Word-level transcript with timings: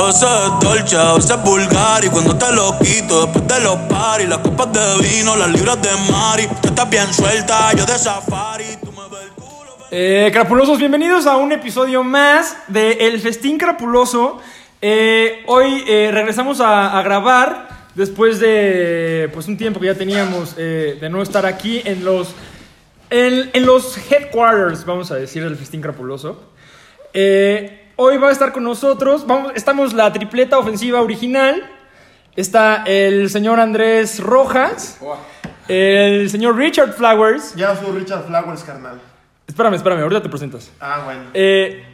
A 0.00 0.04
veces 0.04 0.22
es 0.22 0.66
dolce, 0.66 0.96
a 0.96 1.12
veces 1.12 1.30
es 1.30 1.42
vulgar. 1.42 2.02
Y 2.02 2.08
cuando 2.08 2.34
te 2.34 2.50
lo 2.52 2.78
quito, 2.78 3.26
después 3.26 3.46
de 3.46 3.60
los 3.60 3.76
paris, 3.80 4.26
las 4.26 4.38
copas 4.38 4.72
de 4.72 5.06
vino, 5.06 5.36
las 5.36 5.50
libras 5.50 5.82
de 5.82 5.90
Mari. 6.10 6.48
Tú 6.62 6.68
estás 6.68 6.88
bien 6.88 7.12
suelta, 7.12 7.70
yo 7.74 7.84
de 7.84 7.98
safari. 7.98 8.64
Tú 8.82 8.92
me 8.92 9.02
ves 9.10 9.24
el 9.24 9.30
culo. 9.32 9.76
Eh, 9.90 10.30
crapulosos, 10.32 10.78
bienvenidos 10.78 11.26
a 11.26 11.36
un 11.36 11.52
episodio 11.52 12.02
más 12.02 12.56
de 12.68 12.92
El 12.92 13.20
Festín 13.20 13.58
Crapuloso. 13.58 14.40
Eh, 14.80 15.42
hoy 15.46 15.84
eh, 15.86 16.08
regresamos 16.10 16.62
a, 16.62 16.98
a 16.98 17.02
grabar 17.02 17.68
después 17.94 18.40
de 18.40 19.28
pues 19.34 19.48
un 19.48 19.58
tiempo 19.58 19.80
que 19.80 19.86
ya 19.88 19.94
teníamos 19.94 20.54
eh, 20.56 20.96
de 20.98 21.10
no 21.10 21.20
estar 21.20 21.44
aquí 21.44 21.82
en 21.84 22.06
los 22.06 22.28
en, 23.10 23.50
en 23.52 23.66
los 23.66 23.98
headquarters, 24.10 24.86
vamos 24.86 25.10
a 25.10 25.16
decir, 25.16 25.44
del 25.44 25.56
Festín 25.56 25.82
Crapuloso. 25.82 26.42
Eh, 27.12 27.79
hoy 28.02 28.16
va 28.16 28.30
a 28.30 28.32
estar 28.32 28.50
con 28.52 28.64
nosotros, 28.64 29.26
vamos, 29.26 29.52
estamos 29.54 29.92
la 29.92 30.10
tripleta 30.10 30.58
ofensiva 30.58 31.02
original. 31.02 31.62
Está 32.34 32.82
el 32.86 33.28
señor 33.28 33.60
Andrés 33.60 34.20
Rojas, 34.20 34.98
el 35.68 36.30
señor 36.30 36.56
Richard 36.56 36.94
Flowers. 36.94 37.54
Ya 37.56 37.76
soy 37.76 37.98
Richard 37.98 38.24
Flowers, 38.24 38.64
carnal. 38.64 38.98
Espérame, 39.46 39.74
espérame, 39.74 40.00
ahorita 40.00 40.22
te 40.22 40.30
presentas. 40.30 40.72
Ah, 40.80 41.02
bueno. 41.04 41.24
Eh, 41.34 41.84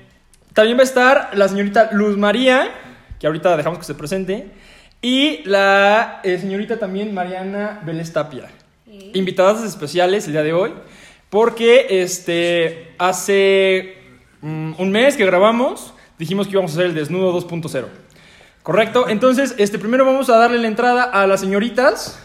también 0.52 0.76
va 0.76 0.82
a 0.82 0.84
estar 0.84 1.30
la 1.32 1.48
señorita 1.48 1.88
Luz 1.90 2.16
María, 2.16 2.70
que 3.18 3.26
ahorita 3.26 3.56
dejamos 3.56 3.80
que 3.80 3.84
se 3.84 3.94
presente, 3.94 4.52
y 5.02 5.42
la 5.42 6.20
eh, 6.22 6.38
señorita 6.38 6.78
también 6.78 7.14
Mariana 7.14 7.80
Vélez 7.84 8.12
Tapia. 8.12 8.44
Invitadas 9.12 9.64
especiales 9.64 10.26
el 10.26 10.32
día 10.34 10.44
de 10.44 10.52
hoy, 10.52 10.72
porque 11.30 11.88
este, 11.90 12.94
hace 12.96 13.96
mm, 14.42 14.74
un 14.78 14.92
mes 14.92 15.16
que 15.16 15.26
grabamos, 15.26 15.94
dijimos 16.18 16.46
que 16.46 16.52
íbamos 16.52 16.72
a 16.72 16.74
hacer 16.74 16.86
el 16.86 16.94
desnudo 16.94 17.32
2.0. 17.38 17.86
¿Correcto? 18.62 19.08
Entonces, 19.08 19.54
este, 19.58 19.78
primero 19.78 20.04
vamos 20.04 20.28
a 20.28 20.38
darle 20.38 20.58
la 20.58 20.66
entrada 20.66 21.04
a 21.04 21.26
las 21.26 21.40
señoritas. 21.40 22.18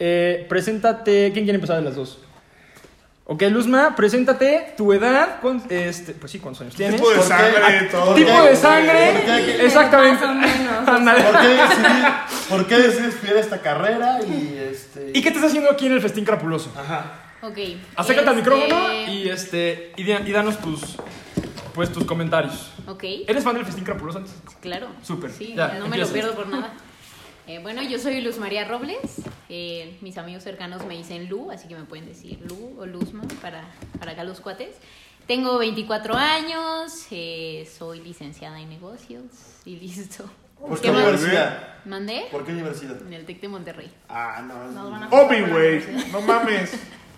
Eh, 0.00 0.46
preséntate, 0.48 1.30
¿quién 1.32 1.44
quiere 1.44 1.54
empezar 1.56 1.76
de 1.76 1.82
las 1.82 1.94
dos? 1.94 2.18
Ok, 3.26 3.42
Luzma, 3.50 3.94
preséntate, 3.96 4.74
tu 4.76 4.92
edad, 4.92 5.40
con, 5.40 5.62
este, 5.70 6.12
pues 6.12 6.30
sí, 6.30 6.40
¿cuántos 6.40 6.60
años 6.60 6.74
tienes? 6.74 6.96
Tipo 7.00 7.10
de 7.10 7.22
sangre, 7.22 7.88
todo. 7.90 8.14
Tipo 8.14 8.42
de 8.42 8.54
sangre, 8.54 9.12
¿Por 9.12 9.24
qué? 9.24 9.64
exactamente. 9.64 10.26
¿Por 10.84 11.40
qué 11.40 11.48
decidí, 11.48 12.02
por 12.50 12.66
qué 12.66 12.78
decidí 12.78 13.06
estudiar 13.06 13.36
esta 13.38 13.62
carrera 13.62 14.18
y 14.28 14.58
este... 14.70 15.12
¿Y 15.14 15.22
qué 15.22 15.30
te 15.30 15.36
estás 15.36 15.44
haciendo 15.50 15.70
aquí 15.70 15.86
en 15.86 15.92
el 15.92 16.02
festín 16.02 16.24
crapuloso? 16.26 16.70
Ajá. 16.76 17.12
Ok. 17.40 17.58
Acércate 17.96 18.28
al 18.28 18.38
Este, 18.38 18.50
micrófono 18.50 18.92
y 18.92 19.28
este 19.28 19.92
y 19.96 20.32
danos 20.32 20.58
tus 20.58 20.96
pues 21.74 21.92
tus 21.92 22.04
comentarios. 22.04 22.70
Ok, 22.86 23.04
¿Eres 23.26 23.44
fan 23.44 23.54
del 23.54 23.64
festín 23.66 23.84
crapuloso 23.84 24.18
antes? 24.18 24.34
claro. 24.60 24.88
Súper, 25.02 25.30
Sí, 25.30 25.54
ya, 25.56 25.74
no 25.78 25.88
me 25.88 25.98
lo 25.98 26.06
pierdo 26.08 26.34
por 26.34 26.48
nada. 26.48 26.72
Eh, 27.46 27.58
bueno, 27.58 27.82
yo 27.82 27.98
soy 27.98 28.22
Luz 28.22 28.38
María 28.38 28.64
Robles. 28.64 29.20
Eh, 29.50 29.98
mis 30.00 30.16
amigos 30.16 30.42
cercanos 30.42 30.86
me 30.86 30.96
dicen 30.96 31.28
Lu, 31.28 31.50
así 31.50 31.68
que 31.68 31.76
me 31.76 31.84
pueden 31.84 32.06
decir 32.06 32.38
Lu 32.48 32.76
o 32.80 32.86
Luzma 32.86 33.22
para, 33.42 33.64
para 33.98 34.12
acá 34.12 34.24
los 34.24 34.40
cuates. 34.40 34.76
Tengo 35.26 35.58
24 35.58 36.14
años, 36.16 37.06
eh, 37.10 37.68
soy 37.70 38.00
licenciada 38.00 38.60
en 38.60 38.70
negocios 38.70 39.24
y 39.66 39.76
listo. 39.76 40.24
¿Por 40.58 40.80
¿Qué 40.80 40.90
universidad? 40.90 41.84
¿Mandé? 41.84 42.28
¿Por 42.30 42.46
qué 42.46 42.52
universidad? 42.52 43.00
En 43.06 43.12
el 43.12 43.26
TEC 43.26 43.42
de 43.42 43.48
Monterrey. 43.48 43.92
Ah, 44.08 44.42
no. 44.46 44.70
Nos 44.70 44.90
van 44.90 45.02
a 45.02 45.08
Obi, 45.10 45.42
güey. 45.42 45.82
No 46.12 46.22
mames. 46.22 46.72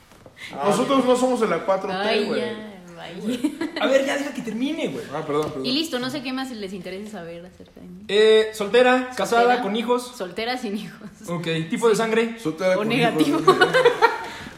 Nosotros 0.53 1.05
no 1.05 1.17
somos 1.17 1.41
de 1.41 1.47
la 1.47 1.65
4T, 1.65 1.91
Ay, 1.93 2.25
güey. 2.25 2.75
A 3.80 3.86
ver, 3.86 4.05
ya 4.06 4.16
deja 4.16 4.33
que 4.34 4.42
termine, 4.42 4.89
güey. 4.89 5.05
Ah, 5.14 5.22
perdón, 5.27 5.50
perdón. 5.50 5.66
Y 5.66 5.72
listo, 5.72 5.98
no 5.98 6.11
sé 6.11 6.22
qué 6.22 6.33
más 6.33 6.50
les 6.50 6.72
interesa 6.72 7.11
saber 7.12 7.44
acerca 7.47 7.80
de 7.80 7.86
mí. 7.86 8.05
Eh, 8.08 8.48
soltera, 8.53 9.11
casada, 9.16 9.42
Soltera. 9.42 9.62
con 9.62 9.77
hijos. 9.77 10.12
Soltera 10.16 10.56
sin 10.58 10.77
hijos. 10.78 11.00
Ok, 11.28 11.47
tipo 11.70 11.88
de 11.88 11.97
sangre. 11.97 12.38
Soltera 12.38 12.75
O 12.75 12.78
con 12.78 12.88
negativo. 12.88 13.38
hijos, 13.41 13.44
güey. 13.56 13.58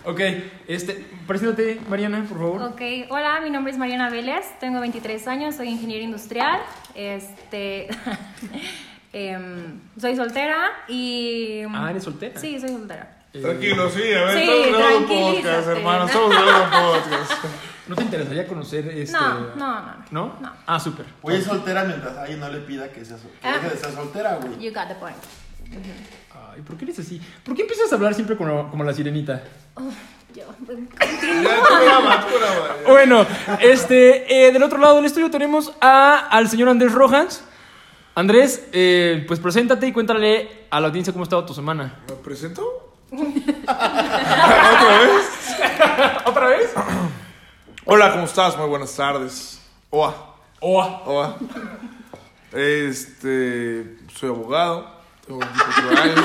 Ok, 0.04 0.20
este, 0.68 1.04
preséntate, 1.26 1.80
Mariana, 1.90 2.24
por 2.26 2.38
favor. 2.38 2.62
Ok, 2.62 2.80
hola, 3.10 3.40
mi 3.42 3.50
nombre 3.50 3.72
es 3.72 3.78
Mariana 3.78 4.08
Vélez, 4.08 4.46
tengo 4.58 4.80
23 4.80 5.28
años, 5.28 5.56
soy 5.56 5.68
ingeniero 5.68 6.02
industrial, 6.02 6.62
este, 6.94 7.88
em, 9.12 9.80
soy 10.00 10.16
soltera 10.16 10.56
y... 10.88 11.60
Ah, 11.74 11.88
¿eres 11.90 12.04
soltera? 12.04 12.40
Sí, 12.40 12.58
soy 12.58 12.70
soltera. 12.70 13.18
Eh, 13.34 13.40
Tranquilo, 13.42 13.90
sí, 13.90 14.00
a 14.14 14.24
ver, 14.24 14.32
Sí, 14.32 14.40
estamos 14.50 14.66
grabando 14.68 14.98
un 14.98 15.06
tranquilízate. 15.06 15.36
podcast, 15.42 15.68
hermano. 15.68 16.06
Estamos 16.06 16.30
grabando 16.30 16.92
un 16.92 17.00
podcast. 17.02 17.32
¿No 17.88 17.96
te 17.96 18.02
interesaría 18.02 18.46
conocer 18.46 18.86
este 18.88 19.12
No, 19.16 19.28
no, 19.40 19.54
no. 19.56 19.82
¿No? 20.10 20.34
No. 20.40 20.52
Ah, 20.66 20.78
súper. 20.78 21.06
Voy 21.22 21.34
a 21.34 21.36
ir 21.38 21.44
soltera 21.44 21.84
mientras 21.84 22.16
alguien 22.16 22.38
no 22.40 22.48
le 22.48 22.58
pida 22.58 22.88
que, 22.90 23.04
sea, 23.04 23.16
sol- 23.18 23.30
que 23.40 23.48
Ah. 23.48 23.54
deje 23.54 23.70
de 23.70 23.76
ser 23.78 23.92
soltera, 23.92 24.36
güey. 24.36 24.58
You 24.58 24.72
got 24.74 24.88
the 24.88 24.94
point. 24.96 25.16
Ay, 26.54 26.60
¿por 26.62 26.76
qué 26.76 26.84
eres 26.84 26.98
así? 26.98 27.20
¿Por 27.44 27.54
qué 27.54 27.62
empiezas 27.62 27.90
a 27.92 27.94
hablar 27.96 28.14
siempre 28.14 28.36
como, 28.36 28.70
como 28.70 28.84
la 28.84 28.92
sirenita? 28.92 29.42
Yo, 30.34 30.44
tú 30.66 30.88
graba. 31.82 32.24
Bueno, 32.86 33.26
este, 33.60 34.46
eh, 34.48 34.52
del 34.52 34.62
otro 34.62 34.78
lado 34.78 34.96
del 34.96 35.04
estudio 35.06 35.30
tenemos 35.30 35.72
a, 35.80 36.28
al 36.30 36.48
señor 36.48 36.68
Andrés 36.68 36.92
Rojas. 36.92 37.44
Andrés, 38.14 38.66
eh, 38.72 39.24
pues 39.28 39.40
preséntate 39.40 39.86
y 39.86 39.92
cuéntale 39.92 40.66
a 40.70 40.80
la 40.80 40.88
audiencia 40.88 41.12
cómo 41.12 41.22
ha 41.22 41.26
estado 41.26 41.44
tu 41.46 41.54
semana. 41.54 42.00
¿Me 42.08 42.14
presento? 42.16 42.96
¿Otra 43.12 44.98
vez? 45.00 45.56
¿Otra 46.26 46.48
vez? 46.48 46.70
Hola, 47.90 48.12
¿cómo 48.12 48.24
estás? 48.24 48.54
Muy 48.58 48.68
buenas 48.68 48.94
tardes. 48.94 49.62
Oa, 49.88 50.36
Oa. 50.60 51.02
oa. 51.06 51.36
Este, 52.52 53.96
soy 54.14 54.28
abogado. 54.28 54.90
Tengo 55.26 55.40
24 55.40 56.02
años. 56.02 56.16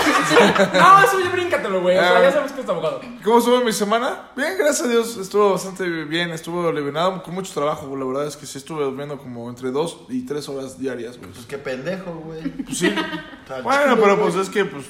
No, 0.74 1.04
eso 1.06 1.20
ya 1.22 1.30
bríncatelo, 1.32 1.82
güey. 1.82 1.98
O 1.98 2.02
sea, 2.02 2.22
ya 2.22 2.32
sabemos 2.32 2.52
que 2.52 2.62
es 2.64 2.68
abogado. 2.68 3.00
¿Cómo 3.24 3.38
estuvo 3.38 3.62
mi 3.64 3.72
semana? 3.72 4.30
Bien, 4.36 4.58
gracias 4.58 4.88
a 4.88 4.92
Dios. 4.92 5.16
Estuvo 5.16 5.52
bastante 5.52 5.88
bien. 5.88 6.32
Estuvo 6.32 6.68
aliviado 6.68 7.24
con 7.24 7.34
mucho 7.34 7.54
trabajo. 7.54 7.96
La 7.96 8.04
verdad 8.04 8.28
es 8.28 8.36
que 8.36 8.46
sí 8.46 8.58
estuve 8.58 8.84
durmiendo 8.84 9.18
como 9.18 9.50
entre 9.50 9.72
dos 9.72 10.02
y 10.10 10.26
tres 10.26 10.50
horas 10.50 10.78
diarias, 10.78 11.18
güey. 11.18 11.32
Pues 11.32 11.46
qué 11.46 11.58
pendejo, 11.58 12.12
güey. 12.26 12.42
Pues 12.42 12.78
sí. 12.78 12.94
Bueno, 13.64 13.96
pero 14.02 14.20
pues 14.20 14.36
es 14.36 14.50
que 14.50 14.66
pues, 14.66 14.84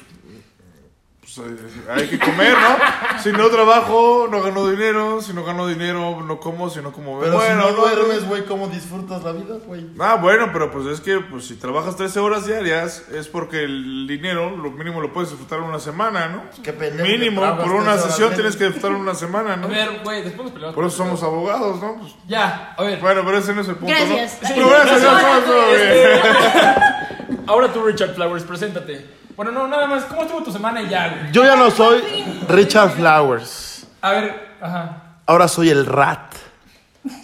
pues, 1.36 1.48
eh, 1.50 1.92
hay 1.92 2.08
que 2.08 2.20
comer, 2.20 2.54
¿no? 2.54 3.20
Si 3.22 3.32
no 3.32 3.50
trabajo, 3.50 4.28
no 4.30 4.42
gano 4.42 4.70
dinero. 4.70 5.22
Si 5.22 5.34
no 5.34 5.44
gano 5.44 5.68
dinero, 5.68 6.22
no 6.22 6.40
como. 6.40 6.70
Si 6.70 6.82
no 6.82 6.92
como, 6.92 7.20
Pero 7.20 7.34
bueno, 7.36 7.68
si 7.68 7.72
no 7.72 7.76
duermes, 7.76 8.28
güey, 8.28 8.46
¿cómo 8.46 8.68
disfrutas 8.68 9.24
la 9.24 9.32
vida, 9.32 9.56
güey? 9.66 9.88
Ah, 10.00 10.16
bueno, 10.22 10.50
pero 10.54 10.72
pues 10.72 10.86
es 10.88 11.02
que 11.02 11.20
pues 11.20 11.46
si 11.48 11.56
trabajas 11.56 11.96
13 11.96 12.20
horas 12.20 12.46
diarias 12.46 13.04
es 13.14 13.28
porque 13.28 13.64
el 13.64 14.06
dinero, 14.08 14.56
lo 14.56 14.72
mínimo 14.72 15.02
lo 15.02 15.14
puedes 15.14 15.30
disfrutar 15.30 15.60
una 15.62 15.80
semana, 15.80 16.28
¿no? 16.28 16.44
Qué 16.64 16.74
pendejo. 16.74 17.08
Mínimo, 17.08 17.42
por 17.58 17.72
una 17.72 17.92
13 17.94 18.00
horas 18.00 18.04
sesión 18.04 18.34
tienes 18.34 18.56
que 18.56 18.66
disfrutar 18.66 18.92
una 18.92 19.16
semana, 19.16 19.54
A 19.54 19.58
¿no? 19.58 19.68
ver, 19.68 20.02
güey, 20.04 20.22
después 20.24 20.44
nos 20.46 20.52
peleamos. 20.54 20.76
Por 20.76 20.86
eso 20.86 20.98
somos 20.98 21.24
abogados, 21.24 21.82
¿no? 21.82 21.96
Pues, 22.00 22.14
Ya, 22.28 22.74
a 22.78 22.84
ver. 22.84 23.00
bueno, 23.00 23.22
pero 23.26 23.38
ese 23.38 23.54
no 23.54 23.62
es 23.62 23.68
el 23.68 23.76
punto, 23.76 23.94
Gracias. 23.96 24.40
¿no? 24.42 24.50
Pero 24.56 24.70
gracias, 24.70 25.02
todo 25.46 25.68
bien. 25.72 27.40
Ahora 27.48 27.74
tú, 27.74 27.84
Richard 27.84 28.14
Flowers, 28.16 28.44
preséntate. 28.44 29.23
Bueno, 29.36 29.52
no, 29.52 29.68
nada 29.68 29.88
más. 29.88 30.04
¿Cómo 30.06 30.24
estuvo 30.24 30.44
tu 30.44 30.52
semana 30.52 30.82
y 30.82 30.90
ya, 30.90 31.10
güey? 31.10 31.32
Yo 31.32 31.44
ya 31.44 31.56
no 31.56 31.72
soy 31.72 32.02
Richard 32.50 32.92
Flowers. 32.92 33.86
A 34.02 34.12
ver, 34.12 34.50
ajá. 34.62 34.98
Ahora 35.26 35.48
soy 35.48 35.70
el 35.70 35.86
rat. 35.86 36.34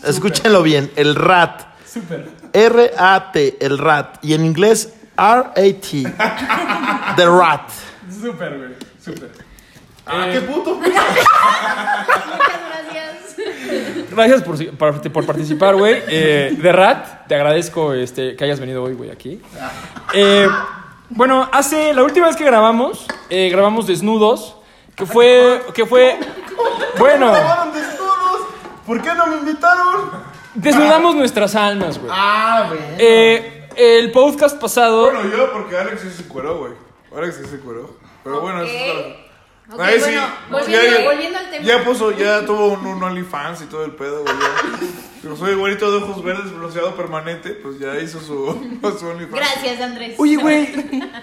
Escúchenlo 0.03 0.63
bien, 0.63 0.91
el 0.95 1.15
rat. 1.15 1.61
Súper. 1.91 2.29
R-A-T, 2.53 3.57
el 3.59 3.77
rat. 3.77 4.17
Y 4.23 4.33
en 4.33 4.45
inglés, 4.45 4.93
R-A-T. 5.17 6.03
The 7.15 7.25
rat. 7.25 7.69
Súper, 8.21 8.57
güey. 8.57 8.69
Súper. 9.03 9.31
Ah, 10.05 10.25
Eh, 10.27 10.33
qué 10.33 10.41
puto. 10.41 10.75
Muchas 10.75 10.93
gracias. 10.93 11.25
Gracias 14.11 14.41
por, 14.43 14.77
por, 14.77 15.11
por 15.11 15.25
participar, 15.25 15.75
güey. 15.75 16.01
Eh, 16.07 16.57
de 16.59 16.71
Rat, 16.71 17.27
te 17.27 17.35
agradezco 17.35 17.93
este, 17.93 18.35
que 18.35 18.43
hayas 18.43 18.59
venido 18.59 18.83
hoy, 18.83 18.93
güey, 18.93 19.11
aquí. 19.11 19.41
Eh, 20.13 20.47
bueno, 21.09 21.49
hace 21.51 21.93
la 21.93 22.03
última 22.03 22.27
vez 22.27 22.35
que 22.35 22.43
grabamos, 22.45 23.05
eh, 23.29 23.49
grabamos 23.49 23.87
desnudos, 23.87 24.55
que 24.95 25.05
fue, 25.05 25.61
que 25.73 25.85
fue, 25.85 26.19
bueno, 26.97 27.33
Estaban 27.35 27.73
desnudos. 27.73 28.41
¿Por 28.85 29.01
qué 29.01 29.13
no 29.15 29.27
me 29.27 29.37
invitaron? 29.37 30.11
desnudamos 30.55 31.15
nuestras 31.15 31.55
almas, 31.55 31.97
güey. 31.99 32.11
Ah, 32.13 32.65
güey. 32.67 32.79
Eh, 32.97 33.69
el 33.75 34.11
podcast 34.11 34.59
pasado, 34.59 35.03
Bueno, 35.11 35.21
yo 35.35 35.51
porque 35.53 35.77
Alex 35.77 36.01
sí 36.01 36.09
se 36.11 36.27
cueró, 36.27 36.57
güey. 36.57 36.73
Alex 37.15 37.35
sí 37.37 37.45
se 37.49 37.59
cueró. 37.59 37.91
Pero 38.23 38.41
bueno, 38.41 38.63
eso 38.63 38.73
es 38.73 38.91
otra- 38.97 39.15
Sí. 39.69 39.75
bueno, 39.77 40.09
Ya, 40.11 40.37
volviendo, 40.49 40.97
ya- 40.99 41.05
volviendo 41.05 41.37
al 41.37 41.49
tema. 41.51 41.63
Ya 41.65 41.83
puso, 41.83 42.11
ya 42.17 42.45
tuvo 42.45 42.67
un, 42.73 42.85
un 42.85 43.03
OnlyFans 43.03 43.61
y 43.61 43.65
todo 43.65 43.85
el 43.85 43.91
pedo, 43.91 44.23
güey. 44.23 44.35
Pero 45.21 45.35
soy 45.35 45.53
güerito 45.55 45.91
de 45.91 45.97
ojos 45.97 46.23
verdes, 46.23 46.51
bronceado 46.51 46.95
permanente, 46.95 47.49
pues 47.51 47.77
ya 47.77 47.95
hizo 47.99 48.19
su, 48.19 48.45
su 48.99 49.05
OnlyFans. 49.07 49.31
Gracias, 49.35 49.81
Andrés. 49.81 50.15
oye, 50.17 50.37
güey, 50.37 50.69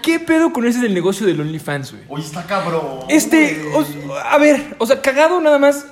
¿qué 0.01 0.19
pedo 0.19 0.53
con 0.53 0.65
ese 0.67 0.79
del 0.79 0.93
negocio 0.93 1.25
del 1.25 1.41
OnlyFans, 1.41 1.91
güey? 1.91 2.03
Oye, 2.07 2.23
está 2.23 2.45
cabrón. 2.45 2.99
Este, 3.09 3.69
o- 3.73 4.15
a 4.15 4.37
ver, 4.37 4.75
o 4.77 4.85
sea, 4.85 5.01
cagado 5.01 5.41
nada 5.41 5.57
más, 5.59 5.85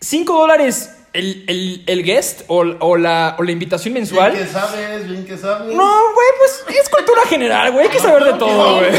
5 0.00 0.32
dólares 0.36 0.96
el, 1.12 1.44
el, 1.46 1.84
el 1.86 2.02
guest 2.02 2.40
o, 2.48 2.64
o 2.80 2.96
la, 2.96 3.36
o 3.38 3.42
la 3.42 3.52
invitación 3.52 3.92
mensual. 3.94 4.32
Bien 4.32 4.44
que 4.46 4.50
sabes, 4.52 5.06
bien 5.08 5.24
que 5.26 5.36
sabes. 5.36 5.74
No, 5.76 5.84
güey, 6.14 6.26
pues 6.38 6.64
es 6.80 6.88
cultura 6.88 7.22
general, 7.28 7.70
güey. 7.70 7.84
Hay 7.86 7.92
que 7.92 8.00
saber 8.00 8.24
de 8.24 8.32
todo, 8.32 8.76
güey. 8.78 8.90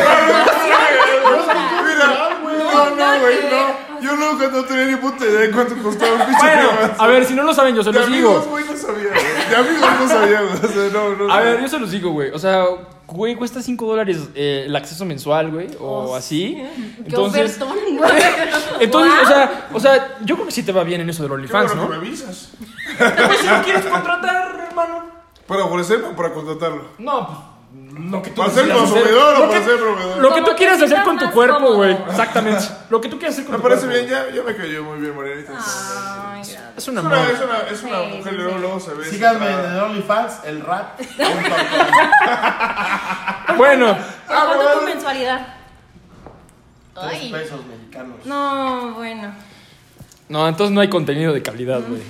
No, 2.73 2.89
no, 2.95 3.19
güey, 3.21 3.37
no. 3.49 4.01
Yo 4.01 4.15
nunca 4.17 4.47
no 4.49 4.63
tenía 4.65 4.85
ni 4.85 4.95
puta 4.97 5.25
idea 5.25 5.39
de 5.41 5.51
cuánto 5.51 5.75
costaba 5.81 6.13
un 6.13 6.25
pinche 6.25 6.39
Bueno, 6.41 6.69
a 6.97 7.07
ver, 7.07 7.25
si 7.25 7.33
no 7.35 7.43
lo 7.43 7.53
saben, 7.53 7.75
yo 7.75 7.83
se 7.83 7.91
De 7.91 7.99
los 7.99 8.07
amigos, 8.07 8.41
digo. 8.43 8.51
güey, 8.51 8.65
no 8.65 8.75
sabía, 8.77 9.09
güey. 9.09 9.49
De 9.49 9.55
amigos 9.55 9.89
no 9.99 10.07
sabía, 10.07 10.41
güey. 10.41 10.53
O 10.53 10.67
sea, 10.67 10.89
no, 10.91 11.15
no. 11.15 11.33
A 11.33 11.37
no. 11.39 11.43
ver, 11.45 11.61
yo 11.61 11.67
se 11.69 11.79
los 11.79 11.91
digo, 11.91 12.11
güey. 12.11 12.31
O 12.31 12.39
sea, 12.39 12.65
güey, 13.07 13.35
cuesta 13.35 13.61
5 13.61 13.85
dólares 13.85 14.17
eh, 14.35 14.63
el 14.65 14.75
acceso 14.75 15.05
mensual, 15.05 15.51
güey. 15.51 15.67
O 15.79 16.15
así. 16.15 16.55
Qué 16.55 17.03
Entonces, 17.05 17.61
ofertón. 17.61 17.77
entonces 18.81 19.13
o, 19.23 19.25
sea, 19.27 19.67
o 19.73 19.79
sea, 19.79 20.17
yo 20.25 20.35
creo 20.35 20.47
que 20.47 20.51
sí 20.51 20.63
te 20.63 20.71
va 20.73 20.83
bien 20.83 20.99
en 21.01 21.09
eso 21.09 21.23
del 21.23 21.29
Qué 21.29 21.35
OnlyFans, 21.35 21.75
bueno 21.75 21.83
¿no? 21.83 21.89
que 21.91 21.97
me 21.99 22.07
avisas. 22.07 22.49
Pues 22.97 23.37
si 23.39 23.47
lo 23.47 23.61
quieres 23.63 23.85
contratar, 23.85 24.67
hermano. 24.67 25.05
¿Para 25.47 25.65
ofrecerme 25.65 26.07
o 26.07 26.15
para 26.15 26.33
contratarlo? 26.33 26.83
No, 26.97 27.27
pues 27.27 27.39
lo 27.73 28.21
que 28.21 28.29
tú 28.31 28.41
¿Para 28.41 28.53
ser 28.53 28.63
hacer. 28.63 28.75
consumidor 28.77 29.35
o 29.35 29.39
Lo 29.39 29.47
para 29.49 29.59
que- 29.59 29.65
ser 29.65 29.77
proveedor? 29.79 30.17
Lo 30.19 30.33
que 30.33 30.41
tú 30.41 30.51
quieras 30.55 30.81
hacer 30.81 31.03
con 31.03 31.17
tu 31.17 31.31
cuerpo, 31.31 31.73
güey. 31.75 31.93
Exactamente. 32.09 32.63
Lo 32.89 33.01
que 33.01 33.09
tú 33.09 33.17
quieras 33.17 33.35
hacer 33.35 33.45
con 33.45 33.53
Me 33.53 33.57
tu 33.57 33.63
parece 33.63 33.85
cuerpo. 33.87 34.05
bien, 34.07 34.11
ya, 34.11 34.29
ya 34.35 34.43
me 34.43 34.55
cayó 34.55 34.83
muy 34.83 34.99
bien, 34.99 35.15
Marianita. 35.15 35.53
Ay. 35.57 36.41
Es 36.75 36.87
una, 36.87 37.01
es 37.01 37.41
una, 37.41 37.57
es 37.71 37.83
una 37.83 37.99
Sí, 38.01 38.07
mujer, 38.17 38.33
luego, 38.33 38.57
luego 38.57 38.79
se 38.79 38.93
ve. 38.95 39.05
Síganme 39.05 39.47
en 39.51 39.59
el 39.73 39.79
OnlyFans, 39.79 40.33
el 40.45 40.61
rat. 40.61 40.99
Bueno, 43.57 43.97
¿Cuánto 44.27 44.79
tu 44.79 44.85
mensualidad? 44.85 45.47
Tres 46.95 47.19
Ay. 47.21 47.31
pesos 47.31 47.59
mexicanos. 47.65 48.17
No, 48.25 48.93
bueno. 48.95 49.33
no, 50.29 50.47
entonces 50.47 50.73
no 50.73 50.81
hay 50.81 50.89
contenido 50.89 51.33
de 51.33 51.41
calidad, 51.41 51.81
güey. 51.87 52.01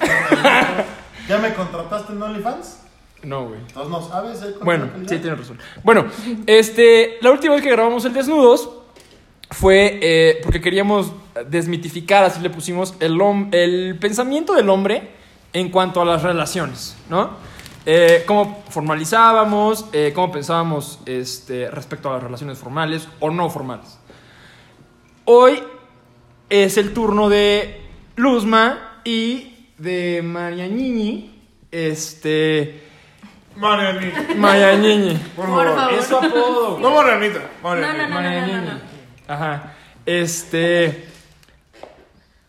¿Ya 1.28 1.38
me 1.38 1.54
contrataste 1.54 2.12
en 2.12 2.22
OnlyFans? 2.22 2.79
No, 3.22 3.48
güey. 3.48 3.60
Entonces 3.60 3.90
no 3.90 4.02
sabes. 4.02 4.38
¿Cuánto 4.38 4.64
Bueno, 4.64 4.88
sí, 5.00 5.18
tienes 5.18 5.38
razón. 5.38 5.58
Bueno, 5.82 6.06
este, 6.46 7.18
la 7.20 7.30
última 7.30 7.54
vez 7.54 7.62
que 7.62 7.70
grabamos 7.70 8.04
el 8.04 8.12
Desnudos 8.12 8.70
fue 9.50 9.98
eh, 10.00 10.40
porque 10.42 10.60
queríamos 10.60 11.12
desmitificar, 11.48 12.24
así 12.24 12.40
le 12.40 12.50
pusimos, 12.50 12.94
el, 13.00 13.20
el 13.52 13.98
pensamiento 13.98 14.54
del 14.54 14.68
hombre 14.70 15.10
en 15.52 15.70
cuanto 15.70 16.00
a 16.00 16.04
las 16.04 16.22
relaciones, 16.22 16.96
¿no? 17.08 17.30
Eh, 17.86 18.24
cómo 18.26 18.62
formalizábamos, 18.68 19.86
eh, 19.92 20.12
cómo 20.14 20.30
pensábamos 20.30 21.00
este, 21.06 21.70
respecto 21.70 22.10
a 22.10 22.14
las 22.14 22.22
relaciones 22.22 22.58
formales 22.58 23.08
o 23.20 23.30
no 23.30 23.48
formales. 23.50 23.98
Hoy 25.24 25.58
es 26.48 26.76
el 26.76 26.92
turno 26.92 27.28
de 27.28 27.82
Luzma 28.16 29.00
y 29.04 29.68
de 29.78 30.22
Marianini, 30.22 31.42
este... 31.70 32.89
Marianita, 33.56 34.24
Marianini. 34.36 35.14
por 35.36 35.46
Por 35.46 35.46
favor. 35.66 35.74
favor. 35.76 35.92
Es 35.94 36.06
su 36.06 36.16
apodo. 36.16 36.78
No 36.80 36.90
Marianita, 36.90 37.38
No, 37.62 37.68
Marianita. 37.68 38.56
no, 38.60 38.72
no. 38.72 38.80
Ajá. 39.28 39.74
Este. 40.06 41.06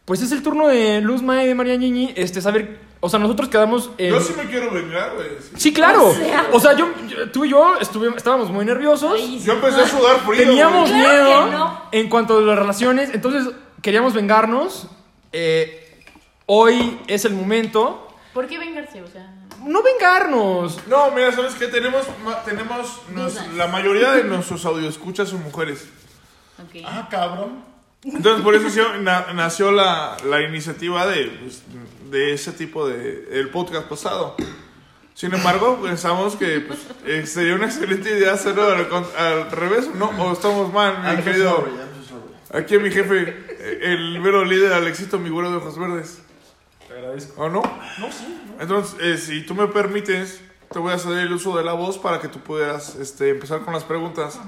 Pues 0.05 0.21
es 0.21 0.31
el 0.31 0.41
turno 0.43 0.67
de 0.67 1.01
Luzma 1.01 1.43
y 1.43 1.47
de 1.47 1.55
Marianini. 1.55 2.13
Este, 2.15 2.41
saber. 2.41 2.79
O 2.99 3.09
sea, 3.09 3.19
nosotros 3.19 3.49
quedamos 3.49 3.91
en. 3.97 4.11
Yo 4.11 4.21
sí 4.21 4.33
me 4.37 4.45
quiero 4.45 4.71
vengar, 4.71 5.13
güey. 5.15 5.27
sí. 5.41 5.49
Sí, 5.57 5.73
claro. 5.73 6.13
O 6.51 6.59
sea, 6.59 6.73
yo, 6.77 6.89
yo- 7.07 7.29
tú 7.31 7.45
y 7.45 7.49
yo 7.49 7.77
estuve- 7.79 8.15
estábamos 8.15 8.51
muy 8.51 8.63
nerviosos. 8.65 9.13
Ay, 9.15 9.39
sí. 9.39 9.45
Yo 9.45 9.53
empecé 9.53 9.81
a 9.81 9.87
sudar 9.87 10.17
frío. 10.19 10.37
Teníamos. 10.45 10.89
Claro 10.89 11.45
miedo 11.47 11.81
en 11.91 12.09
cuanto 12.09 12.37
a 12.37 12.41
las 12.41 12.57
relaciones. 12.59 13.09
Entonces, 13.13 13.53
queríamos 13.81 14.13
vengarnos. 14.13 14.87
Eh, 15.33 16.03
hoy 16.45 16.99
es 17.07 17.25
el 17.25 17.33
momento. 17.33 18.07
¿Por 18.33 18.47
qué 18.47 18.57
vengarse? 18.59 19.01
O 19.01 19.07
sea, 19.07 19.33
No 19.63 19.81
vengarnos. 19.83 20.79
No, 20.87 21.11
mira, 21.11 21.31
¿sabes 21.31 21.53
qué? 21.55 21.67
Tenemos, 21.67 22.05
ma- 22.23 22.43
tenemos 22.43 23.01
nos- 23.13 23.33
Dudas. 23.35 23.53
la 23.55 23.67
mayoría 23.67 24.11
de 24.11 24.23
nuestros 24.23 24.65
audioscuchas 24.65 25.29
son 25.29 25.43
mujeres. 25.43 25.87
ok. 26.59 26.81
Ah, 26.85 27.07
cabrón. 27.09 27.63
Entonces, 28.03 28.41
por 28.43 28.55
eso 28.55 28.69
sí, 28.69 28.79
na- 29.01 29.31
nació 29.33 29.71
la, 29.71 30.17
la 30.25 30.41
iniciativa 30.41 31.05
de, 31.05 31.25
pues, 31.27 31.61
de 32.09 32.33
ese 32.33 32.51
tipo 32.51 32.87
de 32.87 33.27
el 33.39 33.49
podcast 33.49 33.87
pasado. 33.87 34.35
Sin 35.13 35.33
embargo, 35.35 35.79
pensamos 35.83 36.35
que 36.35 36.61
pues, 36.61 36.79
eh, 37.05 37.27
sería 37.27 37.53
una 37.53 37.65
excelente 37.67 38.09
idea 38.17 38.33
hacerlo 38.33 38.63
al, 38.71 38.87
con- 38.89 39.05
al 39.17 39.51
revés, 39.51 39.87
¿no? 39.93 40.09
O 40.17 40.31
estamos 40.33 40.73
mal, 40.73 40.97
mi 40.99 41.05
I'm 41.09 41.17
so 41.19 41.23
querido. 41.23 41.55
sorry, 41.57 41.71
I'm 41.71 42.03
so 42.07 42.09
sorry. 42.49 42.63
Aquí 42.63 42.77
mi 42.79 42.89
jefe, 42.89 43.21
eh, 43.59 43.79
el 43.83 44.19
vero 44.21 44.43
líder 44.45 44.73
Alexito, 44.73 45.19
mi 45.19 45.29
güero 45.29 45.51
de 45.51 45.57
ojos 45.57 45.77
verdes. 45.77 46.23
Agradezco. 47.01 47.41
¿O 47.41 47.49
no? 47.49 47.61
No, 47.97 48.11
sí. 48.11 48.41
Entonces, 48.59 48.95
eh, 49.01 49.17
si 49.17 49.41
tú 49.45 49.55
me 49.55 49.67
permites, 49.67 50.41
te 50.71 50.79
voy 50.79 50.93
a 50.93 50.97
ceder 50.99 51.25
el 51.25 51.33
uso 51.33 51.57
de 51.57 51.63
la 51.63 51.73
voz 51.73 51.97
para 51.97 52.19
que 52.19 52.27
tú 52.27 52.39
puedas 52.39 52.95
este, 52.95 53.29
empezar 53.29 53.61
con 53.61 53.73
las 53.73 53.83
preguntas. 53.83 54.39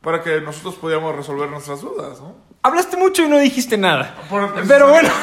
Para 0.00 0.22
que 0.22 0.40
nosotros 0.40 0.76
podamos 0.76 1.14
resolver 1.14 1.50
nuestras 1.50 1.82
dudas, 1.82 2.20
¿no? 2.20 2.34
Hablaste 2.62 2.96
mucho 2.96 3.22
y 3.22 3.28
no 3.28 3.38
dijiste 3.38 3.76
nada. 3.76 4.14
Por- 4.30 4.54
Pero 4.66 4.88
bueno. 4.88 5.10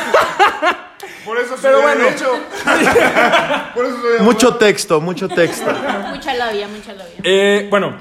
Por 1.25 1.37
eso 1.39 1.49
soy 1.57 1.59
Pero 1.61 1.77
de 1.77 1.83
bueno. 1.83 2.03
derecho. 2.03 2.31
Por 3.73 3.85
eso 3.85 3.97
Mucho 4.23 4.55
texto, 4.55 5.01
mucho 5.01 5.27
texto. 5.29 5.71
Mucha 6.09 6.33
labia, 6.33 6.67
mucha 6.67 6.93
labia. 6.93 7.15
Eh, 7.23 7.67
bueno, 7.69 7.97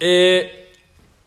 eh, 0.00 0.72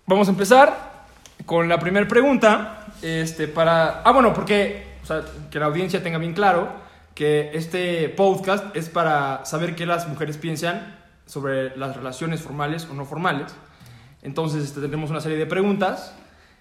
vamos 0.06 0.28
a 0.28 0.32
empezar 0.32 1.06
con 1.46 1.70
la 1.70 1.80
primera 1.80 2.08
pregunta. 2.08 2.86
Este, 3.02 3.48
para. 3.48 4.02
Ah, 4.04 4.12
bueno, 4.12 4.34
porque. 4.34 4.91
Sea, 5.12 5.50
que 5.50 5.60
la 5.60 5.66
audiencia 5.66 6.02
tenga 6.04 6.18
bien 6.18 6.34
claro 6.34 6.70
que 7.16 7.52
este 7.54 8.08
podcast 8.10 8.76
es 8.76 8.90
para 8.90 9.44
saber 9.46 9.76
qué 9.76 9.86
las 9.86 10.08
mujeres 10.08 10.38
piensan 10.38 10.96
sobre 11.26 11.76
las 11.78 11.96
relaciones 11.96 12.42
formales 12.42 12.88
o 12.90 12.94
no 12.94 13.06
formales. 13.06 13.54
Entonces, 14.22 14.64
este, 14.64 14.82
tenemos 14.82 15.10
una 15.10 15.20
serie 15.22 15.38
de 15.38 15.46
preguntas 15.46 16.16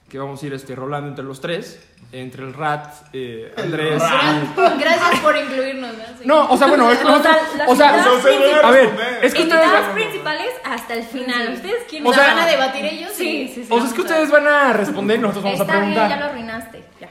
que 0.09 0.19
vamos 0.19 0.43
a 0.43 0.47
ir 0.47 0.55
este, 0.55 0.75
rolando 0.75 1.09
entre 1.09 1.25
los 1.25 1.41
tres, 1.41 1.81
entre 2.11 2.43
el 2.43 2.53
Rat, 2.53 2.93
eh, 3.13 3.55
Andrés. 3.57 4.03
y- 4.03 4.81
Gracias 4.81 5.21
por 5.21 5.37
incluirnos. 5.37 5.93
¿no? 5.97 6.05
Sí. 6.19 6.25
No, 6.25 6.47
o 6.51 6.57
sea, 6.57 6.67
bueno, 6.67 6.91
es 6.91 6.99
que 6.99 7.05
O 7.05 7.23
sea, 7.23 7.33
nosotros- 7.33 7.69
o 7.69 7.77
sea, 7.77 7.95
O 7.95 8.21
sea, 8.21 8.69
a 8.69 8.71
ver, 8.73 8.91
es 9.23 9.33
que 9.35 9.43
ustedes 9.43 9.71
van- 9.73 9.95
principales 9.95 10.51
hasta 10.65 10.95
el 10.95 11.05
final. 11.05 11.53
¿Ustedes 11.55 11.85
quieren 11.89 12.09
O 12.09 12.13
sea, 12.13 12.35
¿Van 12.35 12.39
a 12.41 12.47
debatir 12.47 12.85
ellos? 12.87 13.13
Sí, 13.15 13.53
sí, 13.55 13.63
sí. 13.65 13.69
o 13.73 13.77
sea, 13.79 13.87
es 13.87 13.93
que 13.93 14.01
ustedes 14.01 14.31
van 14.33 14.47
a 14.49 14.73
responder 14.73 15.19
y 15.19 15.21
nosotros 15.21 15.45
vamos 15.45 15.61
a 15.61 15.63
Está 15.63 15.77
bien, 15.81 15.93
preguntar. 15.95 16.11
ya 16.19 16.25
lo 16.25 16.31
arruinaste. 16.33 16.85
Ya. 17.01 17.09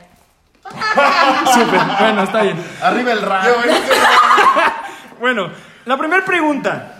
Súper, 1.53 1.79
bueno, 1.99 2.23
está 2.23 2.43
bien. 2.43 2.57
Arriba 2.81 3.11
el 3.13 3.21
rat. 3.21 3.47
Bueno, 5.19 5.49
la 5.85 5.97
primera 5.97 6.23
pregunta. 6.23 6.97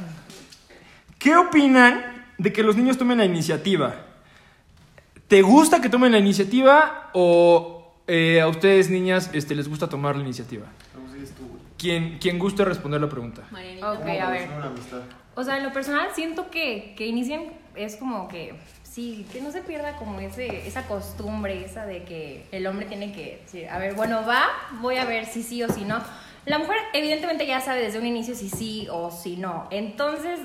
¿Qué 1.18 1.38
opinan 1.38 2.26
de 2.38 2.52
que 2.52 2.64
los 2.64 2.76
niños 2.76 2.98
tomen 2.98 3.18
la 3.18 3.26
iniciativa? 3.26 3.96
¿Te 5.30 5.42
gusta 5.42 5.80
que 5.80 5.90
tomen 5.90 6.12
la 6.12 6.18
iniciativa 6.18 7.12
o 7.14 7.94
eh, 8.08 8.42
a 8.42 8.48
ustedes, 8.48 8.90
niñas, 8.90 9.30
este, 9.34 9.56
les 9.56 9.70
gusta 9.70 9.88
tomar 9.88 10.16
la 10.16 10.24
iniciativa? 10.24 10.66
Quien, 11.78 12.18
quien 12.18 12.40
guste 12.40 12.66
responder 12.66 13.00
la 13.00 13.08
pregunta. 13.08 13.44
Marianita. 13.52 13.92
Ok, 13.92 14.08
a 14.08 14.30
ver. 14.30 14.50
O 15.36 15.44
sea, 15.44 15.58
en 15.58 15.64
lo 15.64 15.72
personal 15.72 16.10
siento 16.14 16.50
que, 16.50 16.94
que 16.98 17.06
inicien 17.06 17.54
es 17.76 17.96
como 17.96 18.28
que, 18.28 18.60
sí, 19.00 19.26
que 19.32 19.42
no 19.42 19.52
se 19.52 19.62
pierda 19.62 19.96
como 19.96 20.20
ese, 20.20 20.68
esa 20.68 20.84
costumbre, 20.88 21.64
esa 21.64 21.86
de 21.86 22.04
que 22.04 22.46
el 22.52 22.68
hombre 22.68 22.86
tiene 22.86 23.14
que 23.14 23.40
decir, 23.46 23.70
a 23.70 23.78
ver, 23.78 23.94
bueno, 23.94 24.26
va, 24.28 24.50
voy 24.82 24.98
a 24.98 25.06
ver 25.06 25.26
si 25.26 25.42
sí 25.42 25.64
o 25.64 25.72
si 25.72 25.86
no. 25.86 26.04
La 26.46 26.58
mujer 26.60 26.76
evidentemente 26.94 27.46
ya 27.46 27.62
sabe 27.62 27.82
desde 27.82 28.00
un 28.00 28.06
inicio 28.06 28.36
si 28.36 28.50
sí 28.50 28.88
o 28.92 29.10
si 29.12 29.38
no. 29.38 29.68
Entonces, 29.72 30.40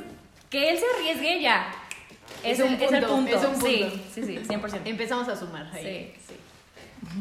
que 0.50 0.70
él 0.70 0.78
se 0.78 0.84
arriesgue 0.96 1.40
ya. 1.40 1.66
Es, 2.44 2.58
Es 2.58 2.60
el, 2.60 2.66
un 2.66 2.74
es 2.74 2.92
el 2.92 3.04
punto, 3.04 3.14
punto. 3.14 3.36
es 3.36 3.44
un 3.44 3.52
punto. 3.54 3.66
Sí, 3.66 4.02
sí, 4.14 4.22
sí, 4.22 4.38
100%. 4.38 4.80
Empezamos 4.84 5.28
a 5.28 5.36
sumar. 5.36 5.68
ahí. 5.72 6.14
Sí, 6.26 6.34
sí. 6.34 7.20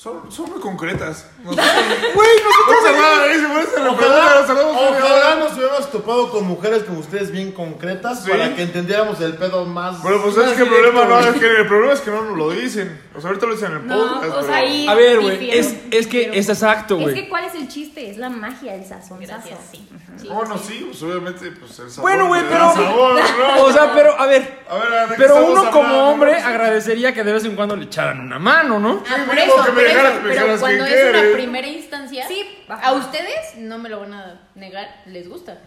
Son, 0.00 0.32
son 0.32 0.48
muy 0.50 0.60
concretas. 0.60 1.26
No, 1.44 1.50
Güey, 1.52 2.28
nosotros 2.42 3.90
Ojalá 3.90 5.36
nos 5.36 5.52
hubiéramos 5.56 5.90
topado 5.90 6.30
con 6.30 6.44
mujeres 6.46 6.84
como 6.84 7.00
ustedes 7.00 7.30
bien 7.30 7.52
concretas 7.52 8.24
Sí. 8.24 8.30
para 8.30 8.54
que 8.54 8.62
entendiéramos 8.62 9.20
el 9.20 9.34
pedo 9.34 9.64
más. 9.64 9.96
Pero 10.02 10.22
pues 10.22 10.36
más 10.36 10.48
es 10.48 10.52
que 10.56 10.62
el 10.62 10.68
problema 10.68 11.04
no 11.04 11.18
es 11.20 11.36
que 11.36 11.46
el 11.46 11.66
problema 11.66 11.92
es 11.94 12.00
que 12.00 12.10
no 12.10 12.22
nos 12.22 12.36
lo 12.36 12.50
dicen. 12.50 13.00
O 13.14 13.20
sea, 13.20 13.28
ahorita 13.30 13.46
lo 13.46 13.52
dicen 13.54 13.72
en 13.72 13.76
el 13.78 13.86
No, 13.86 14.08
podcast. 14.20 14.36
o 14.36 14.42
sea, 14.42 14.56
ahí- 14.56 14.86
A 14.88 14.94
ver, 14.94 15.20
güey, 15.20 15.50
es, 15.50 15.74
es 15.90 16.06
que 16.06 16.30
es 16.38 16.48
exacto, 16.48 16.96
Es 16.96 17.02
güey. 17.02 17.14
que 17.14 17.28
¿cuál 17.28 17.44
es 17.44 17.54
el 17.54 17.68
chiste? 17.68 18.10
Es 18.10 18.16
la 18.18 18.28
magia, 18.30 18.74
el 18.74 18.84
sazón. 18.86 19.20
Gracias, 19.20 19.58
sí. 19.70 19.88
Sí, 20.20 20.28
Bueno, 20.28 20.58
sí. 20.58 20.84
pues 20.88 21.02
obviamente, 21.02 21.50
pues 21.52 21.78
el 21.78 21.90
sabor. 21.90 22.10
Bueno, 22.10 22.26
güey, 22.28 22.42
pero... 22.48 22.72
sabor, 22.74 23.14
¿no? 23.14 23.62
O 23.64 23.72
sea, 23.72 23.92
pero, 23.94 24.18
a 24.20 24.26
ver... 24.26 24.60
A 24.70 24.74
ver, 24.76 25.08
¿de 25.08 25.16
qué 25.16 25.22
Pero 25.22 25.36
uno 25.46 25.70
como 25.70 25.84
hablando? 25.84 26.04
hombre 26.10 26.34
agradecería 26.36 27.12
que 27.14 27.24
de 27.24 27.32
vez 27.32 27.44
en 27.44 27.56
cuando 27.56 27.74
le 27.76 27.84
echaran 27.86 28.20
una 28.20 28.38
mano, 28.38 28.78
¿no? 28.78 29.02
Ah, 29.10 29.16
por 29.26 29.36
eso, 29.38 29.54
eso, 29.90 29.98
dijeras- 30.00 30.22
me 30.22 30.30
pero 30.30 30.58
cuando 30.60 30.84
que 30.84 30.94
es 30.94 31.10
una 31.10 31.32
primera 31.36 31.66
instancia, 31.66 32.26
Sí, 32.28 32.46
a 32.68 32.92
ustedes 32.92 33.56
no 33.58 33.78
me 33.78 33.88
lo 33.88 34.00
van 34.00 34.14
a 34.14 34.40
negar, 34.54 35.02
les 35.06 35.28
gusta. 35.28 35.58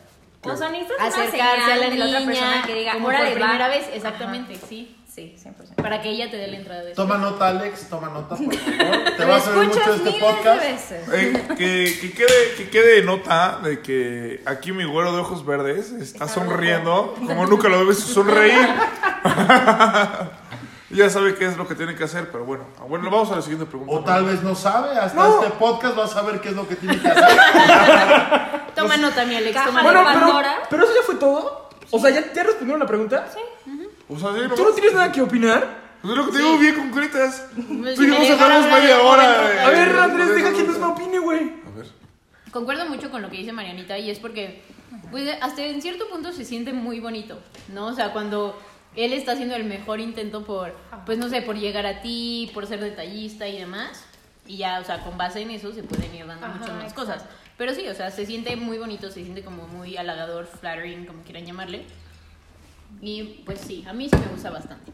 O 0.46 0.58
sea, 0.58 0.70
necesitas 0.70 0.98
una 0.98 1.08
Acercarse 1.08 1.32
señal 1.32 1.72
a 1.72 1.76
la 1.78 1.90
de 1.90 1.96
la 1.98 2.06
otra 2.06 2.20
niña, 2.20 2.32
persona 2.32 2.64
que 2.66 2.74
diga, 2.76 2.94
como 2.94 3.06
por 3.06 3.14
va". 3.16 3.20
primera 3.34 3.68
vez, 3.70 3.86
exactamente, 3.94 4.56
sí. 4.68 4.98
Sí, 5.14 5.36
100%. 5.38 5.76
Para 5.76 6.02
que 6.02 6.10
ella 6.10 6.32
te 6.32 6.38
dé 6.38 6.48
la 6.48 6.58
entrada 6.58 6.82
de 6.84 6.94
Toma 6.96 7.20
nota, 7.20 7.50
Alex, 7.50 7.88
toma 7.88 8.10
nota, 8.10 8.36
por 8.36 8.52
favor. 8.56 9.16
Te 9.16 9.26
va 9.26 9.36
a 9.36 9.40
servir 9.40 9.68
mucho 9.68 9.94
este 9.94 10.12
podcast. 10.20 10.62
de 10.64 10.72
veces. 10.72 11.08
Eh, 11.14 11.44
que, 11.50 11.98
que 12.02 12.12
quede, 12.14 12.56
que 12.58 12.70
quede 12.72 13.04
nota 13.04 13.60
de 13.64 13.80
que 13.84 14.42
aquí 14.48 14.72
mi 14.72 14.86
güero 14.86 15.14
de 15.14 15.20
ojos 15.20 15.46
verdes 15.46 15.92
está, 15.92 16.28
sonriendo 16.28 17.14
como 17.28 17.46
nunca 17.46 17.70
lo 17.70 17.86
visto 17.86 18.06
sonreír. 18.12 18.68
ya 20.94 21.10
sabe 21.10 21.36
qué 21.36 21.46
es 21.46 21.58
lo 21.58 21.68
que 21.68 21.76
tiene 21.76 21.96
que 21.96 22.04
hacer, 22.04 22.30
pero 22.32 22.46
bueno. 22.46 22.66
Ah, 22.80 22.84
Bueno, 22.88 23.10
vamos 23.10 23.32
a 23.32 23.36
la 23.38 23.42
siguiente 23.42 23.66
pregunta. 23.66 23.94
O 23.94 24.04
tal 24.04 24.26
vez 24.26 24.42
no 24.44 24.56
sabe, 24.56 24.98
hasta 24.98 25.16
No. 25.22 25.44
este 25.44 25.56
podcast 25.58 25.98
va 25.98 26.06
a 26.06 26.08
saber 26.08 26.40
qué 26.42 26.50
es 26.50 26.56
lo 26.56 26.68
que 26.68 26.76
tiene 26.76 27.00
que 27.00 27.08
hacer. 27.08 27.24
Toma 28.76 28.98
nota, 28.98 29.26
mi 29.26 29.36
Alex, 29.36 29.64
toma 29.66 29.84
Bueno, 29.84 30.00
nota. 30.02 30.14
pero, 30.14 30.26
Pandora. 30.26 30.56
pero 30.70 30.84
eso 30.84 30.94
ya 30.96 31.02
fue 31.06 31.16
todo. 31.16 31.70
O 31.92 32.00
sea, 32.00 32.10
¿ya, 32.10 32.34
ya 32.34 32.44
respondieron 32.44 32.80
la 32.80 32.88
pregunta? 32.88 33.28
Sí. 33.34 33.40
O 34.10 34.18
sea, 34.20 34.30
sí, 34.34 34.40
¿Tú 34.56 34.64
no 34.64 34.72
tienes 34.72 34.94
nada 34.94 35.12
que 35.12 35.22
opinar? 35.22 35.84
Pues 36.02 36.12
es 36.12 36.18
lo 36.18 36.26
que 36.26 36.32
te 36.34 36.38
digo 36.40 36.58
bien 36.58 36.76
concretas. 36.76 37.46
Pues, 37.56 37.96
Tú 37.96 38.04
y 38.04 38.08
yo 38.08 38.14
me 38.14 38.20
nos 38.20 38.28
dejaron 38.28 38.42
hablamos 38.42 38.66
hablar 38.66 38.82
media 38.82 39.02
hora. 39.02 39.54
eh, 39.54 39.60
A 39.62 39.70
ver, 39.70 39.98
Andrés, 39.98 40.36
deja 40.36 40.52
que 40.54 40.64
nos 40.64 40.78
opine, 40.78 41.20
güey. 41.20 41.40
A 41.66 41.78
ver. 41.78 41.88
Concuerdo 42.52 42.86
mucho 42.88 43.10
con 43.10 43.22
lo 43.22 43.30
que 43.30 43.38
dice 43.38 43.52
Marianita 43.54 43.98
y 43.98 44.10
es 44.10 44.20
porque 44.20 44.64
pues, 45.12 45.30
hasta 45.42 45.62
en 45.64 45.82
cierto 45.82 46.10
punto 46.10 46.34
se 46.34 46.44
siente 46.46 46.74
muy 46.74 47.00
bonito, 47.00 47.40
¿no? 47.74 47.88
O 47.88 47.94
sea, 47.94 48.12
cuando 48.12 48.60
él 48.96 49.14
está 49.14 49.34
haciendo 49.34 49.56
el 49.56 49.64
mejor 49.66 50.00
intento 50.00 50.44
por, 50.44 50.76
pues 51.06 51.18
no 51.18 51.30
sé, 51.30 51.42
por 51.42 51.56
llegar 51.58 51.86
a 51.86 52.02
ti, 52.02 52.52
por 52.54 52.68
ser 52.68 52.80
detallista 52.82 53.48
y 53.48 53.58
demás, 53.58 54.06
y 54.46 54.58
ya, 54.58 54.80
o 54.80 54.84
sea, 54.84 55.00
con 55.04 55.18
base 55.18 55.42
en 55.42 55.52
eso 55.52 55.72
se 55.74 55.84
pueden 55.84 56.14
ir 56.14 56.26
dando 56.28 56.46
Ajá, 56.46 56.56
muchas 56.58 56.74
más 56.76 56.84
exacto. 56.92 57.02
cosas. 57.02 57.26
Pero 57.58 57.74
sí, 57.74 57.88
o 57.88 57.94
sea, 57.94 58.10
se 58.12 58.26
siente 58.26 58.56
muy 58.56 58.78
bonito, 58.78 59.08
se 59.10 59.22
siente 59.24 59.44
como 59.44 59.68
muy 59.68 59.96
halagador, 59.98 60.46
flattering, 60.48 61.06
como 61.06 61.22
quieran 61.24 61.46
llamarle. 61.46 61.84
Y 63.02 63.42
pues 63.46 63.60
sí, 63.62 63.84
a 63.88 63.94
mí 63.94 64.10
sí 64.10 64.16
me 64.18 64.28
gusta 64.32 64.50
bastante. 64.50 64.92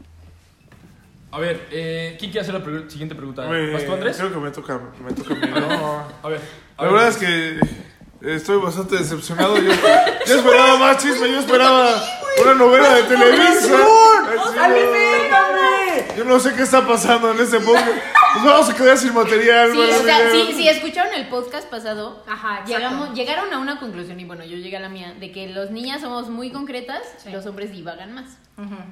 A 1.32 1.38
ver, 1.38 1.68
eh, 1.70 2.16
¿quién 2.18 2.32
quiere 2.32 2.42
hacer 2.42 2.54
la 2.54 2.64
pre- 2.64 2.90
siguiente 2.90 3.14
pregunta? 3.14 3.44
¿Vas 3.44 3.86
tú, 3.86 3.92
Andrés? 3.92 4.16
Creo 4.16 4.32
que 4.32 4.38
me 4.40 4.50
toca, 4.50 4.80
me 5.04 5.12
toca 5.12 5.32
a 5.34 5.36
mí, 5.36 5.46
¿no? 5.48 6.04
A 6.22 6.28
ver. 6.28 6.40
a 6.76 6.82
La 6.84 6.90
ver. 6.90 6.92
verdad 6.92 7.08
es 7.08 7.16
que 7.16 7.60
estoy 8.22 8.58
bastante 8.60 8.96
decepcionado. 8.96 9.56
Yo, 9.58 9.72
yo 10.26 10.34
esperaba 10.36 10.76
más 10.78 10.98
chisme, 10.98 11.30
yo 11.30 11.38
esperaba 11.40 11.90
una 12.42 12.54
novela 12.54 12.94
de 12.94 13.02
¡Aliméntame! 14.58 16.16
Yo 16.16 16.24
no 16.24 16.38
sé 16.40 16.54
qué 16.54 16.62
está 16.62 16.86
pasando 16.86 17.32
en 17.32 17.40
este 17.40 17.60
podcast. 17.60 17.88
Nos 18.36 18.44
vamos 18.44 18.68
a 18.70 18.74
quedar 18.76 18.96
sin 18.96 19.12
material. 19.14 19.72
Sí, 19.72 19.78
o 19.78 20.02
sea, 20.04 20.18
mía. 20.18 20.30
sí, 20.32 20.52
sí, 20.56 20.68
escucharon 20.68 21.12
el 21.14 21.28
podcast 21.28 21.68
pasado, 21.68 22.22
Ajá, 22.28 22.64
llegamos, 22.64 23.12
llegaron 23.14 23.52
a 23.52 23.58
una 23.58 23.80
conclusión, 23.80 24.20
y 24.20 24.24
bueno, 24.24 24.44
yo 24.44 24.56
llegué 24.56 24.76
a 24.76 24.80
la 24.80 24.88
mía, 24.88 25.14
de 25.18 25.32
que 25.32 25.48
los 25.48 25.70
niñas 25.72 26.00
somos 26.00 26.28
muy 26.28 26.50
concretas, 26.52 27.00
Sí. 27.18 27.30
los 27.30 27.44
hombres 27.46 27.72
divagan 27.72 28.12
más. 28.14 28.38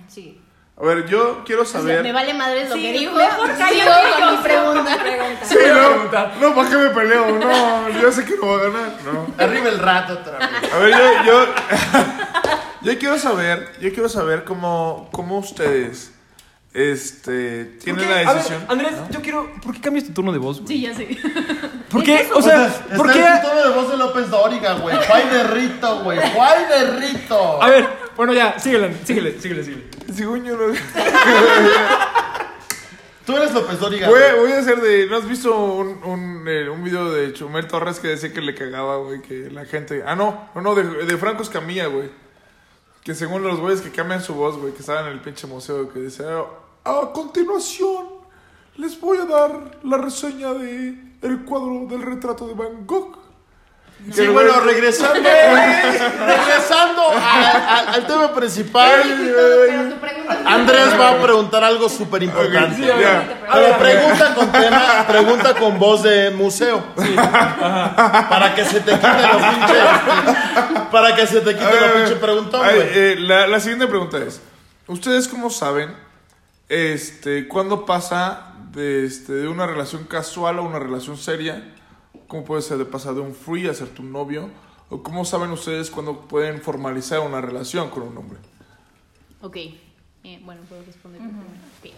Sí. 0.09 0.41
A 0.81 0.85
ver, 0.85 1.07
yo 1.09 1.43
quiero 1.45 1.63
O 1.63 1.65
sea, 1.65 1.81
saber. 1.81 2.03
me 2.05 2.13
vale 2.13 2.35
madres 2.35 2.69
lo 2.69 2.77
Sí, 2.77 2.83
que 2.83 2.93
dijo. 2.93 3.13
mejor 3.15 3.51
cállate 3.59 4.13
con 4.13 4.21
yo 4.21 4.31
mi 4.37 4.43
pregunta. 4.43 4.75
con 4.97 5.05
mi 5.05 5.11
pregunta. 5.11 5.45
Sí, 5.45 5.57
Voy 5.57 5.69
no, 6.41 6.49
no, 6.49 6.55
¿para 6.55 6.69
qué 6.71 6.77
me 6.77 6.89
peleo? 6.91 7.39
No, 7.39 7.89
yo 8.01 8.13
sé 8.13 8.25
que 8.25 8.37
no 8.37 8.47
va 8.47 8.55
a 8.55 8.63
ganar. 8.65 8.93
No. 9.05 9.27
Arriba 9.45 9.69
el 9.71 9.79
rato 9.81 10.13
otra 10.15 10.39
vez. 10.39 10.73
A 10.73 10.79
ver, 10.79 10.91
yo, 10.93 11.25
yo, 11.27 11.47
yo 12.93 12.99
quiero 12.99 13.19
saber, 13.19 13.73
yo 13.81 13.93
quiero 13.93 14.09
saber 14.09 14.45
cómo, 14.45 15.09
cómo 15.11 15.39
ustedes, 15.39 16.13
este, 16.75 17.65
¿Por 17.65 17.79
tienen 17.85 18.09
la 18.11 18.15
A 18.17 18.19
ver, 18.19 18.35
decisión. 18.37 18.65
Andrés, 18.69 18.93
yo 19.11 19.21
quiero. 19.21 19.51
¿Por 19.63 19.75
qué 19.75 19.81
cambias 19.81 20.05
tu 20.07 20.13
tono 20.13 20.31
de 20.33 20.39
voz, 20.39 20.61
güey? 20.61 20.69
Sí, 20.69 20.83
ya 20.83 20.95
sé. 20.95 21.09
¿Por 21.91 22.05
qué? 22.05 22.29
O 22.35 22.41
sea, 22.43 22.67
Está 22.67 22.97
¿por 22.97 23.11
qué? 23.13 23.19
el 23.19 23.41
tono 23.43 23.63
de 23.63 23.71
voz 23.71 23.91
de 23.91 23.97
López 23.97 24.31
Dóriga, 24.31 24.75
güey. 24.75 24.95
Juay 25.07 25.29
de 25.29 25.43
Rito, 25.45 26.01
güey. 26.05 26.21
Juay 26.35 26.65
de 26.67 26.85
Rito. 27.01 27.63
A 27.63 27.69
ver, 27.69 27.89
bueno, 28.19 28.35
ya, 28.35 28.59
síguele, 28.59 28.95
síguele, 29.05 29.41
síguele, 29.41 29.65
síguele. 29.65 29.85
Según 30.13 30.45
yo, 30.45 30.55
no- 30.57 30.75
Tú 33.25 33.37
eres 33.37 33.53
López 33.53 33.79
Dóriga, 33.79 34.09
voy, 34.09 34.21
voy 34.39 34.53
a 34.53 34.59
hacer 34.61 34.81
de, 34.81 35.07
¿no 35.07 35.17
has 35.19 35.29
visto 35.29 35.55
un, 35.55 36.03
un, 36.03 36.49
eh, 36.49 36.67
un 36.71 36.83
video 36.83 37.11
de 37.11 37.35
Chumel 37.35 37.67
Torres 37.69 38.01
que 38.01 38.09
decía 38.09 38.33
que 38.33 38.41
le 38.41 38.55
cagaba, 38.55 38.97
güey, 38.99 39.21
que 39.21 39.51
la 39.51 39.67
gente, 39.67 40.03
ah, 40.07 40.17
no, 40.17 40.49
no, 40.55 40.63
no, 40.63 40.75
de, 40.75 40.83
de 41.05 41.17
Franco 41.19 41.43
Escamilla, 41.43 41.89
güey, 41.89 42.09
que 43.05 43.15
según 43.15 43.43
los 43.43 43.61
güeyes 43.61 43.83
que 43.83 43.91
cambian 43.91 44.23
su 44.23 44.33
voz, 44.35 44.57
güey, 44.57 44.73
que 44.73 44.81
estaban 44.81 45.07
en 45.07 45.13
el 45.13 45.21
pinche 45.21 45.47
museo, 45.47 45.93
que 45.93 45.99
decía, 45.99 46.25
a 46.85 47.11
continuación, 47.13 48.07
les 48.77 48.99
voy 48.99 49.19
a 49.19 49.27
dar 49.27 49.79
la 49.85 49.99
reseña 49.99 50.55
de 50.55 50.99
el 51.21 51.41
cuadro 51.45 51.87
del 51.87 52.01
retrato 52.01 52.47
de 52.49 52.55
Van 52.55 52.87
Gogh. 52.87 53.19
Sí, 54.13 54.27
bueno, 54.29 54.61
regresando, 54.61 55.21
regresando 55.21 57.03
a- 57.13 57.51
a- 57.51 57.93
al 57.95 58.07
tema 58.07 58.33
principal. 58.35 59.03
Pero 59.05 59.91
tu 59.91 60.01
pregunta 60.01 60.35
es- 60.41 60.47
Andrés 60.47 60.99
va 60.99 61.11
a 61.11 61.23
preguntar 61.23 61.63
algo 61.65 61.89
súper 61.91 62.23
importante. 62.23 62.77
Sí. 62.77 62.89
Pero 63.53 63.79
pregunta 63.79 64.35
con 64.35 64.51
tema, 64.53 65.05
pregunta 65.07 65.55
con 65.55 65.79
voz 65.79 66.03
de 66.05 66.31
museo. 66.31 66.83
Para 66.97 68.55
que 68.55 68.65
se 68.65 68.81
te 68.81 68.93
quite 68.93 69.23
lo 69.23 69.39
pinche. 69.51 70.87
Para 70.91 71.15
que 71.15 71.27
se 71.27 71.41
te 71.41 71.55
quite 71.55 71.81
lo 71.81 71.93
pinche 71.95 72.17
preguntón, 72.17 72.61
güey. 72.65 72.81
eh, 72.81 73.17
la, 73.19 73.47
la 73.47 73.61
siguiente 73.61 73.87
pregunta 73.89 74.19
es: 74.19 74.41
¿Ustedes 74.87 75.29
cómo 75.29 75.51
saben 75.51 75.95
este, 76.69 77.47
cuándo 77.49 77.85
pasa 77.85 78.53
de, 78.73 79.05
este, 79.05 79.33
de 79.35 79.49
una 79.49 79.67
relación 79.67 80.05
casual 80.05 80.59
a 80.59 80.63
una 80.63 80.79
relación 80.79 81.19
seria? 81.19 81.63
¿Cómo 82.29 82.45
puede 82.45 82.63
ser 82.63 82.79
de 82.79 82.85
pasar 82.85 83.15
de 83.15 83.21
un 83.21 83.35
free 83.35 83.67
a 83.69 83.75
ser 83.75 83.89
tu 83.89 84.03
novio? 84.03 84.51
¿O 84.91 85.03
cómo 85.03 85.25
saben 85.25 85.51
ustedes 85.51 85.91
cuándo 85.91 86.21
pueden 86.21 86.61
formalizar 86.63 87.21
una 87.21 87.41
relación 87.41 87.91
con 87.91 88.05
un 88.05 88.17
hombre? 88.17 88.39
Ok, 89.43 89.57
eh, 89.57 90.41
bueno, 90.45 90.63
puedo 90.69 90.83
responder. 90.85 91.21
yo 91.21 91.29
primero. 91.29 91.49
Ok. 91.83 91.91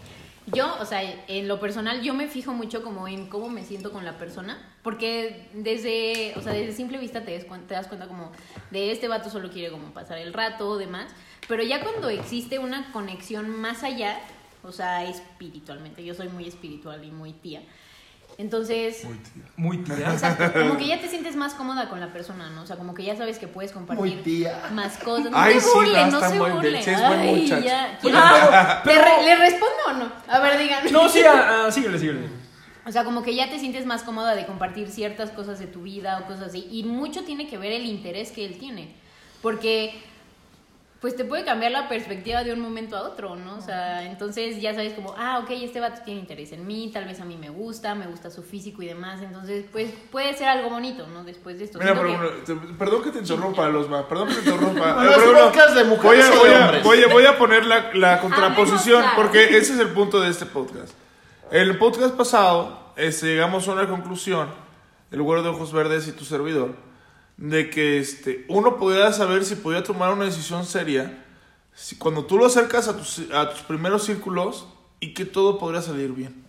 Yo, 0.47 0.75
o 0.81 0.85
sea, 0.85 1.01
en 1.27 1.47
lo 1.47 1.59
personal, 1.59 2.01
yo 2.01 2.13
me 2.15 2.27
fijo 2.27 2.51
mucho 2.53 2.83
como 2.83 3.07
en 3.07 3.27
cómo 3.27 3.47
me 3.49 3.63
siento 3.63 3.91
con 3.91 4.03
la 4.05 4.17
persona, 4.17 4.57
porque 4.83 5.47
desde, 5.53 6.33
o 6.35 6.41
sea, 6.41 6.51
desde 6.53 6.73
simple 6.73 6.97
vista 6.97 7.23
te 7.23 7.47
cuen- 7.47 7.67
te 7.67 7.75
das 7.75 7.87
cuenta 7.87 8.07
como 8.07 8.31
de 8.71 8.91
este 8.91 9.07
vato 9.07 9.29
solo 9.29 9.51
quiere 9.51 9.71
como 9.71 9.93
pasar 9.93 10.17
el 10.17 10.33
rato 10.33 10.67
o 10.67 10.77
demás, 10.77 11.11
pero 11.47 11.61
ya 11.63 11.83
cuando 11.83 12.09
existe 12.09 12.57
una 12.57 12.91
conexión 12.91 13.49
más 13.61 13.83
allá, 13.83 14.19
o 14.63 14.71
sea, 14.71 15.05
espiritualmente, 15.05 16.03
yo 16.03 16.15
soy 16.15 16.27
muy 16.29 16.47
espiritual 16.47 17.03
y 17.05 17.11
muy 17.11 17.33
tía, 17.33 17.61
entonces... 18.41 19.05
Muy 19.55 19.77
tía. 19.77 20.11
Exacto, 20.11 20.51
como 20.59 20.77
que 20.77 20.87
ya 20.87 20.99
te 20.99 21.07
sientes 21.07 21.35
más 21.35 21.53
cómoda 21.53 21.87
con 21.89 21.99
la 21.99 22.11
persona, 22.11 22.49
¿no? 22.49 22.63
O 22.63 22.65
sea, 22.65 22.75
como 22.75 22.93
que 22.93 23.03
ya 23.03 23.15
sabes 23.15 23.37
que 23.39 23.47
puedes 23.47 23.71
compartir 23.71 24.15
Muy 24.15 24.23
tía. 24.23 24.69
más 24.73 24.97
cosas. 24.97 25.31
No 25.31 25.37
Ay, 25.37 25.53
se 25.55 25.61
sí, 25.61 25.67
burlen, 25.73 26.09
no, 26.11 26.19
no, 26.19 26.29
se 26.29 26.35
muy 26.35 26.49
bien, 26.49 26.55
burlen. 26.55 26.83
sí, 26.83 26.89
Ay, 26.89 27.47
ya. 27.63 27.99
Ah, 28.13 28.81
¿Le, 28.85 28.95
re- 28.95 29.23
¿Le 29.25 29.35
respondo 29.37 29.75
o 29.89 29.93
no? 29.93 30.11
A 30.27 30.39
ver, 30.39 30.57
digan. 30.59 30.91
No, 30.91 31.07
sí, 31.07 31.21
ah, 31.23 31.65
ah, 31.67 31.71
síguele, 31.71 31.97
síguele. 31.99 32.41
O 32.85 32.91
sea, 32.91 33.03
como 33.03 33.21
que 33.21 33.35
ya 33.35 33.47
te 33.49 33.59
sientes 33.59 33.85
más 33.85 34.01
cómoda 34.01 34.33
de 34.35 34.47
compartir 34.47 34.89
ciertas 34.89 35.29
cosas 35.29 35.59
de 35.59 35.67
tu 35.67 35.83
vida 35.83 36.19
o 36.23 36.27
cosas 36.27 36.47
así. 36.47 36.67
Y 36.71 36.83
mucho 36.83 37.23
tiene 37.23 37.47
que 37.47 37.57
ver 37.59 37.71
el 37.71 37.85
interés 37.85 38.31
que 38.31 38.43
él 38.43 38.57
tiene. 38.57 38.95
Porque, 39.43 40.01
pues 41.01 41.15
te 41.15 41.25
puede 41.25 41.43
cambiar 41.43 41.71
la 41.71 41.89
perspectiva 41.89 42.43
de 42.43 42.53
un 42.53 42.59
momento 42.59 42.95
a 42.95 43.01
otro, 43.01 43.35
¿no? 43.35 43.57
O 43.57 43.61
sea, 43.61 44.05
entonces 44.05 44.61
ya 44.61 44.75
sabes 44.75 44.93
como, 44.93 45.15
ah, 45.17 45.39
ok, 45.39 45.49
este 45.49 45.79
vato 45.79 46.01
tiene 46.05 46.19
interés 46.19 46.51
en 46.51 46.67
mí, 46.67 46.91
tal 46.93 47.05
vez 47.05 47.19
a 47.19 47.25
mí 47.25 47.37
me 47.37 47.49
gusta, 47.49 47.95
me 47.95 48.05
gusta 48.05 48.29
su 48.29 48.43
físico 48.43 48.83
y 48.83 48.85
demás. 48.85 49.19
Entonces, 49.23 49.65
pues 49.71 49.89
puede 50.11 50.35
ser 50.37 50.47
algo 50.49 50.69
bonito, 50.69 51.07
¿no? 51.07 51.23
Después 51.23 51.57
de 51.57 51.65
esto. 51.65 51.79
Mira, 51.79 51.95
pero, 51.95 52.19
que- 52.35 52.41
te- 52.53 52.55
perdón 52.77 53.01
que 53.01 53.09
te 53.09 53.17
interrumpa, 53.17 53.67
Losma. 53.67 54.07
Perdón 54.07 54.27
que 54.27 54.35
te 54.35 54.39
interrumpa. 54.51 54.93
Bueno, 54.95 55.09
Eh, 55.11 55.13
pero 55.17 55.31
no, 55.33 55.39
podcast 55.45 55.75
de 55.75 55.83
mujeres 55.85 56.29
voy 56.29 56.37
a, 56.37 56.39
voy, 56.39 56.49
de 56.49 56.55
a, 56.55 56.65
hombres. 56.65 56.83
voy, 56.83 57.03
a, 57.03 57.07
voy 57.07 57.25
a 57.25 57.37
poner 57.39 57.65
la, 57.65 57.89
la 57.95 58.19
contraposición 58.21 59.01
claro. 59.01 59.15
porque 59.17 59.57
ese 59.57 59.73
es 59.73 59.79
el 59.79 59.87
punto 59.89 60.21
de 60.21 60.29
este 60.29 60.45
podcast. 60.45 60.93
El 61.51 61.79
podcast 61.79 62.13
pasado 62.15 62.79
este, 62.95 63.25
llegamos 63.25 63.67
a 63.67 63.71
una 63.73 63.87
conclusión, 63.89 64.49
el 65.09 65.21
güero 65.23 65.41
de 65.41 65.49
ojos 65.49 65.73
verdes 65.73 66.07
y 66.07 66.11
tu 66.11 66.25
servidor, 66.25 66.75
de 67.37 67.69
que 67.69 67.99
este, 67.99 68.45
uno 68.47 68.77
podía 68.77 69.11
saber 69.13 69.45
si 69.45 69.55
podía 69.55 69.83
tomar 69.83 70.13
una 70.13 70.25
decisión 70.25 70.65
seria 70.65 71.25
si, 71.73 71.95
cuando 71.95 72.25
tú 72.25 72.37
lo 72.37 72.45
acercas 72.45 72.87
a 72.87 72.97
tus, 72.97 73.21
a 73.33 73.49
tus 73.49 73.61
primeros 73.61 74.03
círculos 74.03 74.65
y 74.99 75.13
que 75.13 75.25
todo 75.25 75.57
podría 75.57 75.81
salir 75.81 76.11
bien. 76.11 76.43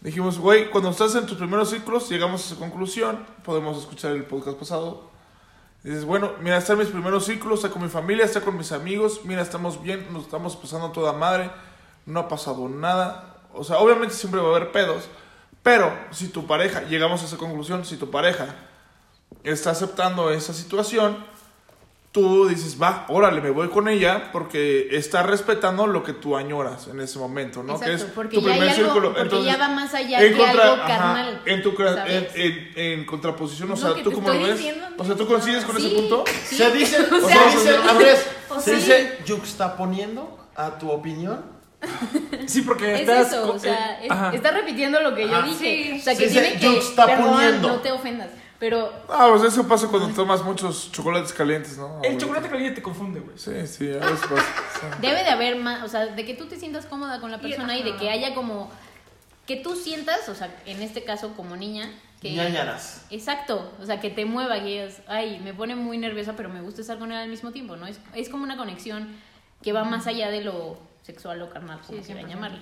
Dijimos, 0.00 0.38
güey, 0.38 0.70
cuando 0.70 0.90
estás 0.90 1.14
en 1.16 1.26
tus 1.26 1.36
primeros 1.36 1.70
círculos, 1.70 2.08
llegamos 2.08 2.42
a 2.42 2.46
esa 2.46 2.56
conclusión. 2.56 3.26
Podemos 3.44 3.78
escuchar 3.78 4.12
el 4.12 4.24
podcast 4.24 4.56
pasado. 4.56 5.10
Dices, 5.82 6.04
bueno, 6.04 6.32
mira, 6.40 6.56
está 6.56 6.76
mis 6.76 6.88
primeros 6.88 7.24
círculos, 7.24 7.58
está 7.58 7.70
con 7.70 7.82
mi 7.82 7.88
familia, 7.88 8.24
está 8.24 8.40
con 8.40 8.56
mis 8.56 8.72
amigos. 8.72 9.22
Mira, 9.24 9.42
estamos 9.42 9.82
bien, 9.82 10.06
nos 10.12 10.24
estamos 10.24 10.56
pasando 10.56 10.92
toda 10.92 11.12
madre. 11.12 11.50
No 12.06 12.20
ha 12.20 12.28
pasado 12.28 12.68
nada. 12.68 13.36
O 13.52 13.64
sea, 13.64 13.78
obviamente 13.78 14.14
siempre 14.14 14.40
va 14.40 14.48
a 14.48 14.56
haber 14.56 14.70
pedos. 14.70 15.08
Pero 15.62 15.92
si 16.12 16.28
tu 16.28 16.46
pareja, 16.46 16.82
llegamos 16.82 17.22
a 17.22 17.26
esa 17.26 17.36
conclusión, 17.36 17.84
si 17.84 17.96
tu 17.96 18.10
pareja 18.10 18.54
está 19.46 19.70
aceptando 19.70 20.30
esa 20.30 20.52
situación, 20.52 21.16
tú 22.12 22.48
dices, 22.48 22.80
va, 22.80 23.04
órale, 23.08 23.40
me 23.42 23.50
voy 23.50 23.68
con 23.68 23.88
ella 23.88 24.30
porque 24.32 24.88
está 24.92 25.22
respetando 25.22 25.86
lo 25.86 26.02
que 26.02 26.14
tú 26.14 26.34
añoras 26.36 26.88
en 26.88 26.98
ese 27.00 27.18
momento, 27.18 27.62
¿no? 27.62 27.74
Exacto, 27.74 27.86
que 27.86 27.94
es 27.94 28.04
porque 28.04 28.36
tu 28.38 28.42
ya 28.42 28.50
primer 28.52 28.68
algo- 28.70 28.74
círculo. 28.84 29.08
porque 29.08 29.20
Entonces, 29.22 29.52
ya 29.52 29.58
va 29.58 29.68
más 29.68 29.92
allá 29.94 30.22
en 30.22 30.34
que 30.34 30.44
algo 30.46 30.62
ajá, 30.62 30.86
carnal, 30.86 31.42
en, 31.44 31.62
tu, 31.62 31.74
en, 31.78 32.26
en- 32.34 32.72
en 32.76 33.04
contraposición, 33.04 33.70
o 33.70 33.74
Es 33.74 33.80
sea, 33.80 33.90
¿tú 34.02 34.08
te 34.10 34.14
cómo 34.14 34.28
lo 34.30 34.40
ves? 34.42 34.60
O 34.96 35.04
sea, 35.04 35.14
¿tú 35.14 35.26
coincides 35.26 35.64
con 35.64 35.76
Sí, 35.76 35.86
ese 35.86 35.94
punto? 35.96 36.24
sí. 36.44 36.56
Se 36.56 36.70
dice, 36.70 36.96
O 37.02 37.20
se 37.20 37.26
sea, 37.26 37.46
dice, 37.50 37.76
Andrés, 37.88 38.26
o 38.48 38.60
se 38.60 38.70
sí. 38.70 38.76
dice 38.76 39.18
yuxtaponiendo 39.26 40.38
a 40.56 40.78
tu 40.78 40.90
opinión. 40.90 41.44
Sí, 42.46 42.62
porque 42.62 42.94
Es 42.94 43.00
estás 43.00 43.28
eso, 43.28 43.52
o 43.52 43.58
sea, 43.58 44.00
eh, 44.02 44.08
es- 44.28 44.34
está 44.36 44.52
repitiendo 44.52 45.00
lo 45.00 45.14
que 45.14 45.28
yo 45.28 45.34
Ajá. 45.36 45.46
dije. 45.46 45.90
Sí. 45.94 45.98
O 46.00 46.02
sea, 46.02 46.16
que 46.16 46.26
Sí, 46.28 46.32
tiene 46.32 46.52
se 46.52 46.58
que. 46.60 46.66
yuxtaponiendo. 46.74 47.34
Perdón, 47.36 47.62
no 47.62 47.80
te 47.80 47.92
ofendas. 47.92 48.28
Pero 48.58 48.90
Ah, 49.08 49.28
pues 49.30 49.42
eso 49.52 49.66
pasa 49.68 49.88
cuando 49.88 50.08
tomas 50.14 50.42
muchos 50.42 50.90
chocolates 50.90 51.32
calientes, 51.32 51.76
¿no? 51.76 52.00
El 52.02 52.16
chocolate 52.18 52.48
caliente 52.48 52.76
te 52.76 52.82
confunde, 52.82 53.20
güey. 53.20 53.36
Sí, 53.38 53.66
sí, 53.66 53.90
a 53.92 53.98
veces 53.98 54.20
pasa. 54.20 54.96
debe 55.00 55.22
de 55.22 55.28
haber 55.28 55.56
más, 55.56 55.82
o 55.82 55.88
sea, 55.88 56.06
de 56.06 56.24
que 56.24 56.34
tú 56.34 56.46
te 56.46 56.58
sientas 56.58 56.86
cómoda 56.86 57.20
con 57.20 57.30
la 57.30 57.38
persona 57.40 57.76
y, 57.76 57.82
de 57.82 57.96
que 57.96 58.08
haya 58.10 58.34
como. 58.34 58.70
Que 59.46 59.56
tú 59.56 59.76
sientas, 59.76 60.28
o 60.28 60.34
sea, 60.34 60.52
en 60.66 60.82
este 60.82 61.04
caso 61.04 61.34
como 61.36 61.54
niña, 61.54 61.90
que. 62.20 62.32
Ñañaras. 62.32 63.04
Exacto, 63.10 63.70
o 63.80 63.84
sea, 63.86 64.00
que 64.00 64.10
te 64.10 64.24
mueva, 64.24 64.58
que 64.60 64.64
digas, 64.66 65.02
ay, 65.06 65.38
me 65.44 65.52
pone 65.54 65.76
muy 65.76 65.98
nerviosa, 65.98 66.32
pero 66.36 66.48
me 66.48 66.62
gusta 66.62 66.80
estar 66.80 66.98
con 66.98 67.12
él 67.12 67.18
al 67.18 67.28
mismo 67.28 67.52
tiempo, 67.52 67.76
¿no? 67.76 67.86
Es, 67.86 68.00
es 68.14 68.28
como 68.30 68.42
una 68.44 68.56
conexión 68.56 69.08
que 69.62 69.72
va 69.72 69.84
más 69.84 70.06
allá 70.06 70.30
de 70.30 70.40
lo 70.42 70.78
sexual 71.02 71.40
o 71.42 71.50
carnal, 71.50 71.78
como 71.86 71.98
Sí, 71.98 72.04
quieran 72.06 72.24
100%. 72.24 72.28
llamarle. 72.28 72.58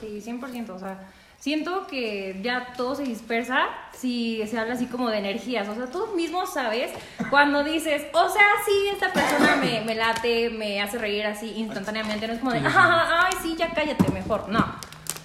Sí, 0.00 0.20
100%. 0.22 0.70
O 0.70 0.78
sea, 0.78 1.00
siento 1.38 1.86
que 1.86 2.38
ya 2.42 2.72
todo 2.76 2.94
se 2.96 3.04
dispersa 3.04 3.66
si 3.96 4.44
se 4.48 4.58
habla 4.58 4.74
así 4.74 4.86
como 4.86 5.08
de 5.10 5.18
energías. 5.18 5.68
O 5.68 5.74
sea, 5.74 5.86
tú 5.86 6.08
mismo 6.16 6.46
sabes 6.46 6.90
cuando 7.30 7.62
dices, 7.64 8.02
o 8.12 8.28
sea, 8.28 8.46
sí, 8.66 8.88
esta 8.92 9.12
persona 9.12 9.56
me, 9.56 9.80
me 9.82 9.94
late, 9.94 10.50
me 10.50 10.80
hace 10.80 10.98
reír 10.98 11.26
así 11.26 11.52
instantáneamente. 11.56 12.26
No 12.26 12.32
es 12.34 12.38
como 12.40 12.52
de, 12.52 12.60
"Ah, 12.64 13.26
ay, 13.26 13.34
sí, 13.42 13.54
ya 13.56 13.70
cállate 13.72 14.10
mejor. 14.12 14.48
No. 14.48 14.64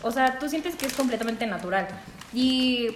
O 0.01 0.11
sea, 0.11 0.37
tú 0.39 0.49
sientes 0.49 0.75
que 0.75 0.85
es 0.85 0.93
completamente 0.93 1.45
natural. 1.47 1.87
Y 2.33 2.89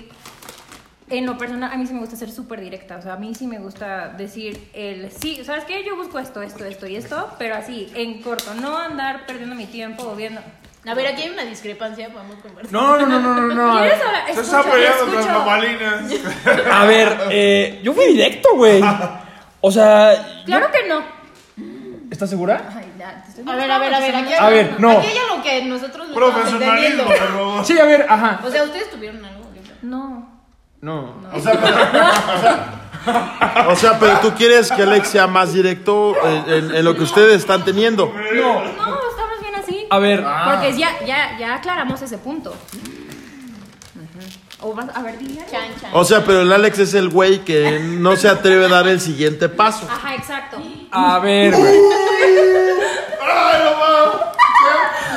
en 1.09 1.25
lo 1.25 1.37
personal, 1.37 1.71
a 1.71 1.77
mí 1.77 1.87
sí 1.87 1.93
me 1.93 2.01
gusta 2.01 2.17
ser 2.17 2.29
súper 2.31 2.59
directa. 2.59 2.97
O 2.97 3.01
sea, 3.01 3.13
a 3.13 3.17
mí 3.17 3.33
sí 3.33 3.47
me 3.47 3.59
gusta 3.59 4.09
decir 4.09 4.69
el 4.73 5.09
sí, 5.11 5.41
¿sabes 5.45 5.63
qué? 5.63 5.83
Yo 5.85 5.95
busco 5.95 6.19
esto, 6.19 6.41
esto, 6.41 6.65
esto 6.65 6.85
y 6.85 6.95
esto, 6.97 7.31
pero 7.39 7.55
así, 7.55 7.89
en 7.95 8.21
corto. 8.21 8.53
No 8.55 8.77
andar 8.77 9.25
perdiendo 9.25 9.55
mi 9.55 9.65
tiempo 9.67 10.03
o 10.03 10.15
viendo. 10.15 10.41
A 10.85 10.93
ver, 10.93 11.07
aquí 11.07 11.23
hay 11.23 11.29
una 11.29 11.43
discrepancia, 11.43 12.09
podemos 12.09 12.37
conversar. 12.37 12.71
No, 12.71 12.97
no, 12.97 13.05
no, 13.05 13.19
no, 13.19 13.33
no, 13.33 13.53
no. 13.55 13.77
a 13.77 13.81
ver. 13.81 13.89
¿Quieres 13.91 14.05
hablar? 14.07 14.33
Se 14.35 14.41
está 14.41 14.63
peleando 14.63 15.05
con 15.05 15.15
las 15.15 15.27
mamalinas. 15.27 16.01
A 16.71 16.85
ver, 16.85 17.17
eh, 17.31 17.81
yo 17.83 17.93
fui 17.93 18.05
directo, 18.05 18.49
güey. 18.55 18.81
O 19.61 19.71
sea, 19.71 20.43
Claro 20.45 20.71
que 20.71 20.87
no. 20.87 21.01
¿estás 22.09 22.29
segura? 22.29 22.69
Ay, 22.73 22.85
ya, 22.97 23.21
te 23.23 23.29
estoy 23.41 23.43
A 23.53 23.55
ver, 23.57 23.69
a 23.71 23.79
ver, 23.79 23.93
a 23.93 23.99
ver, 23.99 24.15
aquí 24.15 24.31
hay, 24.33 24.39
A 24.39 24.49
ver, 24.49 24.75
no. 24.79 24.91
aquí 24.91 25.07
hay 25.07 25.17
algo 25.17 25.43
que 25.43 25.65
nosotros 25.65 26.07
no 26.07 26.13
estamos 26.13 26.31
Profesionalismo, 26.33 27.01
entendiendo. 27.03 27.05
por 27.05 27.17
favor. 27.17 27.65
Sí, 27.65 27.79
a 27.79 27.85
ver, 27.85 28.05
ajá. 28.07 28.39
O 28.45 28.49
sea, 28.49 28.63
ustedes 28.63 28.89
tuvieron 28.89 29.25
algo. 29.25 29.45
No. 29.81 30.29
No. 30.79 31.15
O 31.33 31.39
sea, 31.39 31.53
pero, 33.05 33.71
o 33.71 33.75
sea, 33.75 33.99
pero 33.99 34.19
tú 34.19 34.31
quieres 34.35 34.71
que 34.71 34.83
Alex 34.83 35.09
sea 35.09 35.27
más 35.27 35.53
directo 35.53 36.15
en, 36.25 36.53
en- 36.53 36.75
en 36.75 36.85
lo 36.85 36.95
que 36.95 37.03
ustedes 37.03 37.37
están 37.41 37.65
teniendo. 37.65 38.13
No. 38.35 38.63
No. 38.63 39.06
A 39.89 39.99
ver, 39.99 40.23
Porque 40.45 40.77
ya, 40.77 40.99
ya, 41.05 41.37
ya 41.37 41.55
aclaramos 41.55 42.01
ese 42.01 42.17
punto. 42.17 42.53
O 44.59 44.73
vas, 44.73 44.87
a 44.93 45.01
ver, 45.03 45.19
dime. 45.19 45.45
Chan, 45.51 45.69
chan. 45.79 45.91
O 45.93 46.03
sea, 46.03 46.25
pero 46.25 46.41
el 46.41 46.51
Alex 46.51 46.79
es 46.79 46.93
el 46.95 47.09
güey 47.09 47.45
que 47.45 47.79
no 47.79 48.15
se 48.15 48.27
atreve 48.27 48.65
a 48.65 48.69
dar 48.69 48.87
el 48.87 48.99
siguiente 48.99 49.49
paso. 49.49 49.87
Ajá, 49.89 50.15
exacto. 50.15 50.57
a 50.91 51.19
ver, 51.19 51.55
güey. 51.55 51.79
¡Ay, 53.21 53.61
no 53.63 53.77
mames! 53.77 54.21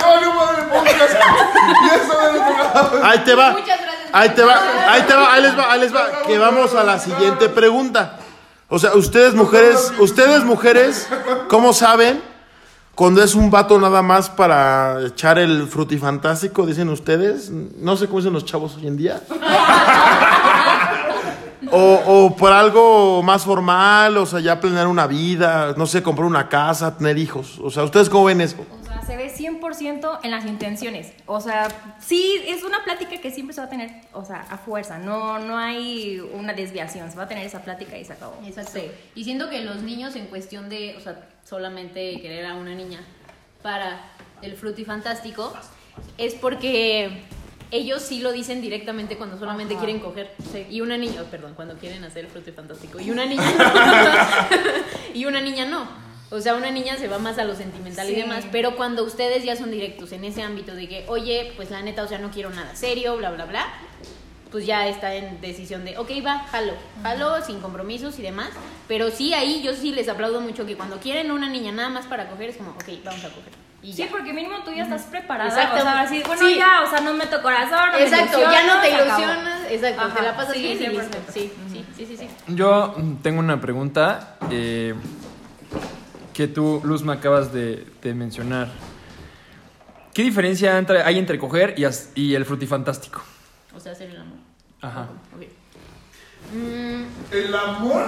¡No, 0.02 0.20
no 0.20 0.34
mames! 0.34 0.64
podcast! 0.64 1.14
¡Ya 1.88 1.96
está 1.96 2.26
del 2.26 2.36
otro 2.36 2.58
lado! 2.58 3.00
Ahí 3.02 3.18
te 3.20 3.34
va. 3.34 3.50
Muchas 3.52 3.80
gracias. 3.80 4.10
Ahí 4.12 4.28
te 4.30 4.42
va, 4.42 4.92
ahí 4.92 5.02
te 5.02 5.14
va, 5.14 5.32
ahí 5.32 5.42
les 5.42 5.58
va, 5.58 5.72
ahí 5.72 5.80
les 5.80 5.94
va. 5.94 6.22
Que 6.26 6.38
vamos 6.38 6.74
a 6.74 6.84
la 6.84 6.98
siguiente 6.98 7.48
pregunta. 7.48 8.18
O 8.68 8.78
sea, 8.78 8.94
ustedes 8.94 9.34
mujeres, 9.34 9.92
ustedes 9.98 10.44
mujeres, 10.44 11.08
¿cómo 11.48 11.72
saben 11.72 12.22
cuando 13.00 13.22
es 13.22 13.34
un 13.34 13.50
vato 13.50 13.80
nada 13.80 14.02
más 14.02 14.28
para 14.28 15.06
echar 15.06 15.38
el 15.38 15.66
frutifantástico, 15.66 16.66
dicen 16.66 16.90
ustedes? 16.90 17.50
No 17.50 17.96
sé 17.96 18.04
cómo 18.08 18.18
dicen 18.18 18.34
los 18.34 18.44
chavos 18.44 18.76
hoy 18.76 18.88
en 18.88 18.98
día. 18.98 19.22
O, 21.72 22.00
o 22.04 22.36
por 22.36 22.50
algo 22.50 23.22
más 23.22 23.44
formal, 23.44 24.16
o 24.16 24.26
sea, 24.26 24.40
ya 24.40 24.58
planear 24.58 24.88
una 24.88 25.06
vida, 25.06 25.72
no 25.76 25.86
sé, 25.86 26.02
comprar 26.02 26.26
una 26.26 26.48
casa, 26.48 26.96
tener 26.96 27.16
hijos. 27.16 27.60
O 27.62 27.70
sea, 27.70 27.84
¿ustedes 27.84 28.08
cómo 28.08 28.24
ven 28.24 28.40
eso? 28.40 28.56
Se 29.10 29.16
ve 29.16 29.28
100% 29.28 30.20
en 30.22 30.30
las 30.30 30.46
intenciones. 30.46 31.12
O 31.26 31.40
sea, 31.40 31.66
sí, 31.98 32.40
es 32.46 32.62
una 32.62 32.84
plática 32.84 33.20
que 33.20 33.32
siempre 33.32 33.52
se 33.52 33.60
va 33.60 33.66
a 33.66 33.68
tener, 33.68 33.90
o 34.12 34.24
sea, 34.24 34.46
a 34.48 34.56
fuerza. 34.56 34.98
No, 34.98 35.40
no 35.40 35.58
hay 35.58 36.20
una 36.20 36.52
desviación. 36.52 37.10
Se 37.10 37.16
va 37.16 37.24
a 37.24 37.28
tener 37.28 37.44
esa 37.44 37.64
plática 37.64 37.98
y 37.98 38.04
se 38.04 38.12
acabó. 38.12 38.40
Exacto. 38.46 38.70
Sí. 38.74 38.82
Y 39.16 39.24
siento 39.24 39.50
que 39.50 39.62
los 39.62 39.82
niños 39.82 40.14
en 40.14 40.26
cuestión 40.26 40.68
de, 40.68 40.94
o 40.96 41.00
sea, 41.00 41.26
solamente 41.44 42.20
querer 42.20 42.46
a 42.46 42.54
una 42.54 42.72
niña 42.72 43.00
para 43.64 44.00
el 44.42 44.54
frutifantástico 44.54 45.54
es 46.16 46.36
porque 46.36 47.24
ellos 47.72 48.02
sí 48.02 48.20
lo 48.20 48.30
dicen 48.30 48.60
directamente 48.60 49.16
cuando 49.16 49.36
solamente 49.40 49.74
quieren 49.74 49.98
coger. 49.98 50.36
Sí, 50.52 50.68
Y 50.70 50.82
una 50.82 50.96
niña, 50.96 51.22
oh, 51.22 51.24
perdón, 51.28 51.54
cuando 51.56 51.76
quieren 51.78 52.04
hacer 52.04 52.26
el 52.26 52.30
frutifantástico. 52.30 53.00
Y 53.00 53.10
una 53.10 53.26
niña 53.26 53.42
y 55.14 55.24
una 55.24 55.40
niña 55.40 55.64
no. 55.64 56.09
O 56.32 56.40
sea, 56.40 56.54
una 56.54 56.70
niña 56.70 56.96
se 56.96 57.08
va 57.08 57.18
más 57.18 57.38
a 57.38 57.44
lo 57.44 57.56
sentimental 57.56 58.08
y 58.08 58.14
demás, 58.14 58.44
pero 58.52 58.76
cuando 58.76 59.02
ustedes 59.04 59.42
ya 59.42 59.56
son 59.56 59.70
directos 59.72 60.12
en 60.12 60.24
ese 60.24 60.42
ámbito 60.42 60.74
de 60.76 60.88
que, 60.88 61.04
oye, 61.08 61.52
pues 61.56 61.70
la 61.72 61.82
neta, 61.82 62.04
o 62.04 62.08
sea, 62.08 62.18
no 62.18 62.30
quiero 62.30 62.50
nada 62.50 62.76
serio, 62.76 63.16
bla, 63.16 63.30
bla, 63.30 63.46
bla, 63.46 63.66
pues 64.52 64.64
ya 64.64 64.86
está 64.86 65.14
en 65.14 65.40
decisión 65.40 65.84
de, 65.84 65.98
ok, 65.98 66.08
va, 66.24 66.38
jalo, 66.50 66.72
jalo, 67.02 67.44
sin 67.44 67.60
compromisos 67.60 68.18
y 68.20 68.22
demás. 68.22 68.50
Pero 68.86 69.10
sí, 69.10 69.34
ahí 69.34 69.60
yo 69.62 69.74
sí 69.74 69.92
les 69.92 70.08
aplaudo 70.08 70.40
mucho 70.40 70.66
que 70.66 70.76
cuando 70.76 70.98
quieren 71.00 71.32
una 71.32 71.48
niña 71.48 71.72
nada 71.72 71.88
más 71.88 72.06
para 72.06 72.28
coger, 72.28 72.50
es 72.50 72.56
como, 72.58 72.70
ok, 72.72 72.84
vamos 73.04 73.24
a 73.24 73.28
coger. 73.30 73.52
Y 73.82 73.92
Sí, 73.94 74.02
ya. 74.04 74.08
porque 74.10 74.32
mínimo 74.32 74.56
tú 74.64 74.72
ya 74.72 74.82
estás 74.84 75.02
preparada. 75.04 75.48
Exacto. 75.48 75.78
O 75.78 75.82
sea, 75.82 76.00
así, 76.02 76.22
bueno, 76.26 76.42
Sí. 76.46 76.56
ya, 76.56 76.82
o 76.86 76.90
sea, 76.90 77.00
no 77.00 77.14
meto 77.14 77.40
corazón, 77.42 77.78
no 77.92 77.98
me 77.98 78.04
Exacto, 78.04 78.38
ya 78.40 78.66
no 78.66 78.80
te 78.80 78.90
ilusionas, 78.90 79.60
exacto, 79.70 80.08
te 80.14 80.22
la 80.22 80.36
pasas 80.36 80.54
sí, 80.54 80.62
bien 80.62 80.76
y 80.76 80.80
100%. 80.86 80.90
listo. 81.00 81.32
Sí, 81.32 81.52
sí, 81.72 81.84
sí, 81.96 82.06
sí, 82.06 82.16
sí. 82.18 82.28
Yo 82.48 82.94
tengo 83.22 83.40
una 83.40 83.60
pregunta 83.60 84.36
eh, 84.50 84.94
que 86.40 86.48
tú, 86.48 86.80
Luz, 86.84 87.02
me 87.02 87.12
acabas 87.12 87.52
de, 87.52 87.84
de 88.00 88.14
mencionar. 88.14 88.68
¿Qué 90.14 90.22
diferencia 90.22 90.78
entre- 90.78 91.02
hay 91.02 91.18
entre 91.18 91.38
coger 91.38 91.74
y, 91.76 91.84
as- 91.84 92.12
y 92.14 92.34
el 92.34 92.46
frutifantástico? 92.46 93.20
O 93.76 93.78
sea, 93.78 93.92
hacer 93.92 94.08
el 94.08 94.16
amor. 94.16 94.38
Ajá. 94.80 95.08
Ok. 95.36 95.42
Mm, 96.54 97.02
El 97.30 97.54
amor. 97.54 98.06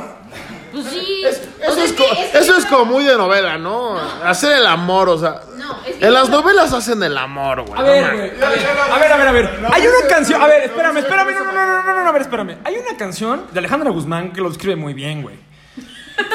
pues 0.72 0.86
sí. 0.86 1.22
Es- 1.28 1.42
eso, 1.60 1.74
sea, 1.74 1.84
es 1.84 1.92
que- 1.92 2.02
co- 2.02 2.14
que 2.32 2.38
eso 2.38 2.56
es 2.56 2.64
yo- 2.64 2.70
como 2.70 2.86
muy 2.94 3.04
de 3.04 3.18
novela, 3.18 3.58
¿no? 3.58 3.98
Hacer 4.24 4.56
el 4.56 4.66
amor, 4.66 5.10
o 5.10 5.18
sea. 5.18 5.42
No, 5.58 5.76
es 5.86 5.96
que 5.96 6.06
En 6.06 6.14
las 6.14 6.30
no- 6.30 6.40
novelas 6.40 6.72
hacen 6.72 7.02
el 7.02 7.18
amor, 7.18 7.60
güey. 7.66 7.78
A 7.78 7.82
no 7.82 7.86
ver, 7.88 8.02
mames. 8.02 8.30
güey. 8.38 8.42
A 8.44 8.48
ver, 8.48 8.58
a 8.66 8.98
ver, 8.98 9.12
a 9.12 9.16
ver, 9.18 9.28
a 9.28 9.32
ver. 9.32 9.66
Hay 9.74 9.82
una 9.86 10.08
canción. 10.08 10.40
A 10.40 10.46
ver, 10.46 10.62
espérame, 10.62 10.96
espérame. 10.96 11.32
No, 11.34 11.44
no, 11.44 11.52
no, 11.52 11.82
no, 11.82 11.82
no, 11.82 12.02
no, 12.02 12.08
a 12.08 12.12
ver, 12.12 12.22
espérame. 12.22 12.56
Hay 12.64 12.76
una 12.76 12.96
canción 12.96 13.44
de 13.52 13.58
Alejandra 13.58 13.90
Guzmán 13.90 14.32
que 14.32 14.40
lo 14.40 14.48
describe 14.48 14.76
muy 14.76 14.94
bien, 14.94 15.20
güey. 15.20 15.51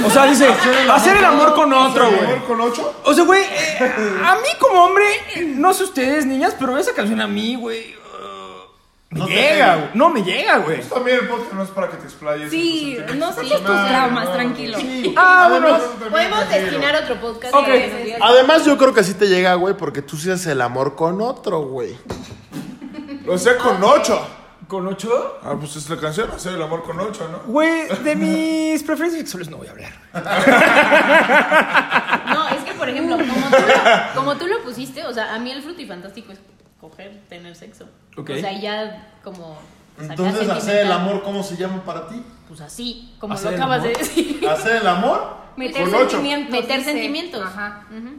O 0.06 0.10
sea, 0.10 0.26
dice, 0.26 0.48
hacer 0.92 1.18
el 1.18 1.26
amor 1.26 1.54
con 1.54 1.72
otro, 1.74 2.08
güey. 2.10 2.24
¿Amor 2.26 2.44
con 2.46 2.62
ocho? 2.62 2.96
O 3.04 3.14
sea, 3.14 3.24
güey, 3.24 3.44
eh, 3.44 3.94
a 4.26 4.36
mí 4.36 4.48
como 4.60 4.84
hombre, 4.86 5.06
no 5.46 5.74
sé 5.74 5.84
ustedes, 5.84 6.26
niñas, 6.26 6.56
pero 6.60 6.78
esa 6.78 6.94
canción 6.94 7.22
a 7.22 7.28
mí, 7.28 7.56
güey, 7.56 7.96
uh, 7.96 8.70
me 9.10 9.20
No 9.20 9.26
te 9.26 9.34
llega, 9.34 9.52
pega. 9.52 9.76
güey. 9.76 9.90
No 9.94 10.10
me 10.10 10.24
llega, 10.24 10.58
güey. 10.58 10.82
También 10.82 11.20
el 11.22 11.28
podcast 11.28 11.54
no 11.54 11.64
es 11.64 11.70
para 11.70 11.90
que 11.90 11.98
te 11.98 12.04
explayes. 12.06 12.50
Sí, 12.50 12.98
no 13.16 13.32
sé 13.34 13.42
tus 13.42 13.62
traumas, 13.62 14.26
no, 14.26 14.32
tranquilo. 14.32 14.78
Sí. 14.80 15.14
Ah, 15.18 15.48
bueno. 15.50 15.78
Podemos 16.10 16.50
destinar 16.50 16.96
otro 17.04 17.16
podcast. 17.22 17.54
Ok. 17.54 17.66
para 17.66 17.80
que 17.80 18.18
nos 18.20 18.30
además, 18.30 18.66
yo 18.66 18.78
creo 18.78 18.94
que 18.94 19.04
sí 19.04 19.14
te 19.14 19.28
llega, 19.28 19.54
güey, 19.56 19.76
porque 19.76 20.02
tú 20.02 20.18
sí 20.18 20.30
haces 20.32 20.48
el 20.48 20.62
amor 20.62 20.96
con 20.96 21.22
otro, 21.22 21.60
güey. 21.62 21.98
O 23.28 23.38
sea, 23.38 23.58
con 23.58 23.84
ocho. 23.84 24.26
¿Con 24.68 24.86
ocho? 24.86 25.40
Ah, 25.44 25.56
pues 25.58 25.76
es 25.78 25.90
la 25.90 25.98
canción, 25.98 26.30
hacer 26.32 26.54
el 26.56 26.62
amor 26.62 26.84
con 26.84 27.00
ocho, 27.00 27.28
¿no? 27.32 27.40
Güey, 27.52 27.88
de 28.04 28.16
mis 28.16 28.84
preferencias 28.84 29.22
sexuales 29.22 29.50
no 29.50 29.58
voy 29.58 29.68
a 29.68 29.72
hablar. 29.72 29.94
No, 32.34 32.50
es 32.50 32.64
que 32.64 32.74
por 32.74 32.90
ejemplo, 32.90 33.18
como 33.18 33.34
tú, 33.50 33.58
lo, 33.58 34.14
como 34.16 34.36
tú 34.38 34.48
lo 34.48 34.64
pusiste, 34.64 35.06
o 35.06 35.14
sea, 35.14 35.34
a 35.34 35.40
mí 35.40 35.52
el 35.52 35.64
frutifantástico 35.64 36.32
es 36.34 36.40
coger, 36.80 37.22
tener 37.30 37.56
sexo. 37.56 37.86
Ok. 38.18 38.32
O 38.32 38.40
sea, 38.40 38.52
ya 38.60 39.14
como. 39.24 39.58
Entonces, 40.00 40.48
hacer 40.50 40.86
el 40.86 40.92
amor, 40.92 41.24
¿cómo 41.24 41.42
se 41.42 41.56
llama 41.58 41.82
para 41.84 42.08
ti? 42.08 42.22
Pues 42.48 42.62
así, 42.62 43.16
como 43.20 43.34
¿Hacer 43.34 43.52
lo 43.52 43.58
acabas 43.58 43.84
de 43.84 43.90
decir. 43.90 44.48
¿Hacer 44.48 44.82
el 44.82 44.88
amor? 44.88 45.38
Meter 45.56 45.84
Con 45.86 45.96
ocho. 45.96 46.10
sentimientos. 46.12 46.52
Meter 46.52 46.78
dice. 46.80 46.92
sentimientos. 46.92 47.42
Ajá. 47.46 47.86
Ujú. 47.90 48.10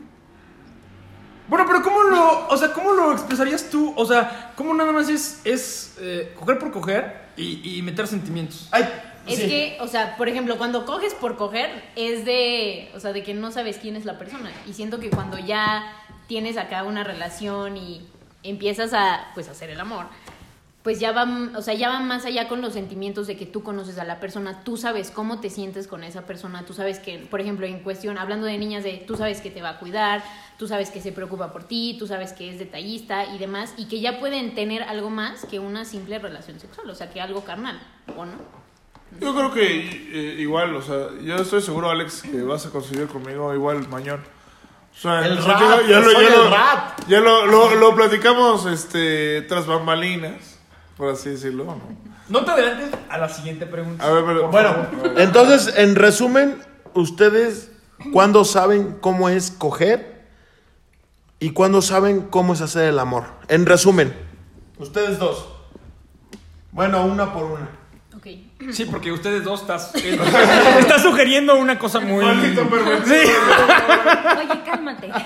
Bueno, 1.49 1.65
pero 1.67 1.83
¿cómo 1.83 2.03
lo, 2.03 2.49
o 2.49 2.57
sea, 2.57 2.73
cómo 2.73 2.93
lo 2.93 3.13
expresarías 3.13 3.71
tú? 3.71 3.93
O 3.97 4.05
sea, 4.05 4.53
¿cómo 4.55 4.75
nada 4.75 4.93
más 4.93 5.09
es, 5.09 5.41
es 5.45 5.97
eh, 5.99 6.35
coger 6.39 6.59
por 6.59 6.71
coger 6.71 7.29
y, 7.37 7.79
y 7.79 7.83
meter 7.83 8.07
sentimientos? 8.07 8.69
Ay, 8.71 8.85
Es 9.27 9.39
sí. 9.39 9.49
que, 9.49 9.79
o 9.81 9.89
sea, 9.89 10.17
por 10.17 10.29
ejemplo, 10.29 10.59
cuando 10.59 10.85
coges 10.85 11.15
por 11.15 11.37
coger, 11.37 11.71
es 11.97 12.25
de, 12.27 12.91
o 12.95 13.01
sea, 13.01 13.13
de 13.13 13.23
que 13.23 13.33
no 13.35 13.51
sabes 13.51 13.79
quién 13.79 13.97
es 13.97 14.05
la 14.05 14.19
persona. 14.19 14.51
Y 14.69 14.75
siento 14.75 15.01
que 15.01 15.09
cuando 15.11 15.39
ya 15.39 15.91
tienes 16.27 16.59
acá 16.59 16.83
una 16.85 17.03
relación 17.03 17.77
y 17.79 18.07
empiezas 18.43 18.93
a, 18.93 19.29
pues, 19.35 19.49
hacer 19.49 19.71
el 19.71 19.81
amor, 19.81 20.07
pues 20.89 21.01
ya 21.01 21.13
va, 21.13 21.29
o 21.55 21.61
sea, 21.61 21.75
ya 21.75 21.91
va 21.91 22.01
más 22.01 22.25
allá 22.25 22.49
con 22.49 22.63
los 22.63 22.73
sentimientos 22.73 23.27
de 23.27 23.37
que 23.37 23.45
tú 23.45 23.63
conoces 23.63 23.99
a 23.99 24.05
la 24.05 24.21
persona, 24.21 24.65
tú 24.65 24.79
sabes 24.79 25.11
cómo 25.11 25.39
te 25.39 25.51
sientes 25.51 25.87
con 25.87 26.03
esa 26.03 26.23
persona, 26.23 26.65
tú 26.65 26.73
sabes 26.73 26.99
que, 26.99 27.19
por 27.31 27.43
ejemplo, 27.43 27.67
en 27.67 27.81
cuestión, 27.81 28.17
hablando 28.17 28.47
de 28.47 28.57
niñas, 28.57 28.85
de 28.85 29.05
tú 29.07 29.15
sabes 29.15 29.43
que 29.43 29.51
te 29.51 29.61
va 29.61 29.69
a 29.69 29.79
cuidar, 29.81 30.25
tú 30.57 30.67
sabes 30.67 30.89
que 30.89 31.03
se 31.03 31.13
preocupa 31.13 31.53
por 31.53 31.65
ti, 31.65 31.97
tú 31.99 32.07
sabes 32.07 32.33
que 32.33 32.49
es 32.49 32.59
detallista 32.59 33.27
y 33.27 33.37
demás, 33.37 33.75
y 33.77 33.85
que 33.85 34.01
ya 34.01 34.19
pueden 34.19 34.55
tener 34.55 34.83
algo 34.83 35.11
más 35.11 35.45
que 35.45 35.59
una 35.59 35.85
simple 35.85 36.19
relación 36.19 36.59
sexual, 36.59 36.89
o 36.89 36.95
sea, 36.95 37.11
que 37.11 37.21
algo 37.21 37.45
carnal, 37.45 37.79
¿o 38.17 38.25
no? 38.25 38.33
Yo 39.21 39.35
creo 39.35 39.53
que 39.53 39.65
eh, 40.11 40.37
igual, 40.41 40.75
o 40.75 40.81
sea, 40.81 41.09
yo 41.23 41.37
estoy 41.37 41.61
seguro, 41.61 41.91
Alex, 41.91 42.23
que 42.23 42.41
vas 42.45 42.65
a 42.65 42.71
conseguir 42.71 43.09
conmigo 43.09 43.53
igual 43.55 43.87
mañón. 43.89 44.23
O 44.97 44.99
sea, 44.99 45.27
El 45.27 45.33
en 45.37 45.45
rap, 45.45 45.59
sentido- 45.59 45.87
ya, 45.87 46.01
lo, 46.01 46.13
ya, 46.13 46.19
el 46.19 46.33
lo, 46.33 46.51
rap. 46.51 47.01
ya 47.09 47.21
lo, 47.21 47.47
lo, 47.47 47.75
lo 47.75 47.95
platicamos 47.95 48.65
este, 48.65 49.43
tras 49.43 49.67
bambalinas, 49.67 50.58
por 50.99 51.09
así 51.09 51.31
decirlo. 51.31 51.65
¿no? 51.65 51.81
No 52.29 52.45
te 52.45 52.51
adelantes 52.51 52.91
a 53.09 53.17
la 53.17 53.29
siguiente 53.29 53.65
pregunta. 53.65 54.05
A 54.05 54.11
ver, 54.11 54.25
pero, 54.27 54.49
Bueno, 54.51 54.87
entonces, 55.17 55.73
en 55.77 55.95
resumen, 55.95 56.59
ustedes, 56.93 57.71
¿cuándo 58.13 58.45
saben 58.45 58.99
cómo 59.01 59.31
es 59.31 59.53
coger? 59.53 60.27
¿Y 61.41 61.51
cuándo 61.51 61.81
saben 61.81 62.23
cómo 62.23 62.53
es 62.53 62.61
hacer 62.61 62.89
el 62.89 62.99
amor? 62.99 63.25
En 63.47 63.65
resumen, 63.65 64.13
ustedes 64.79 65.19
dos. 65.21 65.49
Bueno, 66.73 67.07
una 67.07 67.33
por 67.33 67.45
una. 67.45 67.69
Ok. 68.17 68.27
Sí, 68.73 68.85
porque 68.87 69.13
ustedes 69.13 69.45
dos 69.45 69.61
estás, 69.61 69.95
estás 69.95 71.03
sugiriendo 71.03 71.55
una 71.55 71.79
cosa 71.79 72.01
muy... 72.01 72.25
Sí. 72.25 73.15
Oye, 74.39 74.63
cálmate. 74.67 75.11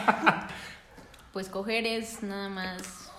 Pues 1.33 1.49
coger 1.49 1.87
es 1.87 2.23
nada 2.23 2.51
más. 2.51 3.11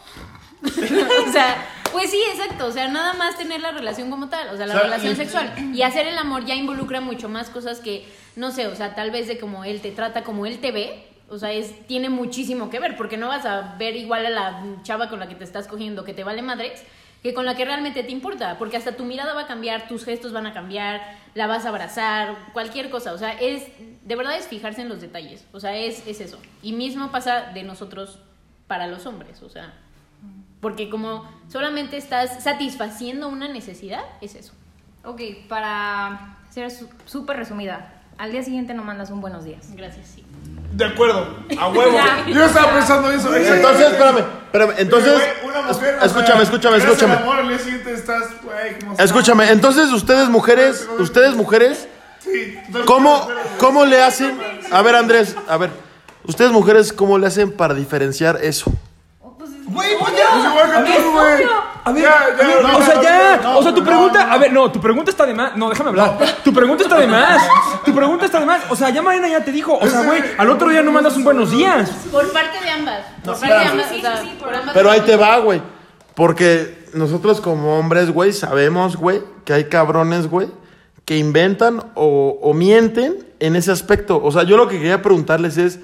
o 1.27 1.31
sea, 1.31 1.65
pues 1.91 2.09
sí, 2.09 2.19
exacto. 2.31 2.67
O 2.67 2.71
sea, 2.71 2.87
nada 2.87 3.13
más 3.13 3.37
tener 3.37 3.61
la 3.61 3.71
relación 3.71 4.09
como 4.09 4.29
tal. 4.29 4.49
O 4.49 4.57
sea, 4.57 4.65
la 4.65 4.75
O 4.75 4.77
sea, 4.77 4.83
relación 4.85 5.15
sexual. 5.15 5.53
Y 5.73 5.81
hacer 5.81 6.07
el 6.07 6.17
amor 6.17 6.45
ya 6.45 6.55
involucra 6.55 7.01
mucho 7.01 7.29
más 7.29 7.49
cosas 7.49 7.79
que, 7.79 8.05
no 8.35 8.51
sé, 8.51 8.67
o 8.67 8.75
sea, 8.75 8.95
tal 8.95 9.11
vez 9.11 9.27
de 9.27 9.37
como 9.37 9.63
él 9.63 9.81
te 9.81 9.91
trata, 9.91 10.23
como 10.23 10.45
él 10.45 10.59
te 10.59 10.71
ve. 10.71 11.07
O 11.29 11.37
sea, 11.37 11.51
es, 11.51 11.87
tiene 11.87 12.09
muchísimo 12.09 12.69
que 12.69 12.79
ver. 12.79 12.95
Porque 12.95 13.17
no 13.17 13.27
vas 13.27 13.45
a 13.45 13.75
ver 13.77 13.95
igual 13.95 14.25
a 14.25 14.29
la 14.29 14.63
chava 14.83 15.09
con 15.09 15.19
la 15.19 15.27
que 15.27 15.35
te 15.35 15.43
estás 15.43 15.67
cogiendo 15.67 16.03
que 16.03 16.13
te 16.13 16.23
vale 16.23 16.41
madres 16.41 16.83
que 17.23 17.33
con 17.33 17.45
la 17.45 17.55
que 17.55 17.63
realmente 17.63 18.03
te 18.03 18.11
importa, 18.11 18.57
porque 18.59 18.75
hasta 18.75 18.97
tu 18.97 19.05
mirada 19.05 19.33
va 19.33 19.43
a 19.43 19.47
cambiar, 19.47 19.87
tus 19.87 20.03
gestos 20.03 20.33
van 20.33 20.45
a 20.45 20.53
cambiar, 20.53 21.17
la 21.35 21.47
vas 21.47 21.65
a 21.65 21.69
abrazar, 21.69 22.35
cualquier 22.51 22.89
cosa, 22.89 23.13
o 23.13 23.17
sea, 23.17 23.31
es, 23.31 23.65
de 24.03 24.15
verdad 24.17 24.35
es 24.35 24.47
fijarse 24.47 24.81
en 24.81 24.89
los 24.89 24.99
detalles, 24.99 25.47
o 25.53 25.59
sea, 25.61 25.75
es, 25.77 26.05
es 26.05 26.19
eso. 26.19 26.37
Y 26.61 26.73
mismo 26.73 27.11
pasa 27.11 27.51
de 27.53 27.63
nosotros 27.63 28.19
para 28.67 28.87
los 28.87 29.05
hombres, 29.05 29.41
o 29.41 29.49
sea, 29.49 29.73
porque 30.63 30.89
como 30.89 31.29
solamente 31.47 31.97
estás 31.97 32.41
satisfaciendo 32.43 33.27
una 33.29 33.47
necesidad, 33.47 34.01
es 34.21 34.33
eso. 34.33 34.53
Ok, 35.05 35.21
para 35.47 36.37
ser 36.49 36.71
su- 36.71 36.89
súper 37.05 37.37
resumida, 37.37 38.01
al 38.17 38.31
día 38.31 38.41
siguiente 38.41 38.73
no 38.73 38.83
mandas 38.83 39.11
un 39.11 39.21
buenos 39.21 39.43
días. 39.43 39.67
Gracias, 39.75 40.07
sí. 40.15 40.23
De 40.71 40.85
acuerdo, 40.85 41.37
a 41.59 41.67
huevo. 41.67 41.97
Yo 42.27 42.45
estaba 42.45 42.73
pensando 42.73 43.11
eso. 43.11 43.35
Entonces, 43.35 43.91
espérame, 43.91 44.19
espérame, 44.45 44.73
entonces, 44.79 45.21
una 45.43 45.61
mujer, 45.61 45.97
escúchame, 46.01 46.25
sea, 46.37 46.41
escúchame, 46.43 46.77
escúchame. 46.77 47.13
amor, 47.13 47.35
al 47.37 47.47
día 47.49 47.59
siguiente 47.59 47.93
estás. 47.93 48.23
Escúchame, 48.97 49.51
entonces 49.51 49.91
ustedes 49.91 50.29
mujeres, 50.29 50.87
ustedes 50.97 51.35
mujeres, 51.35 51.87
Sí, 52.19 52.57
¿cómo, 52.85 53.27
cómo 53.59 53.83
le 53.85 54.01
hacen? 54.01 54.39
A 54.71 54.81
ver, 54.81 54.95
Andrés, 54.95 55.35
a 55.49 55.57
ver, 55.57 55.71
ustedes 56.23 56.51
mujeres, 56.51 56.93
¿cómo 56.93 57.17
le 57.17 57.27
hacen 57.27 57.51
para 57.51 57.73
diferenciar 57.73 58.39
eso? 58.41 58.71
Güey, 59.65 59.89
pues 59.99 60.13
Es 60.13 60.19
ya. 60.19 60.29
tú, 60.97 61.11
güey. 61.11 61.43
A 61.85 61.91
ver, 61.91 62.03
Ya, 62.03 62.09
ya, 62.09 62.43
a 62.43 62.47
ver, 62.47 62.63
no, 62.63 62.77
o 62.77 62.81
sea, 62.81 63.01
ya. 63.01 63.39
no, 63.43 63.57
o 63.57 63.63
sea, 63.63 63.73
tu 63.73 63.81
no, 63.81 63.85
pregunta. 63.85 64.25
no. 64.25 64.33
A 64.33 64.37
ver, 64.37 64.53
no, 64.53 64.71
tu 64.71 64.79
pregunta 64.79 65.11
está 65.11 65.25
de 65.25 65.33
más. 65.33 65.55
No, 65.57 65.69
déjame 65.69 65.89
hablar. 65.89 66.17
Tu 66.43 66.53
pregunta 66.53 66.83
está 66.83 66.97
de 66.97 67.07
más. 67.17 67.41
Tu 67.83 67.93
pregunta 67.93 68.25
está 68.25 68.39
de 68.39 68.45
más. 68.45 68.61
O 68.69 68.75
sea, 68.75 68.89
ya 68.89 69.01
Marina 69.01 69.27
ya 69.27 69.43
te 69.43 69.51
dijo. 69.51 69.77
O 69.79 69.87
sea, 69.87 70.01
güey, 70.03 70.21
al 70.37 70.49
otro 70.49 70.69
día 70.69 70.81
no 70.81 70.91
mandas 70.91 71.15
un 71.17 71.23
buenos 71.23 71.51
días. 71.51 71.89
Por 72.11 72.31
parte 72.31 72.59
de 72.63 72.69
ambas. 72.69 72.99
Por 73.23 73.39
parte 73.39 73.53
de 73.55 73.65
ambas. 73.65 73.85
Sí, 73.89 74.01
sí, 74.01 74.07
sí, 74.21 74.37
por 74.39 74.53
ambas 74.53 74.73
Pero 74.73 74.89
ahí 74.91 75.01
te 75.01 75.15
va, 75.15 75.37
güey. 75.39 75.61
Porque 76.15 76.85
nosotros 76.93 77.41
como 77.41 77.77
hombres, 77.79 78.11
güey, 78.11 78.33
sabemos, 78.33 78.95
güey, 78.97 79.21
que 79.45 79.53
hay 79.53 79.65
cabrones, 79.65 80.27
güey, 80.29 80.47
que 81.05 81.17
inventan 81.17 81.83
o, 81.95 82.37
o 82.41 82.53
mienten 82.53 83.25
en 83.39 83.55
ese 83.55 83.71
aspecto. 83.71 84.21
O 84.23 84.31
sea, 84.31 84.43
yo 84.43 84.55
lo 84.57 84.67
que 84.67 84.77
quería 84.77 85.01
preguntarles 85.01 85.57
es, 85.57 85.79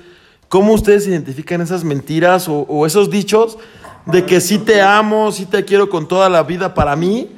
¿cómo 0.49 0.73
ustedes 0.73 1.07
identifican 1.07 1.61
esas 1.61 1.83
mentiras 1.83 2.47
o, 2.49 2.85
esos 2.85 3.09
dichos 3.09 3.57
de 4.05 4.25
que 4.25 4.41
sí 4.41 4.57
te 4.57 4.81
amo, 4.81 5.31
sí 5.31 5.45
te 5.45 5.63
quiero 5.63 5.89
con 5.89 6.07
toda 6.07 6.27
la 6.29 6.43
vida 6.43 6.73
para 6.73 6.95
mí, 6.95 7.29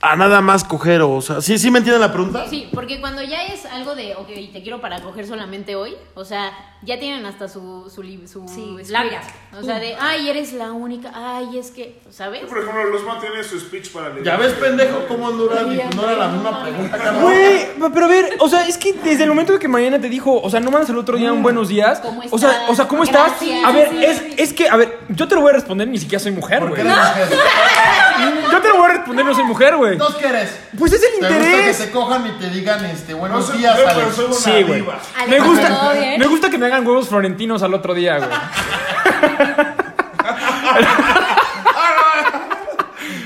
a, 0.00 0.14
nada 0.16 0.40
más 0.40 0.62
coger? 0.64 1.02
O 1.02 1.20
sea, 1.20 1.40
¿sí, 1.40 1.58
¿sí 1.58 1.70
me 1.70 1.78
entienden 1.78 2.00
la 2.00 2.12
pregunta? 2.12 2.46
Sí, 2.48 2.68
porque 2.72 3.00
cuando 3.00 3.22
ya 3.22 3.42
es 3.46 3.64
algo 3.66 3.94
de, 3.94 4.14
ok, 4.14 4.28
te 4.52 4.62
quiero 4.62 4.80
para 4.80 5.00
coger 5.00 5.26
solamente 5.26 5.74
hoy, 5.74 5.94
o 6.14 6.24
sea, 6.24 6.52
ya 6.82 6.98
tienen 7.00 7.24
hasta 7.26 7.48
su, 7.48 7.90
su, 7.92 8.02
su 8.28 8.46
Sí, 8.48 8.76
larga. 8.92 9.22
O 9.58 9.62
sea, 9.62 9.78
de, 9.78 9.96
ay, 9.98 10.28
eres 10.28 10.52
la 10.52 10.72
única, 10.72 11.10
ay, 11.14 11.58
es 11.58 11.70
que, 11.70 12.00
¿sabes? 12.10 12.42
Por 12.44 12.58
ejemplo, 12.58 12.84
Luzma 12.90 13.18
tiene 13.20 13.42
su 13.42 13.58
speech 13.58 13.90
para 13.90 14.10
leer. 14.10 14.22
Ya 14.24 14.36
ves, 14.36 14.52
pendejo, 14.52 15.06
cómo 15.08 15.30
no 15.30 15.50
era, 15.50 15.62
no 15.62 16.02
era 16.02 16.16
la 16.16 16.28
misma 16.28 16.62
pregunta. 16.62 17.12
Güey, 17.22 17.66
pero 17.92 18.06
a 18.06 18.08
ver, 18.08 18.36
o 18.40 18.48
sea, 18.48 18.66
es 18.68 18.76
que 18.78 18.92
desde 18.92 19.24
el 19.24 19.30
momento 19.30 19.52
de 19.54 19.58
que 19.58 19.68
Mariana 19.68 20.00
te 20.00 20.08
dijo, 20.08 20.40
o 20.40 20.50
sea, 20.50 20.60
no 20.60 20.70
mandas 20.70 20.90
el 20.90 20.98
otro 20.98 21.16
día 21.16 21.32
un 21.32 21.42
buenos 21.42 21.68
días. 21.68 22.00
¿Cómo 22.00 22.22
O 22.30 22.38
sea, 22.38 22.50
estás? 22.52 22.70
o 22.70 22.74
sea, 22.74 22.86
¿cómo 22.88 23.02
estás? 23.02 23.32
Gracias. 23.40 23.64
A 23.64 23.72
ver, 23.72 23.88
Sí, 23.90 24.04
es, 24.04 24.18
sí. 24.18 24.34
es 24.36 24.52
que, 24.52 24.68
a 24.68 24.76
ver, 24.76 24.98
yo 25.08 25.26
te 25.26 25.34
lo 25.34 25.40
voy 25.40 25.50
a 25.50 25.54
responder, 25.54 25.88
ni 25.88 25.98
siquiera 25.98 26.22
soy 26.22 26.32
mujer, 26.32 26.60
¿Por 26.60 26.74
qué 26.74 26.82
güey. 26.82 26.94
Yo 28.50 28.62
te 28.62 28.68
lo 28.68 28.76
voy 28.78 28.86
a 28.90 28.94
responder, 28.94 29.24
no 29.26 29.34
soy 29.34 29.44
mujer, 29.44 29.76
güey. 29.76 29.85
¿Entonces 29.92 30.16
qué 30.20 30.28
eres? 30.28 30.50
Pues 30.78 30.92
es 30.92 31.02
el 31.02 31.08
¿Te 31.20 31.26
gusta 31.26 31.28
que 31.38 31.46
interés. 31.46 31.78
te 31.78 31.90
cojan 31.90 32.26
y 32.26 32.30
te 32.40 32.50
digan, 32.50 32.84
este, 32.86 33.12
No 33.12 33.18
buenos 33.18 33.46
sé 33.46 33.56
días, 33.56 33.74
pero 33.76 33.90
Alex? 33.90 34.14
soy 34.16 34.24
una 34.26 34.34
Sí, 34.34 34.62
güey. 34.62 34.84
Me 35.28 35.36
¿todo 35.38 35.46
gusta, 35.48 35.92
bien? 35.92 36.20
me 36.20 36.26
gusta 36.26 36.50
que 36.50 36.58
me 36.58 36.66
hagan 36.66 36.86
huevos 36.86 37.08
florentinos 37.08 37.62
al 37.62 37.74
otro 37.74 37.94
día, 37.94 38.18
güey. 38.18 38.30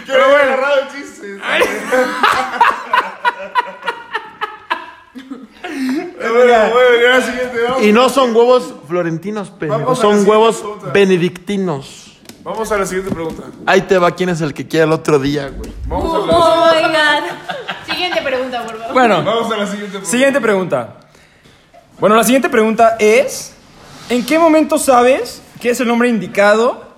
Agarrado 0.08 0.80
chiste. 0.94 1.38
Bueno, 6.18 7.22
siguiente, 7.22 7.62
vamos. 7.62 7.82
Y 7.82 7.92
no 7.92 8.08
son 8.08 8.34
huevos 8.36 8.74
florentinos, 8.88 9.52
la 9.60 9.94
son 9.94 10.26
huevos 10.28 10.62
benedictinos. 10.92 12.09
Vamos 12.42 12.72
a 12.72 12.78
la 12.78 12.86
siguiente 12.86 13.12
pregunta. 13.14 13.42
Ahí 13.66 13.82
te 13.82 13.98
va 13.98 14.14
quién 14.14 14.30
es 14.30 14.40
el 14.40 14.54
que 14.54 14.66
quiere 14.66 14.84
el 14.86 14.92
otro 14.92 15.18
día, 15.18 15.48
güey. 15.48 15.72
Vamos 15.86 16.14
a 16.14 16.26
la, 16.26 16.36
Oh 16.38 16.74
my 16.74 16.82
god. 16.82 17.86
Siguiente 17.92 18.22
pregunta, 18.22 18.64
por 18.66 18.78
favor. 18.78 18.92
Bueno, 18.94 19.22
vamos 19.24 19.52
a 19.52 19.56
la 19.58 19.66
siguiente 19.66 19.90
pregunta. 19.90 20.10
siguiente 20.10 20.40
pregunta. 20.40 20.96
Bueno, 21.98 22.16
la 22.16 22.24
siguiente 22.24 22.48
pregunta 22.48 22.96
es: 22.98 23.54
¿En 24.08 24.24
qué 24.24 24.38
momento 24.38 24.78
sabes 24.78 25.42
que 25.60 25.70
es 25.70 25.80
el 25.80 25.90
hombre 25.90 26.08
indicado 26.08 26.88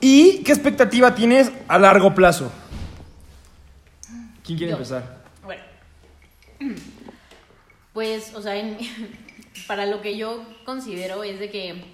y 0.00 0.42
qué 0.42 0.52
expectativa 0.52 1.14
tienes 1.14 1.50
a 1.66 1.78
largo 1.78 2.14
plazo? 2.14 2.52
¿Quién 4.44 4.58
quiere 4.58 4.72
Yo. 4.72 4.76
empezar? 4.76 5.22
Bueno. 5.42 5.62
Pues, 7.94 8.34
o 8.34 8.42
sea, 8.42 8.56
en- 8.56 8.76
para 9.66 9.86
lo 9.86 10.02
que 10.02 10.18
yo 10.18 10.42
considero 10.66 11.24
es 11.24 11.38
de 11.40 11.50
que 11.50 11.84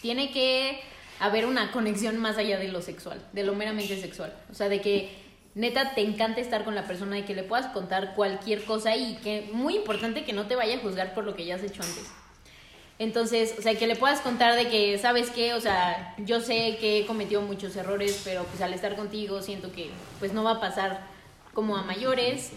tiene 0.00 0.30
que 0.30 0.80
haber 1.20 1.46
una 1.46 1.70
conexión 1.70 2.16
más 2.18 2.38
allá 2.38 2.58
de 2.58 2.68
lo 2.68 2.82
sexual, 2.82 3.22
de 3.32 3.44
lo 3.44 3.54
meramente 3.54 4.00
sexual. 4.00 4.34
O 4.50 4.54
sea, 4.54 4.68
de 4.68 4.80
que 4.80 5.10
neta 5.54 5.94
te 5.94 6.00
encanta 6.00 6.40
estar 6.40 6.64
con 6.64 6.74
la 6.74 6.86
persona 6.86 7.18
y 7.18 7.22
que 7.22 7.34
le 7.34 7.42
puedas 7.42 7.66
contar 7.66 8.14
cualquier 8.14 8.64
cosa 8.64 8.96
y 8.96 9.16
que 9.16 9.48
muy 9.52 9.76
importante 9.76 10.24
que 10.24 10.32
no 10.32 10.46
te 10.46 10.56
vaya 10.56 10.76
a 10.76 10.80
juzgar 10.80 11.14
por 11.14 11.24
lo 11.24 11.36
que 11.36 11.44
ya 11.44 11.56
has 11.56 11.62
hecho 11.62 11.82
antes. 11.82 12.10
Entonces, 12.98 13.54
o 13.58 13.62
sea, 13.62 13.74
que 13.78 13.86
le 13.86 13.96
puedas 13.96 14.20
contar 14.20 14.56
de 14.56 14.68
que, 14.68 14.98
¿sabes 14.98 15.30
qué? 15.30 15.54
O 15.54 15.60
sea, 15.60 16.14
yo 16.18 16.40
sé 16.40 16.76
que 16.80 17.00
he 17.00 17.06
cometido 17.06 17.40
muchos 17.42 17.76
errores, 17.76 18.20
pero 18.24 18.44
pues 18.44 18.60
al 18.62 18.74
estar 18.74 18.96
contigo 18.96 19.42
siento 19.42 19.72
que 19.72 19.90
pues 20.18 20.32
no 20.32 20.42
va 20.42 20.52
a 20.52 20.60
pasar 20.60 21.06
como 21.54 21.76
a 21.76 21.82
mayores, 21.82 22.50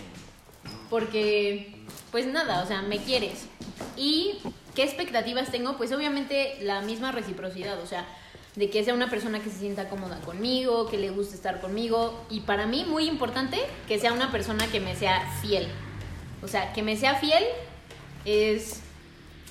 porque 0.90 1.76
pues 2.12 2.28
nada, 2.28 2.64
o 2.64 2.68
sea, 2.68 2.82
me 2.82 2.98
quieres. 3.00 3.46
¿Y 3.98 4.40
qué 4.76 4.84
expectativas 4.84 5.52
tengo? 5.52 5.78
Pues 5.78 5.92
obviamente 5.92 6.58
la 6.62 6.82
misma 6.82 7.12
reciprocidad, 7.12 7.80
o 7.82 7.88
sea, 7.88 8.06
de 8.56 8.70
que 8.70 8.84
sea 8.84 8.94
una 8.94 9.10
persona 9.10 9.40
que 9.40 9.50
se 9.50 9.60
sienta 9.60 9.90
cómoda 9.90 10.20
conmigo, 10.22 10.88
que 10.88 10.98
le 10.98 11.10
guste 11.10 11.36
estar 11.36 11.60
conmigo 11.60 12.24
y 12.30 12.42
para 12.42 12.68
mí 12.68 12.86
muy 12.86 13.08
importante 13.08 13.60
que 13.88 14.00
sea 14.00 14.14
una 14.14 14.32
persona 14.32 14.68
que 14.68 14.80
me 14.80 14.96
sea 14.96 15.22
fiel. 15.42 15.68
O 16.44 16.48
sea, 16.48 16.74
que 16.74 16.84
me 16.84 16.96
sea 16.96 17.16
fiel 17.16 17.44
es 18.26 18.82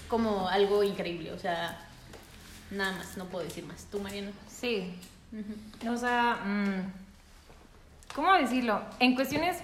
como 0.08 0.48
algo 0.48 0.84
increíble, 0.84 1.32
o 1.32 1.38
sea, 1.38 1.80
nada 2.70 2.92
más, 2.92 3.16
no 3.16 3.24
puedo 3.26 3.44
decir 3.44 3.64
más. 3.64 3.86
¿Tú, 3.90 3.98
Mariana? 3.98 4.30
Sí. 4.46 4.94
O 5.88 5.96
sea, 5.96 6.40
mm, 6.44 8.12
¿cómo 8.14 8.32
decirlo? 8.34 8.82
En 9.00 9.14
cuestiones 9.14 9.58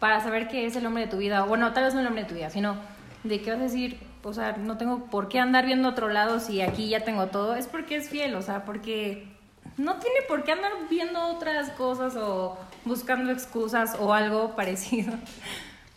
para 0.00 0.22
saber 0.22 0.48
que 0.48 0.66
es 0.66 0.74
el 0.76 0.86
hombre 0.86 1.04
de 1.04 1.10
tu 1.10 1.18
vida, 1.18 1.44
bueno, 1.44 1.72
tal 1.72 1.84
vez 1.84 1.94
no 1.94 2.00
el 2.00 2.06
hombre 2.06 2.22
de 2.22 2.28
tu 2.28 2.34
vida, 2.34 2.50
sino 2.50 2.76
de 3.22 3.40
que 3.40 3.50
vas 3.50 3.60
a 3.60 3.64
decir, 3.64 3.98
o 4.24 4.32
sea, 4.32 4.56
no 4.56 4.76
tengo 4.78 5.06
por 5.06 5.28
qué 5.28 5.38
andar 5.38 5.66
viendo 5.66 5.88
otro 5.88 6.08
lado 6.08 6.40
si 6.40 6.60
aquí 6.62 6.88
ya 6.88 7.04
tengo 7.04 7.26
todo, 7.26 7.54
es 7.54 7.66
porque 7.66 7.96
es 7.96 8.08
fiel, 8.08 8.34
o 8.34 8.42
sea, 8.42 8.64
porque 8.64 9.28
no 9.76 9.96
tiene 9.96 10.20
por 10.28 10.44
qué 10.44 10.52
andar 10.52 10.72
viendo 10.88 11.20
otras 11.28 11.70
cosas 11.70 12.16
o 12.16 12.58
buscando 12.84 13.32
excusas 13.32 13.96
o 13.98 14.12
algo 14.14 14.50
parecido 14.56 15.14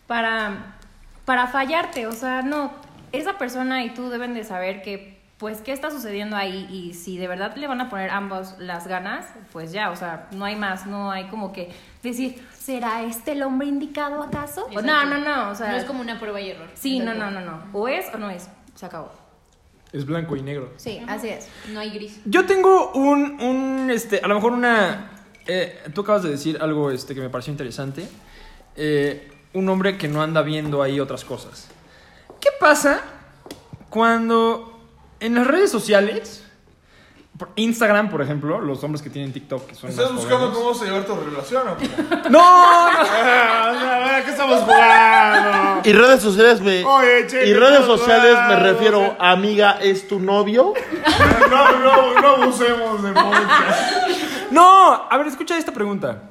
para, 0.08 0.76
para 1.26 1.48
fallarte. 1.48 2.08
O 2.08 2.12
sea, 2.12 2.42
no, 2.42 2.72
esa 3.12 3.38
persona 3.38 3.84
y 3.84 3.94
tú 3.94 4.10
deben 4.10 4.34
de 4.34 4.44
saber 4.44 4.82
que, 4.82 5.22
pues, 5.38 5.62
qué 5.62 5.72
está 5.72 5.92
sucediendo 5.92 6.36
ahí 6.36 6.68
y 6.72 6.94
si 6.96 7.18
de 7.18 7.28
verdad 7.28 7.56
le 7.56 7.68
van 7.68 7.82
a 7.82 7.90
poner 7.90 8.10
ambos 8.10 8.56
las 8.58 8.88
ganas, 8.88 9.26
pues 9.52 9.72
ya, 9.72 9.92
o 9.92 9.96
sea, 9.96 10.28
no 10.32 10.46
hay 10.46 10.56
más, 10.56 10.88
no 10.88 11.12
hay 11.12 11.26
como 11.26 11.54
que 11.54 11.72
decir, 12.02 12.44
¿será 12.68 13.02
este 13.04 13.32
el 13.32 13.44
hombre 13.44 13.66
indicado 13.66 14.22
acaso? 14.22 14.66
O, 14.76 14.82
no, 14.82 15.06
no, 15.06 15.18
no, 15.20 15.52
o 15.52 15.56
sea, 15.56 15.72
no 15.72 15.78
es 15.78 15.86
como 15.86 16.02
una 16.02 16.20
prueba 16.20 16.42
y 16.42 16.50
error. 16.50 16.68
sí, 16.74 17.00
no, 17.00 17.14
no, 17.14 17.32
no, 17.32 17.40
no, 17.40 17.64
o 17.72 17.88
es 17.88 18.14
o 18.14 18.18
no 18.18 18.30
es, 18.30 18.50
se 18.76 18.86
acabó. 18.86 19.10
Es 19.94 20.06
blanco 20.06 20.36
y 20.36 20.42
negro. 20.42 20.74
Sí, 20.76 21.02
así 21.08 21.30
es. 21.30 21.48
No 21.72 21.80
hay 21.80 21.92
gris. 21.92 22.20
Yo 22.26 22.46
tengo 22.46 22.92
un, 22.92 23.42
un, 23.42 23.90
este, 23.90 24.20
a 24.20 24.28
lo 24.28 24.36
mejor 24.36 24.52
una... 24.52 25.12
eh, 25.46 25.82
tú 25.94 26.02
acabas 26.02 26.24
de 26.24 26.32
decir 26.32 26.58
algo 26.60 26.92
este, 26.92 27.16
que 27.16 27.22
me 27.22 27.30
pareció 27.30 27.52
interesante. 27.52 28.06
Eh, 28.76 29.32
un 29.54 29.70
hombre 29.70 29.98
que 29.98 30.10
no 30.10 30.22
anda 30.22 30.42
viendo 30.42 30.84
ahí 30.84 31.00
otras 31.00 31.24
cosas. 31.24 31.70
¿Qué 32.42 32.50
pasa 32.60 33.00
cuando 33.90 34.78
en 35.22 35.36
las 35.36 35.48
redes 35.48 35.72
sociales, 35.72 36.44
por 37.38 37.50
Instagram, 37.56 38.10
por 38.10 38.22
ejemplo, 38.22 38.60
los 38.60 38.84
hombres 38.84 39.02
que 39.02 39.10
tienen 39.10 39.32
TikTok, 39.32 39.68
que 39.68 39.76
son 39.76 39.90
¿Estás 39.90 40.06
más 40.12 40.16
buscando 40.24 40.48
jóvenes- 40.52 40.58
cómo 40.58 40.74
se 40.74 40.86
llevar 40.86 41.06
tu 41.06 41.16
relación 41.16 41.68
o 41.70 41.78
qué? 41.78 41.88
¡No! 42.30 42.92
no. 42.92 42.98
¿Qué 44.26 44.32
estamos 44.32 44.62
jugando? 44.62 45.82
Y 45.90 45.94
redes 45.94 46.22
sociales 46.22 46.62
me. 46.62 46.84
Oye, 46.84 47.28
che, 47.28 47.48
y 47.48 47.54
¿qué 47.54 47.60
redes 47.60 47.86
sociales 47.86 48.36
me 48.48 48.56
refiero, 48.58 49.16
amiga, 49.20 49.78
¿es 49.82 50.08
tu 50.08 50.20
novio? 50.20 50.74
No, 51.50 51.80
no, 51.80 52.20
no 52.22 52.28
abusemos 52.28 53.04
del 53.04 53.14
podcast. 53.14 54.52
No, 54.52 55.08
a 55.10 55.18
ver, 55.18 55.28
escucha 55.28 55.58
esta 55.58 55.72
pregunta. 55.72 56.24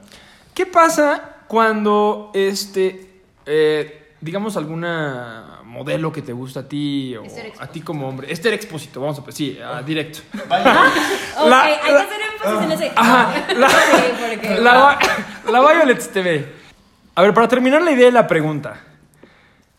¿Qué 0.55 0.67
pasa 0.67 1.37
cuando, 1.47 2.31
este, 2.35 3.23
eh, 3.47 4.15
digamos, 4.21 4.57
alguna 4.57 5.56
modelo 5.77 6.13
que 6.13 6.23
te 6.23 6.33
gusta 6.33 6.61
a 6.61 6.69
ti 6.69 7.15
o 7.17 7.25
a 7.59 7.67
ti 7.67 7.81
como 7.83 8.09
hombre, 8.09 8.33
Esther 8.33 8.55
Expósito, 8.55 9.01
vamos 9.01 9.19
a 9.19 9.33
sí, 9.33 9.59
ah, 9.63 9.83
directo. 9.85 10.21
Ok, 11.39 11.49
La- 11.49 11.63
hay 11.65 11.77
que 11.81 11.93
la- 11.93 12.01
hacer 12.01 12.21
énfasis 12.35 12.63
en 12.65 12.73
ese. 12.73 12.93
Ajá, 12.97 13.47
la, 13.55 13.69
porque- 13.69 14.61
la, 14.61 14.99
la 15.53 15.61
Violets 15.61 16.09
TV. 16.11 16.53
A 17.15 17.23
ver, 17.23 17.35
para 17.35 17.49
terminar 17.49 17.83
la 17.83 17.93
idea 17.93 18.07
de 18.07 18.13
la 18.13 18.27
pregunta. 18.27 18.81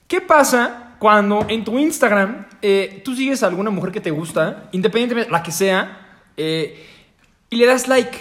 ¿Qué 0.07 0.21
pasa 0.21 0.95
cuando 0.99 1.45
en 1.49 1.63
tu 1.63 1.77
Instagram 1.79 2.45
eh, 2.61 3.01
tú 3.03 3.15
sigues 3.15 3.41
a 3.43 3.47
alguna 3.47 3.69
mujer 3.71 3.91
que 3.91 3.99
te 4.01 4.11
gusta, 4.11 4.65
independientemente 4.71 5.31
la 5.31 5.41
que 5.43 5.51
sea, 5.51 5.97
eh, 6.37 6.85
y 7.49 7.55
le 7.57 7.65
das 7.65 7.87
like? 7.87 8.17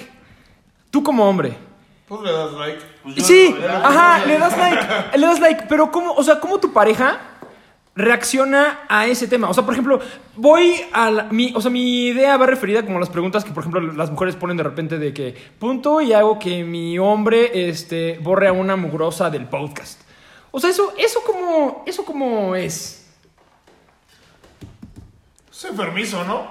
Tú 0.91 1.03
como 1.03 1.29
hombre. 1.29 1.53
Pues 2.09 2.21
le 2.23 2.33
das 2.33 2.53
like. 2.53 2.81
Sí, 3.23 3.55
ajá, 3.85 4.25
le 4.27 4.39
das 4.39 4.57
like, 4.57 5.19
le 5.19 5.27
das 5.27 5.41
like, 5.41 5.65
pero 5.69 5.91
cómo, 5.91 6.12
o 6.12 6.23
sea, 6.23 6.41
cómo 6.41 6.59
tu 6.59 6.73
pareja 6.73 7.19
reacciona 7.97 8.81
a 8.89 9.07
ese 9.07 9.27
tema. 9.27 9.49
O 9.49 9.55
sea, 9.55 9.65
por 9.65 9.73
ejemplo, 9.75 9.99
voy 10.37 10.81
a 10.93 11.11
la- 11.11 11.25
mi, 11.25 11.53
o 11.57 11.61
sea, 11.61 11.71
mi 11.71 12.07
idea 12.09 12.37
va 12.37 12.47
referida 12.47 12.83
como 12.85 12.99
a 12.99 13.01
las 13.01 13.09
preguntas 13.09 13.43
que, 13.45 13.51
por 13.53 13.63
ejemplo, 13.63 13.81
las 13.81 14.11
mujeres 14.11 14.37
ponen 14.37 14.57
de 14.59 14.63
repente 14.63 14.99
de 14.99 15.15
que 15.15 15.35
punto 15.59 16.01
y 16.03 16.13
hago 16.13 16.39
que 16.39 16.63
mi 16.63 16.99
hombre, 16.99 17.69
este, 17.69 18.19
borre 18.23 18.49
a 18.49 18.53
una 18.53 18.77
mugrosa 18.77 19.31
del 19.31 19.47
podcast. 19.47 20.03
O 20.51 20.61
sea, 20.61 20.71
eso, 20.71 20.93
eso 20.99 21.21
como, 21.25 21.83
eso 21.87 22.05
como 22.05 22.55
es. 22.55 23.03
Es 25.51 25.65
enfermizo, 25.65 26.23
¿no? 26.25 26.51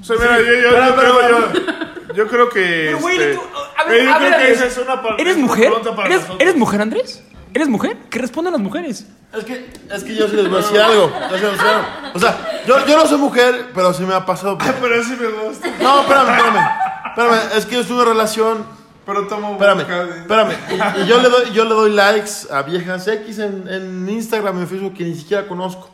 O 0.00 0.04
sea, 0.04 0.16
mira, 0.16 0.38
yo, 0.38 0.44
yo, 0.44 0.86
yo 0.86 0.96
creo, 0.96 1.28
yo, 1.28 2.14
yo 2.14 2.26
creo 2.28 2.48
que. 2.48 2.84
Pero, 2.86 2.98
güey, 3.00 3.16
este, 3.16 3.34
tú- 3.36 3.40
a 3.78 3.84
ver, 3.88 4.04
yo 4.04 4.10
a 4.12 4.16
creo 4.18 4.30
ver, 4.30 4.38
que 4.38 4.44
a 4.44 4.46
ver. 4.48 4.52
esa 4.52 4.66
es 4.66 4.78
una, 4.78 5.02
pa- 5.02 5.14
¿Eres 5.18 5.36
mujer? 5.36 5.72
para 5.96 6.08
¿Eres. 6.08 6.26
¿Eres 6.40 6.56
mujer, 6.56 6.80
Andrés? 6.80 7.22
¿Eres 7.54 7.68
mujer? 7.68 7.96
¿Qué 8.10 8.18
respondan 8.18 8.52
las 8.52 8.60
mujeres? 8.62 9.06
Es 9.32 9.44
que, 9.44 9.70
es 9.92 10.04
que 10.04 10.14
yo 10.14 10.28
sí 10.28 10.36
les 10.36 10.48
voy 10.48 10.58
a 10.58 10.62
decir 10.62 10.80
algo. 10.80 11.08
yo 11.30 11.36
sí 11.36 11.42
les 11.42 11.42
voy 11.42 11.48
a 11.48 11.52
decir 11.52 11.66
algo. 11.66 11.86
O 12.14 12.18
sea, 12.18 12.62
yo, 12.66 12.86
yo 12.86 12.96
no 12.96 13.06
soy 13.06 13.18
mujer, 13.18 13.70
pero 13.74 13.94
sí 13.94 14.02
me 14.02 14.14
ha 14.14 14.26
pasado. 14.26 14.58
Pero 14.58 15.02
sí 15.04 15.16
me 15.20 15.28
gusta. 15.28 15.68
No, 15.80 16.00
espérame, 16.02 16.28
espérame. 16.30 16.68
Espérame, 17.06 17.56
es 17.56 17.66
que 17.66 17.74
yo 17.76 17.80
estoy 17.82 17.96
en 17.96 18.02
una 18.02 18.10
relación. 18.12 18.64
Pero 19.06 19.26
tomo 19.28 19.52
Espérame, 19.52 19.78
vodka. 19.78 20.02
espérame. 20.20 20.52
Y, 20.98 21.02
y 21.02 21.06
yo, 21.06 21.20
le 21.20 21.28
doy, 21.28 21.52
yo 21.52 21.64
le 21.64 21.70
doy 21.70 21.90
likes 21.92 22.30
a 22.50 22.62
viejas 22.62 23.06
X 23.06 23.38
en, 23.38 23.68
en 23.68 24.08
Instagram, 24.08 24.58
en 24.60 24.66
Facebook, 24.66 24.94
que 24.94 25.04
ni 25.04 25.14
siquiera 25.14 25.46
conozco. 25.46 25.90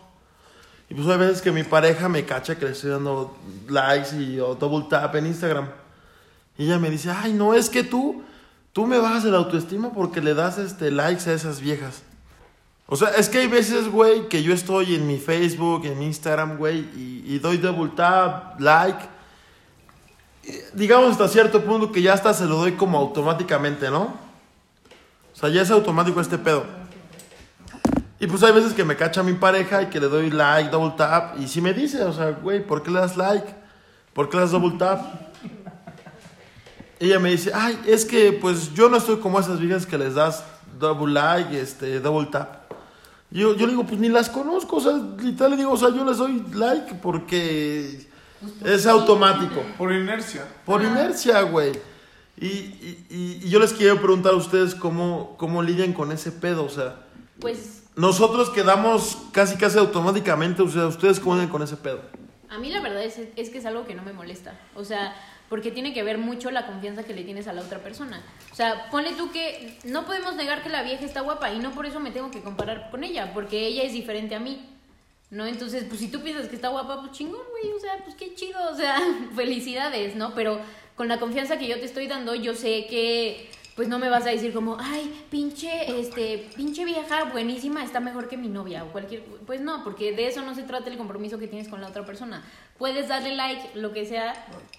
Y 0.89 0.95
pues 0.95 1.07
hay 1.09 1.19
veces 1.19 1.43
que 1.43 1.53
mi 1.53 1.63
pareja 1.63 2.09
me 2.09 2.25
cacha 2.25 2.57
que 2.57 2.65
le 2.65 2.71
estoy 2.73 2.91
dando 2.91 3.37
likes 3.69 4.17
y 4.17 4.41
o 4.41 4.55
double 4.55 4.87
tap 4.89 5.15
en 5.17 5.27
Instagram. 5.27 5.69
Y 6.57 6.65
ella 6.65 6.79
me 6.79 6.89
dice, 6.91 7.11
ay, 7.11 7.33
no, 7.33 7.53
es 7.55 7.69
que 7.69 7.83
tú, 7.83 8.23
tú 8.73 8.87
me 8.87 8.99
bajas 8.99 9.25
el 9.25 9.35
autoestima 9.35 9.93
porque 9.93 10.21
le 10.21 10.35
das 10.35 10.59
este 10.59 10.91
likes 10.91 11.29
a 11.29 11.33
esas 11.33 11.61
viejas. 11.61 12.03
O 12.93 12.97
sea, 12.97 13.11
es 13.11 13.29
que 13.29 13.39
hay 13.39 13.47
veces, 13.47 13.89
güey, 13.89 14.29
que 14.29 14.43
yo 14.43 14.53
estoy 14.53 14.97
en 14.97 15.07
mi 15.07 15.19
Facebook, 15.19 15.87
en 15.87 15.97
mi 15.97 16.07
Instagram, 16.07 16.57
güey, 16.57 16.81
y, 17.25 17.39
doy 17.39 17.59
double 17.59 17.93
tap, 17.95 18.61
like. 18.61 18.99
Digamos 20.75 21.13
hasta 21.13 21.29
cierto 21.29 21.65
punto 21.65 21.93
que 21.93 22.03
ya 22.03 22.15
hasta 22.15 22.35
se 22.35 22.47
lo 22.47 22.57
doy 22.57 22.73
como 22.73 22.99
automáticamente, 22.99 23.91
¿no? 23.91 24.13
O 25.33 25.37
sea, 25.37 25.51
ya 25.51 25.63
es 25.63 25.71
automático 25.71 26.21
este 26.21 26.37
pedo. 26.37 26.65
Y 28.19 28.27
pues 28.27 28.43
hay 28.43 28.53
veces 28.53 28.73
que 28.73 28.85
me 28.85 28.97
cacha 28.97 29.23
mi 29.23 29.35
pareja 29.35 29.83
y 29.83 29.87
que 29.87 30.01
le 30.01 30.09
doy 30.09 30.29
like, 30.31 30.71
double 30.71 30.95
tap, 30.97 31.39
y 31.39 31.47
si 31.47 31.61
me 31.61 31.73
dice, 31.73 32.03
o 32.03 32.13
sea, 32.13 32.31
güey, 32.31 32.67
¿por 32.67 32.83
qué 32.83 32.91
le 32.91 32.99
das 32.99 33.17
like? 33.17 33.55
¿Por 34.13 34.29
qué 34.29 34.37
le 34.37 34.43
das 34.43 34.51
double 34.51 34.77
tap? 34.79 35.30
Ella 37.01 37.19
me 37.19 37.31
dice, 37.31 37.51
ay, 37.55 37.81
es 37.87 38.05
que 38.05 38.33
pues 38.33 38.73
yo 38.75 38.89
no 38.89 38.99
estoy 38.99 39.17
como 39.17 39.41
esas 39.41 39.59
viejas 39.59 39.87
que 39.87 39.99
les 39.99 40.15
das 40.15 40.45
double 40.79 41.13
like, 41.13 41.59
este, 41.59 41.99
double 41.99 42.29
tap. 42.31 42.71
Yo, 43.31 43.55
yo 43.57 43.67
le 43.67 43.73
digo, 43.73 43.85
pues 43.87 43.99
ni 44.01 44.09
las 44.09 44.29
conozco, 44.29 44.77
o 44.77 44.81
sea, 44.81 44.93
literal 45.19 45.53
le 45.53 45.57
digo, 45.57 45.73
o 45.73 45.77
sea, 45.77 45.89
yo 45.91 46.05
les 46.05 46.19
doy 46.19 46.45
like 46.53 46.95
porque 47.03 48.07
es 48.65 48.87
automático. 48.87 49.63
Por 49.79 49.93
inercia. 49.93 50.47
Por 50.67 50.83
inercia, 50.83 51.41
güey. 51.43 51.73
Y, 52.37 52.47
y- 52.47 53.07
y- 53.11 53.41
y 53.45 53.49
yo 53.51 53.59
les 53.61 53.73
quiero 53.73 54.01
preguntar 54.01 54.33
a 54.33 54.37
ustedes 54.37 54.75
cómo, 54.75 55.37
cómo 55.39 55.63
lidian 55.63 55.93
con 55.93 56.11
ese 56.13 56.33
pedo, 56.33 56.65
o 56.65 56.69
sea, 56.71 56.97
Pues 57.39 57.83
nosotros 57.97 58.51
quedamos 58.51 59.17
casi 59.33 59.57
casi 59.57 59.79
automáticamente, 59.79 60.63
o 60.63 60.69
sea, 60.69 60.87
ustedes 60.87 61.21
cómo 61.21 61.35
lidian 61.37 61.51
con 61.51 61.63
ese 61.63 61.77
pedo. 61.77 62.01
a 62.51 62.59
mí 62.59 62.69
la 62.71 62.81
verdad 62.81 63.05
es, 63.05 63.17
es 63.37 63.49
que 63.51 63.59
es 63.59 63.65
algo 63.67 63.87
que 63.87 63.95
no 63.95 64.03
me 64.03 64.13
molesta. 64.13 64.59
O 64.75 64.85
sea, 64.85 65.15
porque 65.51 65.73
tiene 65.73 65.93
que 65.93 66.05
ver 66.05 66.17
mucho 66.17 66.53
la 66.53 66.65
confianza 66.65 67.03
que 67.03 67.13
le 67.13 67.25
tienes 67.25 67.49
a 67.49 67.53
la 67.53 67.63
otra 67.63 67.81
persona. 67.81 68.23
O 68.53 68.55
sea, 68.55 68.89
ponle 68.89 69.13
tú 69.15 69.33
que 69.33 69.77
no 69.83 70.07
podemos 70.07 70.37
negar 70.37 70.63
que 70.63 70.69
la 70.69 70.85
vieja 70.85 71.05
está 71.05 71.23
guapa 71.23 71.53
y 71.53 71.59
no 71.59 71.73
por 71.73 71.87
eso 71.87 71.99
me 71.99 72.13
tengo 72.13 72.31
que 72.31 72.41
comparar 72.41 72.89
con 72.89 73.03
ella, 73.03 73.33
porque 73.35 73.67
ella 73.67 73.83
es 73.83 73.93
diferente 73.93 74.37
a 74.37 74.41
mí. 74.41 74.65
¿No? 75.31 75.47
Entonces, 75.47 75.85
pues 75.89 76.01
si 76.01 76.09
tú 76.09 76.23
piensas 76.23 76.49
que 76.49 76.57
está 76.57 76.69
guapa, 76.69 77.01
pues 77.01 77.13
chingón, 77.13 77.43
güey, 77.51 77.73
o 77.73 77.79
sea, 77.79 77.99
pues 78.05 78.17
qué 78.17 78.35
chido, 78.35 78.59
o 78.73 78.77
sea, 78.77 78.97
felicidades, 79.37 80.17
¿no? 80.17 80.35
Pero 80.35 80.61
con 80.97 81.09
la 81.09 81.19
confianza 81.19 81.59
que 81.59 81.69
yo 81.69 81.79
te 81.79 81.85
estoy 81.85 82.07
dando, 82.07 82.35
yo 82.35 82.55
sé 82.55 82.87
que 82.87 83.51
pues 83.77 83.89
no 83.89 83.99
me 83.99 84.09
vas 84.09 84.27
a 84.27 84.31
decir 84.31 84.53
como, 84.53 84.77
ay, 84.79 85.25
pinche, 85.31 86.01
este, 86.01 86.49
pinche 86.57 86.85
vieja 86.85 87.25
buenísima, 87.25 87.83
está 87.85 88.01
mejor 88.01 88.29
que 88.29 88.37
mi 88.37 88.49
novia 88.49 88.85
o 88.85 88.89
cualquier, 88.93 89.23
pues 89.47 89.61
no, 89.61 89.85
porque 89.85 90.13
de 90.13 90.29
eso 90.29 90.43
no 90.43 90.55
se 90.55 90.63
trata 90.63 90.91
el 90.91 90.99
compromiso 90.99 91.39
que 91.39 91.49
tienes 91.49 91.69
con 91.69 91.81
la 91.81 91.89
otra 91.89 92.05
persona. 92.05 92.43
Puedes 92.79 93.09
darle 93.09 93.35
like, 93.35 93.71
lo 93.75 93.93
que 93.93 94.07
sea, 94.07 94.35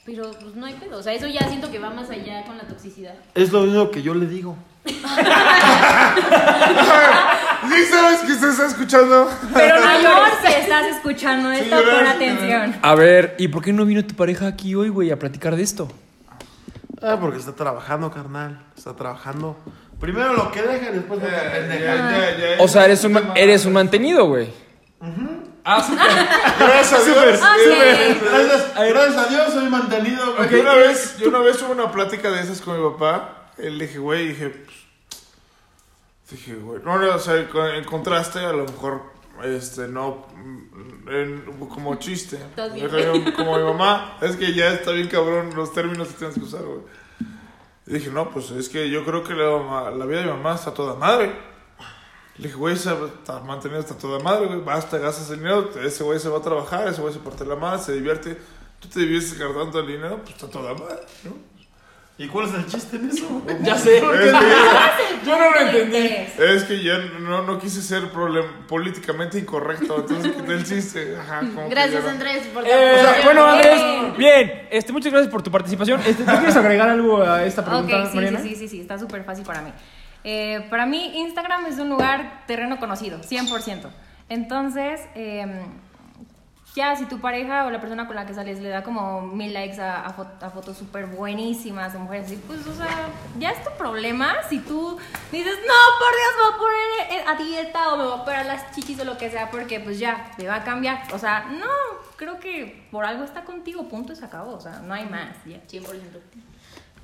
pero 0.06 0.32
pues 0.32 0.56
no 0.56 0.66
hay 0.66 0.74
pedo, 0.74 0.98
o 0.98 1.04
sea, 1.04 1.14
eso 1.14 1.28
ya 1.28 1.48
siento 1.48 1.72
que 1.72 1.80
va 1.80 1.90
más 1.90 2.10
allá 2.10 2.44
con 2.46 2.58
la 2.58 2.64
toxicidad. 2.64 3.16
Es 3.36 3.52
lo 3.52 3.62
mismo 3.62 3.92
que 3.92 4.02
yo 4.02 4.14
le 4.14 4.28
digo. 4.28 4.56
Sí, 7.62 7.86
sabes 7.86 8.22
que 8.22 8.34
se 8.34 8.50
está 8.50 8.66
escuchando. 8.66 9.30
Pero 9.54 9.80
no 9.80 9.88
amor, 9.88 10.30
si 10.44 10.52
estás 10.52 10.88
escuchando 10.88 11.52
esto, 11.52 11.70
gracias. 11.70 11.96
pon 11.96 12.08
atención. 12.08 12.76
A 12.82 12.96
ver, 12.96 13.36
¿y 13.38 13.48
por 13.50 13.64
qué 13.64 13.72
no 13.72 13.86
vino 13.86 14.04
tu 14.04 14.16
pareja 14.16 14.48
aquí 14.48 14.74
hoy, 14.74 14.90
güey, 14.90 15.12
a 15.12 15.20
platicar 15.20 15.56
de 15.56 15.62
esto? 15.62 15.88
Ah, 17.02 17.18
porque 17.20 17.38
está 17.40 17.54
trabajando, 17.54 18.12
carnal, 18.12 18.64
está 18.78 18.96
trabajando. 18.96 19.58
Primero 20.00 20.34
lo 20.34 20.52
que 20.52 20.62
deja 20.62 20.90
y 20.92 20.94
después 20.94 21.20
lo 21.22 21.26
que 21.28 21.32
Ya, 21.34 21.52
pendeja. 21.52 22.64
O 22.64 22.68
sea, 22.68 22.86
eres 22.86 23.04
un, 23.04 23.14
ma- 23.14 23.34
eres 23.36 23.66
un 23.66 23.74
mantenido, 23.74 24.26
güey. 24.28 24.52
Ah, 25.64 25.84
sí. 25.84 25.96
Gracias 26.60 26.94
a 27.02 27.04
Dios. 27.04 27.40
Gracias, 27.40 28.74
gracias 28.76 29.18
a 29.18 29.30
Dios 29.30 29.54
soy 29.54 29.70
mantenido, 29.70 30.36
güey. 30.36 30.50
Yo 30.50 30.62
una 30.62 30.74
vez, 30.76 31.18
yo 31.18 31.30
una 31.30 31.40
vez 31.40 31.58
tuve 31.58 31.72
una 31.72 31.92
plática 31.92 32.30
de 32.32 32.42
esas 32.42 32.62
con 32.62 32.82
mi 32.82 32.90
papá. 32.92 33.52
Él 33.58 33.78
le 33.78 33.86
dije, 33.88 34.00
güey, 34.00 34.30
dije, 34.30 34.50
pues, 34.50 34.78
dije, 36.32 36.56
güey, 36.56 36.82
no, 36.84 36.98
no, 36.98 37.16
o 37.16 37.20
sea, 37.20 37.48
con- 37.50 37.68
en 37.70 37.84
contraste, 37.84 38.40
a 38.40 38.54
lo 38.54 38.66
mejor, 38.66 39.11
este, 39.44 39.88
no, 39.88 40.28
mm, 40.36 41.10
en- 41.10 41.68
como 41.70 41.96
chiste. 41.96 42.38
Como 43.36 43.58
mi 43.58 43.64
mamá, 43.64 44.18
es 44.22 44.36
que 44.36 44.54
ya 44.54 44.74
está 44.74 44.92
bien 44.92 45.08
cabrón 45.08 45.56
los 45.56 45.74
términos 45.74 46.08
que 46.10 46.14
tienes 46.16 46.36
que 46.38 46.44
usar, 46.44 46.64
güey. 46.64 46.80
Y 47.88 47.94
dije, 47.94 48.10
no, 48.12 48.30
pues 48.30 48.52
es 48.52 48.70
que 48.70 48.90
yo 48.90 49.04
creo 49.06 49.24
que 49.24 49.34
la, 49.34 50.06
vida 50.06 50.20
de 50.20 50.26
mi 50.26 50.32
mamá 50.32 50.56
está 50.56 50.74
toda 50.74 50.96
madre. 50.96 51.34
Le 52.38 52.46
dije, 52.48 52.56
güey, 52.58 52.76
esa- 52.76 52.98
está 53.06 53.40
mantenido 53.42 53.80
está 53.82 53.98
toda 53.98 54.20
madre, 54.20 54.48
güey. 54.48 54.62
Basta, 54.62 54.98
gastas 54.98 55.30
el 55.32 55.38
dinero. 55.40 55.70
Ese 55.84 56.04
güey 56.04 56.20
se 56.20 56.30
va 56.30 56.38
a 56.38 56.42
trabajar, 56.42 56.88
ese 56.88 57.02
güey 57.02 57.14
se 57.14 57.20
parte 57.20 57.46
la 57.46 57.56
madre, 57.56 57.82
se 57.84 57.94
divierte. 57.94 58.38
tú 58.80 58.88
te 58.88 59.02
diviertes 59.02 59.38
gastando 59.38 59.80
el 59.80 59.88
dinero, 59.88 60.18
pues 60.24 60.36
está 60.36 60.50
toda 60.50 60.74
madre, 60.74 61.02
¿no? 61.24 61.34
¿Y 62.24 62.28
cuál 62.28 62.48
es 62.50 62.54
el 62.54 62.66
chiste 62.68 62.98
en 62.98 63.10
eso? 63.10 63.42
Ya 63.64 63.76
sé. 63.78 63.98
Es 64.04 64.04
que 64.04 64.32
ya- 64.32 64.98
Yo 65.26 65.38
no 65.40 65.52
lo 65.52 65.60
entendí. 65.60 65.98
Es 66.38 66.64
que 66.66 66.84
ya 66.84 66.98
no, 67.20 67.44
no 67.44 67.58
quise 67.60 67.82
ser 67.82 68.12
problem- 68.12 68.66
políticamente 68.68 69.40
incorrecto, 69.40 69.98
entonces 70.02 70.32
quité 70.34 70.54
el 70.54 70.64
chiste. 70.64 71.16
Ajá, 71.20 71.42
Gracias. 71.70 72.06
Andrés, 72.06 72.44
por 72.54 72.64
Eh, 72.68 72.98
bueno, 73.24 73.46
Andrés, 73.46 73.82
Bien. 74.18 74.68
Este, 74.70 74.92
muchas 74.94 75.12
gracias 75.12 75.32
por 75.32 75.42
tu 75.42 75.50
participación. 75.52 76.00
Este, 76.06 76.24
¿Tú 76.24 76.32
quieres 76.32 76.56
agregar 76.56 76.90
algo 76.90 77.22
a 77.24 77.44
esta 77.46 77.64
pregunta, 77.66 78.04
Ok, 78.04 78.10
sí, 78.10 78.16
Mariana? 78.16 78.40
sí, 78.42 78.50
sí, 78.50 78.56
sí, 78.56 78.68
sí, 78.68 78.82
está 78.82 79.00
súper 79.00 79.24
fácil 79.24 79.44
para 79.46 79.62
mí. 79.62 79.72
Eh, 80.24 80.66
para 80.70 80.86
mí, 80.86 81.14
Instagram 81.22 81.66
es 81.66 81.80
un 81.80 81.90
lugar 81.90 82.44
terreno 82.46 82.80
conocido, 82.80 83.20
100%. 83.24 83.90
Entonces, 84.30 85.02
eh, 85.16 85.46
ya 86.76 86.96
si 86.96 87.06
tu 87.06 87.20
pareja 87.20 87.66
o 87.66 87.70
la 87.70 87.82
persona 87.82 88.08
con 88.08 88.16
la 88.16 88.26
que 88.26 88.34
sales 88.34 88.60
le 88.62 88.70
da 88.70 88.82
como 88.84 89.22
mil 89.22 89.54
likes 89.54 89.80
a, 89.82 90.06
a 90.06 90.16
fo- 90.16 90.28
a 90.42 90.50
fotos 90.50 90.78
súper 90.78 91.06
buenísimas 91.08 91.92
de 91.94 92.00
mujeres, 92.00 92.28
así, 92.28 92.42
pues, 92.48 92.66
o 92.66 92.74
sea, 92.74 93.08
ya 93.40 93.50
es 93.52 93.62
tu 93.64 93.70
problema. 93.78 94.36
Si 94.50 94.60
tú 94.60 94.98
dices, 95.32 95.54
no, 95.68 95.74
por 96.00 96.12
Dios, 96.16 96.32
me 96.38 96.44
voy 96.46 96.54
a 96.54 96.58
poner 96.58 97.28
a 97.28 97.44
dieta 97.44 97.94
o 97.94 97.98
me 97.98 98.04
voy 98.04 98.12
a 98.14 98.16
operar 98.16 98.46
las 98.46 98.72
chichis 98.74 99.00
o 99.02 99.06
lo 99.06 99.18
que 99.18 99.30
sea, 99.30 99.52
porque 99.52 99.80
pues 99.82 100.00
ya, 100.00 100.32
te 100.38 100.48
va 100.48 100.56
a 100.56 100.64
cambiar. 100.64 101.04
O 101.14 101.18
sea, 101.20 101.46
no, 101.52 101.68
creo 102.16 102.40
que 102.40 102.88
por 102.92 103.04
algo 103.06 103.24
está 103.26 103.44
contigo, 103.44 103.90
punto, 103.90 104.14
y 104.14 104.16
se 104.16 104.24
acabó. 104.26 104.54
O 104.54 104.62
sea, 104.62 104.80
no 104.80 104.94
hay 104.94 105.06
más, 105.08 105.36
ya. 105.46 105.58
100%. 105.68 105.84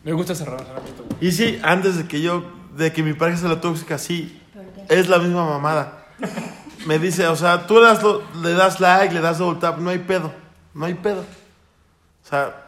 Me 0.04 0.14
gusta 0.14 0.34
razonamiento. 0.34 1.06
Y 1.20 1.32
sí, 1.34 1.60
antes 1.64 1.98
de 1.98 2.08
que 2.08 2.22
yo, 2.22 2.50
de 2.78 2.94
que 2.94 3.04
mi 3.04 3.12
pareja 3.14 3.40
sea 3.40 3.50
la 3.50 3.60
tóxica, 3.60 3.98
sí, 3.98 4.42
es 4.88 5.10
la 5.10 5.18
misma 5.18 5.46
mamada. 5.46 6.06
Me 6.88 6.97
dice, 7.00 7.28
o 7.28 7.36
sea, 7.36 7.67
tú 7.67 7.76
le 7.76 7.82
das, 7.82 8.02
lo- 8.02 8.21
le 8.41 8.54
das 8.54 8.80
like, 8.80 9.13
le 9.13 9.19
das 9.21 9.38
double 9.39 9.60
tap, 9.60 9.78
no 9.80 9.89
hay 9.89 10.00
pedo, 10.00 10.32
no 10.73 10.86
hay 10.86 10.93
pedo. 10.93 11.19
O 11.21 12.28
sea, 12.30 12.65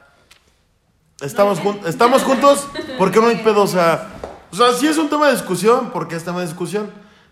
estamos, 1.22 1.60
jun- 1.60 1.80
estamos 1.86 2.24
juntos, 2.24 2.68
¿por 2.98 3.12
qué 3.12 3.20
no 3.20 3.28
hay 3.28 3.38
pedo? 3.38 3.62
O 3.64 3.68
sea, 3.68 4.10
o 4.52 4.56
sea, 4.56 4.74
sí 4.74 4.88
es 4.88 4.98
un 4.98 5.10
tema 5.10 5.28
de 5.28 5.34
discusión, 5.34 5.92
porque 5.92 6.16
es 6.16 6.24
tema 6.26 6.40
de 6.42 6.48
discusión, 6.48 6.92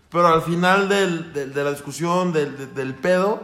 pero 0.10 0.28
al 0.28 0.42
final 0.42 0.88
del- 0.88 1.34
del- 1.34 1.54
de 1.54 1.64
la 1.64 1.72
discusión, 1.72 2.32
del, 2.32 2.58
de- 2.58 2.68
del 2.68 2.96
pedo, 2.96 3.42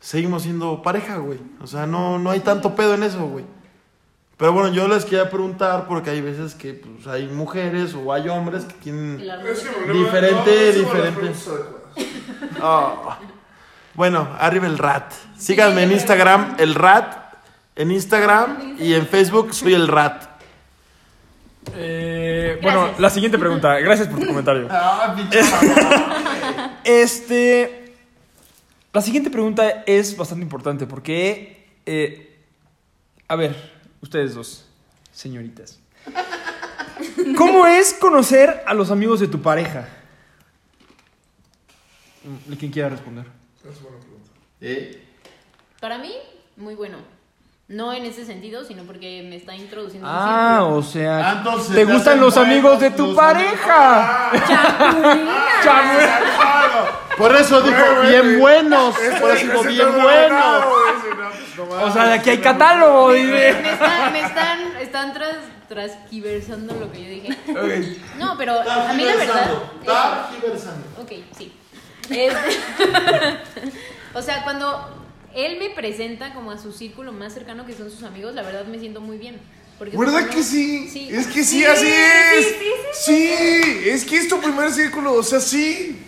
seguimos 0.00 0.42
siendo 0.44 0.80
pareja, 0.82 1.16
güey. 1.18 1.38
O 1.62 1.66
sea, 1.66 1.86
no, 1.86 2.18
no 2.18 2.30
hay 2.30 2.40
tanto 2.40 2.74
pedo 2.74 2.94
en 2.94 3.02
eso, 3.02 3.26
güey. 3.26 3.44
Pero 4.38 4.52
bueno, 4.52 4.68
yo 4.72 4.86
les 4.88 5.04
quería 5.04 5.28
preguntar 5.28 5.86
porque 5.88 6.10
hay 6.10 6.20
veces 6.20 6.54
que 6.54 6.72
pues, 6.72 7.06
hay 7.08 7.26
mujeres 7.26 7.94
o 7.94 8.12
hay 8.12 8.28
hombres 8.28 8.64
que 8.64 8.74
tienen... 8.74 9.20
Diferente, 9.92 10.72
no, 10.82 11.77
Ah. 12.60 13.18
Bueno, 13.94 14.28
arriba 14.38 14.66
el 14.66 14.78
rat. 14.78 15.12
Síganme 15.36 15.82
en 15.82 15.92
Instagram, 15.92 16.56
el 16.58 16.74
rat. 16.74 17.34
En 17.76 17.90
Instagram 17.92 18.76
y 18.78 18.94
en 18.94 19.06
Facebook 19.06 19.54
soy 19.54 19.74
el 19.74 19.86
rat. 19.88 20.24
Eh, 21.74 22.58
bueno, 22.62 22.90
la 22.98 23.10
siguiente 23.10 23.38
pregunta. 23.38 23.78
Gracias 23.78 24.08
por 24.08 24.20
tu 24.20 24.26
comentario. 24.26 24.68
Ah, 24.70 25.14
Este. 26.84 27.94
La 28.92 29.02
siguiente 29.02 29.30
pregunta 29.30 29.84
es 29.86 30.16
bastante 30.16 30.42
importante 30.42 30.86
porque. 30.86 31.68
eh, 31.86 32.24
a 33.28 33.36
ver, 33.36 33.54
ustedes 34.00 34.34
dos, 34.34 34.64
señoritas. 35.12 35.78
¿Cómo 37.36 37.66
es 37.66 37.92
conocer 37.94 38.62
a 38.66 38.72
los 38.74 38.90
amigos 38.90 39.20
de 39.20 39.28
tu 39.28 39.42
pareja? 39.42 39.86
Mm, 42.24 42.52
Quien 42.54 42.72
quiera 42.72 42.88
responder. 42.88 43.24
¿Eh? 44.60 45.02
Para 45.80 45.98
mí, 45.98 46.12
muy 46.56 46.74
bueno. 46.74 46.98
No 47.68 47.92
en 47.92 48.06
ese 48.06 48.24
sentido, 48.24 48.64
sino 48.64 48.84
porque 48.84 49.22
me 49.28 49.36
está 49.36 49.54
introduciendo. 49.54 50.08
Ah, 50.10 50.64
o 50.64 50.82
sea, 50.82 51.18
Ah, 51.18 51.34
entonces 51.36 51.68
te 51.74 51.84
te 51.84 51.92
gustan 51.92 52.18
los 52.18 52.36
amigos 52.38 52.80
de 52.80 52.90
tu 52.92 53.14
pareja. 53.14 54.30
Por 57.18 57.36
eso 57.36 57.60
dijo 57.60 58.00
bien 58.08 58.38
buenos. 58.38 58.94
Por 59.20 59.30
eso 59.36 59.46
dijo 59.46 59.62
bien 59.64 60.02
buenos. 60.02 60.64
O 61.82 61.90
sea, 61.92 62.06
de 62.06 62.14
aquí 62.14 62.30
hay 62.30 62.38
catálogo, 62.38 63.08
me, 63.08 63.22
me 63.24 63.48
están, 63.72 64.12
me 64.12 64.20
están, 64.22 64.76
están 64.80 65.12
tras, 65.12 65.36
transquiversando 65.68 66.74
lo 66.74 66.90
que 66.90 67.02
yo 67.02 67.10
dije. 67.10 67.98
No, 68.18 68.36
pero 68.38 68.52
a 68.60 68.92
mí 68.94 69.04
la 69.04 69.16
verdad. 69.16 69.50
Targiversando. 69.84 70.86
Ok, 71.02 71.12
sí. 71.36 71.52
Es- 72.10 72.34
o 74.14 74.22
sea, 74.22 74.42
cuando 74.44 75.06
él 75.34 75.58
me 75.58 75.70
presenta 75.70 76.32
como 76.34 76.50
a 76.50 76.58
su 76.58 76.72
círculo 76.72 77.12
más 77.12 77.32
cercano, 77.34 77.66
que 77.66 77.74
son 77.74 77.90
sus 77.90 78.02
amigos, 78.02 78.34
la 78.34 78.42
verdad 78.42 78.64
me 78.66 78.78
siento 78.78 79.00
muy 79.00 79.18
bien. 79.18 79.38
Porque 79.78 79.96
¿Verdad 79.96 80.28
que 80.28 80.42
sí? 80.42 80.88
Sí. 80.92 81.08
Es 81.12 81.28
que 81.28 81.44
sí, 81.44 81.64
así 81.64 81.86
es. 81.86 82.56
Sí, 82.94 83.30
es 83.84 84.04
que 84.04 84.16
es 84.16 84.28
tu 84.28 84.40
primer 84.40 84.72
círculo, 84.72 85.12
o 85.12 85.22
sea, 85.22 85.38
sí. 85.40 86.02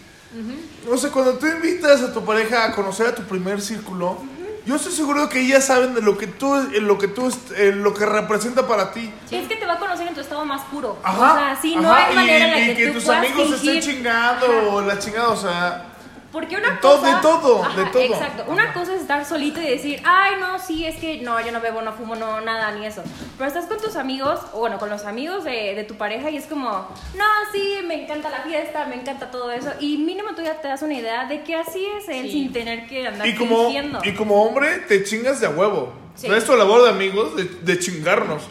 O 0.90 0.96
sea, 0.96 1.10
cuando 1.10 1.34
tú 1.34 1.46
invitas 1.46 2.00
a 2.02 2.12
tu 2.12 2.24
pareja 2.24 2.64
a 2.64 2.72
conocer 2.74 3.06
a 3.06 3.14
tu 3.14 3.22
primer 3.22 3.60
círculo, 3.60 4.18
yo 4.66 4.74
estoy 4.76 4.92
seguro 4.92 5.28
que 5.28 5.40
ellas 5.40 5.66
saben 5.66 5.94
de 5.94 6.02
lo 6.02 6.18
que 6.18 6.26
tú, 6.26 6.52
eh, 6.56 6.80
lo 6.80 6.98
que 6.98 7.06
tú, 7.08 7.32
eh, 7.56 7.72
lo 7.74 7.94
que 7.94 8.06
representa 8.06 8.66
para 8.66 8.92
ti. 8.92 9.10
Es 9.30 9.46
que 9.46 9.56
te 9.56 9.66
va 9.66 9.74
a 9.74 9.78
conocer 9.78 10.06
en 10.08 10.14
tu 10.14 10.20
estado 10.20 10.44
más 10.44 10.62
puro. 10.62 10.98
Ajá. 11.04 11.32
O 11.32 11.36
sea, 11.38 11.58
sí, 11.62 11.76
no 11.76 11.92
ajá, 11.92 12.08
hay 12.08 12.14
manera 12.16 12.44
en 12.46 12.50
la 12.50 12.60
y, 12.60 12.64
que, 12.66 12.72
y 12.72 12.76
que 12.76 12.86
tú 12.88 12.94
tus 12.94 13.04
puedas 13.04 13.24
amigos 13.24 13.48
se 13.50 13.54
estén 13.56 13.72
fingir. 13.82 13.94
chingando 13.94 14.46
Ajá. 14.46 14.66
o 14.68 14.80
la 14.82 14.98
chingada, 14.98 15.28
o 15.28 15.36
sea. 15.36 15.86
Porque 16.32 16.54
una 16.56 16.70
De 16.70 16.76
todo- 16.76 16.98
cosa. 17.00 17.16
de 17.16 17.22
todo, 17.22 17.64
Ajá, 17.64 17.80
de 17.84 17.90
todo. 17.90 18.02
Exacto. 18.02 18.44
Una 18.46 18.72
cosa 18.72 18.94
es 18.94 19.00
estar 19.00 19.24
solito 19.24 19.60
y 19.60 19.66
decir, 19.66 20.00
ay, 20.04 20.34
no, 20.38 20.60
sí, 20.60 20.86
es 20.86 20.96
que 20.96 21.20
no, 21.22 21.40
yo 21.44 21.50
no 21.50 21.60
bebo, 21.60 21.82
no 21.82 21.92
fumo, 21.92 22.14
no, 22.14 22.40
nada, 22.40 22.70
ni 22.70 22.86
eso. 22.86 23.02
Pero 23.36 23.48
estás 23.48 23.64
con 23.66 23.78
tus 23.78 23.96
amigos, 23.96 24.38
o 24.52 24.60
bueno, 24.60 24.78
con 24.78 24.90
los 24.90 25.04
amigos 25.06 25.42
de, 25.42 25.74
de 25.74 25.82
tu 25.82 25.96
pareja 25.96 26.30
y 26.30 26.36
es 26.36 26.46
como, 26.46 26.68
no, 26.70 27.24
sí, 27.52 27.78
me 27.84 28.04
encanta 28.04 28.30
la 28.30 28.42
fiesta, 28.42 28.86
me 28.86 28.94
encanta 28.94 29.32
todo 29.32 29.50
eso. 29.50 29.72
Y 29.80 29.98
mínimo 29.98 30.30
tú 30.36 30.42
ya 30.42 30.60
te 30.60 30.68
das 30.68 30.82
una 30.82 30.94
idea 30.94 31.24
de 31.26 31.42
que 31.42 31.56
así 31.56 31.84
es 31.98 32.08
él 32.08 32.26
Sí. 32.26 32.30
sin 32.32 32.52
tener 32.52 32.86
que 32.86 33.08
andar 33.08 33.26
Y 33.26 33.34
como, 33.34 33.64
fingiendo. 33.64 33.98
y 34.04 34.12
como 34.14 34.44
hombre, 34.44 34.78
te 34.86 35.02
chingas 35.02 35.40
de 35.40 35.48
a 35.48 35.50
huevo. 35.50 35.92
Sí. 36.14 36.28
No 36.28 36.36
es 36.36 36.44
tu 36.44 36.54
labor 36.54 36.84
de 36.84 36.90
amigos 36.90 37.34
de, 37.34 37.44
de 37.44 37.78
chingarnos. 37.80 38.44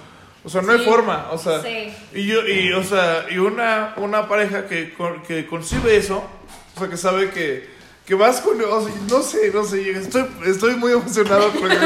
O 0.43 0.49
sea, 0.49 0.61
no 0.61 0.71
hay 0.73 0.79
Sí. 0.79 0.85
forma. 0.85 1.27
O 1.31 1.37
sea, 1.37 1.61
Sí. 1.61 1.93
y 2.13 2.25
yo, 2.25 2.45
y, 2.45 2.73
o 2.73 2.83
sea, 2.83 3.25
y 3.31 3.37
una, 3.37 3.93
una 3.97 4.27
pareja 4.27 4.67
que, 4.67 4.93
que 5.27 5.47
concibe 5.47 5.95
eso, 5.95 6.23
o 6.79 6.81
sea, 6.81 6.89
que 6.89 6.97
sabe 6.97 7.29
que, 7.31 7.69
que 8.05 8.15
vas 8.15 8.39
con. 8.39 8.61
O 8.61 8.81
sea, 8.81 8.95
no 9.09 9.21
sé, 9.21 9.51
no 9.53 9.65
sé. 9.65 9.91
Estoy, 9.91 10.25
estoy 10.45 10.75
muy 10.75 10.93
emocionado 10.93 11.51
con 11.51 11.69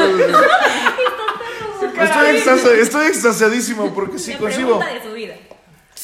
Estoy, 1.93 2.79
estoy 2.79 3.07
extasiadísimo 3.07 3.93
porque 3.93 4.19
sí 4.19 4.33
de 4.33 4.53
su 5.03 5.13
vida. 5.13 5.35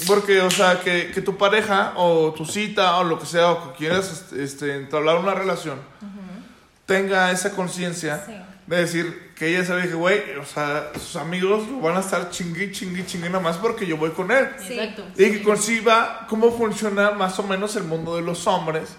Porque, 0.07 0.41
o 0.41 0.49
sea, 0.49 0.79
que, 0.81 1.11
que 1.11 1.21
tu 1.21 1.37
pareja 1.37 1.93
o 1.97 2.33
tu 2.33 2.45
cita 2.45 2.97
o 2.97 3.03
lo 3.03 3.19
que 3.19 3.25
sea, 3.25 3.51
o 3.51 3.71
que 3.71 3.77
quieras 3.77 4.11
este, 4.11 4.43
este, 4.43 4.75
entablar 4.75 5.17
una 5.17 5.33
relación, 5.33 5.79
tenga 6.85 7.31
esa 7.31 7.51
conciencia 7.51 8.23
Sí. 8.25 8.33
De 8.69 8.77
decir 8.77 9.31
que 9.35 9.47
ella 9.47 9.65
sabe 9.65 9.87
que, 9.87 9.95
güey, 9.95 10.21
o 10.39 10.45
sea, 10.45 10.91
sus 10.93 11.15
amigos 11.15 11.67
lo 11.69 11.79
van 11.79 11.97
a 11.97 12.01
estar 12.01 12.29
chingui, 12.29 12.71
chingui, 12.71 13.05
chingui 13.05 13.27
nada 13.29 13.39
más 13.39 13.57
porque 13.57 13.85
yo 13.87 13.97
voy 13.97 14.11
con 14.11 14.29
él. 14.31 14.47
Sí. 14.65 14.73
Exacto. 14.79 15.05
Y 15.17 15.31
que 15.31 15.41
conciba 15.43 16.27
cómo 16.29 16.51
funciona 16.55 17.11
más 17.11 17.39
o 17.39 17.43
menos 17.43 17.75
el 17.75 17.83
mundo 17.83 18.15
de 18.15 18.21
los 18.21 18.45
hombres. 18.47 18.95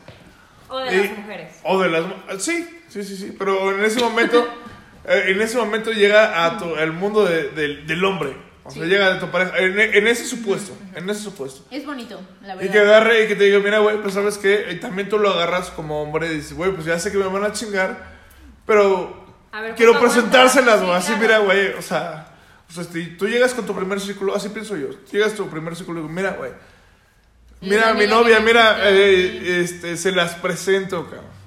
O 0.68 0.78
de 0.78 0.94
Y- 0.96 1.09
las 1.09 1.18
mujeres. 1.18 1.56
O 1.64 1.80
de 1.80 1.88
las 1.88 2.04
Sí, 2.42 2.66
sí, 2.88 3.04
sí, 3.04 3.16
sí. 3.16 3.35
Pero 3.38 3.72
en 3.76 3.85
ese 3.85 4.00
momento, 4.00 4.46
eh, 5.04 5.24
en 5.28 5.40
ese 5.40 5.56
momento 5.56 5.92
llega 5.92 6.44
a 6.46 6.59
tu, 6.59 6.74
el 6.76 6.92
mundo 6.92 7.24
de- 7.24 7.50
del- 7.50 7.87
del 7.87 8.04
hombre. 8.04 8.37
O 8.64 8.70
sea, 8.70 8.83
Sí. 8.85 8.88
llega 8.88 9.14
de 9.14 9.20
tu 9.20 9.30
pareja. 9.30 9.56
En, 9.59 9.78
en 9.78 10.06
ese 10.06 10.24
supuesto, 10.26 10.76
en 10.94 11.09
ese 11.11 11.22
supuesto. 11.22 11.64
Es 11.70 11.85
bonito, 11.87 12.20
la 12.42 12.54
Y 12.54 12.59
verdad. 12.59 12.72
que 12.72 12.78
agarre 12.80 13.24
y 13.24 13.28
que 13.28 13.37
te 13.37 13.44
diga, 13.44 13.59
mira, 13.61 13.78
güey, 13.78 14.00
pues 14.02 14.14
sabes 14.14 14.37
que 14.38 14.59
también 14.80 15.09
tú 15.09 15.18
lo 15.18 15.30
agarras 15.30 15.70
como 15.70 16.02
hombre 16.02 16.26
y 16.26 16.37
dices, 16.37 16.54
güey, 16.54 16.70
pues 16.72 16.87
ya 16.87 16.98
sé 16.98 17.11
que 17.12 17.18
me 17.18 17.26
van 17.26 17.42
a 17.44 17.52
chingar, 17.52 18.18
pero 18.66 19.19
A 19.52 19.60
ver, 19.60 19.74
quiero 19.74 19.92
¿cuánto 19.92 20.08
presentárselas, 20.08 20.80
güey. 20.82 20.92
Sí, 20.92 20.96
así, 20.98 21.06
claro. 21.06 21.22
mira, 21.22 21.38
güey, 21.38 21.68
o 21.74 21.82
sea, 21.82 22.26
o 22.68 22.72
sea, 22.72 22.84
si 22.84 23.06
tú 23.16 23.26
llegas 23.26 23.52
con 23.54 23.66
tu 23.66 23.74
primer 23.74 24.00
círculo, 24.00 24.34
así 24.34 24.48
pienso 24.48 24.76
yo, 24.76 24.88
llegas 25.10 25.34
tu 25.34 25.48
primer 25.48 25.74
círculo 25.74 26.00
y 26.00 26.02
digo, 26.02 26.14
mira, 26.14 26.32
güey, 26.32 26.52
mira 27.60 27.86
la 27.86 27.90
a 27.90 27.94
mi 27.94 28.06
novia, 28.06 28.40
mira, 28.40 28.78
eh, 28.90 29.60
este, 29.62 29.96
se 29.96 30.12
las 30.12 30.34
presento, 30.36 31.04
cabrón. 31.04 31.40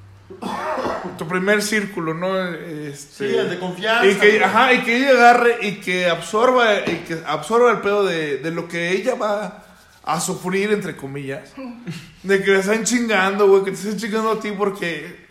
Tu 1.17 1.27
primer 1.27 1.61
círculo, 1.61 2.13
¿no? 2.13 2.37
Este, 2.45 3.29
Sí, 3.29 3.35
el 3.37 3.49
de 3.49 3.59
confianza. 3.59 4.05
y 4.05 4.15
que, 4.15 4.43
ajá, 4.43 4.73
y 4.73 4.79
que 4.83 4.97
ella 4.97 5.11
agarre 5.11 5.57
y 5.61 5.75
que 5.75 6.09
absorba, 6.09 6.79
y 6.85 7.03
que 7.07 7.21
absorba 7.25 7.71
el 7.71 7.79
pedo 7.79 8.03
de, 8.03 8.37
de 8.37 8.51
lo 8.51 8.67
que 8.67 8.91
ella 8.91 9.15
va 9.15 9.63
a 10.03 10.19
sufrir, 10.19 10.71
entre 10.71 10.95
comillas. 10.95 11.51
De 12.23 12.41
que 12.41 12.51
le 12.51 12.60
están 12.60 12.83
chingando, 12.85 13.47
güey, 13.47 13.63
que 13.65 13.71
te 13.71 13.77
están 13.77 13.97
chingando 13.97 14.31
a 14.31 14.39
ti 14.39 14.51
porque, 14.58 15.23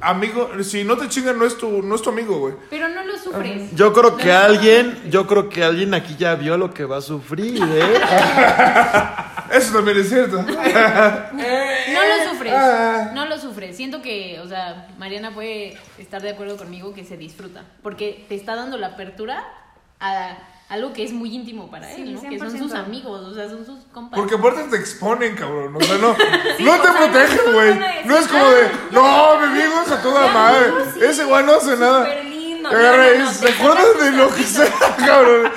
amigo, 0.00 0.50
si 0.62 0.84
no 0.84 0.96
te 0.96 1.08
chingan 1.08 1.38
no 1.38 1.44
es 1.44 1.56
tu, 1.56 1.82
no 1.82 1.94
es 1.94 2.02
tu 2.02 2.10
amigo, 2.10 2.38
güey. 2.38 2.54
Pero 2.70 2.88
no 2.88 3.04
lo 3.04 3.18
sufres. 3.18 3.74
Yo 3.74 3.92
creo 3.92 4.16
que 4.16 4.26
No, 4.26 4.32
no, 4.32 4.44
alguien, 4.44 5.10
yo 5.10 5.26
creo 5.26 5.48
que 5.48 5.64
alguien 5.64 5.94
aquí 5.94 6.16
ya 6.18 6.34
vio 6.34 6.56
lo 6.56 6.72
que 6.72 6.84
va 6.84 6.98
a 6.98 7.02
sufrir, 7.02 7.62
¿eh? 7.62 7.94
Eso 9.52 9.72
también 9.72 9.98
es 9.98 10.08
cierto. 10.08 10.42
No 11.86 12.02
lo 12.02 12.30
sufres. 12.30 12.52
Ah. 12.54 13.10
No 13.14 13.26
lo 13.26 13.38
sufres. 13.38 13.76
Siento 13.76 14.02
que, 14.02 14.38
o 14.40 14.48
sea, 14.48 14.88
Mariana 14.98 15.32
puede 15.32 15.78
estar 15.98 16.20
de 16.20 16.30
acuerdo 16.30 16.56
conmigo 16.56 16.92
que 16.92 17.04
se 17.04 17.16
disfruta, 17.16 17.64
porque 17.82 18.26
te 18.28 18.34
está 18.34 18.54
dando 18.54 18.76
la 18.76 18.88
apertura 18.88 19.44
a 20.00 20.36
algo 20.68 20.92
que 20.92 21.04
es 21.04 21.12
muy 21.12 21.34
íntimo 21.34 21.70
para 21.70 21.88
Sí, 21.94 22.02
él, 22.02 22.14
¿no? 22.14 22.22
Que 22.22 22.38
son 22.38 22.50
100%. 22.50 22.58
sus 22.58 22.72
amigos, 22.74 23.20
o 23.24 23.34
sea, 23.34 23.48
son 23.48 23.64
sus 23.64 23.78
compas. 23.92 24.18
Porque 24.18 24.34
aparte 24.34 24.64
te 24.64 24.76
exponen, 24.76 25.34
cabrón. 25.36 25.76
O 25.76 25.80
sea, 25.80 25.98
no, 25.98 26.14
Sí, 26.56 26.64
no 26.64 26.72
te 26.80 26.88
protegen, 26.88 27.52
güey. 27.52 27.80
No 28.04 28.16
es 28.18 28.26
como 28.28 28.44
de, 28.50 28.62
"Ah, 28.62 28.70
no, 28.90 29.38
mi 29.38 29.44
amigo 29.60 29.80
es 29.84 29.92
a 29.92 30.02
toda 30.02 30.26
madre. 30.32 30.72
sí, 30.94 31.00
Ese 31.04 31.24
güey 31.24 31.44
no 31.44 31.52
hace 31.54 31.76
nada. 31.76 32.00
Súper 32.04 32.24
lindo. 32.24 32.68
Agarra 32.68 32.96
No, 33.06 33.14
y 33.14 33.18
no, 33.18 33.24
no, 33.26 33.30
¿Se 33.32 33.46
te 33.46 33.52
acuerdan 33.52 33.84
sacas 33.86 34.04
de 34.04 34.10
lo 34.12 34.34
que 34.34 34.42
sea, 34.42 34.72
cabrón? 35.06 35.52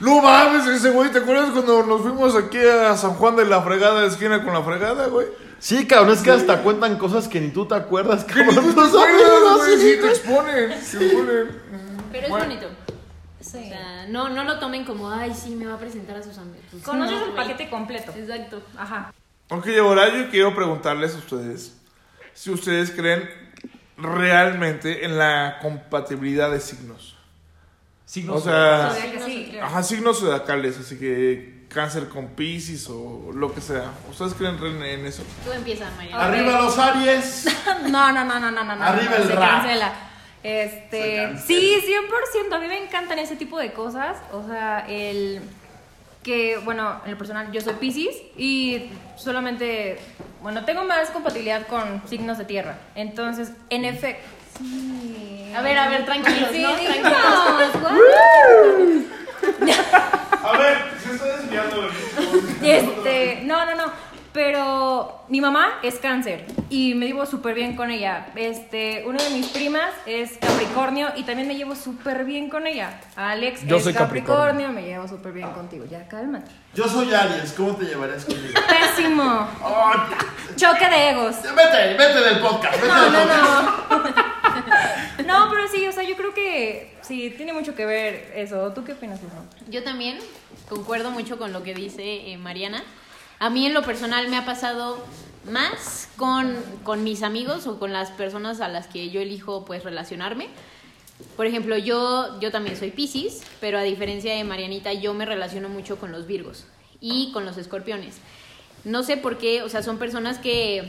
No 0.00 0.20
mames, 0.22 0.66
ese 0.66 0.90
güey. 0.90 1.10
¿Te 1.10 1.18
acuerdas 1.20 1.50
cuando 1.50 1.82
nos 1.84 2.02
fuimos 2.02 2.34
aquí 2.36 2.58
a 2.58 2.96
San 2.96 3.12
Juan 3.14 3.36
de 3.36 3.44
la 3.46 3.62
fregada 3.62 4.00
de 4.02 4.08
esquina 4.08 4.42
con 4.44 4.52
la 4.52 4.62
fregada, 4.62 5.06
güey? 5.06 5.26
Sí, 5.58 5.86
cabrón, 5.86 6.14
es 6.14 6.22
que 6.22 6.30
hasta 6.30 6.62
cuentan 6.62 6.96
cosas 6.96 7.28
que 7.28 7.38
ni 7.40 7.48
tú 7.50 7.66
te 7.66 7.74
acuerdas, 7.74 8.24
Que 8.24 8.44
ni 8.44 8.54
cabrón. 8.54 8.74
tú 8.74 8.82
te 8.82 8.88
acuerdas, 8.98 9.56
güey. 9.58 9.76
sí. 9.78 9.90
Sí, 9.94 10.00
te 10.00 10.08
exponen. 10.08 10.68
Te 10.70 10.76
exponen. 10.76 11.60
Pero 12.12 12.24
es 12.26 12.30
bonito. 12.30 12.66
Sí. 13.50 13.58
O 13.58 13.68
sea, 13.68 14.06
no, 14.08 14.28
no 14.28 14.44
lo 14.44 14.58
tomen 14.58 14.84
como, 14.84 15.10
ay, 15.10 15.34
sí, 15.34 15.56
me 15.56 15.66
va 15.66 15.74
a 15.74 15.78
presentar 15.78 16.16
a 16.16 16.22
sus 16.22 16.38
amigos. 16.38 16.64
Conoces 16.84 17.18
no, 17.18 17.26
el 17.26 17.32
paquete 17.32 17.68
completo. 17.68 18.12
Exacto. 18.16 18.62
Ajá. 18.78 19.12
Ok, 19.48 19.66
ahora 19.80 20.08
yo 20.16 20.30
quiero 20.30 20.54
preguntarles 20.54 21.14
a 21.14 21.18
ustedes 21.18 21.76
si 22.32 22.50
ustedes 22.50 22.92
creen 22.92 23.28
realmente 23.96 25.04
en 25.04 25.18
la 25.18 25.58
compatibilidad 25.60 26.50
de 26.50 26.60
signos. 26.60 27.16
Signos. 28.04 28.36
O 28.36 28.40
sea, 28.40 28.96
sí. 29.24 29.58
ajá, 29.60 29.82
signos 29.82 30.20
zodiacales, 30.20 30.78
así 30.78 30.98
que 30.98 31.66
cáncer 31.68 32.08
con 32.08 32.28
Pisces 32.28 32.88
o 32.88 33.30
lo 33.34 33.54
que 33.54 33.60
sea. 33.60 33.92
¿Ustedes 34.08 34.34
creen 34.34 34.82
en, 34.82 35.06
eso? 35.06 35.22
Tú 35.44 35.52
empiezas, 35.52 35.94
Mariana. 35.96 36.24
Arriba 36.24 36.60
los 36.60 36.78
Aries. 36.78 37.46
No, 37.88 38.12
no, 38.12 38.24
no, 38.24 38.38
no, 38.38 38.50
no, 38.50 38.64
no. 38.64 38.76
no, 38.76 38.84
Arriba 38.84 39.10
no, 39.10 39.16
el 39.16 39.28
se 39.28 39.34
cancela. 39.34 40.09
Este, 40.42 41.36
sí, 41.46 41.76
100%. 42.48 42.52
A 42.54 42.58
mí 42.58 42.66
me 42.66 42.82
encantan 42.82 43.18
ese 43.18 43.36
tipo 43.36 43.58
de 43.58 43.72
cosas. 43.72 44.16
O 44.32 44.46
sea, 44.46 44.86
el 44.88 45.40
que, 46.22 46.58
bueno, 46.64 47.00
en 47.04 47.12
lo 47.12 47.18
personal 47.18 47.50
yo 47.52 47.60
soy 47.60 47.74
Pisces 47.74 48.16
y 48.36 48.90
solamente, 49.16 49.98
bueno, 50.42 50.64
tengo 50.64 50.84
más 50.84 51.10
compatibilidad 51.10 51.66
con 51.66 52.02
signos 52.08 52.38
de 52.38 52.44
tierra. 52.44 52.78
Entonces, 52.94 53.52
en 53.70 53.84
efecto. 53.84 54.26
Sí. 54.58 55.52
A 55.56 55.62
ver, 55.62 55.78
a 55.78 55.88
ver, 55.88 56.04
tranquilos, 56.04 56.50
Sí, 56.52 56.62
¿no? 56.62 56.68
guau. 57.80 57.96
A 60.42 60.56
ver, 60.58 60.78
se 61.02 61.14
está 61.14 61.36
desviando 61.36 61.88
Este, 62.62 63.40
no, 63.44 63.64
no, 63.66 63.74
no. 63.74 63.92
Pero 64.32 65.24
mi 65.28 65.40
mamá 65.40 65.80
es 65.82 65.96
cáncer 65.96 66.46
y 66.68 66.94
me 66.94 67.06
llevo 67.06 67.26
súper 67.26 67.52
bien 67.54 67.74
con 67.74 67.90
ella. 67.90 68.28
Este, 68.36 69.02
una 69.06 69.20
de 69.22 69.30
mis 69.30 69.48
primas 69.48 69.90
es 70.06 70.38
Capricornio 70.40 71.08
y 71.16 71.24
también 71.24 71.48
me 71.48 71.56
llevo 71.56 71.74
súper 71.74 72.24
bien 72.24 72.48
con 72.48 72.66
ella. 72.68 73.00
Alex 73.16 73.66
Yo 73.66 73.78
es 73.78 73.84
soy 73.84 73.92
Capricornio, 73.92 74.36
Capricornio. 74.68 74.72
me 74.72 74.82
llevo 74.88 75.08
súper 75.08 75.32
bien 75.32 75.50
contigo. 75.50 75.84
Ya, 75.90 76.06
cálmate. 76.06 76.48
Yo 76.74 76.86
soy 76.86 77.12
Aries, 77.12 77.52
¿cómo 77.54 77.74
te 77.74 77.86
llevarías 77.86 78.24
conmigo? 78.24 78.54
Pésimo. 78.96 79.48
Ay, 79.64 79.98
Choque 80.54 80.88
de 80.88 81.10
egos. 81.10 81.36
vete, 81.42 81.94
vete 81.98 82.20
del 82.20 82.38
podcast, 82.38 82.74
vete 82.80 82.86
No, 82.88 83.02
del 83.02 83.12
no, 83.12 83.88
podcast. 83.88 84.16
no. 84.16 84.30
No, 85.26 85.48
pero 85.50 85.68
sí, 85.68 85.86
o 85.86 85.92
sea, 85.92 86.02
yo 86.02 86.16
creo 86.16 86.34
que 86.34 86.96
sí, 87.02 87.32
tiene 87.36 87.52
mucho 87.52 87.74
que 87.76 87.86
ver 87.86 88.32
eso. 88.34 88.72
¿Tú 88.72 88.82
qué 88.84 88.92
opinas? 88.94 89.20
Yo 89.68 89.84
también 89.84 90.18
concuerdo 90.68 91.10
mucho 91.12 91.38
con 91.38 91.52
lo 91.52 91.62
que 91.62 91.72
dice 91.74 92.32
eh, 92.32 92.36
Mariana. 92.36 92.82
A 93.40 93.48
mí 93.48 93.64
en 93.64 93.72
lo 93.72 93.82
personal 93.82 94.28
me 94.28 94.36
ha 94.36 94.44
pasado 94.44 95.02
más 95.50 96.10
con, 96.18 96.54
con 96.84 97.02
mis 97.02 97.22
amigos 97.22 97.66
o 97.66 97.78
con 97.78 97.90
las 97.90 98.10
personas 98.10 98.60
a 98.60 98.68
las 98.68 98.86
que 98.86 99.08
yo 99.08 99.22
elijo 99.22 99.64
pues 99.64 99.82
relacionarme. 99.82 100.48
Por 101.38 101.46
ejemplo, 101.46 101.78
yo, 101.78 102.38
yo 102.38 102.50
también 102.50 102.76
soy 102.76 102.90
Pisces, 102.90 103.42
pero 103.58 103.78
a 103.78 103.82
diferencia 103.82 104.34
de 104.34 104.44
Marianita, 104.44 104.92
yo 104.92 105.14
me 105.14 105.24
relaciono 105.24 105.70
mucho 105.70 105.98
con 105.98 106.12
los 106.12 106.26
Virgos 106.26 106.66
y 107.00 107.32
con 107.32 107.46
los 107.46 107.56
Escorpiones. 107.56 108.18
No 108.84 109.02
sé 109.02 109.16
por 109.16 109.38
qué, 109.38 109.62
o 109.62 109.68
sea, 109.68 109.82
son 109.82 109.98
personas 109.98 110.38
que, 110.38 110.84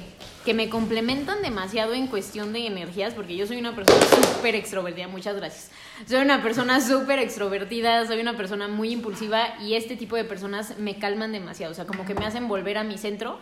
que 0.46 0.54
me 0.54 0.70
complementan 0.70 1.42
demasiado 1.42 1.94
en 1.94 2.08
cuestión 2.08 2.54
de 2.54 2.66
energías, 2.66 3.14
porque 3.14 3.36
yo 3.36 3.46
soy 3.48 3.58
una 3.58 3.76
persona 3.76 4.00
súper 4.34 4.56
extrovertida, 4.56 5.08
muchas 5.08 5.36
gracias. 5.36 5.72
Soy 6.08 6.22
una 6.22 6.42
persona 6.42 6.80
súper 6.80 7.20
extrovertida, 7.20 8.08
soy 8.08 8.22
una 8.22 8.38
persona 8.38 8.68
muy 8.68 8.92
impulsiva 8.92 9.60
y 9.62 9.76
este 9.76 9.98
tipo 9.98 10.16
de 10.16 10.24
personas 10.24 10.78
me 10.78 10.98
calman 11.00 11.32
demasiado, 11.32 11.72
o 11.72 11.76
sea, 11.76 11.86
como 11.86 12.06
que 12.06 12.16
me 12.16 12.26
hacen 12.26 12.48
volver 12.48 12.78
a 12.78 12.84
mi 12.84 12.98
centro. 12.98 13.40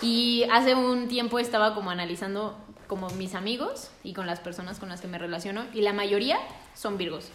Y 0.00 0.44
hace 0.50 0.74
un 0.74 1.06
tiempo 1.06 1.38
estaba 1.38 1.74
como 1.74 1.90
analizando 1.90 2.56
como 2.86 3.08
mis 3.10 3.34
amigos 3.34 3.90
y 4.02 4.14
con 4.14 4.26
las 4.26 4.40
personas 4.40 4.78
con 4.78 4.88
las 4.88 5.00
que 5.00 5.06
me 5.06 5.18
relaciono 5.18 5.64
y 5.72 5.82
la 5.82 5.92
mayoría 5.92 6.38
son 6.74 6.98
Virgos. 6.98 7.30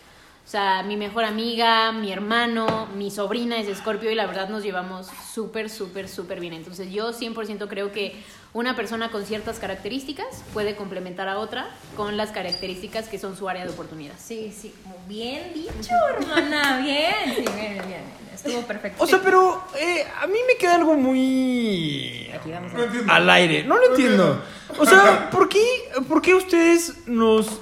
O 0.48 0.50
sea, 0.50 0.82
mi 0.82 0.96
mejor 0.96 1.26
amiga, 1.26 1.92
mi 1.92 2.10
hermano, 2.10 2.88
mi 2.96 3.12
sobrina 3.12 3.58
es 3.58 3.68
Escorpio 3.68 4.10
y 4.10 4.16
la 4.16 4.26
verdad 4.28 4.48
nos 4.48 4.64
llevamos 4.64 5.08
súper, 5.34 5.70
súper, 5.70 6.08
súper 6.08 6.40
bien. 6.40 6.54
Entonces 6.54 6.90
yo 6.90 7.12
100% 7.12 7.68
creo 7.68 7.92
que 7.92 8.16
una 8.54 8.74
persona 8.74 9.12
con 9.12 9.26
ciertas 9.26 9.60
características 9.60 10.46
puede 10.54 10.78
complementar 10.78 11.28
a 11.28 11.40
otra 11.40 11.68
con 11.98 12.16
las 12.16 12.32
características 12.32 13.10
que 13.10 13.20
son 13.20 13.36
su 13.36 13.50
área 13.50 13.66
de 13.66 13.72
oportunidad. 13.72 14.14
Sí, 14.18 14.54
sí, 14.58 14.74
como 14.84 14.96
bien 15.06 15.54
dicho, 15.54 15.94
hermana. 16.18 16.80
Bien, 16.80 17.36
sí, 17.36 17.42
bien, 17.42 17.74
bien, 17.74 17.86
bien. 17.86 18.02
Estuvo 18.34 18.62
perfecto. 18.62 19.04
O 19.04 19.06
sea, 19.06 19.20
pero 19.22 19.66
eh, 19.78 20.06
a 20.22 20.28
mí 20.28 20.38
me 20.48 20.56
queda 20.58 20.76
algo 20.76 20.94
muy 20.96 22.32
Aquí 22.34 22.52
vamos 22.52 22.72
a 22.74 23.16
al 23.16 23.30
aire. 23.32 23.66
No 23.66 23.78
lo 23.78 23.90
entiendo. 23.90 24.42
O 24.78 24.86
sea, 24.86 25.30
¿por 25.30 25.50
qué, 25.50 25.66
por 26.08 26.22
qué 26.22 26.36
ustedes 26.36 27.06
nos, 27.08 27.60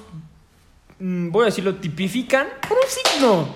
voy 0.99 1.43
a 1.43 1.45
decirlo, 1.45 1.75
tipifican 1.75 2.47
por 2.67 2.77
un 2.77 2.83
signo? 2.87 3.55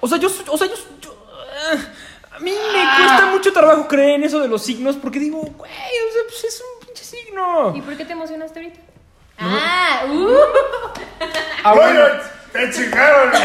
O 0.00 0.08
sea, 0.08 0.18
yo, 0.18 0.28
soy- 0.28 0.44
o 0.48 0.58
sea, 0.58 0.66
yo, 0.66 0.74
yo, 1.00 1.26
ah, 1.38 2.36
a 2.36 2.38
mí 2.40 2.50
me 2.50 2.96
cuesta 3.06 3.26
mucho 3.30 3.52
trabajo 3.52 3.86
creer 3.88 4.16
en 4.16 4.24
eso 4.24 4.40
de 4.40 4.48
los 4.48 4.62
signos 4.62 4.96
porque 4.96 5.18
digo, 5.18 5.38
güey, 5.40 5.70
o 5.70 6.12
sea, 6.12 6.22
pues 6.28 6.44
es 6.44 6.60
un 6.80 6.86
pinche 6.86 7.04
signo. 7.04 7.72
¿Y 7.76 7.80
por 7.80 7.96
qué 7.96 8.04
te 8.04 8.12
emocionaste 8.12 8.58
ahorita? 8.60 8.80
Ah, 9.38 10.02
uh, 10.08 10.36
Ah, 11.64 11.74
bueno. 11.74 12.00
Te 12.52 12.70
chingaron, 12.70 13.30
güey. 13.30 13.42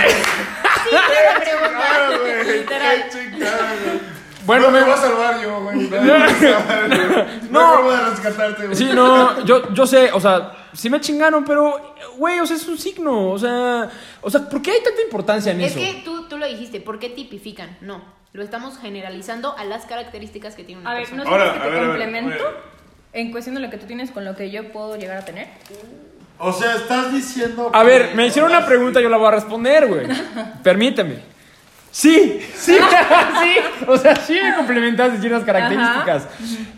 Te 0.89 1.45
chingaron, 1.45 2.19
güey. 2.19 2.65
Te 2.65 3.09
chingaron, 3.09 3.67
güey. 3.83 3.99
Bueno, 4.45 4.65
no 4.67 4.71
me 4.71 4.83
voy 4.83 4.91
a 4.91 4.97
salvar 4.97 5.41
yo, 5.41 5.61
güey. 5.63 5.75
No, 5.77 5.89
me 5.89 5.99
voy 5.99 6.21
a 6.21 6.29
salvar, 6.39 6.87
güey. 6.89 7.39
No. 7.49 7.75
No 7.77 7.81
voy 7.83 7.95
a 7.95 8.09
rescatarte, 8.09 8.65
güey. 8.65 8.75
Sí, 8.77 8.85
no, 8.93 9.43
yo, 9.45 9.73
yo 9.73 9.87
sé, 9.87 10.11
o 10.11 10.19
sea, 10.19 10.51
sí 10.73 10.89
me 10.91 10.99
chingaron, 11.01 11.43
pero, 11.43 11.88
güey, 12.19 12.39
o 12.39 12.45
sea, 12.45 12.57
es 12.57 12.67
un 12.67 12.77
signo, 12.77 13.31
o 13.31 13.39
sea, 13.39 13.89
o 14.21 14.29
sea, 14.29 14.47
¿por 14.47 14.61
qué 14.61 14.71
hay 14.71 14.83
tanta 14.83 15.01
importancia 15.01 15.51
en 15.51 15.61
Es 15.61 15.71
eso? 15.75 15.79
que 15.79 16.01
tú, 16.05 16.27
tú 16.27 16.37
lo 16.37 16.45
dijiste, 16.45 16.79
¿por 16.81 16.99
qué 16.99 17.09
tipifican? 17.09 17.77
No, 17.81 18.03
lo 18.33 18.43
estamos 18.43 18.77
generalizando 18.77 19.57
a 19.57 19.63
las 19.63 19.85
características 19.85 20.53
que 20.55 20.63
tiene 20.63 20.81
una 20.81 20.91
A 20.91 20.93
ver. 20.95 21.11
¿no 21.13 21.23
Ahora, 21.23 21.53
que 21.53 21.59
a 21.59 21.63
te 21.63 21.69
ver, 21.69 21.77
a 21.77 21.81
ver, 21.81 21.87
complemento 21.87 22.45
a 22.45 22.51
ver. 22.51 22.59
en 23.13 23.31
cuestión 23.31 23.55
de 23.55 23.61
lo 23.61 23.69
que 23.69 23.77
tú 23.77 23.87
tienes 23.87 24.11
con 24.11 24.23
lo 24.25 24.35
que 24.35 24.51
yo 24.51 24.71
puedo 24.71 24.97
llegar 24.97 25.17
a 25.17 25.25
tener? 25.25 25.47
O 26.37 26.53
sea, 26.53 26.75
estás 26.75 27.11
diciendo. 27.11 27.71
A 27.73 27.83
ver, 27.83 28.15
me 28.15 28.27
hicieron 28.27 28.51
una 28.51 28.65
pregunta, 28.65 29.01
yo 29.01 29.09
la 29.09 29.17
voy 29.17 29.27
a 29.27 29.31
responder, 29.31 29.87
güey. 29.87 30.07
Permíteme. 30.63 31.39
Sí, 31.91 32.39
sí, 32.55 32.77
sí. 33.41 33.85
O 33.87 33.97
sea, 33.97 34.15
sí 34.15 34.37
me 34.41 34.55
complementas 34.55 35.11
de 35.13 35.19
ciertas 35.19 35.43
características. 35.43 36.27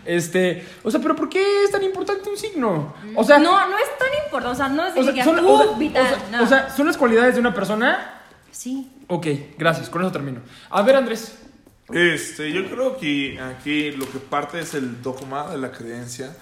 Este, 0.06 0.66
o 0.82 0.90
sea, 0.90 1.00
pero 1.00 1.14
¿por 1.14 1.28
qué 1.28 1.64
es 1.64 1.70
tan 1.70 1.82
importante 1.82 2.28
un 2.30 2.36
signo? 2.36 2.94
O 3.14 3.22
sea, 3.22 3.38
no, 3.38 3.68
no 3.68 3.76
es 3.78 3.98
tan 3.98 4.08
o 4.34 4.54
sea, 4.54 4.68
no 4.68 4.86
es 4.86 4.96
o 4.96 5.02
sea, 5.04 5.12
que 5.12 5.24
son, 5.24 5.38
uh, 5.44 5.48
o 5.48 5.62
sea, 5.62 5.78
vital, 5.78 6.02
o 6.04 6.08
sea- 6.08 6.28
no. 6.38 6.44
o 6.44 6.46
sea, 6.46 6.70
son 6.70 6.86
las 6.86 6.96
cualidades 6.96 7.34
de 7.34 7.40
una 7.40 7.54
persona. 7.54 8.20
sí. 8.50 8.88
Ok, 9.08 9.26
gracias, 9.58 9.90
con 9.90 10.00
eso 10.00 10.10
termino. 10.10 10.40
A 10.70 10.80
ver, 10.82 10.96
Andrés. 10.96 11.38
Este, 11.92 12.50
yo 12.50 12.64
creo 12.70 12.96
que 12.96 13.38
aquí 13.38 13.90
lo 13.90 14.10
que 14.10 14.18
parte 14.18 14.60
es 14.60 14.72
el 14.72 15.02
dogma 15.02 15.50
de 15.50 15.58
la 15.58 15.70
creencia 15.70 16.34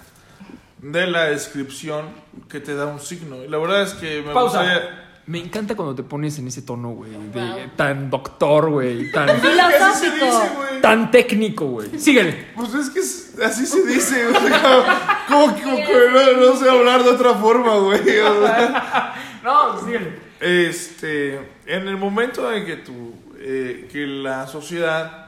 de 0.77 1.05
la 1.07 1.25
descripción 1.25 2.09
que 2.47 2.59
te 2.61 2.73
da 2.73 2.85
un 2.85 2.99
signo. 3.01 3.43
Y 3.43 3.49
la 3.49 3.57
verdad 3.57 3.81
es 3.81 3.93
que 3.95 4.21
me 4.21 4.33
Pausa. 4.33 4.59
gustaría... 4.59 5.10
Me 5.27 5.39
encanta 5.39 5.75
cuando 5.75 5.93
te 5.95 6.03
pones 6.03 6.37
en 6.39 6.47
ese 6.47 6.63
tono, 6.63 6.89
güey. 6.91 7.11
De 7.11 7.17
Wow. 7.39 7.59
tan 7.75 8.09
doctor, 8.09 8.69
güey. 8.71 9.11
Tan, 9.13 9.29
Filosófico. 9.39 10.41
tan 10.81 11.11
técnico, 11.11 11.65
güey. 11.67 11.99
Síguele. 11.99 12.47
Pues 12.55 12.73
es 12.73 12.89
que 12.89 12.99
es- 12.99 13.39
así 13.43 13.65
se 13.65 13.85
dice, 13.85 14.27
o 14.27 14.31
sea, 14.33 15.25
como, 15.27 15.55
que- 15.55 15.61
como 15.63 15.77
que 15.77 16.09
no, 16.11 16.51
no 16.51 16.55
sé 16.57 16.69
hablar 16.69 17.03
de 17.03 17.09
otra 17.11 17.33
forma, 17.35 17.75
güey. 17.77 17.99
o 18.19 18.45
sea. 18.45 19.15
No, 19.43 19.79
síguele. 19.83 20.19
Este, 20.39 21.35
en 21.65 21.87
el 21.87 21.97
momento 21.97 22.51
en 22.51 22.65
que 22.65 22.77
tú, 22.77 23.13
eh, 23.39 23.87
que 23.91 24.05
la 24.05 24.45
sociedad 24.47 25.27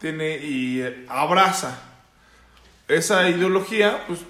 tiene 0.00 0.36
y 0.38 0.80
eh, 0.82 1.06
abraza 1.08 1.78
esa 2.88 3.28
ideología, 3.30 4.04
pues, 4.06 4.20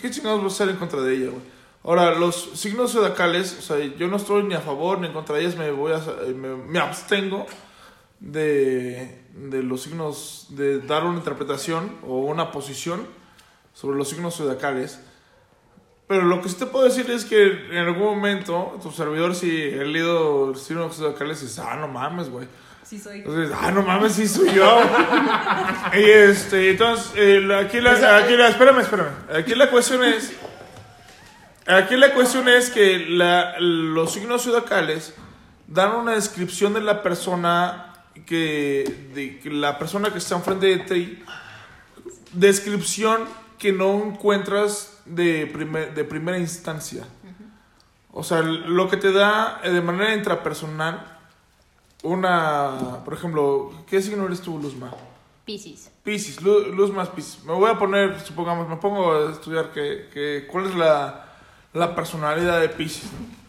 ¿qué 0.00 0.10
chingados 0.10 0.42
vas 0.42 0.52
a 0.52 0.54
hacer 0.56 0.68
en 0.70 0.76
contra 0.76 1.00
de 1.00 1.14
ella, 1.14 1.30
güey? 1.30 1.42
Ahora, 1.84 2.14
los 2.14 2.50
signos 2.54 2.92
zodiacales, 2.92 3.58
o 3.58 3.62
sea, 3.62 3.78
yo 3.78 4.08
no 4.08 4.16
estoy 4.16 4.42
ni 4.44 4.54
a 4.54 4.60
favor 4.60 4.98
ni 4.98 5.08
en 5.08 5.12
contra 5.12 5.36
de 5.36 5.42
ellas, 5.42 5.56
me 5.56 5.70
voy 5.70 5.92
a, 5.92 5.96
eh, 5.96 6.32
me, 6.34 6.56
me 6.56 6.78
abstengo 6.78 7.46
de, 8.20 9.22
de 9.34 9.62
los 9.62 9.82
signos, 9.82 10.46
de 10.50 10.80
dar 10.80 11.04
una 11.04 11.18
interpretación 11.18 11.92
o 12.02 12.20
una 12.20 12.52
posición 12.52 13.06
sobre 13.74 13.98
los 13.98 14.08
signos 14.08 14.36
zodiacales. 14.36 14.98
Pero 16.06 16.22
lo 16.22 16.40
que 16.40 16.48
sí 16.48 16.56
te 16.56 16.66
puedo 16.66 16.84
decir 16.84 17.10
es 17.10 17.24
que 17.24 17.68
en 17.70 17.78
algún 17.78 18.04
momento 18.04 18.78
tu 18.82 18.90
servidor, 18.90 19.34
si 19.34 19.50
he 19.50 19.84
leído 19.84 20.54
signos 20.54 20.96
zodiacales, 20.96 21.40
dices, 21.40 21.58
ah, 21.58 21.76
no 21.76 21.88
mames, 21.88 22.30
güey. 22.30 22.46
Sí 22.82 22.98
soy. 22.98 23.18
Entonces, 23.18 23.50
ah, 23.58 23.70
no 23.70 23.82
mames, 23.82 24.12
sí 24.12 24.28
soy 24.28 24.52
yo. 24.52 24.80
y 25.94 26.02
este, 26.02 26.70
entonces, 26.70 27.12
eh, 27.16 27.48
aquí, 27.58 27.80
la, 27.80 28.18
aquí 28.18 28.36
la, 28.36 28.48
espérame, 28.48 28.80
espérame. 28.80 29.10
Aquí 29.34 29.54
la 29.54 29.70
cuestión 29.70 30.04
es, 30.04 30.34
aquí 31.66 31.96
la 31.96 32.12
cuestión 32.14 32.48
es 32.48 32.70
que 32.70 32.98
la- 33.08 33.58
los 33.58 34.12
signos 34.12 34.42
zodiacales 34.44 35.14
dan 35.66 35.92
una 35.96 36.12
descripción 36.12 36.74
de 36.74 36.80
la 36.80 37.02
persona 37.02 37.92
que, 38.26 39.08
de, 39.14 39.38
que 39.40 39.50
la 39.50 39.78
persona 39.78 40.10
que 40.12 40.18
está 40.18 40.36
enfrente 40.36 40.66
de 40.66 40.78
ti, 40.78 41.24
descripción 42.32 43.22
que 43.58 43.72
no 43.72 44.02
encuentras 44.04 45.00
de, 45.04 45.46
primer- 45.46 45.94
de 45.94 46.04
primera 46.04 46.38
instancia. 46.38 47.04
O 48.12 48.22
sea, 48.22 48.42
lo 48.42 48.88
que 48.88 48.96
te 48.96 49.12
da 49.12 49.60
eh, 49.64 49.70
de 49.70 49.80
manera 49.80 50.14
intrapersonal 50.14 51.10
una, 52.02 53.00
por 53.04 53.14
ejemplo, 53.14 53.72
¿qué 53.86 54.00
signo 54.02 54.26
eres 54.26 54.40
tú, 54.42 54.58
Luzma? 54.58 54.92
Piscis. 55.44 55.90
Piscis, 56.02 56.40
Lu- 56.42 56.72
Luzma 56.74 57.02
es 57.04 57.08
Piscis. 57.08 57.42
Me 57.44 57.52
voy 57.54 57.70
a 57.70 57.78
poner, 57.78 58.20
supongamos, 58.20 58.68
me 58.68 58.76
pongo 58.76 59.12
a 59.12 59.32
estudiar 59.32 59.72
que, 59.72 60.08
que 60.12 60.46
cuál 60.50 60.66
es 60.66 60.74
la, 60.74 61.33
la 61.74 61.94
personalidad 61.94 62.60
de 62.60 62.68
Piscis. 62.70 63.04
¿no? 63.12 63.44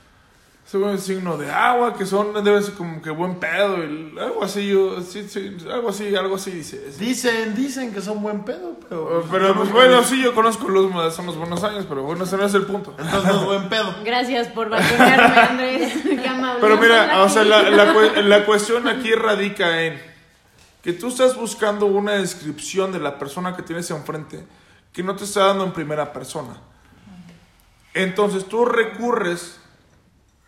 Según 0.68 0.90
el 0.90 1.00
signo 1.00 1.38
de 1.38 1.52
agua, 1.52 1.94
que 1.96 2.08
son, 2.08 2.44
debe 2.44 2.60
ser 2.64 2.74
como 2.74 3.00
que 3.00 3.12
buen 3.12 3.36
pedo, 3.36 3.76
el- 3.76 4.18
algo 4.20 4.44
así, 4.44 4.68
yo, 4.68 5.00
sí, 5.04 5.30
sí, 5.30 5.56
algo 5.72 5.90
así, 5.90 6.16
algo 6.16 6.36
así 6.38 6.50
dice. 6.50 6.92
sí. 6.92 7.06
Dicen, 7.06 7.54
dicen 7.56 7.94
que 7.94 8.02
son 8.02 8.20
buen 8.24 8.44
pedo, 8.44 8.76
pero. 8.90 9.24
Pero 9.32 9.54
pues 9.54 9.72
bueno, 9.72 10.04
sí, 10.04 10.24
yo 10.24 10.34
conozco 10.34 10.68
Luzma, 10.68 11.12
son 11.12 11.28
los 11.28 11.38
buenos 11.38 11.64
años, 11.64 11.86
pero 11.88 12.02
bueno, 12.02 12.24
ese 12.24 12.36
no 12.36 12.46
es 12.46 12.54
el 12.56 12.64
punto. 12.66 12.96
Entonces 12.98 13.24
no 13.32 13.40
es 13.42 13.46
buen 13.46 13.70
pedo. 13.70 13.94
Gracias 14.04 14.48
por 14.48 14.70
balconearme, 14.70 15.40
Andrés. 15.40 15.94
Qué 16.04 16.28
amable. 16.28 16.62
Pero 16.62 16.78
mira, 16.78 17.22
o 17.22 17.30
sea, 17.30 17.44
la, 17.44 17.62
la 17.70 17.94
la 18.24 18.46
cuestión 18.48 18.88
aquí 18.88 19.14
radica 19.14 19.84
en 19.84 20.02
que 20.82 20.94
tú 20.94 21.10
estás 21.10 21.36
buscando 21.38 21.86
una 21.86 22.14
descripción 22.14 22.92
de 22.92 23.00
la 23.00 23.20
persona 23.20 23.56
que 23.56 23.62
tienes 23.62 23.90
enfrente 23.92 24.44
que 24.92 25.04
no 25.04 25.16
te 25.16 25.26
está 25.26 25.46
dando 25.46 25.64
en 25.64 25.74
primera 25.74 26.12
persona. 26.12 26.56
Entonces 27.96 28.46
tú 28.46 28.66
recurres 28.66 29.60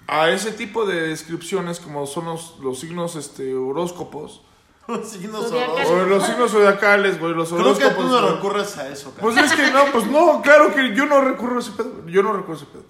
a 0.06 0.30
ese 0.30 0.52
tipo 0.52 0.86
de 0.86 1.08
descripciones 1.08 1.80
como 1.80 2.06
son 2.06 2.26
los, 2.26 2.60
los 2.60 2.80
signos 2.80 3.16
este, 3.16 3.56
horóscopos 3.56 4.42
Signos 5.04 5.50
Zodiacales. 5.50 5.90
o 5.90 6.06
los 6.06 6.26
signos 6.26 6.52
zodiacales, 6.52 7.20
güey, 7.20 7.34
los 7.34 7.50
Creo 7.50 7.78
que 7.78 7.90
tú 7.90 8.04
no 8.04 8.22
güey. 8.22 8.36
recurres 8.36 8.78
a 8.78 8.88
eso, 8.90 9.14
Pues 9.20 9.36
es 9.36 9.52
que 9.54 9.70
no, 9.72 9.86
pues 9.92 10.08
no, 10.08 10.42
claro 10.42 10.74
que 10.74 10.96
yo 10.96 11.06
no 11.06 11.22
recurro 11.22 11.58
a 11.58 11.60
ese 11.60 11.72
pedo. 11.72 12.08
Yo 12.08 12.24
no 12.24 12.32
recurro 12.34 12.54
a 12.54 12.58
ese 12.58 12.66
pedo. 12.68 12.86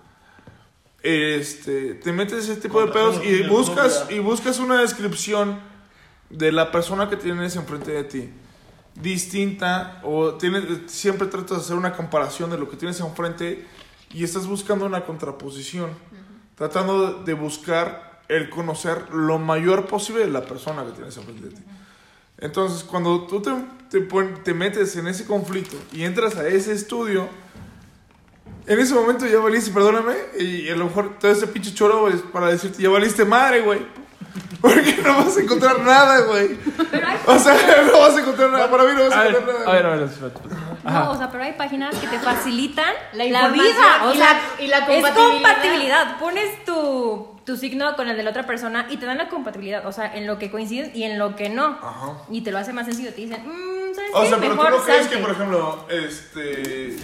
Este, 1.02 1.96
te 1.96 2.12
metes 2.12 2.50
ese 2.50 2.60
tipo 2.60 2.82
de 2.82 2.92
pedos 2.92 3.24
y 3.24 3.44
buscas 3.48 4.08
y 4.10 4.20
buscas 4.20 4.60
una 4.60 4.82
descripción 4.82 5.60
de 6.30 6.52
la 6.52 6.72
persona 6.72 7.10
que 7.10 7.16
tienes 7.16 7.56
enfrente 7.56 7.92
de 7.92 8.04
ti 8.04 8.30
distinta 8.96 10.02
o 10.04 10.34
tienes 10.34 10.64
siempre 10.88 11.28
tratas 11.28 11.58
de 11.58 11.64
hacer 11.64 11.76
una 11.76 11.94
comparación 11.94 12.50
de 12.50 12.58
lo 12.58 12.68
que 12.70 12.76
tienes 12.78 13.00
enfrente 13.00 13.66
y 14.14 14.24
estás 14.24 14.48
buscando 14.48 14.86
una 14.86 15.06
contraposición, 15.06 15.92
tratando 16.56 17.24
de 17.24 17.34
buscar 17.34 18.22
el 18.28 18.50
conocer 18.50 19.10
lo 19.14 19.40
mayor 19.40 19.88
posible 19.88 20.26
de 20.26 20.32
la 20.32 20.42
persona 20.42 20.86
que 20.86 20.92
tienes 20.92 21.16
enfrente 21.18 21.50
de 21.50 21.56
ti. 21.56 21.64
Entonces, 22.40 22.84
cuando 22.84 23.26
tú 23.26 23.42
te, 23.42 23.52
te, 23.90 24.02
te 24.02 24.54
metes 24.54 24.96
en 24.96 25.08
ese 25.08 25.26
conflicto 25.26 25.78
y 25.92 26.04
entras 26.04 26.36
a 26.36 26.48
ese 26.48 26.74
estudio, 26.74 27.28
en 28.68 28.80
ese 28.80 28.94
momento 28.94 29.26
ya 29.26 29.40
valiste, 29.40 29.72
perdóname, 29.72 30.14
y 30.38 30.70
a 30.70 30.76
lo 30.76 30.86
mejor 30.86 31.18
todo 31.20 31.32
ese 31.32 31.48
pinche 31.48 31.74
choro 31.74 32.10
es 32.10 32.22
para 32.22 32.48
decirte, 32.48 32.84
ya 32.84 32.90
valiste 32.90 33.24
madre, 33.24 33.62
güey. 33.62 33.80
Porque 34.62 34.98
no 35.04 35.18
vas 35.18 35.38
a 35.38 35.42
encontrar 35.42 35.80
nada, 35.82 36.20
güey. 36.22 36.58
O 37.26 37.38
sea, 37.40 37.56
no 37.92 38.00
vas 38.00 38.16
a 38.16 38.20
encontrar 38.20 38.50
nada. 38.52 38.70
Para 38.72 38.84
mí 38.86 38.92
no 38.96 39.04
vas 39.04 39.14
a 39.14 39.20
A 39.22 39.24
ver, 39.24 39.32
encontrar 39.34 39.60
nada. 39.60 39.70
a 39.70 39.74
ver, 39.76 39.86
a 39.86 39.96
ver. 39.96 40.10
Ajá. 40.86 41.00
No, 41.06 41.12
o 41.12 41.18
sea, 41.18 41.32
pero 41.32 41.44
hay 41.44 41.54
páginas 41.54 41.96
que 41.96 42.08
te 42.08 42.20
facilitan 42.20 42.94
La 43.14 43.50
vida. 43.50 44.04
O 44.06 44.14
y 44.14 44.18
sea, 44.18 44.34
la- 44.34 44.64
y 44.64 44.68
la 44.68 44.78
es 44.88 45.12
compatibilidad. 45.12 46.18
Pones 46.20 46.64
tu, 46.66 47.28
tu 47.46 47.58
signo 47.58 47.96
con 47.96 48.08
el 48.08 48.18
de 48.18 48.24
la 48.24 48.30
otra 48.32 48.46
persona 48.46 48.88
y 48.90 48.98
te 48.98 49.06
dan 49.06 49.18
la 49.18 49.28
compatibilidad. 49.30 49.86
O 49.86 49.92
sea, 49.92 50.16
en 50.16 50.26
lo 50.28 50.38
que 50.40 50.50
coincides 50.50 50.96
y 50.96 51.04
en 51.04 51.20
lo 51.20 51.36
que 51.36 51.50
no. 51.50 51.78
Ajá. 51.82 52.14
Y 52.30 52.42
te 52.42 52.52
lo 52.52 52.58
hace 52.60 52.74
más 52.74 52.86
sencillo. 52.86 53.10
Te 53.14 53.22
dicen, 53.22 53.44
mmm, 53.46 53.94
¿sabes 53.96 54.12
O 54.14 54.22
qué? 54.22 54.28
sea, 54.30 54.38
pero 54.38 54.52
tú 54.52 54.58
Mejor 54.58 54.72
no 54.80 54.84
crees 54.84 55.08
que, 55.08 55.14
salte". 55.16 55.18
por 55.28 55.32
ejemplo, 55.36 55.86
este. 55.90 56.98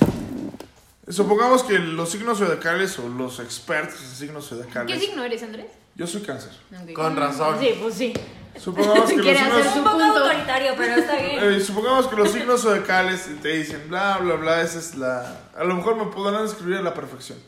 Supongamos 1.10 1.64
que 1.64 1.78
los 1.80 2.10
signos 2.10 2.38
zodiacales 2.40 2.98
o 3.00 3.10
los 3.10 3.40
expertos 3.42 4.00
en 4.02 4.08
signos 4.16 4.48
zodiacales. 4.48 4.94
¿Qué 4.98 5.06
signo 5.06 5.24
eres, 5.24 5.44
Andrés? 5.44 5.66
Yo 5.96 6.08
soy 6.08 6.22
cáncer. 6.22 6.52
Con 6.96 7.16
razón. 7.16 7.58
Sí, 7.60 7.78
pues 7.82 7.94
sí. 7.96 8.14
Supongamos 8.58 9.10
que 9.10 9.18
los 9.18 9.26
signos. 9.38 9.66
Es 9.66 9.76
un 9.76 9.84
poco 9.84 9.98
punto. 9.98 10.20
autoritario, 10.20 10.74
pero 10.78 10.96
está 10.96 11.16
bien. 11.22 11.54
Eh, 11.54 11.60
supongamos 11.60 12.08
que 12.08 12.16
los 12.16 12.32
signos 12.32 12.62
zodiacales 12.62 13.28
te 13.42 13.48
dicen 13.50 13.84
bla, 13.90 14.18
bla, 14.20 14.36
bla, 14.36 14.62
esa 14.62 14.80
es 14.80 14.96
la... 14.96 15.38
A 15.56 15.64
lo 15.64 15.76
mejor 15.76 15.96
me 15.96 16.06
podrán 16.06 16.46
escribir 16.46 16.78
a 16.78 16.82
la 16.82 16.94
perfección. 16.94 17.40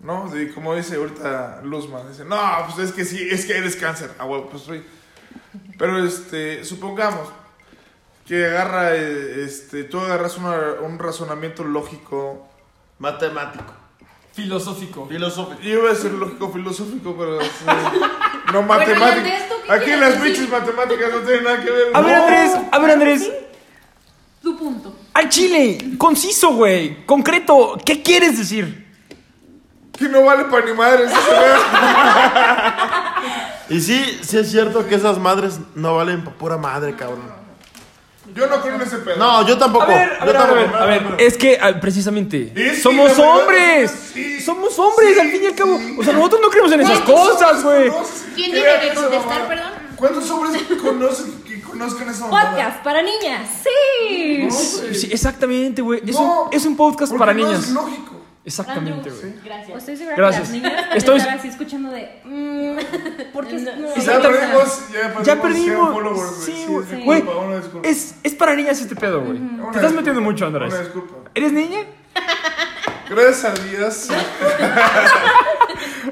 ¿No? 0.00 0.28
De, 0.30 0.52
como 0.54 0.74
dice 0.76 0.94
ahorita 0.96 1.60
Luzma, 1.64 2.02
dice, 2.08 2.24
no, 2.24 2.38
pues 2.66 2.88
es 2.90 2.94
que 2.94 3.04
sí, 3.04 3.28
es 3.28 3.44
que 3.46 3.56
eres 3.56 3.74
cáncer. 3.74 4.12
Ah, 4.18 4.24
bueno, 4.24 4.46
pues 4.48 4.62
soy. 4.62 4.84
Pero, 5.76 6.04
este, 6.04 6.64
supongamos 6.64 7.28
que 8.24 8.46
agarra, 8.46 8.94
eh, 8.94 9.42
este, 9.44 9.82
tú 9.84 9.98
agarras 9.98 10.36
una- 10.38 10.74
un 10.82 10.98
razonamiento 11.00 11.64
lógico. 11.64 12.46
Matemático. 13.00 13.72
Filosófico. 14.32 15.06
Filosófico. 15.08 15.60
Yo 15.62 15.70
iba 15.80 15.90
a 15.90 15.94
decir 15.94 16.12
lógico 16.12 16.50
filosófico, 16.52 17.16
pero 17.18 17.38
no 18.52 18.62
matemático. 18.62 19.26
¿y 19.26 19.30
ante 19.30 19.36
esto 19.36 19.54
qué 19.66 19.72
Aquí 19.72 19.84
quieres 19.86 20.00
las 20.00 20.10
decir? 20.22 20.32
pinches 20.36 20.50
matemáticas 20.50 21.12
no 21.12 21.18
tienen 21.20 21.44
nada 21.44 21.60
que 21.64 21.70
ver. 21.70 21.86
A 21.94 22.00
ver, 22.00 22.16
No. 22.16 22.22
Andrés, 22.24 22.52
a 22.70 22.78
ver, 22.78 22.90
Andrés. 22.92 23.32
Tu 24.42 24.56
punto. 24.56 24.94
Al 25.14 25.28
chile, 25.28 25.78
conciso, 25.98 26.50
güey. 26.52 27.04
Concreto, 27.04 27.76
¿qué 27.84 28.00
quieres 28.02 28.38
decir? 28.38 28.86
Que 29.98 30.08
no 30.08 30.22
vale 30.24 30.44
para 30.44 30.64
ni 30.64 30.72
madres. 30.74 31.10
ese 31.10 31.20
pedo. 31.20 31.56
Y 33.70 33.80
sí, 33.82 34.18
sí 34.22 34.38
es 34.38 34.50
cierto 34.50 34.86
que 34.86 34.94
esas 34.94 35.18
madres 35.18 35.60
no 35.74 35.96
valen 35.96 36.24
pa' 36.24 36.30
pura 36.30 36.56
madre, 36.56 36.96
cabrón. 36.96 37.30
Yo 38.34 38.46
no 38.46 38.60
creo 38.60 38.74
en 38.76 38.80
ese 38.82 38.98
pedo. 38.98 39.16
No, 39.16 39.46
yo 39.46 39.58
tampoco. 39.58 39.84
A 39.84 39.88
ver, 39.88 40.12
a 40.20 40.20
yo 40.20 40.26
ver, 40.26 40.36
a 40.36 40.38
tampoco. 40.40 40.60
ver, 40.60 40.74
a 40.76 40.86
ver, 40.86 41.02
es 41.18 41.36
que 41.36 41.58
precisamente 41.80 42.76
somos 42.82 43.18
hombres. 43.18 43.90
sí. 44.12 44.40
Somos 44.40 44.78
hombres, 44.78 45.18
al 45.18 45.30
fin 45.30 45.42
y 45.42 45.46
al 45.46 45.54
cabo. 45.54 45.78
O 45.98 46.02
sea, 46.04 46.12
nosotros 46.14 46.40
no 46.40 46.48
creemos 46.48 46.72
en 46.72 46.80
esas 46.80 47.00
¿Cuántos 47.00 47.30
cosas, 47.32 47.62
güey. 47.64 47.90
¿Quién 48.34 48.50
tiene 48.52 48.80
que 48.80 48.94
contestar, 48.94 49.46
perdón? 49.48 49.72
¿Cuántos 49.96 50.30
hombres 50.30 50.62
conocen 50.80 51.42
que 51.42 51.60
conozcan 51.60 52.08
esa 52.08 52.26
mamada? 52.26 52.50
Podcast 52.52 52.82
para 52.84 53.02
niñas. 53.02 53.48
Sí. 53.62 54.38
No, 54.48 54.54
güey. 54.80 54.94
Sí, 54.94 55.08
exactamente, 55.12 55.82
güey. 55.82 56.00
Es, 56.06 56.14
No, 56.14 56.44
un, 56.44 56.48
es 56.52 56.64
un 56.64 56.76
podcast 56.76 57.14
para 57.16 57.34
no 57.34 57.44
niñas. 57.46 57.64
Es 57.64 57.70
lógico. 57.70 58.17
Exactamente, 58.48 59.10
güey. 59.10 59.34
Gracias. 59.44 59.78
Estoy 59.78 59.96
segura 59.96 60.16
Gracias. 60.16 60.48
que 60.50 60.54
las 60.58 60.62
niñas 60.62 60.86
Estoy- 60.96 61.18
estar 61.18 61.38
así 61.38 61.48
escuchando 61.48 61.90
de. 61.90 62.20
Mmm, 62.24 63.32
¿Por 63.32 63.46
qué 63.46 63.54
no? 63.54 63.94
Ya 63.96 64.20
perdimos, 64.20 64.88
ya 64.92 65.00
perdimos. 65.02 65.26
Ya 65.26 65.32
100 65.34 65.40
perdimos. 65.40 66.44
Sí, 66.44 66.62
es 66.62 67.04
güey. 67.04 67.22
una 67.22 67.56
disculpa. 67.56 67.88
es, 67.88 68.14
es 68.22 68.34
para 68.34 68.54
niñas 68.54 68.80
este 68.80 68.96
pedo, 68.96 69.20
güey. 69.20 69.38
Una 69.38 69.48
Te 69.48 69.54
estás 69.56 69.72
disculpa, 69.82 69.96
metiendo 69.96 70.20
mucho, 70.20 70.46
Andrés. 70.46 70.72
Una 70.72 70.82
disculpa. 70.82 71.14
¿Eres 71.34 71.52
niña? 71.52 71.80
Gracias 73.10 73.44
a 73.44 73.52
Dios. 73.64 74.08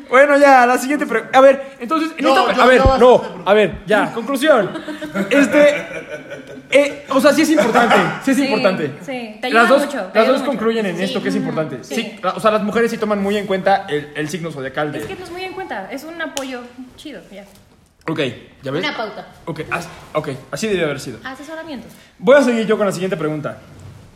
Bueno, 0.09 0.37
ya, 0.39 0.67
la 0.67 0.79
siguiente 0.79 1.07
pregunta. 1.07 1.37
A 1.39 1.41
ver, 1.41 1.77
entonces, 1.81 2.11
en 2.17 2.25
No, 2.25 2.31
esta- 2.49 2.53
yo 2.55 2.63
a 2.63 2.67
ver, 2.67 2.81
no 2.81 2.93
a 2.95 2.99
no, 2.99 3.55
ver, 3.55 3.79
ya, 3.87 4.13
conclusión. 4.15 4.71
Este, 5.31 5.87
eh, 6.71 7.07
o 7.11 7.21
sea, 7.21 7.33
sí 7.33 7.43
es 7.43 7.51
importante, 7.51 7.97
sí 8.25 8.31
es 8.33 8.37
Sí, 8.37 8.45
importante. 8.45 8.93
sí, 9.05 9.37
te 9.41 9.47
ayuda 9.47 9.61
las 9.63 9.69
dos, 9.69 9.85
mucho, 9.87 9.99
te 9.99 10.05
las 10.05 10.15
ayuda 10.17 10.27
dos 10.29 10.39
mucho. 10.41 10.51
concluyen 10.51 10.87
en 10.87 10.97
Sí. 10.99 11.05
esto 11.05 11.23
que 11.23 11.29
es 11.29 11.37
importante. 11.37 11.79
Sí. 11.83 11.95
Sí. 11.95 12.21
o 12.23 12.41
sea, 12.41 12.51
las 12.51 12.63
mujeres 12.63 12.91
sí 12.91 12.99
toman 12.99 13.23
muy 13.23 13.37
en 13.37 13.47
cuenta 13.47 13.87
el, 13.89 14.13
el 14.15 14.29
signo 14.29 14.51
zodiacal 14.51 14.93
de. 14.93 14.99
Es 15.01 15.07
que 15.07 15.15
no 15.17 15.25
es 15.25 15.31
muy 15.31 15.43
en 15.45 15.53
cuenta. 15.53 15.91
Es 15.91 16.05
un 16.05 16.21
apoyo 16.21 16.61
chido. 16.97 17.21
Ya. 17.33 17.45
Ok, 18.09 18.21
¿ya 18.63 18.71
ves? 18.71 18.85
Una 18.85 18.97
pauta. 18.97 19.27
Ok, 19.47 19.61
as- 19.71 19.89
ok, 20.13 20.29
así 20.53 20.67
debería 20.67 20.87
haber 20.87 21.01
sido. 21.01 21.19
Asesoramientos. 21.25 21.91
Voy 22.19 22.37
a 22.37 22.43
seguir 22.43 22.67
yo 22.67 22.77
con 22.77 22.87
la 22.87 22.93
siguiente 22.93 23.17
pregunta. 23.17 23.59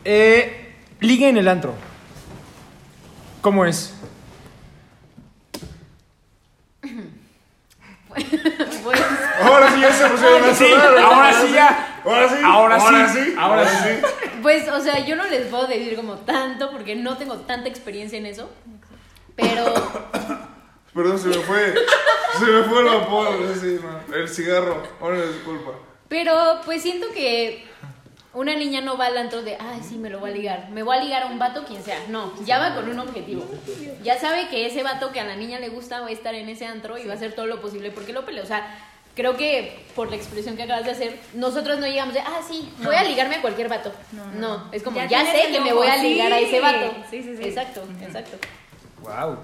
Eh, 0.05 0.75
ligue 1.01 1.27
en 1.27 1.37
el 1.37 1.47
antro. 1.47 1.73
¿Cómo 3.41 3.65
es? 3.65 3.93
Pues, 8.83 8.99
Ahora 9.43 9.71
sí 9.71 9.79
ya 9.81 9.91
se 9.93 10.07
pusieron 10.09 10.43
a 10.43 10.53
Sí, 10.55 10.65
ahora 10.73 11.33
sí 11.33 11.53
ya. 11.53 12.01
Ahora 12.03 12.29
sí. 12.29 12.35
Ahora 12.43 12.79
sí, 12.79 13.19
sí. 13.19 13.35
ahora 13.37 13.67
sí. 13.67 13.89
pues, 14.41 14.67
o 14.69 14.79
sea, 14.79 15.05
yo 15.05 15.15
no 15.15 15.25
les 15.27 15.47
puedo 15.47 15.67
decir 15.67 15.95
como 15.95 16.15
tanto 16.15 16.71
porque 16.71 16.95
no 16.95 17.17
tengo 17.17 17.35
tanta 17.37 17.69
experiencia 17.69 18.17
en 18.17 18.25
eso. 18.25 18.49
Pero 19.35 19.73
Perdón, 20.93 21.19
se 21.19 21.27
me 21.29 21.35
fue. 21.35 21.73
Se 22.39 22.45
me 22.45 22.63
fue 22.63 22.79
el 22.79 22.85
vapor. 22.85 23.27
el 24.15 24.27
cigarro. 24.29 24.83
Ahora 24.99 25.21
disculpa. 25.21 25.71
Pero 26.07 26.59
pues 26.65 26.81
siento 26.81 27.07
que 27.13 27.65
Una 28.33 28.55
niña 28.55 28.79
no 28.79 28.97
va 28.97 29.07
al 29.07 29.17
antro 29.17 29.41
de, 29.41 29.57
ay, 29.59 29.81
sí, 29.87 29.97
me 29.97 30.09
lo 30.09 30.19
voy 30.19 30.31
a 30.31 30.33
ligar. 30.33 30.69
Me 30.69 30.83
voy 30.83 30.97
a 30.97 31.03
ligar 31.03 31.23
a 31.23 31.25
un 31.25 31.37
vato, 31.37 31.65
quien 31.65 31.83
sea. 31.83 31.97
No, 32.07 32.33
ya 32.45 32.59
va 32.59 32.73
con 32.75 32.89
un 32.89 32.97
objetivo. 32.99 33.45
Ya 34.03 34.17
sabe 34.17 34.47
que 34.47 34.65
ese 34.65 34.83
vato 34.83 35.11
que 35.11 35.19
a 35.19 35.25
la 35.25 35.35
niña 35.35 35.59
le 35.59 35.67
gusta 35.67 35.99
va 35.99 36.07
a 36.07 36.11
estar 36.11 36.33
en 36.33 36.47
ese 36.47 36.65
antro 36.65 36.97
y 36.97 37.05
va 37.05 37.13
a 37.13 37.15
hacer 37.17 37.33
todo 37.33 37.45
lo 37.45 37.61
posible 37.61 37.91
porque 37.91 38.13
lo 38.13 38.25
pelea. 38.25 38.43
O 38.43 38.47
sea, 38.47 38.77
creo 39.15 39.35
que 39.35 39.83
por 39.95 40.09
la 40.09 40.15
expresión 40.15 40.55
que 40.55 40.63
acabas 40.63 40.85
de 40.85 40.91
hacer, 40.91 41.19
nosotros 41.33 41.79
no 41.79 41.87
llegamos 41.87 42.13
de, 42.13 42.21
ah, 42.21 42.39
sí, 42.47 42.71
voy 42.83 42.95
a 42.95 43.03
ligarme 43.03 43.35
a 43.35 43.41
cualquier 43.41 43.67
vato. 43.67 43.91
No, 44.39 44.69
es 44.71 44.81
como, 44.81 44.97
Ya 45.07 45.25
sé 45.25 45.51
que 45.51 45.59
me 45.59 45.73
voy 45.73 45.87
a 45.87 45.97
ligar 45.97 46.31
a 46.31 46.39
ese 46.39 46.61
vato. 46.61 46.93
Sí, 47.09 47.21
sí, 47.21 47.35
sí. 47.35 47.43
Exacto, 47.43 47.83
exacto. 48.01 48.37
Wow. 49.01 49.39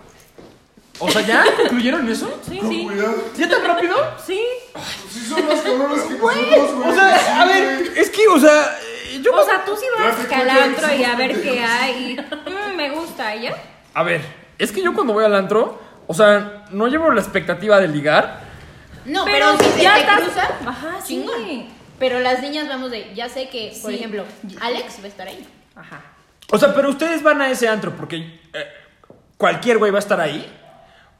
O 0.99 1.09
sea, 1.11 1.21
¿ya 1.21 1.43
concluyeron 1.55 2.09
eso? 2.09 2.39
Sí, 2.47 2.59
sí. 2.67 2.87
¿Ya 3.37 3.49
tan 3.49 3.63
rápido? 3.63 3.95
Sí. 4.25 4.41
Sí 5.11 5.19
son 5.27 5.45
más 5.47 5.59
cabrones 5.61 6.01
que 6.03 6.13
nosotros, 6.15 6.73
güey. 6.75 6.91
O 6.91 6.93
sea, 6.95 7.41
a 7.41 7.45
ver, 7.45 7.91
es 7.95 8.09
que, 8.09 8.27
o 8.27 8.39
sea, 8.39 8.79
yo... 9.21 9.33
O 9.35 9.43
sea, 9.45 9.63
tú 9.65 9.75
sí 9.75 9.85
vas 9.99 10.31
al 10.31 10.49
antro 10.49 10.93
y 10.95 11.03
a 11.03 11.15
ver 11.15 11.41
qué 11.41 11.59
hay. 11.61 12.15
mm, 12.15 12.75
me 12.75 12.89
gusta, 12.91 13.35
¿y 13.35 13.43
ya? 13.43 13.55
A 13.93 14.03
ver, 14.03 14.21
es 14.57 14.71
que 14.71 14.81
yo 14.81 14.93
cuando 14.93 15.13
voy 15.13 15.25
al 15.25 15.35
antro, 15.35 15.79
o 16.07 16.13
sea, 16.13 16.65
no 16.71 16.87
llevo 16.87 17.11
la 17.11 17.21
expectativa 17.21 17.79
de 17.79 17.87
ligar. 17.87 18.41
No, 19.05 19.23
Pero 19.25 19.55
pero, 19.55 19.57
si 19.71 19.77
se 19.77 19.83
ya 19.83 19.93
te 19.95 20.01
estás- 20.01 20.51
Ajá, 20.65 20.95
sí. 21.03 21.15
chingón. 21.21 21.67
Pero 21.99 22.19
las 22.19 22.41
niñas 22.41 22.67
vamos 22.67 22.91
de, 22.91 23.13
ya 23.15 23.27
sé 23.29 23.49
que, 23.49 23.75
por 23.81 23.91
Sí. 23.91 23.97
ejemplo, 23.97 24.23
Alex 24.61 24.99
va 25.01 25.05
a 25.05 25.07
estar 25.07 25.27
ahí. 25.27 25.47
Ajá. 25.75 26.01
O 26.51 26.57
sea, 26.57 26.73
pero 26.73 26.89
ustedes 26.89 27.23
van 27.23 27.41
a 27.41 27.49
ese 27.49 27.67
antro 27.67 27.91
porque 27.95 28.17
eh, 28.17 28.65
cualquier 29.37 29.77
güey 29.79 29.91
va 29.91 29.97
a 29.97 29.99
estar 29.99 30.19
ahí. 30.21 30.47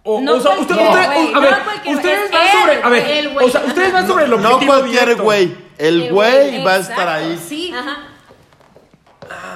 O, 0.10 0.22
No 0.22 0.36
o 0.36 0.39
sea, 0.39 0.55
cualquier 0.55 0.80
usted- 0.80 0.89
usted- 0.89 1.14
güey, 1.14 1.34
a 1.34 1.39
ver, 1.39 1.51
no 1.58 1.64
cualquier 1.66 1.95
ustedes 1.97 2.20
es 2.26 2.32
van 2.32 2.47
sobre, 2.62 2.82
a 2.84 2.89
ver, 2.89 3.05
el 3.18 3.38
o 3.38 3.49
sea, 3.49 3.62
ustedes 3.66 3.91
van 3.93 4.08
sobre 4.08 4.24
el 4.24 4.30
No 4.32 4.36
objetivo 4.38 4.72
cualquier 4.74 4.99
directo. 5.01 5.24
güey. 5.24 5.55
El 5.78 6.12
güey 6.12 6.64
va 6.64 6.74
a 6.74 6.78
estar 6.78 7.08
ahí. 7.10 7.39
Sí. 7.47 7.74
Ajá. 7.78 7.97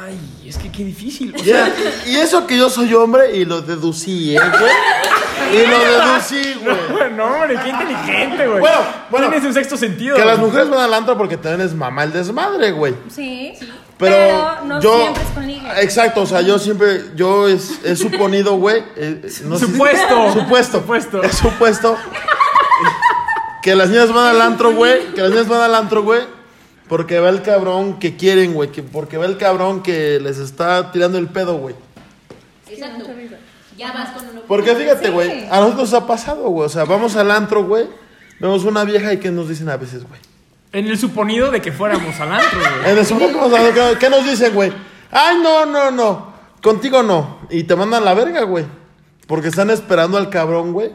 Ay, 0.04 0.20
es 0.47 0.58
que 0.58 0.70
qué 0.72 0.84
difícil. 0.84 1.34
O 1.36 1.39
sea, 1.43 1.74
Y 2.06 2.16
eso 2.18 2.45
que 2.45 2.58
yo 2.58 2.70
soy 2.70 2.93
hombre 2.93 3.36
y 3.38 3.45
lo 3.45 3.62
deducí, 3.62 4.36
¿eh, 4.36 4.39
güey? 4.39 5.64
Y 5.64 5.68
lo 5.68 5.80
deducí, 5.80 6.54
güey. 6.91 7.12
no, 7.14 7.26
hombre, 7.26 7.58
qué 7.64 7.70
inteligente, 7.70 8.47
güey. 8.47 8.60
Bueno, 8.60 8.78
bueno. 9.10 9.30
Tienes 9.30 9.47
un 9.47 9.54
sexto 9.54 9.78
sentido. 9.78 10.16
Que 10.18 10.26
las 10.26 10.38
mujeres 10.39 10.70
van 10.70 10.80
al 10.82 10.93
antro 10.93 11.18
porque 11.18 11.38
también 11.38 11.62
es 11.68 11.74
mamá 11.74 12.04
el 12.04 12.12
desmadre, 12.12 12.72
güey. 12.72 12.93
Sí. 13.10 13.54
Pero, 14.02 14.16
Pero 14.16 14.66
no 14.66 14.82
yo, 14.82 14.97
siempre 15.02 15.24
es 15.24 15.30
con 15.30 15.47
ligue. 15.47 15.68
Exacto, 15.82 16.22
o 16.24 16.26
sea, 16.26 16.41
yo 16.41 16.60
siempre, 16.60 17.02
yo 17.16 17.47
es- 17.47 17.80
he 17.86 17.95
suponido, 17.95 18.58
güey. 18.58 18.84
eh, 18.97 19.22
no 19.45 19.58
sé 19.58 19.66
si- 19.68 19.72
Supuesto. 19.72 20.34
Supuesto. 20.34 20.80
Supuesto. 20.80 21.24
He 21.24 21.30
supuesto. 21.32 21.97
que 23.62 23.76
las 23.76 23.89
niñas 23.89 24.12
van 24.12 24.36
al 24.36 24.41
antro, 24.41 24.74
güey. 24.74 25.14
Que 25.14 25.22
las 25.22 25.30
niñas 25.32 25.47
van 25.47 25.62
al 25.62 25.76
antro, 25.76 26.04
güey. 26.04 26.22
Porque 26.89 27.20
va 27.20 27.30
el 27.30 27.41
cabrón 27.41 27.99
que 27.99 28.18
quieren, 28.18 28.54
güey. 28.54 28.72
Que 28.72 28.84
porque 28.84 29.18
va 29.18 29.26
el 29.26 29.38
cabrón 29.38 29.82
que 29.84 30.20
les 30.20 30.39
está 30.39 30.91
tirando 30.91 31.18
el 31.18 31.28
pedo, 31.28 31.56
güey. 31.58 31.76
Exacto. 32.68 33.06
Ya 33.78 33.91
vas 33.93 34.10
con 34.12 34.28
uno. 34.28 34.41
Porque 34.47 34.76
fíjate, 34.76 35.06
Sí. 35.08 35.12
güey, 35.12 35.45
a 35.49 35.60
nosotros 35.60 35.91
nos 35.91 35.93
ha 35.93 36.08
pasado, 36.08 36.49
güey. 36.49 36.66
O 36.66 36.70
sea, 36.70 36.86
vamos 36.86 37.16
al 37.16 37.32
antro, 37.32 37.64
güey. 37.64 37.88
Vemos 38.39 38.64
una 38.66 38.84
vieja 38.84 39.14
y 39.14 39.18
¿qué 39.18 39.32
nos 39.32 39.47
dicen 39.47 39.70
a 39.70 39.78
veces, 39.78 40.04
güey? 40.08 40.20
En 40.74 40.88
el 40.88 40.97
suponido 40.97 41.51
de 41.51 41.61
que 41.61 41.72
fuéramos 41.72 42.17
al 42.19 42.32
antro, 42.32 42.59
güey. 42.59 42.91
En 42.91 42.97
el 42.97 43.05
segundo, 43.05 43.45
o 43.45 43.49
sea, 43.49 43.74
¿qué- 43.74 43.97
¿qué 43.99 44.09
nos 44.09 44.24
dicen, 44.24 44.53
güey? 44.53 44.72
Ay, 45.11 45.38
no, 45.43 45.65
no, 45.65 45.91
no. 45.91 46.34
Contigo 46.61 47.03
no. 47.03 47.39
Y 47.49 47.63
te 47.63 47.76
mandan 47.76 48.05
la 48.05 48.13
verga, 48.13 48.43
güey. 48.43 48.65
Porque 49.28 49.49
están 49.49 49.69
esperando 49.69 50.17
al 50.17 50.30
cabrón, 50.30 50.72
güey. 50.74 50.91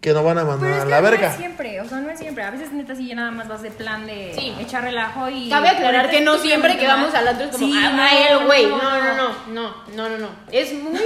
Que 0.00 0.12
no 0.12 0.24
van 0.24 0.38
a 0.38 0.44
mandar 0.44 0.60
Pero 0.68 0.74
es 0.74 0.80
a 0.80 0.84
que 0.84 0.90
la 0.90 0.96
no 0.96 1.02
verga. 1.04 1.28
es 1.28 1.36
siempre, 1.36 1.80
o 1.80 1.88
sea, 1.88 1.98
no 2.00 2.10
es 2.10 2.18
siempre. 2.18 2.42
A 2.42 2.50
veces 2.50 2.72
neta 2.72 2.96
sí 2.96 3.06
ya 3.06 3.14
nada 3.14 3.30
más 3.30 3.46
vas 3.46 3.62
de 3.62 3.70
plan 3.70 4.04
de 4.04 4.32
Sí. 4.36 4.52
echar 4.58 4.82
relajo 4.82 5.30
y... 5.30 5.48
Cabe 5.48 5.68
aclarar 5.68 6.10
que 6.10 6.20
no 6.22 6.38
siempre 6.38 6.76
que 6.76 6.88
vamos 6.88 7.14
al 7.14 7.28
antro 7.28 7.44
es 7.46 7.52
como, 7.52 7.64
Sí, 7.64 7.72
ah, 7.78 8.16
no, 8.40 8.46
güey. 8.46 8.66
no, 8.66 8.78
No, 8.78 8.90
no, 8.90 9.14
no, 9.14 9.28
no, 9.52 9.74
no, 9.94 10.08
no, 10.08 10.18
no. 10.18 10.28
Es 10.50 10.72
muy, 10.74 11.00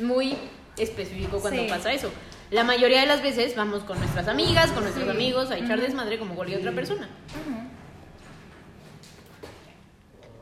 muy 0.00 0.38
específico 0.76 1.40
cuando 1.40 1.60
Sí. 1.62 1.66
pasa 1.68 1.92
eso. 1.92 2.12
La 2.50 2.64
mayoría 2.64 3.00
de 3.00 3.06
las 3.06 3.22
veces 3.22 3.54
vamos 3.54 3.84
con 3.84 3.98
nuestras 3.98 4.26
amigas, 4.26 4.70
con 4.72 4.82
nuestros 4.82 5.08
amigos 5.08 5.50
a 5.50 5.56
echar 5.58 5.80
desmadre 5.80 6.18
como 6.18 6.34
cualquier 6.34 6.58
otra 6.58 6.72
persona. 6.72 7.08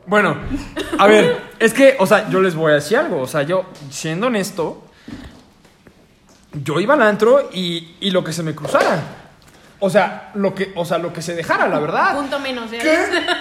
Bueno, 0.07 0.35
a 0.97 1.05
ver, 1.05 1.39
es 1.59 1.71
que, 1.71 1.95
o 1.99 2.07
sea, 2.07 2.27
yo 2.29 2.41
les 2.41 2.55
voy 2.55 2.71
a 2.71 2.75
decir 2.75 2.97
algo. 2.97 3.21
O 3.21 3.27
sea, 3.27 3.43
yo, 3.43 3.65
siendo 3.91 4.25
honesto, 4.25 4.83
yo 6.51 6.79
iba 6.79 6.95
al 6.95 7.03
antro 7.03 7.51
y, 7.53 7.95
y 7.99 8.09
lo 8.09 8.23
que 8.23 8.33
se 8.33 8.41
me 8.41 8.55
cruzara. 8.55 9.03
O 9.81 9.89
sea, 9.89 10.31
lo 10.33 10.53
que, 10.55 10.73
o 10.75 10.83
sea, 10.83 10.97
lo 10.97 11.13
que 11.13 11.21
se 11.21 11.35
dejara, 11.35 11.67
la 11.67 11.79
verdad. 11.79 12.15
Punto 12.15 12.39
menos, 12.39 12.73
¿eh? 12.73 12.81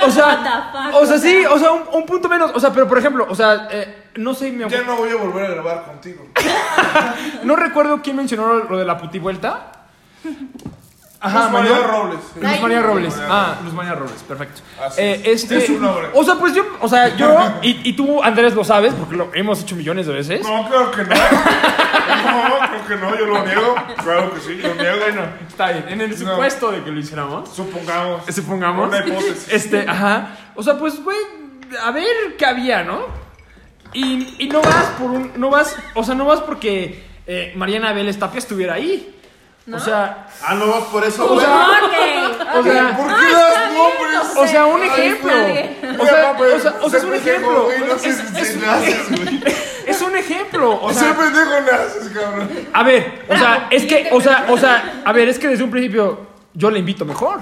O 0.06 0.10
sea, 0.10 0.26
What 0.26 0.42
the 0.42 0.92
fuck, 0.92 1.02
o 1.02 1.06
sea, 1.06 1.18
sí, 1.18 1.44
o 1.46 1.58
sea, 1.58 1.72
un, 1.72 1.82
un 1.92 2.06
punto 2.06 2.28
menos. 2.28 2.52
O 2.54 2.60
sea, 2.60 2.70
pero 2.70 2.86
por 2.86 2.98
ejemplo, 2.98 3.26
o 3.28 3.34
sea, 3.34 3.66
eh, 3.72 4.10
no 4.16 4.34
sé, 4.34 4.52
mi 4.52 4.68
Ya 4.68 4.82
no 4.82 4.96
voy 4.96 5.10
a 5.10 5.16
volver 5.16 5.46
a 5.46 5.48
grabar 5.54 5.84
contigo. 5.86 6.26
no 7.44 7.56
recuerdo 7.56 8.00
quién 8.02 8.16
mencionó 8.16 8.54
lo 8.54 8.76
de 8.78 8.84
la 8.84 8.98
putivuelta. 8.98 9.72
Ajá, 11.20 11.44
Luz 11.44 11.50
María 11.52 11.70
Manuel. 11.72 11.90
Robles. 11.90 12.20
Luz 12.36 12.44
Ay, 12.46 12.60
María 12.62 12.78
Luz 12.78 12.86
Robles. 12.86 13.16
María 13.16 13.28
Ah. 13.32 13.54
Luz 13.64 13.72
María 13.72 13.94
Robles, 13.94 14.22
perfecto. 14.22 14.60
Así 14.86 15.00
Eh, 15.02 15.22
es. 15.24 15.42
este, 15.42 15.56
Es 15.58 15.70
un 15.70 15.82
nombre. 15.82 16.08
O 16.14 16.22
sea, 16.22 16.36
pues 16.36 16.54
yo, 16.54 16.62
o 16.80 16.88
sea, 16.88 17.16
yo 17.16 17.36
y, 17.62 17.88
y 17.88 17.92
tú, 17.94 18.22
Andrés, 18.22 18.54
lo 18.54 18.62
sabes, 18.62 18.94
porque 18.94 19.16
lo 19.16 19.28
hemos 19.34 19.60
hecho 19.62 19.74
millones 19.74 20.06
de 20.06 20.12
veces. 20.12 20.42
No, 20.42 20.68
claro 20.68 20.90
que 20.92 21.04
no. 21.04 21.14
No, 22.08 22.68
creo 22.68 22.86
que 22.86 22.96
no, 22.96 23.18
yo 23.18 23.26
lo 23.26 23.44
niego. 23.44 23.74
Claro 24.02 24.32
que 24.34 24.40
sí, 24.40 24.54
lo 24.56 24.74
niego. 24.74 24.96
Bueno, 25.00 25.22
está 25.48 25.70
bien. 25.72 25.84
En 25.88 26.00
el 26.00 26.10
No. 26.10 26.16
supuesto 26.16 26.70
de 26.70 26.82
que 26.84 26.90
lo 26.90 26.98
hiciéramos, 27.00 27.48
Supongamos. 27.54 28.22
supongamos. 28.32 28.88
Una 28.88 28.98
hipótesis. 28.98 29.46
Este, 29.50 29.86
ajá. 29.88 30.30
O 30.54 30.62
sea, 30.62 30.78
pues, 30.78 31.02
güey, 31.02 31.16
a 31.84 31.90
ver 31.90 32.36
qué 32.38 32.46
había, 32.46 32.82
¿no? 32.84 33.00
Y, 33.92 34.36
y 34.38 34.48
no 34.48 34.60
vas 34.60 34.84
por 34.98 35.10
un. 35.10 35.32
No 35.36 35.50
vas. 35.50 35.74
O 35.94 36.04
sea, 36.04 36.14
no 36.14 36.24
vas 36.24 36.40
porque 36.40 37.04
eh, 37.26 37.52
Mariana 37.56 37.92
Vélez 37.92 38.18
Tapia 38.18 38.38
estuviera 38.38 38.74
ahí. 38.74 39.14
O 39.72 39.78
sea. 39.78 40.28
Ah, 40.42 40.54
no 40.54 40.66
vas 40.68 40.84
por 40.84 41.04
eso, 41.04 41.24
O 41.26 41.34
güey. 41.34 41.44
sea, 41.44 41.56
Ok, 41.56 42.54
o 42.54 42.58
ok. 42.60 42.64
sea, 42.66 42.96
¿Por 42.96 43.06
qué 43.08 43.14
Ah, 43.34 43.50
das 43.54 43.72
nombres? 43.74 44.36
o 44.36 44.46
sea, 44.46 44.66
un 44.66 44.82
ejemplo. 44.82 45.32
O 45.98 46.06
sea, 46.06 46.30
o 46.38 46.58
sea, 46.60 46.74
o 46.82 46.90
sea, 46.90 46.98
es 46.98 47.04
un 47.04 47.14
ejemplo. 47.14 47.64
güey, 47.64 47.78
No 47.80 47.98
sé 47.98 48.08
Es- 48.08 48.16
si 48.16 48.40
es- 48.40 49.10
güey. 49.10 49.40
Es 49.86 50.02
un 50.02 50.16
ejemplo. 50.16 50.80
O 50.82 50.92
sea, 50.92 51.14
pendejo 51.16 51.50
le 51.64 51.70
haces, 51.70 52.08
cabrón. 52.14 52.48
a 52.72 52.82
ver, 52.82 53.24
o 53.28 53.36
sea, 53.36 53.68
es 53.70 53.84
que, 53.84 54.08
o 54.12 54.20
sea, 54.20 54.46
o 54.48 54.56
sea, 54.58 55.02
a 55.04 55.12
ver, 55.12 55.28
es 55.28 55.38
que 55.38 55.48
desde 55.48 55.64
un 55.64 55.70
principio 55.70 56.26
yo 56.54 56.70
le 56.70 56.78
invito 56.78 57.04
mejor. 57.04 57.40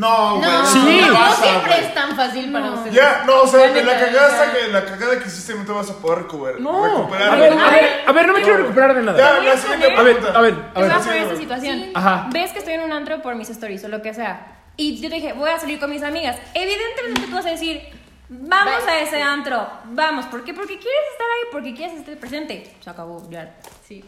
No, 0.00 0.36
güey. 0.36 0.50
No, 0.50 0.66
Sí. 0.66 1.00
no 1.06 1.14
pasa, 1.14 1.42
siempre 1.42 1.72
güey. 1.72 1.84
es 1.84 1.94
tan 1.94 2.16
fácil 2.16 2.52
para 2.52 2.70
ustedes. 2.70 2.94
Ya, 2.94 3.22
no, 3.26 3.42
o 3.42 3.46
sea, 3.46 3.66
la 3.68 4.00
cagada 4.00 4.52
que 4.52 4.68
la 4.68 4.84
cagada 4.84 5.18
que 5.18 5.28
hiciste 5.28 5.54
no 5.54 5.64
te 5.64 5.72
vas 5.72 5.90
a 5.90 5.94
poder 5.98 6.18
recuperar. 6.20 6.60
No. 6.60 6.84
recuperar. 6.84 7.28
A 7.32 7.36
ver, 7.36 7.52
a 7.52 7.70
ver, 7.70 7.90
a 8.06 8.12
ver, 8.12 8.26
no 8.26 8.32
me 8.32 8.40
quiero 8.42 8.58
recuperar 8.58 8.94
de 8.94 9.02
nada. 9.02 9.18
Ya, 9.18 9.36
a 9.36 9.40
la 9.42 9.56
siguiente 9.56 9.86
A 9.96 10.02
ver, 10.02 10.16
a 10.34 10.40
ver, 10.40 10.54
a 10.54 10.74
Te 10.74 10.80
ver. 10.82 10.92
a 10.92 10.98
poner 10.98 11.22
esta 11.22 11.36
situación. 11.36 11.90
Ajá. 11.94 12.28
Ves 12.32 12.52
que 12.52 12.58
estoy 12.60 12.74
en 12.74 12.80
un 12.82 12.92
antro 12.92 13.20
por 13.22 13.34
mis 13.34 13.50
stories 13.50 13.84
o 13.84 13.88
lo 13.88 14.00
que 14.02 14.14
sea. 14.14 14.56
Y 14.76 14.98
yo 15.00 15.08
te 15.10 15.16
dije, 15.16 15.32
voy 15.34 15.50
a 15.50 15.58
salir 15.60 15.78
con 15.78 15.90
mis 15.90 16.02
amigas. 16.02 16.36
Evidentemente 16.54 17.20
tú 17.28 17.34
vas 17.34 17.44
a 17.44 17.50
decir, 17.50 17.82
vamos 18.30 18.82
a 18.88 19.00
ese 19.00 19.20
antro. 19.22 19.68
Vamos. 19.84 20.24
¿Por 20.26 20.44
qué? 20.44 20.54
Porque 20.54 20.78
quieres 20.78 21.02
estar 21.12 21.26
ahí, 21.26 21.48
porque 21.52 21.74
quieres 21.74 21.98
estar 21.98 22.16
presente. 22.16 22.74
Se 22.80 22.88
acabó, 22.88 23.28
ya. 23.28 23.54
Sí. 23.86 24.02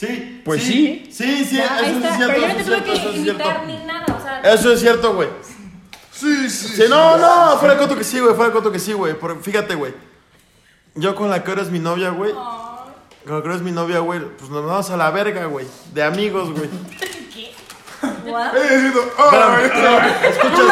Sí. 0.00 0.40
Pues 0.46 0.62
sí. 0.62 1.10
Sí, 1.12 1.44
sí, 1.44 1.56
Ya, 1.56 1.64
eso 1.64 1.84
ahí 1.84 2.02
es 2.02 2.16
cierto. 2.16 2.26
Pero 2.26 2.40
yo 2.40 2.48
no 2.48 2.54
eso 2.54 2.54
te 2.54 2.60
es 2.60 2.64
tuve 2.64 2.74
cierto, 2.80 2.92
eso 2.92 3.02
que 3.02 3.10
es 3.10 3.16
invitar 3.16 3.46
cierto. 3.46 3.66
ni 3.66 3.76
nada. 3.84 4.06
O 4.16 4.22
sea, 4.22 4.40
Eso 4.54 4.72
es 4.72 4.80
cierto, 4.80 5.14
güey. 5.14 5.28
Sí, 6.10 6.48
sí. 6.48 6.68
Sí, 6.68 6.84
no, 6.88 7.18
no, 7.18 7.58
fuera 7.58 7.74
de 7.74 7.80
coto 7.80 7.96
que 7.96 8.04
sí, 8.04 8.18
güey, 8.18 8.34
fuera 8.34 8.48
de 8.48 8.54
coto 8.54 8.72
que 8.72 8.78
sí, 8.78 8.94
güey. 8.94 9.14
Fíjate, 9.42 9.74
güey. 9.74 9.92
Yo 10.94 11.14
con 11.14 11.28
la 11.28 11.44
que 11.44 11.50
ahora 11.50 11.62
es 11.62 11.70
mi 11.70 11.80
novia, 11.80 12.10
güey. 12.10 12.32
Con 12.32 13.36
la 13.36 13.42
que 13.42 13.48
ahora 13.48 13.56
es 13.56 13.60
mi 13.62 13.72
novia, 13.72 13.98
güey. 13.98 14.20
Pues 14.38 14.50
nos 14.50 14.64
vamos 14.64 14.88
a 14.88 14.96
la 14.96 15.10
verga, 15.10 15.44
güey. 15.44 15.66
De 15.92 16.02
amigos, 16.02 16.50
güey. 16.50 16.70
what? 18.24 18.56
Eh, 18.56 18.76
diciendo, 18.76 19.12
oh. 19.18 19.30
Escucha, 19.60 20.28
escucha, 20.30 20.62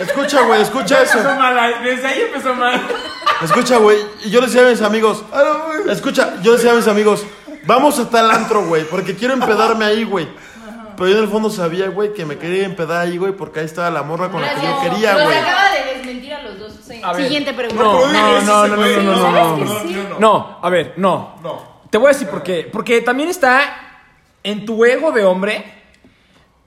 escucha, 0.00 0.40
güey, 0.42 0.62
escucha 0.62 1.02
eso. 1.02 1.18
Empezó 1.18 1.36
mal, 1.36 1.84
desde 1.84 2.06
ahí 2.06 2.22
empezó 2.22 2.54
mal. 2.54 2.80
Escucha, 3.42 3.76
güey. 3.76 3.98
Y 4.24 4.30
yo 4.30 4.40
le 4.40 4.46
decía 4.48 4.66
a 4.66 4.70
mis 4.70 4.82
amigos. 4.82 5.22
Escucha, 5.88 6.34
yo 6.42 6.50
le 6.50 6.56
decía 6.56 6.72
a 6.72 6.74
mis 6.74 6.88
amigos. 6.88 7.24
Vamos 7.64 7.98
a 7.98 8.08
tal 8.08 8.30
antro, 8.30 8.66
güey. 8.66 8.84
Porque 8.84 9.14
quiero 9.14 9.34
empedarme 9.34 9.84
ahí, 9.84 10.04
güey. 10.04 10.28
Pero 10.96 11.08
yo 11.08 11.16
en 11.18 11.24
el 11.24 11.30
fondo 11.30 11.48
sabía, 11.50 11.88
güey, 11.88 12.12
que 12.12 12.26
me 12.26 12.36
quería 12.36 12.64
empedar 12.64 13.02
ahí, 13.02 13.16
güey. 13.16 13.32
Porque 13.32 13.60
ahí 13.60 13.66
estaba 13.66 13.90
la 13.90 14.02
morra 14.02 14.30
con 14.30 14.42
la 14.42 14.54
que 14.54 14.66
yo 14.66 14.80
quería, 14.82 15.14
güey. 15.14 15.38
acaba 15.38 15.70
de 15.70 15.94
desmentir 15.94 16.34
a 16.34 16.42
los 16.42 16.58
dos. 16.58 16.72
Siguiente 17.16 17.52
pregunta. 17.54 17.82
No, 17.82 18.12
no, 18.12 18.40
no, 18.40 18.76
no, 18.76 19.02
no, 19.02 19.56
no. 19.56 20.18
No, 20.18 20.58
a 20.60 20.68
ver, 20.68 20.94
no. 20.96 21.36
No. 21.42 21.80
Te 21.88 21.98
voy 21.98 22.08
a 22.10 22.12
decir 22.12 22.28
por 22.28 22.42
qué. 22.42 22.68
Porque 22.70 23.00
también 23.00 23.28
está 23.28 24.04
en 24.42 24.64
tu 24.64 24.84
ego 24.84 25.12
de 25.12 25.24
hombre 25.24 25.80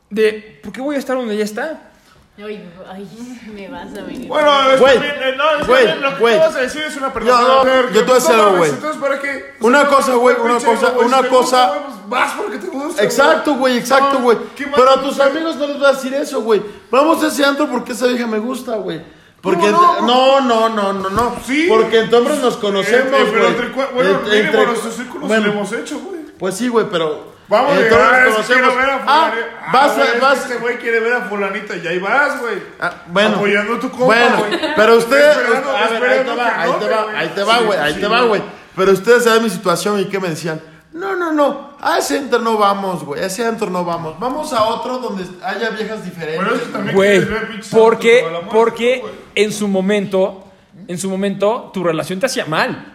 de 0.09 0.59
¿por 0.63 0.71
qué 0.71 0.81
voy 0.81 0.95
a 0.95 0.99
estar 0.99 1.15
donde 1.15 1.33
ella 1.33 1.43
está? 1.43 1.92
Ay, 2.35 2.67
ay, 2.89 3.07
me 3.53 3.67
vas 3.67 3.95
a 3.95 4.01
venir. 4.01 4.27
Bueno, 4.27 4.71
es 4.71 4.79
Güey, 4.79 4.97
eh, 4.97 5.35
no, 5.37 5.65
güey, 5.67 5.99
lo 5.99 6.09
que 6.15 6.19
güey. 6.19 6.33
tú 6.35 6.39
vas 6.41 6.55
a 6.55 6.59
decir 6.61 6.81
es 6.81 6.97
una 6.97 7.13
pregunta. 7.13 7.41
no, 7.41 7.63
ver, 7.63 7.93
yo 7.93 7.99
te 7.99 8.05
voy 8.05 8.11
a 8.11 8.15
decir 8.15 8.35
no 8.35 8.43
algo, 8.43 8.57
güey. 8.57 8.69
Entonces, 8.71 9.01
¿para 9.01 9.19
qué? 9.19 9.53
Una 9.59 9.87
cosa, 9.87 10.13
güey, 10.15 10.35
una 10.41 10.53
cosa, 10.55 10.89
güey, 10.89 11.05
una 11.07 11.17
si 11.17 11.23
te 11.23 11.29
cosa- 11.29 11.67
gusta, 11.67 11.67
güey, 11.67 11.83
pues 11.83 12.09
Vas 12.09 12.33
porque 12.33 12.57
te 12.57 12.67
gusta. 12.67 13.03
Exacto, 13.03 13.53
güey, 13.55 13.77
exacto, 13.77 14.13
No, 14.17 14.21
güey. 14.21 14.37
Pero 14.75 14.89
a 14.89 15.01
tus 15.01 15.19
amigos 15.19 15.55
no 15.57 15.67
les 15.67 15.79
vas 15.79 15.89
a 15.91 15.93
decir 15.95 16.13
eso, 16.15 16.41
güey. 16.41 16.61
Vamos 16.89 17.23
a 17.23 17.27
ese 17.27 17.45
antro 17.45 17.67
porque 17.69 17.91
esa 17.93 18.07
vieja 18.07 18.25
me 18.27 18.39
gusta, 18.39 18.75
güey. 18.77 19.01
Porque 19.41 19.69
No, 19.69 20.01
no, 20.01 20.41
no, 20.41 20.69
no, 20.69 20.93
no, 20.93 21.09
no. 21.09 21.35
Sí. 21.45 21.65
Porque 21.69 21.99
entre 21.99 22.17
hombres 22.17 22.39
nos 22.39 22.57
conocemos, 22.57 23.11
Eh, 23.13 23.23
eh, 23.23 23.27
pero 23.31 23.43
güey. 23.43 23.47
entre 23.55 23.69
bueno, 23.93 24.09
Entre- 24.11 24.39
entre- 24.39 24.65
nuestros 24.67 24.93
círculos 24.95 25.27
bueno, 25.27 25.45
lo 25.47 25.51
hemos 25.53 25.71
hecho, 25.73 25.99
güey. 25.99 26.21
Pues 26.39 26.55
sí, 26.55 26.67
güey, 26.67 26.87
pero. 26.91 27.32
Vamos, 27.47 27.73
entre 27.73 27.89
güey, 27.89 28.01
hombres 28.01 28.21
ah, 28.23 28.29
nos 28.29 28.39
es 28.39 28.47
que 28.47 28.53
quiero 28.53 28.75
ver 28.75 28.89
a 28.89 28.95
Ah, 28.95 29.31
fulanita. 29.31 29.71
vas, 29.73 29.91
Ah, 29.97 30.03
es 30.03 30.11
que 30.11 30.19
vas. 30.19 30.37
Este 30.39 30.55
güey 30.57 30.77
quiere 30.77 30.99
ver 31.01 31.13
a 31.13 31.21
fulanita 31.21 31.75
y 31.75 31.87
ahí 31.87 31.99
vas, 31.99 32.39
güey. 32.41 32.55
Ah, 32.79 32.93
bueno. 33.07 33.35
Apoyando 33.37 33.73
a 33.75 33.79
tu 33.79 33.89
compa, 33.89 34.05
Bueno, 34.05 34.37
güey. 34.39 34.59
pero 34.75 34.97
ustedes. 34.97 35.37
Esperando- 35.37 35.69
a 35.77 35.87
ver, 35.89 36.03
ahí 36.03 36.23
te 36.25 36.35
va, 36.35 36.61
ahí 36.61 36.71
te 36.79 36.87
va, 36.89 37.03
güey. 37.03 37.15
ahí 37.17 37.27
te 37.35 37.43
va, 37.43 37.59
güey, 37.59 37.79
ahí 37.79 37.93
te 37.95 38.07
va, 38.07 38.21
güey. 38.23 38.41
Pero 38.75 38.91
ustedes 38.91 39.23
saben 39.25 39.43
mi 39.43 39.49
situación 39.49 39.99
y 39.99 40.05
qué 40.05 40.19
me 40.19 40.29
decían. 40.29 40.61
No, 40.93 41.15
no, 41.15 41.31
no, 41.31 41.71
a 41.81 41.97
ese 41.97 42.19
centro 42.19 42.37
no 42.39 42.55
vamos, 42.57 43.03
güey, 43.03 43.21
a 43.21 43.25
ese 43.25 43.43
centro 43.43 43.69
no 43.69 43.83
vamos. 43.83 44.19
Vamos 44.19 44.53
a 44.53 44.63
otro 44.65 44.99
donde 44.99 45.25
haya 45.43 45.71
viejas 45.71 46.03
diferentes. 46.05 46.39
Pero 46.43 46.55
es 46.55 46.61
que 46.61 46.71
también 46.71 46.95
Güey, 46.95 47.27
porque, 47.71 48.25
porque 48.51 49.03
en 49.35 49.51
su 49.51 49.67
momento, 49.67 50.43
en 50.87 50.97
su 50.99 51.09
momento, 51.09 51.71
tu 51.73 51.83
relación 51.83 52.19
te 52.19 52.27
hacía 52.27 52.45
mal. 52.45 52.92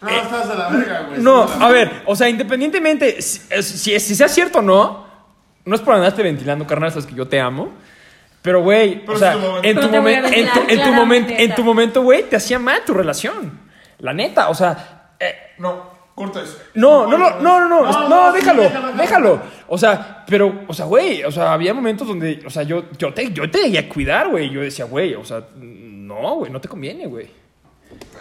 No, 0.00 0.08
estás 0.08 0.48
de 0.48 0.54
la 0.56 0.68
verga, 0.68 1.06
güey. 1.08 1.20
No, 1.20 1.42
a 1.42 1.68
ver, 1.70 2.02
o 2.06 2.14
sea, 2.14 2.28
independientemente, 2.28 3.20
si, 3.20 3.40
si, 3.62 3.98
si 4.00 4.14
sea 4.14 4.28
cierto 4.28 4.60
o 4.60 4.62
no, 4.62 5.06
no 5.64 5.74
es 5.74 5.80
por 5.80 5.94
andarte 5.94 6.22
ventilando, 6.22 6.66
carnal, 6.66 6.90
sabes 6.90 7.06
que 7.06 7.14
yo 7.14 7.26
te 7.26 7.40
amo. 7.40 7.72
Pero, 8.42 8.62
güey, 8.62 9.04
o 9.08 9.16
sea, 9.16 9.32
es 9.32 9.38
tu 9.40 9.46
momento. 9.48 9.68
en 9.68 9.76
tu, 9.80 9.88
momen- 9.88 10.32
en 10.32 10.48
tu, 10.52 10.60
en 10.68 10.82
tu 10.82 10.92
momento, 10.92 11.32
en 11.36 11.54
tu 11.56 11.64
momento, 11.64 12.02
güey, 12.02 12.22
te 12.28 12.36
hacía 12.36 12.58
mal 12.58 12.82
tu 12.86 12.94
relación. 12.94 13.58
La 13.98 14.12
neta, 14.14 14.48
o 14.48 14.54
sea, 14.54 15.10
eh, 15.18 15.34
No, 15.58 15.90
corta 16.14 16.42
eso. 16.42 16.56
no, 16.74 17.06
no, 17.08 17.18
no, 17.18 17.30
no, 17.40 17.60
no, 17.60 17.68
no, 17.68 17.82
No, 17.82 17.92
no, 17.92 18.08
no, 18.08 18.32
sí, 18.32 18.38
déjalo, 18.38 18.62
déjalo, 18.62 18.86
déjalo. 18.92 18.96
déjalo. 19.02 19.42
O 19.66 19.76
sea, 19.76 20.24
pero, 20.28 20.60
o 20.68 20.72
sea, 20.72 20.84
güey, 20.86 21.24
o 21.24 21.32
sea, 21.32 21.52
había 21.52 21.74
momentos 21.74 22.06
donde, 22.06 22.40
o 22.46 22.50
sea, 22.50 22.62
yo, 22.62 22.84
yo 22.96 23.12
te, 23.12 23.32
yo 23.32 23.50
te 23.50 23.76
a 23.76 23.88
cuidar, 23.88 24.28
güey. 24.28 24.48
Yo 24.48 24.60
decía, 24.60 24.84
güey, 24.84 25.14
o 25.16 25.24
sea, 25.24 25.42
no, 25.56 26.36
güey, 26.36 26.52
no 26.52 26.60
te 26.60 26.68
conviene, 26.68 27.06
güey. 27.06 27.28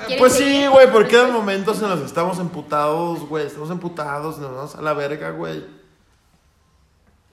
¿Quieres 0.05 0.17
Pues 0.19 0.33
seguir? 0.33 0.61
sí, 0.63 0.67
güey, 0.67 0.91
porque 0.91 1.17
hay 1.17 1.31
momentos 1.31 1.81
en 1.81 1.89
los 1.89 1.99
que 1.99 2.05
estamos 2.05 2.39
emputados, 2.39 3.19
güey. 3.27 3.45
Estamos 3.47 3.69
emputados, 3.71 4.37
nos 4.37 4.55
vamos 4.55 4.75
a 4.75 4.81
la 4.81 4.93
verga, 4.93 5.31
güey. 5.31 5.63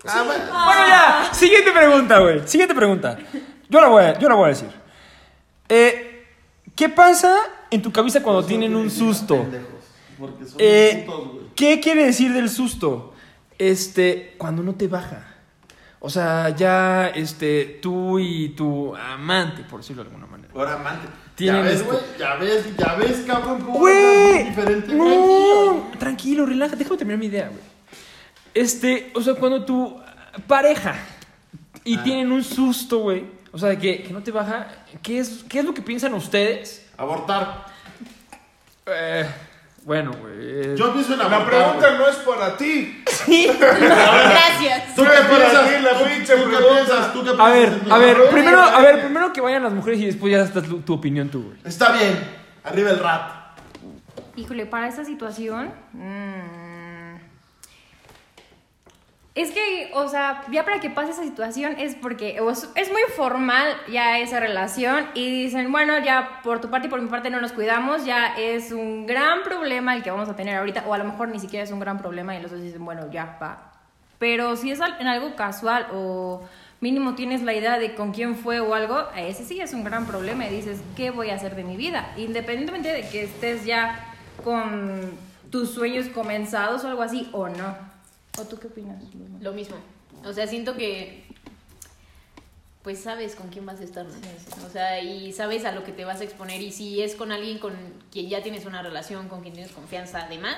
Ah, 0.06 0.22
bueno. 0.24 0.44
Bueno, 0.44 0.86
ya, 0.86 1.30
siguiente 1.32 1.72
pregunta, 1.72 2.18
güey. 2.20 2.46
Siguiente 2.46 2.74
pregunta. 2.74 3.18
Yo 3.68 3.80
la 3.80 3.88
voy 3.88 4.04
a, 4.04 4.18
yo 4.18 4.28
la 4.28 4.34
voy 4.34 4.46
a 4.46 4.48
decir. 4.48 4.70
Eh, 5.68 6.26
¿Qué 6.76 6.88
pasa 6.88 7.36
en 7.70 7.80
tu 7.80 7.90
cabeza 7.92 8.22
cuando 8.22 8.44
tienen 8.44 8.74
un 8.76 8.90
susto? 8.90 9.36
Pendejos, 9.38 9.68
Porque 10.18 10.44
son 10.44 10.56
Eh, 10.58 11.04
putos, 11.06 11.32
güey. 11.32 11.44
¿Qué 11.54 11.80
quiere 11.80 12.04
decir 12.04 12.32
del 12.32 12.50
susto? 12.50 13.14
Este, 13.58 14.34
cuando 14.36 14.62
no 14.62 14.74
te 14.74 14.88
baja. 14.88 15.28
O 16.00 16.10
sea, 16.10 16.50
ya, 16.50 17.08
este, 17.08 17.78
tú 17.80 18.18
y 18.18 18.50
tu 18.50 18.94
amante, 18.96 19.62
por 19.62 19.80
decirlo 19.80 20.02
de 20.02 20.08
alguna 20.10 20.26
manera. 20.26 20.33
Ahora, 20.54 20.74
amante. 20.74 21.08
Ya 21.36 21.60
ves, 21.60 21.80
este- 21.80 21.84
güey, 21.90 22.00
ya 22.18 22.34
ves, 22.36 22.76
ya 22.76 22.94
ves, 22.94 23.24
cabrón, 23.26 23.60
cómo 23.62 23.78
Güey, 23.80 24.44
diferente. 24.44 24.94
no, 24.94 25.90
tranquilo, 25.98 26.46
relájate, 26.46 26.78
déjame 26.78 26.96
terminar 26.96 27.18
mi 27.18 27.26
idea, 27.26 27.48
güey. 27.48 27.60
Este, 28.54 29.10
o 29.16 29.20
sea, 29.20 29.34
cuando 29.34 29.64
tu 29.64 30.00
pareja 30.46 30.94
y 31.82 31.96
tienen 31.98 32.30
un 32.30 32.44
susto, 32.44 32.98
güey, 33.00 33.24
o 33.50 33.58
sea, 33.58 33.70
de 33.70 33.78
que, 33.78 34.04
que 34.04 34.12
no 34.12 34.22
te 34.22 34.30
baja, 34.30 34.68
¿qué 35.02 35.18
es, 35.18 35.44
¿qué 35.48 35.58
es 35.58 35.64
lo 35.64 35.74
que 35.74 35.82
piensan 35.82 36.14
ustedes? 36.14 36.86
Abortar. 36.96 37.66
Eh, 38.86 39.26
bueno, 39.84 40.12
güey. 40.20 40.76
Yo 40.76 40.92
pienso 40.92 41.12
en 41.12 41.18
La 41.20 41.24
abortar. 41.26 41.46
pregunta 41.48 41.86
güey. 41.88 41.98
no 41.98 42.08
es 42.08 42.16
para 42.16 42.56
ti. 42.56 43.02
sí. 43.06 43.50
Gracias. 43.60 44.94
¿Tú 44.94 45.02
qué 45.02 45.08
piensas? 45.28 45.68
ti 45.68 45.82
la 45.82 45.98
¿Tú, 45.98 46.04
pinche 46.04 46.36
tú 46.36 46.50
qué 46.50 46.56
piensas? 46.56 47.12
¿Tú 47.12 47.22
qué 47.24 47.30
A 47.30 47.34
piensas? 47.34 47.52
ver, 47.54 47.80
en 47.86 47.92
a 47.92 47.98
ver, 47.98 48.28
primero, 48.30 48.60
a 48.60 48.80
ver, 48.80 49.00
primero 49.02 49.32
que 49.32 49.40
vayan 49.40 49.62
las 49.62 49.72
mujeres 49.72 50.00
y 50.00 50.06
después 50.06 50.32
ya 50.32 50.42
está 50.42 50.62
tu, 50.62 50.80
tu 50.80 50.94
opinión 50.94 51.28
tú, 51.28 51.42
güey. 51.44 51.56
Está 51.64 51.92
bien. 51.92 52.18
Arriba 52.64 52.90
el 52.90 52.98
rat. 52.98 53.30
Híjole, 54.36 54.66
para 54.66 54.88
esta 54.88 55.04
situación. 55.04 55.70
mm, 55.92 56.63
es 59.34 59.50
que, 59.50 59.90
o 59.94 60.08
sea, 60.08 60.42
ya 60.52 60.64
para 60.64 60.78
que 60.78 60.90
pase 60.90 61.10
esa 61.10 61.24
situación 61.24 61.74
es 61.78 61.96
porque 61.96 62.36
es, 62.36 62.90
muy 62.90 63.02
formal 63.16 63.66
ya 63.90 64.20
esa 64.20 64.38
relación 64.38 65.06
y 65.14 65.28
dicen, 65.28 65.72
bueno, 65.72 65.98
ya 65.98 66.40
por 66.44 66.60
tu 66.60 66.70
parte 66.70 66.86
y 66.86 66.90
por 66.90 67.02
mi 67.02 67.08
parte 67.08 67.30
no 67.30 67.40
nos 67.40 67.50
cuidamos, 67.50 68.04
ya 68.04 68.36
es 68.38 68.70
un 68.70 69.06
gran 69.06 69.42
problema 69.42 69.96
el 69.96 70.04
que 70.04 70.10
vamos 70.12 70.28
a 70.28 70.36
tener 70.36 70.56
ahorita, 70.56 70.84
o 70.86 70.94
a 70.94 70.98
lo 70.98 71.04
mejor 71.04 71.28
ni 71.28 71.40
siquiera 71.40 71.64
es 71.64 71.72
un 71.72 71.80
gran 71.80 71.98
problema 71.98 72.36
y 72.36 72.42
los 72.42 72.52
dos 72.52 72.62
dicen, 72.62 72.84
bueno, 72.84 73.10
ya 73.10 73.36
va. 73.42 73.72
Pero 74.20 74.54
si 74.54 74.70
es 74.70 74.78
en 75.00 75.08
algo 75.08 75.34
casual 75.34 75.88
o 75.92 76.42
mínimo 76.80 77.16
tienes 77.16 77.42
la 77.42 77.54
idea 77.54 77.80
de 77.80 77.96
con 77.96 78.12
quién 78.12 78.36
fue 78.36 78.60
o 78.60 78.72
algo, 78.72 79.08
ese 79.16 79.44
sí 79.44 79.60
es 79.60 79.74
un 79.74 79.82
gran 79.82 80.06
problema 80.06 80.46
y 80.46 80.50
dices, 80.54 80.80
¿qué 80.94 81.10
voy 81.10 81.30
a 81.30 81.34
hacer 81.34 81.56
de 81.56 81.64
mi 81.64 81.76
vida? 81.76 82.12
Independientemente 82.16 82.92
de 82.92 83.08
que 83.08 83.24
estés 83.24 83.64
ya 83.64 84.14
con 84.44 85.10
tus 85.50 85.72
sueños 85.72 86.06
comenzados 86.06 86.84
o 86.84 86.88
algo 86.88 87.02
así 87.02 87.28
o 87.32 87.48
no. 87.48 87.93
¿O 88.38 88.44
tú 88.44 88.58
qué 88.58 88.66
opinas? 88.66 89.02
Lo 89.40 89.52
mismo. 89.52 89.76
O 90.24 90.32
sea, 90.32 90.46
siento 90.46 90.76
que 90.76 91.24
pues 92.82 93.00
sabes 93.00 93.34
con 93.34 93.48
quién 93.48 93.64
vas 93.64 93.80
a 93.80 93.84
estar, 93.84 94.04
¿no? 94.04 94.12
O 94.66 94.70
sea, 94.70 95.00
y 95.00 95.32
sabes 95.32 95.64
a 95.64 95.72
lo 95.72 95.84
que 95.84 95.92
te 95.92 96.04
vas 96.04 96.20
a 96.20 96.24
exponer 96.24 96.60
y 96.60 96.70
si 96.70 97.02
es 97.02 97.14
con 97.14 97.32
alguien 97.32 97.58
con 97.58 97.72
quien 98.12 98.28
ya 98.28 98.42
tienes 98.42 98.66
una 98.66 98.82
relación, 98.82 99.28
con 99.28 99.40
quien 99.40 99.54
tienes 99.54 99.72
confianza, 99.72 100.26
además, 100.26 100.56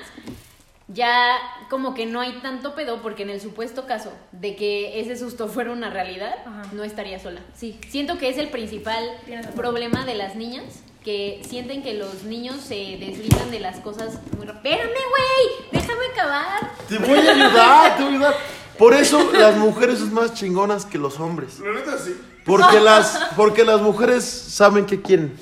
ya 0.89 1.37
como 1.69 1.93
que 1.93 2.05
no 2.05 2.19
hay 2.19 2.33
tanto 2.41 2.75
pedo 2.75 3.01
porque 3.01 3.23
en 3.23 3.29
el 3.29 3.39
supuesto 3.39 3.87
caso 3.87 4.11
de 4.33 4.57
que 4.57 4.99
ese 4.99 5.15
susto 5.15 5.47
fuera 5.47 5.71
una 5.71 5.89
realidad, 5.89 6.35
Ajá. 6.45 6.63
no 6.73 6.83
estaría 6.83 7.17
sola. 7.17 7.39
Sí, 7.55 7.79
siento 7.87 8.17
que 8.17 8.27
es 8.27 8.37
el 8.37 8.49
principal 8.49 9.09
problema 9.55 10.05
de 10.05 10.15
las 10.15 10.35
niñas 10.35 10.81
que 11.07 11.41
sienten 11.47 11.81
que 11.83 11.93
los 11.93 12.23
niños 12.23 12.57
se 12.67 12.97
desligan 12.99 13.49
de 13.49 13.61
las 13.61 13.79
cosas 13.79 14.19
muy. 14.37 14.45
Espérame, 14.45 14.89
güey, 14.91 15.69
déjame 15.71 16.05
acabar. 16.11 16.71
Te 16.89 16.97
voy 16.97 17.17
a 17.25 17.31
ayudar, 17.31 17.95
te 17.95 18.03
voy 18.03 18.11
a 18.11 18.15
ayudar. 18.17 18.35
Por 18.77 18.93
eso 18.93 19.31
las 19.31 19.55
mujeres 19.55 19.99
son 19.99 20.13
más 20.13 20.33
chingonas 20.33 20.83
que 20.85 20.97
los 20.97 21.17
hombres. 21.21 21.59
La 21.59 21.71
neta 21.71 21.97
sí. 21.97 22.13
Porque 22.43 22.81
las, 22.81 23.29
porque 23.37 23.63
las 23.63 23.81
mujeres 23.81 24.25
saben 24.25 24.85
qué 24.85 25.01
quieren. 25.01 25.33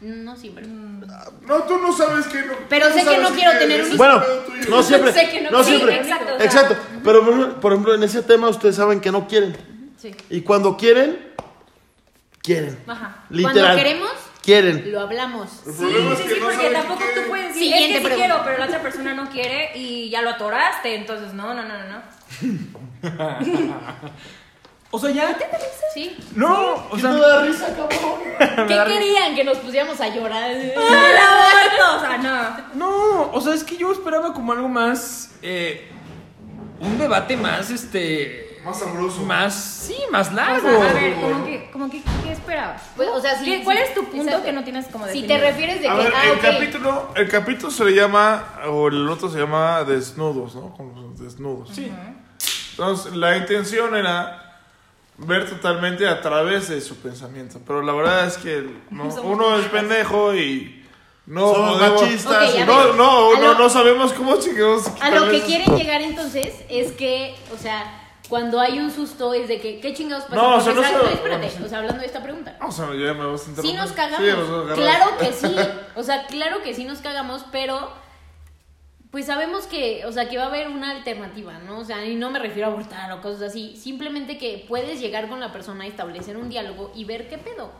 No 0.00 0.36
siempre. 0.36 0.68
No, 0.68 1.62
tú 1.66 1.78
no 1.78 1.92
sabes 1.96 2.26
que 2.28 2.40
no. 2.42 2.52
Pero 2.68 2.86
sé 2.92 3.04
que 3.04 3.18
no 3.18 3.30
quiero 3.30 3.58
tener 3.58 3.82
un 3.82 3.96
Bueno, 3.96 4.22
no 4.68 4.82
siempre. 4.84 5.12
Sé 5.12 5.30
que 5.30 5.40
no- 5.42 5.50
No 5.50 5.64
sí, 5.64 5.70
siempre. 5.70 5.96
exacto, 5.96 6.34
o 6.34 6.36
sea- 6.36 6.46
Exacto. 6.46 6.76
Pero 7.02 7.24
por- 7.24 7.54
por 7.60 7.72
ejemplo, 7.72 7.94
en 7.96 8.04
ese 8.04 8.22
tema 8.22 8.48
ustedes 8.48 8.76
saben 8.76 9.00
que 9.00 9.10
no 9.10 9.26
quieren. 9.26 9.56
Sí. 10.00 10.14
Y 10.30 10.42
cuando 10.42 10.76
quieren, 10.76 11.32
quieren. 12.40 12.78
Ajá. 12.86 13.24
Literal. 13.30 13.52
Cuando 13.54 13.76
queremos, 13.82 14.10
Quieren. 14.42 14.90
lo 14.92 15.00
hablamos. 15.00 15.48
El 15.66 15.72
Sí, 15.74 15.84
sí, 16.16 16.22
que 16.28 16.34
sí, 16.34 16.40
no 16.40 16.46
porque 16.46 16.70
tampoco 16.70 17.02
tú 17.14 17.20
puedes 17.28 17.48
decir, 17.48 17.62
Siguiente 17.72 17.84
es 17.84 17.88
que 17.88 17.98
sí 17.98 18.04
pregunta. 18.04 18.16
quiero, 18.26 18.44
pero 18.44 18.58
la 18.58 18.64
otra 18.66 18.82
persona 18.82 19.14
no 19.14 19.30
quiere 19.30 19.70
y 19.76 20.10
ya 20.10 20.20
lo 20.22 20.30
atoraste, 20.30 20.94
entonces 20.96 21.32
no, 21.32 21.54
no, 21.54 21.62
no, 21.62 21.74
no, 21.78 21.88
no. 21.88 22.02
O 24.94 24.98
sea, 24.98 25.10
ya. 25.10 25.34
Sí. 25.94 26.14
No, 26.36 26.74
o 26.74 26.90
¿Qué 26.94 27.00
sea. 27.00 27.12
te 27.12 27.18
da 27.20 27.42
risa, 27.44 27.66
cabrón? 27.74 28.20
¿Qué 28.68 28.92
querían? 28.92 29.34
Que 29.34 29.42
nos 29.42 29.56
pusiéramos 29.56 29.98
a 30.02 30.08
llorar. 30.08 30.50
o 30.76 32.00
sea, 32.00 32.18
no. 32.18 32.74
No, 32.74 33.30
o 33.32 33.40
sea, 33.40 33.54
es 33.54 33.64
que 33.64 33.78
yo 33.78 33.90
esperaba 33.90 34.34
como 34.34 34.52
algo 34.52 34.68
más. 34.68 35.30
eh, 35.40 35.88
un 36.78 36.98
debate 36.98 37.38
más, 37.38 37.70
este. 37.70 38.51
Más 38.64 38.78
sabroso. 38.78 39.22
Más. 39.22 39.54
Sí, 39.54 39.96
más 40.10 40.30
O 40.30 40.34
largo. 40.34 40.68
sea, 40.68 40.90
a 40.90 40.92
ver, 40.92 41.14
como 41.20 41.44
que, 41.44 41.70
como 41.72 41.90
que, 41.90 42.02
¿qué 42.22 42.32
esperabas? 42.32 42.82
Pues, 42.96 43.08
o 43.08 43.20
sea, 43.20 43.36
sí, 43.38 43.44
¿Qué- 43.44 43.58
sí, 43.58 43.64
¿Cuál 43.64 43.78
es 43.78 43.92
tu 43.94 44.04
punto 44.04 44.22
exacto. 44.22 44.44
que 44.44 44.52
no 44.52 44.62
tienes 44.64 44.86
como 44.86 45.04
Si 45.08 45.22
definido? 45.22 45.34
te 45.40 45.40
refieres 45.50 45.74
de 45.76 45.82
que, 45.82 45.88
A 45.88 45.94
ver, 45.94 46.12
ah, 46.14 46.22
el 46.32 46.38
capítulo, 46.38 47.08
el 47.16 47.28
capítulo 47.28 47.70
se 47.72 47.84
le 47.84 47.94
llama, 47.94 48.44
o 48.68 48.88
el 48.88 49.08
otro 49.08 49.28
se 49.28 49.38
llama 49.38 49.82
Desnudos, 49.84 50.54
¿no? 50.54 50.74
Como 50.76 51.12
desnudos. 51.14 51.70
Sí. 51.74 51.90
Entonces, 52.72 53.14
la 53.16 53.36
intención 53.36 53.96
era 53.96 54.38
ver 55.18 55.48
totalmente 55.48 56.06
a 56.08 56.20
través 56.22 56.68
de 56.68 56.80
su 56.80 56.96
pensamiento. 56.96 57.60
Pero 57.66 57.82
la 57.82 57.92
verdad 57.92 58.26
es 58.26 58.38
que 58.38 58.64
no- 58.90 59.04
uno 59.22 59.56
es 59.58 59.66
pendejo 59.66 60.34
y 60.34 60.84
no 61.26 61.52
Somos 61.54 61.80
machistas. 61.80 62.54
No, 62.66 62.92
no, 62.94 63.34
no, 63.34 63.40
lo- 63.40 63.54
no 63.58 63.68
sabemos 63.68 64.12
cómo 64.12 64.36
chingados. 64.36 64.84
A 65.00 65.10
lo 65.10 65.28
que 65.30 65.40
quieren 65.42 65.76
llegar 65.76 66.00
entonces 66.00 66.54
es 66.68 66.92
que, 66.92 67.34
o 67.54 67.58
sea, 67.58 67.98
cuando 68.32 68.58
hay 68.58 68.78
un 68.78 68.90
susto 68.90 69.34
es 69.34 69.46
de 69.46 69.60
que, 69.60 69.78
¿qué 69.78 69.92
chingados 69.92 70.24
pasa? 70.24 70.36
No, 70.36 70.48
o 70.56 70.64
Porque 70.64 70.64
sea, 70.64 70.74
no 70.74 70.82
se- 70.82 71.12
espérate, 71.12 71.20
bueno, 71.44 71.50
sí. 71.58 71.62
o 71.64 71.68
sea, 71.68 71.78
hablando 71.80 72.00
de 72.00 72.06
esta 72.06 72.22
pregunta. 72.22 72.56
O 72.66 72.72
sea, 72.72 72.86
ya 72.94 73.12
me 73.12 73.26
vas 73.26 73.46
a 73.46 73.60
Sí 73.60 73.74
nos 73.74 73.92
cagamos. 73.92 74.26
Sí, 74.26 74.32
nos 74.34 74.48
agarramos. 74.48 74.74
claro 74.78 75.18
que 75.20 75.32
sí. 75.34 75.54
O 75.94 76.02
sea, 76.02 76.26
claro 76.28 76.62
que 76.62 76.72
sí 76.72 76.84
nos 76.86 77.00
cagamos, 77.00 77.44
pero 77.52 77.92
pues 79.10 79.26
sabemos 79.26 79.66
que, 79.66 80.06
o 80.06 80.12
sea, 80.12 80.30
que 80.30 80.38
va 80.38 80.44
a 80.44 80.46
haber 80.46 80.68
una 80.68 80.92
alternativa, 80.92 81.58
¿no? 81.58 81.80
O 81.80 81.84
sea, 81.84 82.02
y 82.06 82.14
no 82.14 82.30
me 82.30 82.38
refiero 82.38 82.68
a 82.68 82.72
abortar 82.72 83.12
o 83.12 83.20
cosas 83.20 83.42
así, 83.50 83.76
simplemente 83.76 84.38
que 84.38 84.64
puedes 84.66 84.98
llegar 84.98 85.28
con 85.28 85.38
la 85.38 85.52
persona, 85.52 85.86
establecer 85.86 86.38
un 86.38 86.48
diálogo 86.48 86.90
y 86.94 87.04
ver 87.04 87.28
qué 87.28 87.36
pedo. 87.36 87.70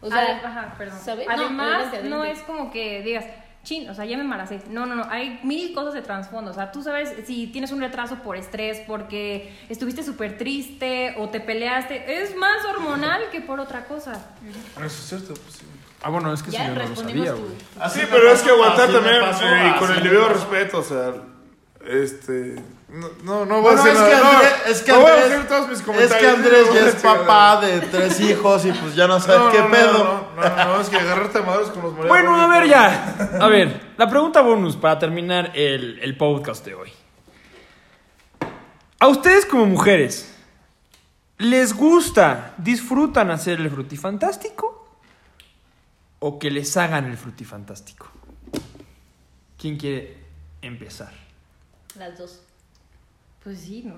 O 0.00 0.08
sea, 0.08 0.40
ajá, 0.44 0.74
perdón. 0.78 1.00
¿sabes? 1.00 1.26
No, 1.26 1.32
Además, 1.32 1.88
adelante, 1.88 2.08
no, 2.08 2.24
es 2.24 2.40
como 2.42 2.70
que 2.70 3.02
digas, 3.02 3.24
chin, 3.64 3.88
o 3.88 3.94
sea, 3.94 4.04
ya 4.04 4.16
me 4.16 4.22
embaracé. 4.24 4.60
No, 4.70 4.86
no, 4.86 4.94
no, 4.96 5.06
hay 5.10 5.38
mil 5.44 5.72
cosas 5.72 5.94
de 5.94 6.02
trasfondo. 6.02 6.50
O 6.50 6.54
sea, 6.54 6.72
tú 6.72 6.82
sabes 6.82 7.12
si 7.26 7.46
tienes 7.48 7.70
un 7.72 7.80
retraso 7.80 8.16
por 8.16 8.36
estrés, 8.36 8.80
porque 8.86 9.54
estuviste 9.68 10.02
súper 10.02 10.36
triste 10.36 11.14
o 11.18 11.28
te 11.28 11.40
peleaste. 11.40 12.22
Es 12.22 12.34
más 12.36 12.64
hormonal 12.64 13.22
que 13.30 13.40
por 13.40 13.60
otra 13.60 13.84
cosa. 13.84 14.12
Eso 14.76 14.84
es 14.86 14.92
cierto, 14.92 15.34
pues 15.34 15.56
sí. 15.56 15.64
Ah, 16.02 16.10
bueno, 16.10 16.32
es 16.32 16.42
que 16.42 16.50
Ya 16.50 16.64
eso 16.64 16.68
yo 16.68 16.74
no 16.74 16.82
lo 16.82 16.88
respondimos 16.88 17.26
sabía, 17.28 17.40
tú. 17.42 17.46
güey. 17.48 17.60
Así 17.80 18.00
Sí, 18.00 18.06
me 18.06 18.12
pero 18.12 18.32
es 18.32 18.42
que 18.42 18.50
aguantar 18.50 18.90
también 18.92 19.14
eh, 19.22 19.72
y 19.74 19.78
con 19.78 19.92
el 19.92 20.02
debido 20.02 20.28
respeto, 20.28 20.78
o 20.78 20.82
sea, 20.82 21.12
este, 21.86 22.56
no, 22.92 23.08
no, 23.22 23.46
no 23.46 23.62
voy 23.62 23.74
Bueno, 23.74 23.82
a 23.82 23.84
decir 23.84 24.02
es 24.02 24.02
que 24.02 24.12
nada, 24.22 24.30
Andrés, 24.36 24.52
no, 24.66 24.70
es 24.72 24.82
que 24.82 24.92
no 24.92 25.00
voy 25.00 25.10
a 25.10 25.14
Andrés- 25.14 25.28
decir 25.30 25.48
todos 25.48 25.68
mis 25.68 25.78
Es 26.02 26.12
que 26.14 26.26
Andrés 26.28 26.66
ya 26.74 26.86
es 26.88 26.94
papá 26.96 27.60
de 27.60 27.80
tres 27.80 28.20
hijos 28.20 28.64
y 28.66 28.72
pues 28.72 28.94
ya 28.94 29.06
no 29.08 29.18
sabe 29.20 29.38
No, 29.38 29.50
qué 29.50 29.58
no, 29.58 29.64
no, 29.64 29.70
pedo. 29.70 30.28
No, 30.36 30.42
no, 30.42 30.64
no, 30.76 30.80
es 30.80 30.88
que 30.88 30.96
agarrarte 30.96 31.38
a 31.38 31.42
madres 31.42 31.68
con 31.68 31.82
los 31.82 31.92
morenos. 31.92 32.08
Bueno, 32.08 32.40
a 32.40 32.46
ver 32.48 32.68
ya. 32.68 33.38
A 33.40 33.46
ver, 33.48 33.92
la 33.96 34.08
pregunta 34.10 34.40
bonus 34.42 34.76
para 34.76 34.98
terminar 34.98 35.52
el, 35.54 35.98
el 36.00 36.16
podcast 36.16 36.64
de 36.66 36.74
hoy. 36.74 36.92
A 38.98 39.08
ustedes 39.08 39.46
como 39.46 39.66
mujeres, 39.66 40.32
¿les 41.38 41.74
gusta, 41.74 42.54
disfrutan 42.58 43.30
hacer 43.30 43.60
el 43.60 43.70
frutifantástico? 43.70 44.98
¿O 46.20 46.38
que 46.38 46.50
les 46.50 46.76
hagan 46.76 47.06
el 47.06 47.16
frutifantástico? 47.16 48.06
¿Quién 49.58 49.76
quiere 49.76 50.18
empezar? 50.60 51.12
Las 51.96 52.16
dos. 52.16 52.42
Pues 53.44 53.60
sí, 53.60 53.82
¿no? 53.84 53.94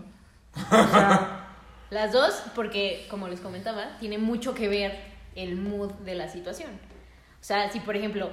O 0.56 0.88
sea, 0.88 1.40
Las 1.90 2.12
dos, 2.12 2.42
porque, 2.54 3.06
como 3.08 3.28
les 3.28 3.40
comentaba, 3.40 3.96
tiene 4.00 4.18
mucho 4.18 4.54
que 4.54 4.68
ver 4.68 4.98
el 5.36 5.56
mood 5.56 5.92
de 6.04 6.14
la 6.14 6.28
situación. 6.28 6.70
O 7.40 7.44
sea, 7.44 7.70
si 7.70 7.78
por 7.80 7.94
ejemplo, 7.94 8.30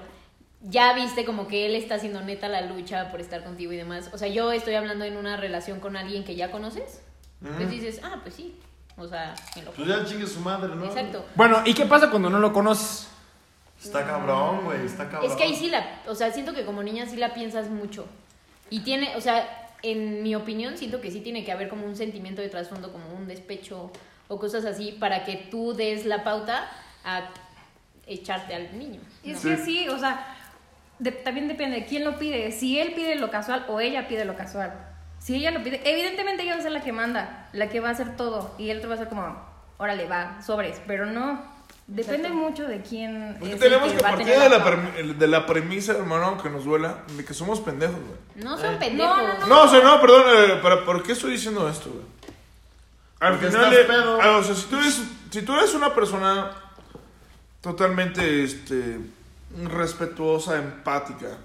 ya 0.61 0.93
viste 0.93 1.25
como 1.25 1.47
que 1.47 1.65
él 1.65 1.75
está 1.75 1.95
haciendo 1.95 2.21
neta 2.21 2.47
la 2.47 2.61
lucha 2.61 3.11
por 3.11 3.19
estar 3.19 3.43
contigo 3.43 3.71
y 3.71 3.77
demás. 3.77 4.09
O 4.13 4.17
sea, 4.17 4.27
yo 4.29 4.51
estoy 4.51 4.75
hablando 4.75 5.05
en 5.05 5.17
una 5.17 5.37
relación 5.37 5.79
con 5.79 5.95
alguien 5.95 6.23
que 6.23 6.35
ya 6.35 6.49
conoces. 6.49 7.03
Pues 7.39 7.69
dices, 7.69 8.01
ah, 8.03 8.19
pues 8.23 8.35
sí. 8.35 8.59
O 8.97 9.07
sea, 9.07 9.33
en 9.55 9.65
lo 9.65 9.71
Pues 9.71 9.87
ya 9.87 10.05
chingue 10.05 10.27
su 10.27 10.39
madre, 10.39 10.75
¿no? 10.75 10.85
Exacto. 10.85 11.25
Bueno, 11.35 11.61
¿y 11.65 11.73
qué 11.73 11.85
pasa 11.85 12.09
cuando 12.09 12.29
no 12.29 12.39
lo 12.39 12.53
conoces? 12.53 13.09
Está 13.83 14.05
cabrón, 14.05 14.65
güey, 14.65 14.85
está 14.85 15.09
cabrón. 15.09 15.29
Es 15.29 15.35
que 15.35 15.43
ahí 15.43 15.55
sí 15.55 15.69
la, 15.69 16.01
o 16.07 16.13
sea, 16.13 16.31
siento 16.31 16.53
que 16.53 16.65
como 16.65 16.83
niña 16.83 17.07
sí 17.07 17.15
la 17.15 17.33
piensas 17.33 17.69
mucho. 17.69 18.05
Y 18.69 18.81
tiene, 18.81 19.15
o 19.15 19.21
sea, 19.21 19.60
en 19.83 20.23
mi 20.23 20.35
opinión 20.35 20.77
siento 20.77 21.01
que 21.01 21.11
sí 21.11 21.21
tiene 21.21 21.43
que 21.43 21.51
haber 21.51 21.69
como 21.69 21.85
un 21.85 21.95
sentimiento 21.95 22.41
de 22.41 22.49
trasfondo, 22.49 22.91
como 22.91 23.13
un 23.13 23.27
despecho 23.27 23.91
o 24.27 24.39
cosas 24.39 24.65
así, 24.65 24.91
para 24.93 25.23
que 25.25 25.35
tú 25.51 25.73
des 25.73 26.05
la 26.05 26.23
pauta 26.23 26.69
a 27.03 27.29
echarte 28.07 28.53
al 28.55 28.77
niño. 28.77 29.01
es 29.23 29.43
¿no? 29.43 29.51
que 29.51 29.57
sí, 29.57 29.87
o 29.89 29.97
sea, 29.97 30.35
de- 30.99 31.11
también 31.11 31.47
depende 31.47 31.77
de 31.81 31.85
quién 31.85 32.03
lo 32.03 32.17
pide. 32.17 32.51
Si 32.51 32.79
él 32.79 32.93
pide 32.93 33.15
lo 33.15 33.29
casual 33.31 33.65
o 33.69 33.79
ella 33.79 34.07
pide 34.07 34.25
lo 34.25 34.35
casual. 34.35 34.73
Si 35.19 35.35
ella 35.35 35.51
lo 35.51 35.63
pide, 35.63 35.81
evidentemente 35.85 36.43
ella 36.43 36.53
va 36.53 36.59
a 36.59 36.63
ser 36.63 36.71
la 36.71 36.81
que 36.81 36.91
manda, 36.91 37.49
la 37.53 37.69
que 37.69 37.79
va 37.79 37.89
a 37.89 37.91
hacer 37.91 38.15
todo. 38.15 38.55
Y 38.57 38.69
el 38.69 38.77
otro 38.79 38.89
va 38.89 38.95
a 38.95 38.99
ser 38.99 39.07
como, 39.07 39.35
órale, 39.77 40.07
va, 40.07 40.41
sobres. 40.41 40.81
Pero 40.87 41.05
no, 41.07 41.43
depende 41.87 42.29
mucho 42.29 42.67
de 42.67 42.81
quién 42.81 43.35
Porque 43.39 43.55
es 43.55 43.61
el 43.61 43.69
tenemos 43.69 43.89
que 43.91 43.97
que 43.97 44.03
va 44.03 44.09
a 44.09 44.11
partir 44.11 44.27
tener 44.33 44.49
de 44.51 44.59
la 45.05 45.13
de 45.13 45.27
la 45.27 45.45
premisa, 45.45 45.93
hermano, 45.93 46.25
aunque 46.25 46.49
nos 46.49 46.63
duela, 46.65 47.03
de 47.17 47.25
que 47.25 47.33
somos 47.33 47.59
pendejos, 47.59 47.95
güey. 47.95 48.43
No 48.45 48.57
Eh. 48.57 48.61
son 48.61 48.79
pendejos. 48.79 49.17
No, 49.17 49.37
no, 49.39 49.47
No, 49.47 49.63
o 49.63 49.67
sea, 49.67 49.81
no, 49.83 49.99
perdón, 50.01 50.23
eh, 50.27 50.59
pero 50.61 50.85
¿por 50.85 51.03
qué 51.03 51.11
estoy 51.13 51.31
diciendo 51.31 51.67
esto, 51.69 51.89
güey? 51.89 52.05
Al 53.19 53.33
Porque 53.33 53.47
final, 53.47 53.73
estás 53.73 53.79
eh, 53.79 53.87
pedo. 53.87 54.19
ah, 54.21 54.37
o 54.37 54.43
sea, 54.43 54.55
si 54.55 54.65
tú, 54.67 54.77
eres, 54.79 55.01
si 55.29 55.41
tú 55.43 55.53
eres 55.53 55.73
una 55.75 55.93
persona 55.93 56.51
totalmente, 57.61 58.43
este, 58.43 58.99
respetuosa, 59.69 60.57
empática, 60.57 61.37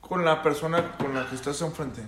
con 0.00 0.24
la 0.24 0.42
persona 0.42 0.96
con 0.96 1.14
la 1.14 1.26
que 1.28 1.34
estás 1.34 1.60
enfrente, 1.62 2.02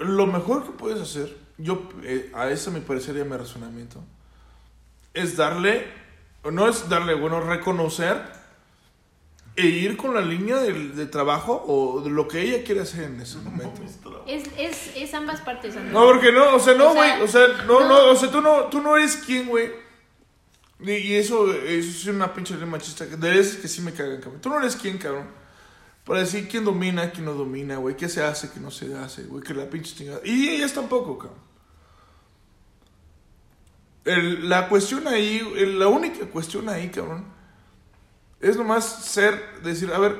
lo 0.00 0.26
mejor 0.26 0.64
que 0.64 0.70
puedes 0.70 1.00
hacer, 1.00 1.36
yo, 1.58 1.88
eh, 2.02 2.30
a 2.34 2.48
ese 2.48 2.70
me 2.70 2.80
parecería 2.80 3.24
mi 3.24 3.36
razonamiento, 3.36 4.02
es 5.16 5.36
darle, 5.36 5.86
o 6.42 6.50
no 6.50 6.68
es 6.68 6.88
darle, 6.88 7.14
bueno, 7.14 7.40
reconocer 7.40 8.22
e 9.56 9.66
ir 9.66 9.96
con 9.96 10.14
la 10.14 10.20
línea 10.20 10.58
del- 10.58 10.94
de, 10.94 11.06
trabajo 11.06 11.64
o 11.66 12.02
de 12.02 12.10
lo 12.10 12.28
que 12.28 12.42
ella 12.42 12.62
quiere 12.62 12.82
hacer 12.82 13.04
en 13.04 13.20
ese 13.20 13.38
momento. 13.38 13.80
Es, 14.26 14.44
es, 14.58 14.92
es 14.96 15.14
ambas 15.14 15.40
partes, 15.40 15.74
Andrés. 15.76 15.92
No, 15.94 16.04
porque 16.06 16.30
no, 16.30 16.54
o 16.56 16.60
sea, 16.60 16.74
no, 16.74 16.90
O 16.90 16.92
sea, 16.92 17.16
güey, 17.16 17.22
o 17.22 17.28
sea, 17.28 17.48
no, 17.66 17.80
no, 17.80 17.88
no. 17.88 18.10
o 18.10 18.16
sea, 18.16 18.30
tú 18.30 18.40
no, 18.42 18.64
tú 18.64 18.82
no 18.82 18.96
eres 18.96 19.16
quien, 19.16 19.48
güey. 19.48 19.70
Y, 20.80 20.90
y 20.92 21.14
eso, 21.14 21.50
eso 21.54 21.88
es 21.88 22.06
una 22.08 22.34
pinche 22.34 22.54
ley 22.56 22.66
machista, 22.66 23.08
que 23.08 23.16
de 23.16 23.38
esas 23.40 23.56
que 23.56 23.68
sí 23.68 23.80
me 23.80 23.92
cagan, 23.94 24.20
cabrón. 24.20 24.40
Tú 24.42 24.50
no 24.50 24.58
eres 24.58 24.76
quien, 24.76 24.98
cabrón. 24.98 25.26
Para 26.04 26.20
decir 26.20 26.46
quién 26.48 26.64
domina, 26.64 27.10
quién 27.10 27.24
no 27.24 27.32
domina, 27.32 27.78
güey, 27.78 27.96
qué 27.96 28.08
se 28.10 28.22
hace, 28.22 28.50
qué 28.52 28.60
no 28.60 28.70
se 28.70 28.94
hace, 28.94 29.22
güey, 29.24 29.42
que 29.42 29.54
la 29.54 29.64
pinche 29.70 29.94
chingada. 29.96 30.20
Y 30.22 30.50
ellas 30.50 30.74
tampoco, 30.74 31.16
cabrón. 31.18 31.45
El- 34.06 34.48
la 34.48 34.68
cuestión 34.68 35.06
ahí, 35.08 35.38
el- 35.56 35.78
la 35.78 35.88
única 35.88 36.24
cuestión 36.26 36.68
ahí, 36.68 36.88
cabrón, 36.90 37.24
es 38.40 38.56
nomás 38.56 38.84
ser, 39.04 39.60
decir, 39.62 39.92
a 39.92 39.98
ver, 39.98 40.16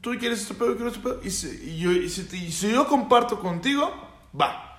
tú 0.00 0.12
quieres 0.18 0.40
este 0.42 0.54
pedo, 0.54 0.68
yo 0.70 0.74
quiero 0.76 0.90
este 0.90 1.00
pedo, 1.02 1.20
y, 1.22 1.30
si, 1.30 1.48
y 1.48 1.78
yo, 1.78 1.92
y 1.92 2.08
si, 2.08 2.24
te- 2.24 2.36
y 2.38 2.50
si 2.50 2.70
yo 2.72 2.86
comparto 2.86 3.38
contigo, 3.40 3.92
va. 4.38 4.78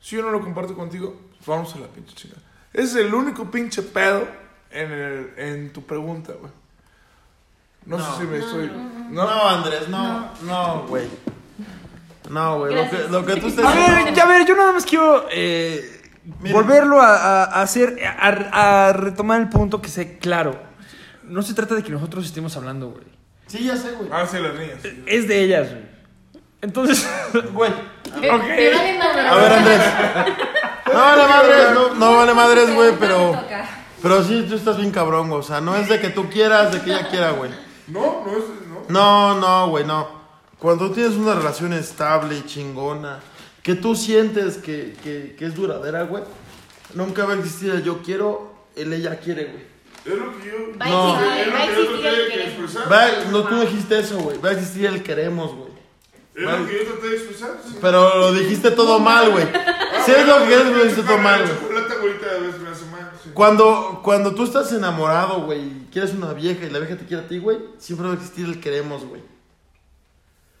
Si 0.00 0.16
yo 0.16 0.22
no 0.22 0.30
lo 0.30 0.40
comparto 0.40 0.74
contigo, 0.74 1.20
vamos 1.46 1.74
a 1.74 1.78
la 1.78 1.86
pinche 1.88 2.14
chingada. 2.14 2.40
Ese 2.72 3.00
es 3.00 3.06
el 3.06 3.14
único 3.14 3.50
pinche 3.50 3.82
pedo 3.82 4.26
en, 4.70 4.90
el- 4.92 5.32
en 5.36 5.72
tu 5.72 5.82
pregunta, 5.84 6.32
güey. 6.40 6.52
No, 7.84 7.98
No. 7.98 8.04
sé 8.16 8.22
si 8.22 8.26
me 8.28 8.38
estoy... 8.38 8.66
No, 9.10 9.24
¿No? 9.24 9.48
Andrés, 9.48 9.88
no, 9.88 10.30
no, 10.42 10.86
güey. 10.88 11.06
No, 12.30 12.58
güey, 12.58 12.74
lo 12.74 12.90
que, 12.90 12.98
lo 13.08 13.24
que 13.24 13.36
tú 13.36 13.46
estás 13.46 13.64
A 13.64 13.72
ver, 13.74 14.20
a 14.20 14.26
ver, 14.26 14.44
yo 14.46 14.56
nada 14.56 14.72
más 14.72 14.84
quiero 14.84 15.26
eh, 15.30 15.95
Miren. 16.40 16.52
volverlo 16.52 17.00
a, 17.00 17.14
a- 17.16 17.44
a 17.44 17.62
hacer, 17.62 17.96
a, 18.04 18.88
a 18.88 18.92
retomar 18.92 19.40
el 19.40 19.48
punto 19.48 19.80
que 19.80 19.88
sé 19.88 20.18
claro. 20.18 20.58
No 21.24 21.42
se 21.42 21.54
trata 21.54 21.74
de 21.74 21.82
que 21.82 21.90
nosotros 21.90 22.24
estemos 22.26 22.56
hablando, 22.56 22.90
güey. 22.90 23.04
Sí, 23.46 23.64
ya 23.64 23.76
sé, 23.76 23.92
güey. 23.92 24.08
Ah, 24.12 24.26
sí, 24.30 24.38
las 24.38 24.54
niñas. 24.54 24.78
sí. 24.82 25.02
Es 25.06 25.28
de 25.28 25.42
ellas, 25.42 25.68
güey. 25.70 25.84
Entonces, 26.62 27.08
Güey. 27.52 27.70
Madre. 28.12 28.72
A 29.28 29.34
ver, 29.36 29.52
Andrés. 29.52 29.82
No 30.86 30.92
vale 31.02 31.26
madres, 31.28 31.70
no, 31.74 31.94
no 31.94 32.16
vale 32.16 32.32
madres, 32.34 32.72
güey, 32.74 32.92
pero... 32.98 33.36
Pero 34.00 34.22
sí, 34.22 34.46
tú 34.48 34.54
estás 34.54 34.76
bien 34.76 34.92
cabrón, 34.92 35.28
güey. 35.28 35.40
O 35.40 35.42
sea, 35.42 35.60
no 35.60 35.74
es 35.76 35.88
de 35.88 36.00
que 36.00 36.10
tú 36.10 36.30
quieras, 36.30 36.72
de 36.72 36.80
que 36.80 36.90
ella 36.92 37.08
quiera, 37.08 37.32
güey. 37.32 37.50
No, 37.88 38.22
no 38.24 38.30
es... 38.32 38.44
No. 38.88 39.34
No, 39.34 39.40
no, 39.40 39.68
güey, 39.70 39.84
no. 39.84 40.08
Cuando 40.60 40.92
tienes 40.92 41.14
una 41.16 41.34
relación 41.34 41.72
estable, 41.72 42.44
chingona, 42.46 43.18
que 43.66 43.74
tú 43.74 43.96
sientes 43.96 44.58
que, 44.58 44.94
que, 45.02 45.34
que 45.36 45.44
es 45.44 45.56
duradera, 45.56 46.04
güey, 46.04 46.22
nunca 46.94 47.24
va 47.24 47.32
a 47.32 47.36
existir 47.36 47.72
el 47.72 47.82
yo 47.82 48.00
quiero, 48.00 48.54
el 48.76 48.92
ella 48.92 49.16
quiere, 49.18 49.46
güey. 49.46 49.64
Es 50.04 50.14
lo 50.22 50.38
que 50.38 50.46
yo... 50.48 50.78
Va 50.80 50.84
a 50.86 50.88
No. 50.88 51.14
existir, 51.18 51.48
Es 51.48 51.52
va 51.52 51.58
a 51.58 51.66
lo 51.66 51.72
que 51.72 51.74
yo 51.74 51.82
existir 51.82 52.00
traté 52.00 52.08
el 52.08 52.24
de 52.24 52.30
querer. 52.30 52.48
expresar. 52.48 52.92
Va, 52.92 53.30
no, 53.32 53.42
tú 53.48 53.60
dijiste 53.60 53.98
eso, 53.98 54.18
güey. 54.20 54.38
Va 54.38 54.48
a 54.50 54.52
existir 54.52 54.86
el 54.86 55.02
queremos, 55.02 55.52
güey. 55.52 55.70
Es 56.36 56.42
lo 56.44 56.66
que 56.66 56.78
yo 56.78 56.92
traté 56.92 57.08
de 57.08 57.16
expresar. 57.16 57.50
sí. 57.66 57.76
Pero 57.80 58.18
lo 58.20 58.32
dijiste 58.34 58.70
todo 58.70 59.00
mal, 59.00 59.30
güey. 59.32 59.46
Si 60.04 60.12
es 60.12 60.26
lo 60.28 60.38
que 60.38 60.44
quieres, 60.46 60.66
lo 60.66 60.82
dijiste 60.84 61.02
todo 61.02 61.18
mal, 61.18 61.44
sí. 61.44 61.52
Cuando, 63.34 64.00
cuando 64.02 64.34
tú 64.34 64.44
estás 64.44 64.72
enamorado, 64.72 65.42
güey, 65.42 65.58
y 65.60 65.88
quieres 65.92 66.12
una 66.14 66.32
vieja 66.32 66.64
y 66.66 66.70
la 66.70 66.78
vieja 66.78 66.96
te 66.96 67.04
quiere 67.04 67.24
a 67.24 67.28
ti, 67.28 67.38
güey, 67.38 67.58
siempre 67.78 68.06
va 68.06 68.12
a 68.12 68.16
existir 68.16 68.46
el 68.46 68.60
queremos, 68.60 69.04
güey. 69.04 69.20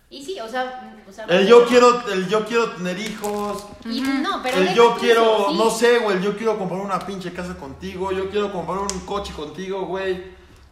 Y 0.08 0.24
sí, 0.24 0.38
o 0.38 0.48
sea, 0.48 1.02
o 1.08 1.12
sea 1.12 1.24
El 1.24 1.48
yo 1.48 1.66
quiero, 1.66 2.08
el 2.08 2.28
yo 2.28 2.44
quiero 2.46 2.70
tener 2.72 2.96
hijos, 2.98 3.66
Y 3.84 4.00
no, 4.02 4.40
pero 4.42 4.58
el 4.58 4.72
yo 4.72 4.96
quiero, 4.98 5.22
eso, 5.24 5.50
sí. 5.50 5.56
no 5.58 5.70
sé, 5.70 5.98
güey, 5.98 6.16
el 6.18 6.22
yo 6.22 6.36
quiero 6.36 6.56
comprar 6.58 6.80
una 6.80 7.00
pinche 7.00 7.32
casa 7.32 7.56
contigo, 7.56 8.12
yo 8.12 8.30
quiero 8.30 8.52
comprar 8.52 8.78
un 8.78 9.00
coche 9.00 9.32
contigo, 9.32 9.84
güey. 9.86 10.22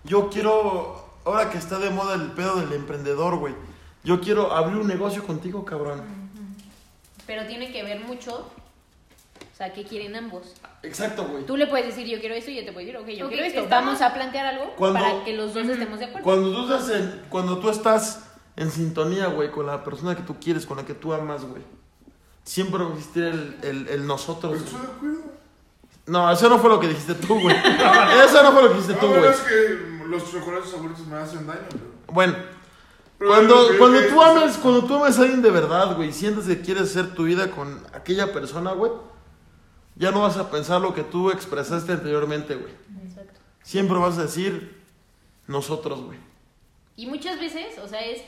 Yo 0.05 0.31
quiero, 0.31 1.05
ahora 1.25 1.51
que 1.51 1.59
está 1.59 1.79
de 1.81 1.91
moda 1.91 2.15
el 2.15 2.31
pedo 2.33 2.57
del 2.61 2.73
emprendedor, 2.75 3.37
güey. 3.39 3.55
Yo 4.05 4.21
quiero 4.21 4.53
abrir 4.53 4.77
un 4.79 4.87
negocio 4.87 5.27
contigo, 5.27 5.65
cabrón. 5.65 6.03
Pero 7.27 7.45
tiene 7.47 7.73
que 7.73 7.83
ver 7.83 8.01
mucho, 8.01 8.35
o 8.37 9.57
sea, 9.57 9.73
qué 9.73 9.83
quieren 9.85 10.15
ambos. 10.15 10.55
Exacto, 10.85 11.25
güey. 11.27 11.45
Tú 11.45 11.57
le 11.57 11.67
puedes 11.67 11.87
decir, 11.87 12.07
yo 12.07 12.21
quiero 12.21 12.35
esto, 12.37 12.51
y 12.53 12.59
ella 12.59 12.67
te 12.67 12.73
puede 12.73 12.87
decir, 12.87 13.01
ok, 13.01 13.09
yo 13.09 13.29
quiero 13.29 13.45
esto. 13.45 13.61
estamos- 13.63 13.99
Vamos 13.99 14.03
a 14.03 14.15
plantear 14.15 14.47
algo 14.47 14.75
Cuando- 14.77 15.01
para 15.01 15.25
que 15.25 15.33
los 15.33 15.55
dos 15.55 15.67
estemos 15.67 15.99
de 15.99 16.05
acuerdo. 16.05 16.23
Cuando 16.25 16.53
tú 16.53 16.73
estás 16.75 16.91
en, 16.95 17.23
cuando 17.31 17.59
tú 17.59 17.71
estás 17.71 18.31
en 18.57 18.71
sintonía, 18.71 19.27
güey, 19.29 19.51
con 19.51 19.67
la 19.67 19.83
persona 19.85 20.15
que 20.17 20.23
tú 20.23 20.37
quieres, 20.41 20.67
con 20.67 20.77
la 20.77 20.85
que 20.87 20.95
tú 20.95 21.13
amas, 21.13 21.45
güey. 21.45 21.63
Siempre 22.45 22.83
va 22.85 22.91
a 22.91 22.93
existir 22.95 23.25
el, 23.25 23.57
el, 23.63 23.89
el 23.89 24.07
nosotros. 24.07 24.53
güey. 24.53 24.65
Estoy 24.65 24.81
de 24.81 24.87
acuerdo. 24.93 25.21
No, 26.07 26.31
eso 26.31 26.49
no 26.51 26.59
fue 26.59 26.69
lo 26.71 26.79
que 26.81 26.89
dijiste 26.89 27.15
tú, 27.15 27.41
güey. 27.41 27.57
Eso 28.27 28.43
no 28.43 28.53
fue 28.53 28.63
lo 28.63 28.69
que 28.69 28.75
dijiste 28.75 28.95
tú, 29.01 29.07
No, 29.07 29.19
güey. 29.21 29.31
es 29.31 29.37
que 29.41 30.05
los 30.07 30.31
chocolates 30.31 30.71
favoritos 30.71 31.07
me 31.07 31.17
hacen 31.17 31.47
daño, 31.47 31.61
pero... 31.71 31.85
Bueno, 32.09 32.35
Pero 33.19 33.31
cuando, 33.31 33.69
que- 33.71 33.79
cuando 33.79 34.01
que- 34.01 34.07
tú 34.09 34.21
ames, 34.23 34.57
cuando 34.59 34.85
tú 34.85 34.97
ames 34.97 35.19
a 35.19 35.23
alguien 35.23 35.41
de 35.41 35.51
verdad, 35.51 35.97
güey, 35.97 36.13
sientes 36.13 36.45
que 36.45 36.61
quieres 36.61 36.91
hacer 36.91 37.15
tu 37.15 37.25
vida 37.25 37.51
con 37.51 37.83
aquella 37.95 38.35
persona, 38.35 38.73
güey, 38.73 38.93
ya 39.97 40.11
no 40.11 40.21
vas 40.21 40.37
a 40.37 40.51
pensar 40.51 40.83
lo 40.83 40.93
que 40.95 41.05
tú 41.05 41.31
expresaste 41.31 41.93
anteriormente, 41.93 42.55
güey. 42.55 42.75
Exacto. 43.07 43.41
Siempre 43.63 43.97
vas 43.97 44.19
a 44.19 44.23
decir 44.25 44.83
nosotros, 45.47 46.03
güey. 46.03 46.19
Y 46.97 47.07
muchas 47.07 47.41
veces, 47.41 47.79
o 47.83 47.89
sea, 47.89 48.05
es 48.05 48.21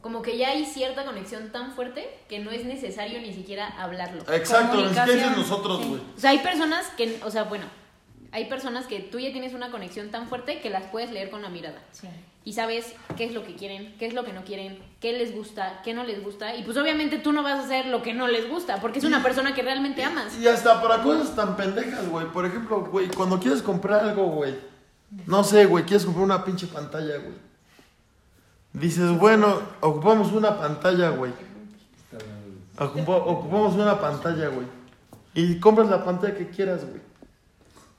como 0.00 0.22
que 0.22 0.36
ya 0.36 0.50
hay 0.50 0.64
cierta 0.64 1.04
conexión 1.04 1.50
tan 1.50 1.72
fuerte 1.72 2.08
que 2.28 2.38
no 2.38 2.50
es 2.50 2.64
necesario 2.64 3.20
ni 3.20 3.32
siquiera 3.32 3.66
hablarlo. 3.82 4.22
Exacto, 4.32 4.76
ni 4.76 4.94
siquiera 4.94 5.30
nosotros, 5.30 5.80
sí. 5.82 5.88
güey. 5.88 6.00
O 6.16 6.20
sea, 6.20 6.30
hay 6.30 6.38
personas 6.38 6.86
que, 6.96 7.20
o 7.24 7.30
sea, 7.30 7.44
bueno, 7.44 7.66
hay 8.32 8.46
personas 8.46 8.86
que 8.86 9.00
tú 9.00 9.18
ya 9.18 9.32
tienes 9.32 9.54
una 9.54 9.70
conexión 9.70 10.10
tan 10.10 10.28
fuerte 10.28 10.60
que 10.60 10.70
las 10.70 10.84
puedes 10.84 11.10
leer 11.10 11.30
con 11.30 11.42
la 11.42 11.48
mirada. 11.48 11.82
Sí. 11.92 12.08
Y 12.44 12.52
sabes 12.54 12.94
qué 13.16 13.24
es 13.24 13.34
lo 13.34 13.44
que 13.44 13.56
quieren, 13.56 13.94
qué 13.98 14.06
es 14.06 14.14
lo 14.14 14.24
que 14.24 14.32
no 14.32 14.44
quieren, 14.44 14.78
qué 15.00 15.12
les 15.12 15.34
gusta, 15.34 15.82
qué 15.84 15.92
no 15.92 16.04
les 16.04 16.22
gusta. 16.22 16.56
Y 16.56 16.62
pues 16.62 16.76
obviamente 16.78 17.18
tú 17.18 17.32
no 17.32 17.42
vas 17.42 17.58
a 17.58 17.64
hacer 17.64 17.86
lo 17.86 18.02
que 18.02 18.14
no 18.14 18.26
les 18.26 18.48
gusta, 18.48 18.80
porque 18.80 19.00
es 19.00 19.04
una 19.04 19.22
persona 19.22 19.54
que 19.54 19.62
realmente 19.62 20.02
amas. 20.02 20.38
Y 20.38 20.46
hasta 20.46 20.80
para 20.80 21.02
cosas 21.02 21.34
tan 21.34 21.56
pendejas, 21.56 22.08
güey. 22.08 22.26
Por 22.32 22.46
ejemplo, 22.46 22.86
güey, 22.90 23.08
cuando 23.08 23.38
quieres 23.38 23.60
comprar 23.60 24.04
algo, 24.04 24.24
güey. 24.26 24.54
No 25.26 25.42
sé, 25.44 25.66
güey, 25.66 25.84
quieres 25.84 26.04
comprar 26.04 26.24
una 26.24 26.44
pinche 26.44 26.66
pantalla, 26.66 27.18
güey. 27.18 27.47
Dices, 28.72 29.10
bueno, 29.18 29.60
ocupamos 29.80 30.32
una 30.32 30.58
pantalla, 30.58 31.08
güey. 31.10 31.32
Ocupa- 32.78 33.16
ocupamos 33.26 33.74
una 33.74 33.98
pantalla, 34.00 34.48
güey. 34.48 34.66
Y 35.34 35.58
compras 35.58 35.88
la 35.88 36.04
pantalla 36.04 36.34
que 36.36 36.48
quieras, 36.48 36.80
güey. 36.84 37.00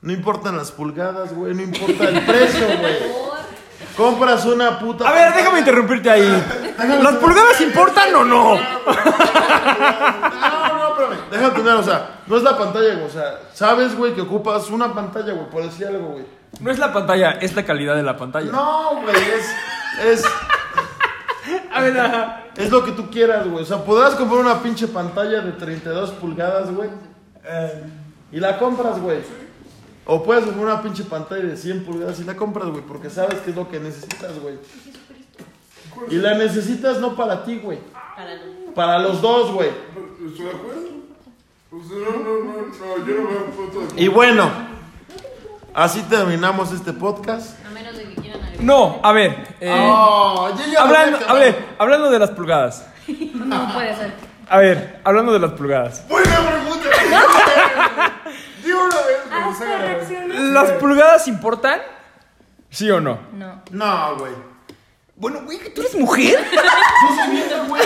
No 0.02 0.12
importan 0.12 0.56
las 0.56 0.70
pulgadas, 0.72 1.34
güey. 1.34 1.54
No 1.54 1.62
importa 1.62 2.04
el 2.04 2.24
precio, 2.24 2.66
güey. 2.80 2.96
Compras 3.96 4.46
una 4.46 4.78
puta. 4.78 5.06
A 5.08 5.12
ver, 5.12 5.34
déjame 5.34 5.58
interrumpirte 5.58 6.08
ahí. 6.08 6.74
¿Las 7.02 7.16
pulgadas 7.16 7.60
importan 7.60 8.14
o 8.14 8.24
no? 8.24 8.54
No, 8.54 8.60
no, 10.78 10.88
espérame. 10.90 11.30
Déjame 11.30 11.50
terminar, 11.50 11.76
o 11.76 11.82
sea, 11.82 12.20
no 12.26 12.36
es 12.36 12.42
la 12.42 12.56
pantalla, 12.56 12.94
güey. 12.94 13.06
O 13.06 13.10
sea, 13.10 13.40
sabes, 13.52 13.94
güey, 13.96 14.14
que 14.14 14.22
ocupas 14.22 14.70
una 14.70 14.94
pantalla, 14.94 15.32
güey, 15.34 15.50
por 15.50 15.62
decir 15.62 15.86
algo, 15.88 16.12
güey. 16.12 16.24
No 16.60 16.70
es 16.70 16.78
la 16.78 16.92
pantalla, 16.92 17.32
es 17.32 17.54
la 17.54 17.64
calidad 17.64 17.94
de 17.96 18.02
la 18.02 18.16
pantalla. 18.16 18.50
No, 18.50 19.00
güey, 19.02 19.14
es. 19.16 19.46
Es, 20.04 20.24
A 21.72 21.80
ver, 21.82 21.98
ajá. 21.98 22.44
es 22.56 22.70
lo 22.70 22.84
que 22.84 22.92
tú 22.92 23.10
quieras, 23.10 23.46
güey. 23.48 23.62
O 23.62 23.66
sea, 23.66 23.84
podrás 23.84 24.14
comprar 24.16 24.40
una 24.40 24.62
pinche 24.62 24.88
pantalla 24.88 25.40
de 25.40 25.52
32 25.52 26.10
pulgadas, 26.12 26.70
güey. 26.74 26.88
eh, 27.44 27.82
y 28.32 28.38
la 28.40 28.58
compras, 28.58 29.00
güey. 29.00 29.18
O 30.06 30.22
puedes 30.22 30.44
comprar 30.44 30.64
una 30.66 30.82
pinche 30.82 31.04
pantalla 31.04 31.44
de 31.44 31.56
100 31.56 31.84
pulgadas 31.84 32.18
y 32.20 32.24
la 32.24 32.34
compras, 32.36 32.68
güey, 32.68 32.82
porque 32.82 33.10
sabes 33.10 33.40
que 33.40 33.50
es 33.50 33.56
lo 33.56 33.68
que 33.68 33.78
necesitas, 33.80 34.38
güey. 34.40 34.56
Y 36.08 36.16
la 36.16 36.34
necesitas 36.36 36.98
no 37.00 37.14
para 37.16 37.44
ti, 37.44 37.58
güey. 37.58 37.78
Para 38.16 38.34
lo- 38.34 38.74
Para 38.74 38.98
los 38.98 39.20
dos, 39.20 39.52
güey. 39.52 39.68
¿Estoy 39.68 40.44
de 40.46 40.50
acuerdo? 40.50 40.80
Pues 41.70 41.84
no, 41.86 41.98
no, 41.98 42.44
no, 42.44 42.62
no, 42.62 43.06
yo 43.06 43.14
no 43.22 43.28
veo 43.28 43.46
punto 43.46 43.94
de 43.94 44.02
Y 44.02 44.08
bueno, 44.08 44.50
así 45.74 46.02
terminamos 46.02 46.72
este 46.72 46.92
podcast. 46.92 47.56
No, 48.62 49.00
a 49.02 49.12
ver. 49.12 49.56
eh, 49.60 49.88
Oh, 49.92 50.50
yo 50.56 50.66
ya 50.72 50.82
hablando, 50.82 51.18
a 51.28 51.32
ver, 51.34 51.66
hablando 51.78 52.10
de 52.10 52.18
las 52.18 52.30
pulgadas. 52.30 52.86
No 53.34 53.72
puede 53.72 53.94
ser. 53.96 54.12
A 54.48 54.58
ver, 54.58 55.00
hablando 55.04 55.32
de 55.32 55.38
las 55.38 55.52
pulgadas. 55.52 56.06
Buena 56.08 56.36
pregunta. 56.48 56.88
Di 58.64 58.72
una 58.72 58.96
vez, 58.96 59.18
Hasta 59.32 59.78
reacciones. 59.78 60.40
¿Las 60.40 60.70
pulgadas 60.72 61.26
importan? 61.28 61.80
¿Sí 62.68 62.90
o 62.90 63.00
no? 63.00 63.18
No. 63.32 63.62
No, 63.70 64.16
güey. 64.18 64.32
Bueno, 65.16 65.40
güey, 65.44 65.58
¿tú 65.74 65.80
eres 65.82 65.94
mujer? 65.98 66.38
Yo 66.52 67.16
soy 67.24 67.30
vieja, 67.34 67.64
güey. 67.68 67.82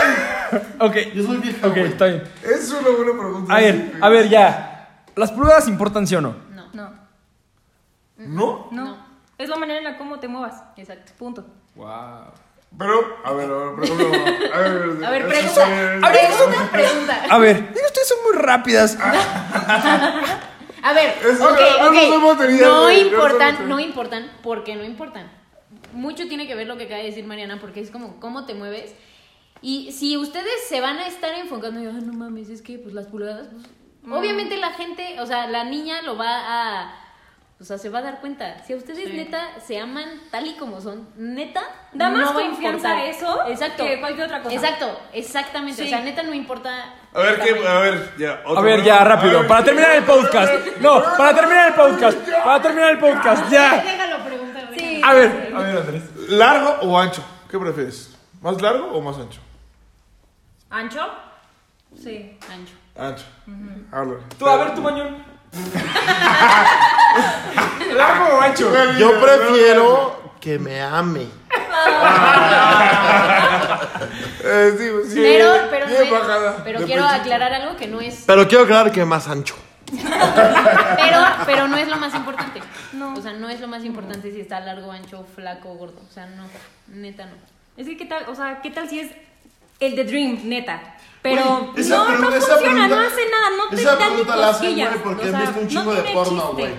ok, 0.78 1.14
Yo 1.14 1.22
soy 1.24 1.36
vieja, 1.38 1.66
ok, 1.66 1.72
güey. 1.74 1.86
está 1.86 2.04
bien. 2.06 2.22
Es 2.42 2.70
una 2.70 2.88
buena 2.90 3.12
pregunta. 3.20 3.54
A 3.54 3.58
ver, 3.60 3.92
a 4.00 4.08
ver, 4.08 4.28
ya. 4.28 4.88
¿Las 5.16 5.32
pulgadas 5.32 5.66
importan, 5.68 6.06
sí 6.06 6.14
o 6.16 6.20
no? 6.20 6.34
No. 6.50 6.66
No. 6.72 6.92
¿No? 8.16 8.68
No. 8.70 9.03
Es 9.38 9.48
la 9.48 9.56
manera 9.56 9.78
en 9.78 9.84
la 9.84 9.96
cómo 9.98 10.18
te 10.20 10.28
muevas. 10.28 10.62
Exacto. 10.76 11.12
Punto. 11.18 11.44
Wow. 11.74 12.26
Pero, 12.76 13.18
a 13.24 13.32
ver, 13.32 13.50
a 13.50 13.54
ver, 13.54 13.74
por 13.74 13.84
ejemplo, 13.84 14.06
a 14.52 14.58
ver, 14.60 15.04
A 15.04 15.10
ver, 15.10 15.28
pregunta. 15.28 15.54
sí, 15.54 15.60
A 16.02 16.10
ver, 16.10 16.26
Pregunta, 16.26 16.68
pregunta. 16.72 17.22
A 17.30 17.38
ver, 17.38 17.56
digo, 17.72 17.86
ustedes 17.86 18.08
son 18.08 18.18
muy 18.24 18.42
rápidas. 18.42 18.98
A 20.82 20.92
ver, 20.92 21.14
Eso 21.24 21.44
ok, 21.50 21.58
no- 21.80 22.34
no 22.60 22.90
importan, 22.90 23.68
no 23.68 23.80
importan, 23.80 24.30
porque 24.42 24.74
no 24.76 24.84
importan. 24.84 25.30
Mucho 25.92 26.28
tiene 26.28 26.46
que 26.46 26.54
ver 26.54 26.66
lo 26.66 26.76
que 26.76 26.84
acaba 26.84 26.98
de 27.00 27.06
decir 27.06 27.24
Mariana, 27.24 27.58
porque 27.60 27.80
es 27.80 27.90
como 27.90 28.20
cómo 28.20 28.44
te 28.44 28.54
mueves. 28.54 28.94
Y 29.62 29.92
si 29.92 30.16
ustedes 30.18 30.68
se 30.68 30.80
van 30.82 30.98
a 30.98 31.06
estar 31.06 31.32
enfocando, 31.36 31.80
y, 31.80 31.86
"Ah, 31.86 31.92
no 31.92 32.12
mames, 32.12 32.50
es 32.50 32.60
que 32.60 32.78
pues 32.78 32.92
las 32.92 33.06
pulgadas, 33.06 33.46
pues, 33.50 33.64
obviamente 34.14 34.58
la 34.58 34.72
gente, 34.72 35.18
o 35.20 35.26
sea, 35.26 35.46
la 35.46 35.64
niña 35.64 36.02
lo 36.02 36.18
va 36.18 36.26
a, 36.82 36.94
o 37.64 37.66
sea, 37.66 37.78
se 37.78 37.88
va 37.88 38.00
a 38.00 38.02
dar 38.02 38.20
cuenta. 38.20 38.62
Si 38.66 38.74
a 38.74 38.76
ustedes 38.76 39.08
Sí. 39.08 39.16
neta 39.16 39.40
se 39.66 39.80
aman 39.80 40.04
tal 40.30 40.46
y 40.46 40.54
como 40.56 40.82
son, 40.82 41.08
neta, 41.16 41.62
Da 41.94 42.10
más 42.10 42.18
no 42.20 42.34
va 42.34 42.40
a 42.42 42.44
confianza 42.50 42.88
importar. 43.00 43.06
eso 43.06 43.48
Exacto. 43.48 43.84
que 43.84 44.00
cualquier 44.00 44.26
otra 44.26 44.42
cosa. 44.42 44.54
Exacto, 44.54 45.00
exactamente. 45.14 45.80
Sí. 45.82 45.86
O 45.86 45.88
sea, 45.88 46.00
neta 46.04 46.22
no 46.24 46.34
importa. 46.34 46.94
A 47.14 47.18
ver, 47.20 47.40
¿qué? 47.40 47.66
A 47.66 47.78
ver, 47.78 48.12
ya. 48.18 48.42
A 48.44 48.48
otra 48.50 48.62
ver, 48.62 48.82
ya, 48.84 49.00
A 49.00 49.04
rápido. 49.04 49.38
ver, 49.38 49.48
Para 49.48 49.64
terminar 49.64 49.92
el 49.92 50.04
podcast. 50.04 50.52
No, 50.82 51.02
para 51.16 51.34
terminar 51.34 51.68
el 51.68 51.74
podcast. 51.74 52.18
Para 52.44 52.62
terminar 52.62 52.90
el 52.90 52.98
podcast, 52.98 53.50
ya. 53.50 53.82
Déjalo 53.82 54.24
preguntar. 54.26 54.68
Sí. 54.76 55.00
A 55.02 55.14
ver, 55.14 55.52
a 55.56 55.58
ver, 55.60 55.76
Andrés. 55.78 56.02
¿Largo 56.28 56.70
o 56.82 56.98
ancho? 56.98 57.24
¿Qué 57.50 57.58
prefieres? 57.58 58.14
¿Más 58.42 58.60
largo 58.60 58.88
o 58.92 59.00
más 59.00 59.16
ancho? 59.16 59.40
¿Ancho? 60.68 61.00
Sí. 61.96 62.38
Ancho. 62.52 62.74
Ancho. 62.96 63.24
Háblale. 63.92 64.20
Tú, 64.38 64.46
a 64.46 64.56
ver, 64.56 64.74
tu 64.74 64.82
mañón. 64.82 65.33
¿Largo 67.96 68.36
o 68.36 68.40
ancho? 68.40 68.72
Yo 68.98 69.20
prefiero 69.20 70.34
que 70.40 70.58
me 70.58 70.80
ame. 70.82 71.26
Eh, 74.46 74.74
sí, 74.78 74.90
sí. 75.10 75.20
Pero, 75.22 75.52
pero, 75.70 75.86
no 75.86 75.90
Bien 75.92 76.02
es- 76.04 76.10
bajada. 76.10 76.56
pero 76.64 76.80
De 76.80 76.86
quiero 76.86 77.04
aclarar 77.06 77.52
algo 77.54 77.76
que 77.76 77.86
no 77.86 78.00
es. 78.00 78.24
Pero 78.26 78.46
quiero 78.48 78.64
aclarar 78.64 78.92
que 78.92 79.04
más 79.04 79.26
ancho. 79.28 79.54
Pero, 79.90 81.18
pero 81.46 81.68
no 81.68 81.76
es 81.76 81.88
lo 81.88 81.96
más 81.96 82.14
importante. 82.14 82.60
No. 82.92 83.14
O 83.14 83.20
sea, 83.22 83.32
no 83.32 83.48
es 83.48 83.60
lo 83.60 83.68
más 83.68 83.84
importante 83.84 84.32
si 84.32 84.40
está 84.40 84.60
largo, 84.60 84.90
ancho, 84.92 85.24
flaco, 85.34 85.74
gordo. 85.74 86.00
O 86.08 86.12
sea, 86.12 86.26
no. 86.26 86.44
Neta, 86.88 87.24
no. 87.26 87.32
Es 87.76 87.86
que, 87.86 87.96
¿qué 87.96 88.04
tal? 88.06 88.24
O 88.28 88.34
sea, 88.34 88.60
¿qué 88.62 88.70
tal 88.70 88.88
si 88.88 89.00
es 89.00 89.10
el 89.86 89.96
de 89.96 90.04
Dream, 90.04 90.40
neta? 90.44 90.96
Pero 91.22 91.72
esa 91.76 91.96
no, 91.96 92.18
no 92.18 92.28
esa 92.34 92.46
funciona, 92.54 92.58
pregunta- 92.60 92.88
no 92.96 93.00
hace 93.02 93.30
nada, 93.30 93.56
no 93.56 93.68
te 93.70 93.76
Esa 93.76 93.90
da 93.96 93.98
ni 93.98 94.06
pregunta 94.12 94.36
la 94.36 94.48
hacen, 94.48 94.60
cosquillas. 94.66 94.88
güey, 94.90 95.02
porque 95.02 95.22
o 95.22 95.24
han 95.24 95.30
sea, 95.30 95.40
visto 95.40 95.58
un 95.60 95.64
no 95.64 95.70
chingo 95.70 95.94
de 95.94 96.00
tiene 96.02 96.14
porno, 96.14 96.52
güey. 96.52 96.72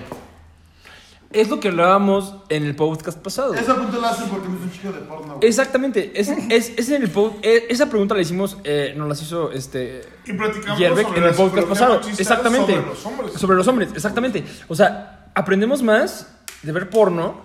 Es 1.32 1.48
lo 1.50 1.58
que 1.60 1.68
hablábamos 1.68 2.34
en 2.48 2.64
el 2.64 2.76
podcast 2.76 3.18
pasado. 3.18 3.52
Esa 3.54 3.74
pregunta 3.74 3.98
la 3.98 4.10
hacen 4.10 4.28
porque 4.28 4.48
me 4.48 4.56
un 4.58 4.70
chico 4.72 4.92
de 4.92 5.00
porno, 5.00 5.34
güey. 5.36 5.48
Exactamente. 5.48 6.12
Es, 6.14 6.28
es, 6.28 6.72
es 6.78 6.88
en 6.88 7.02
el 7.02 7.10
eh, 7.42 7.66
esa 7.68 7.90
pregunta 7.90 8.14
la 8.14 8.20
hicimos, 8.22 8.56
eh, 8.62 8.94
nos 8.96 9.08
las 9.08 9.20
hizo 9.20 9.50
este. 9.50 10.02
Y 10.24 10.32
platicamos 10.32 10.78
sobre 10.78 11.02
en 11.18 11.24
el 11.24 11.30
la 11.30 11.32
podcast 11.36 11.68
pasado. 11.68 12.00
Exactamente. 12.16 12.72
Sobre 12.74 12.86
los 12.86 13.04
hombres. 13.06 13.32
Sobre 13.32 13.56
los 13.56 13.68
hombres, 13.68 13.88
exactamente. 13.94 14.44
O 14.68 14.74
sea, 14.76 15.30
aprendemos 15.34 15.82
más 15.82 16.32
de 16.62 16.72
ver 16.72 16.88
porno. 16.88 17.44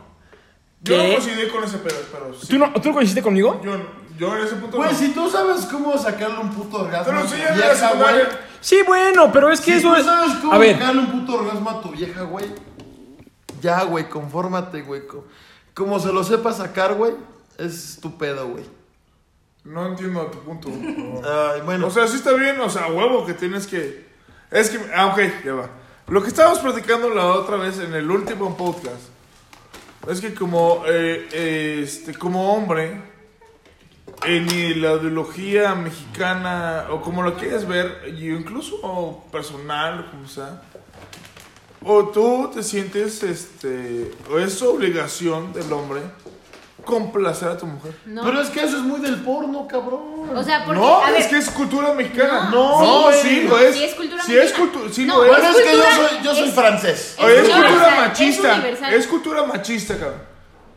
Yo 0.83 0.97
no 0.97 1.03
que- 1.03 1.09
coincidí 1.15 1.47
con 1.49 1.63
ese 1.63 1.77
pedo, 1.79 1.97
pero 2.11 2.33
sí. 2.39 2.47
¿Tú 2.47 2.59
no, 2.59 2.71
¿Tú 2.73 2.87
no 2.89 2.93
coincidiste 2.93 3.21
conmigo? 3.23 3.59
Yo, 3.63 3.77
yo 4.21 4.37
en 4.37 4.43
ese 4.45 4.55
punto 4.55 4.77
Güey, 4.77 4.91
no. 4.91 4.97
si 4.97 5.09
tú 5.13 5.29
sabes 5.29 5.65
cómo 5.65 5.97
sacarle 5.97 6.37
un 6.39 6.51
puto 6.51 6.77
orgasmo 6.83 7.05
Pero 7.05 7.19
a 7.19 7.23
en 7.23 7.59
la 7.59 7.65
vieja, 7.67 7.93
güey. 7.95 8.23
Sí, 8.59 8.77
bueno, 8.85 9.31
pero 9.31 9.49
es 9.51 9.59
que 9.59 9.71
Si 9.73 9.77
eso 9.79 9.89
tú 9.89 9.95
es. 9.95 10.05
sabes 10.05 10.35
cómo 10.35 10.53
A 10.53 10.57
ver, 10.59 10.73
sacarle 10.77 10.99
un 11.01 11.11
puto 11.11 11.33
orgasmo 11.39 11.69
a 11.69 11.81
tu 11.81 11.89
vieja, 11.89 12.21
güey. 12.21 12.45
Ya, 13.61 13.83
güey, 13.83 14.07
confórmate, 14.09 14.81
güey. 14.83 15.05
Co- 15.07 15.25
Como 15.73 15.99
se 15.99 16.11
lo 16.13 16.23
sepa 16.23 16.51
sacar, 16.53 16.93
güey, 16.95 17.13
es 17.57 17.99
tu 18.01 18.17
pedo, 18.17 18.47
güey. 18.49 18.63
No 19.63 19.85
entiendo 19.87 20.25
tu 20.27 20.39
punto. 20.39 20.69
Ay, 21.23 21.61
bueno. 21.61 21.87
O 21.87 21.91
sea, 21.91 22.07
sí 22.07 22.15
está 22.17 22.33
bien, 22.33 22.59
o 22.59 22.69
sea, 22.69 22.87
huevo 22.87 23.25
que 23.25 23.33
tienes 23.35 23.67
que. 23.67 24.07
Es 24.49 24.69
que. 24.71 24.79
Ah, 24.95 25.07
ok, 25.07 25.19
ya 25.45 25.53
va. 25.53 25.69
Lo 26.07 26.21
que 26.21 26.29
estábamos 26.29 26.59
platicando 26.59 27.09
la 27.11 27.27
otra 27.27 27.57
vez 27.57 27.79
en 27.79 27.93
el 27.93 28.09
último 28.09 28.57
podcast. 28.57 29.01
Es 30.09 30.19
que 30.21 30.33
como. 30.33 30.83
eh, 30.87 31.27
eh, 31.31 31.81
este, 31.83 32.15
como 32.15 32.53
hombre. 32.55 33.10
En 34.25 34.45
la 34.81 34.93
ideología 34.93 35.73
mexicana. 35.75 36.85
O 36.91 37.01
como 37.01 37.23
lo 37.23 37.35
quieres 37.35 37.67
ver. 37.67 38.13
Y 38.17 38.29
incluso 38.29 39.23
personal, 39.31 40.09
como 40.11 40.27
sea. 40.27 40.61
O 41.83 42.05
tú 42.09 42.51
te 42.53 42.61
sientes. 42.63 43.23
Este. 43.23 44.11
O 44.31 44.37
es 44.37 44.61
obligación 44.61 45.53
del 45.53 45.71
hombre. 45.73 46.01
Complacer 46.85 47.47
a 47.49 47.57
tu 47.57 47.67
mujer. 47.67 47.95
No. 48.05 48.23
Pero 48.23 48.41
es 48.41 48.49
que 48.49 48.63
eso 48.63 48.77
es 48.77 48.81
muy 48.83 48.99
del 49.01 49.17
porno, 49.21 49.67
cabrón. 49.67 50.35
o 50.35 50.43
sea, 50.43 50.65
porque. 50.65 50.81
No, 50.81 51.03
a 51.03 51.11
ver, 51.11 51.21
es 51.21 51.27
que 51.27 51.37
es 51.37 51.49
cultura 51.51 51.93
mexicana. 51.93 52.49
No, 52.51 52.81
no, 53.07 53.11
sí 53.13 53.41
No, 53.43 53.49
lo 53.51 53.59
es. 53.59 53.75
sí 53.75 53.83
es 53.83 53.93
cultura 53.93 54.23
Sí 54.23 54.35
es 54.35 54.51
mexicana. 54.51 54.89
sí 54.91 55.05
No, 55.05 55.17
lo 55.17 55.25
es. 55.25 55.29
bueno, 55.29 55.49
es, 55.49 55.63
que 55.63 55.73
yo 55.75 55.83
soy, 55.83 56.23
yo 56.23 56.35
soy 56.35 56.49
es- 56.49 56.55
francés. 56.55 57.15
es 57.19 57.25
es 57.29 57.49
cultura 57.49 57.89
es 57.89 57.97
machista. 58.07 58.67
Es 58.91 59.07
cultura 59.07 59.43
machista, 59.45 59.93
cabrón. 59.97 60.30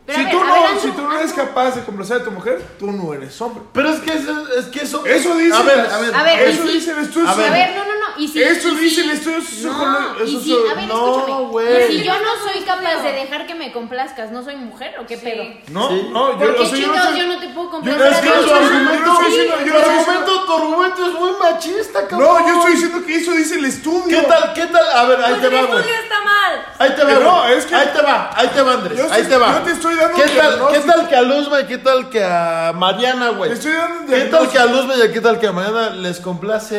Pero 0.05 0.19
si, 0.19 0.23
ver, 0.25 0.33
tú 0.33 0.43
no, 0.43 0.53
ver, 0.53 0.79
si 0.79 0.91
tú 0.91 1.01
no 1.01 1.17
eres 1.17 1.33
capaz 1.33 1.75
de 1.75 1.81
complacer 1.81 2.21
a 2.21 2.23
tu 2.23 2.31
mujer, 2.31 2.61
tú 2.77 2.91
no 2.91 3.13
eres 3.13 3.41
hombre. 3.41 3.63
Pero 3.73 3.89
es 3.89 3.99
que 4.01 4.13
eso, 4.13 4.47
es 4.55 4.65
que 4.65 4.79
eso. 4.83 5.05
Eso 5.05 5.35
dice. 5.35 5.55
A 5.55 5.63
ver, 5.63 5.79
a 5.79 5.99
ver. 5.99 6.15
A 6.15 6.23
ver, 6.23 6.49
Eso 6.49 6.63
y 6.69 6.79
sí. 6.79 6.91
A 6.91 6.95
ver. 6.95 7.49
A 7.49 7.51
ver, 7.51 7.75
no, 7.75 7.85
no, 7.85 7.89
no. 7.89 7.94
Y 8.17 8.27
si, 8.27 8.41
Eso 8.41 8.69
y 8.69 8.75
dice 8.75 8.95
si- 8.95 9.01
el 9.01 9.09
estudio 9.11 9.37
No, 9.39 9.43
sociológico, 9.45 10.23
y 10.23 10.27
si, 10.43 10.49
so- 10.49 10.69
a 10.69 10.73
ver, 10.73 10.87
no, 10.87 11.17
escúchame. 11.17 11.43
güey. 11.49 11.83
Y 11.83 11.97
si 11.99 12.03
yo 12.03 12.13
no 12.13 12.51
soy 12.51 12.61
capaz 12.63 13.01
de 13.03 13.11
dejar 13.13 13.47
que 13.47 13.55
me 13.55 13.71
complazcas, 13.71 14.31
¿no 14.31 14.43
soy 14.43 14.55
mujer 14.55 14.95
o 14.99 15.05
qué 15.05 15.17
Sí. 15.17 15.23
pedo? 15.23 15.43
No, 15.69 15.89
Sí. 15.89 16.09
no, 16.11 16.31
yo, 16.33 16.37
¿Por 16.39 16.49
o 16.49 16.55
qué 16.57 16.65
sea, 16.65 16.77
yo 16.79 16.87
no 16.87 17.15
yo 17.17 17.27
no 17.27 17.39
te 17.39 17.47
puedo 17.49 17.65
yo- 17.67 17.71
complacer? 17.71 18.11
Es 18.13 18.19
que 18.19 18.29
tu 18.29 18.53
argumento, 18.53 19.21
yo 19.65 20.95
tu 20.95 21.05
es 21.05 21.13
muy 21.19 21.31
machista, 21.39 22.07
cabrón. 22.07 22.27
No, 22.41 22.47
yo 22.47 22.55
estoy 22.59 22.71
diciendo 22.73 23.05
que 23.05 23.15
eso 23.15 23.31
dice 23.31 23.55
el 23.55 23.65
estudio. 23.65 24.21
¿Qué 24.21 24.27
tal, 24.27 24.53
qué 24.53 24.65
tal? 24.67 24.83
A 24.93 25.05
ver, 25.05 25.19
ahí 25.19 25.33
Pues 25.35 25.41
te 25.41 25.47
va, 25.55 25.61
güey. 25.65 25.79
estudio 25.79 25.95
está 26.03 26.21
mal. 26.23 26.65
Ahí 26.79 26.89
te 26.95 27.03
va, 27.03 27.11
Eh, 27.11 27.19
no, 27.21 27.41
güey. 27.41 27.53
es 27.57 27.65
que- 27.65 27.75
Ahí 27.75 27.89
te 27.93 28.01
va, 28.01 28.29
ahí 28.35 28.47
te 28.47 28.61
va, 28.61 28.73
Andrés. 28.73 28.97
Yo 28.97 29.11
ahí 29.11 29.23
te- 29.23 29.37
va. 29.37 29.53
yo 29.53 29.61
te 29.63 29.71
estoy 29.71 29.95
dando 29.95 30.15
¿Qué 30.17 30.23
un 30.23 30.37
tal, 30.37 30.67
¿Qué 30.71 30.79
tal 30.79 31.07
que 31.09 31.15
a 31.15 31.21
Luzma 31.21 31.59
y 31.61 31.65
qué 31.65 31.77
tal 31.77 32.09
que 32.09 32.23
a 32.23 32.71
Mariana, 32.75 33.29
güey? 33.29 33.49
Te 33.51 33.55
estoy 33.57 33.73
dando 33.73 34.13
¿Qué 34.13 34.21
tal 34.25 34.49
que 34.49 34.59
a 34.59 34.65
Luzma 34.65 34.93
y 34.95 35.11
qué 35.11 35.21
tal 35.21 35.39
que 35.39 35.47
a 35.47 35.51
Mariana 35.51 35.89
les 35.91 36.19
complace 36.19 36.77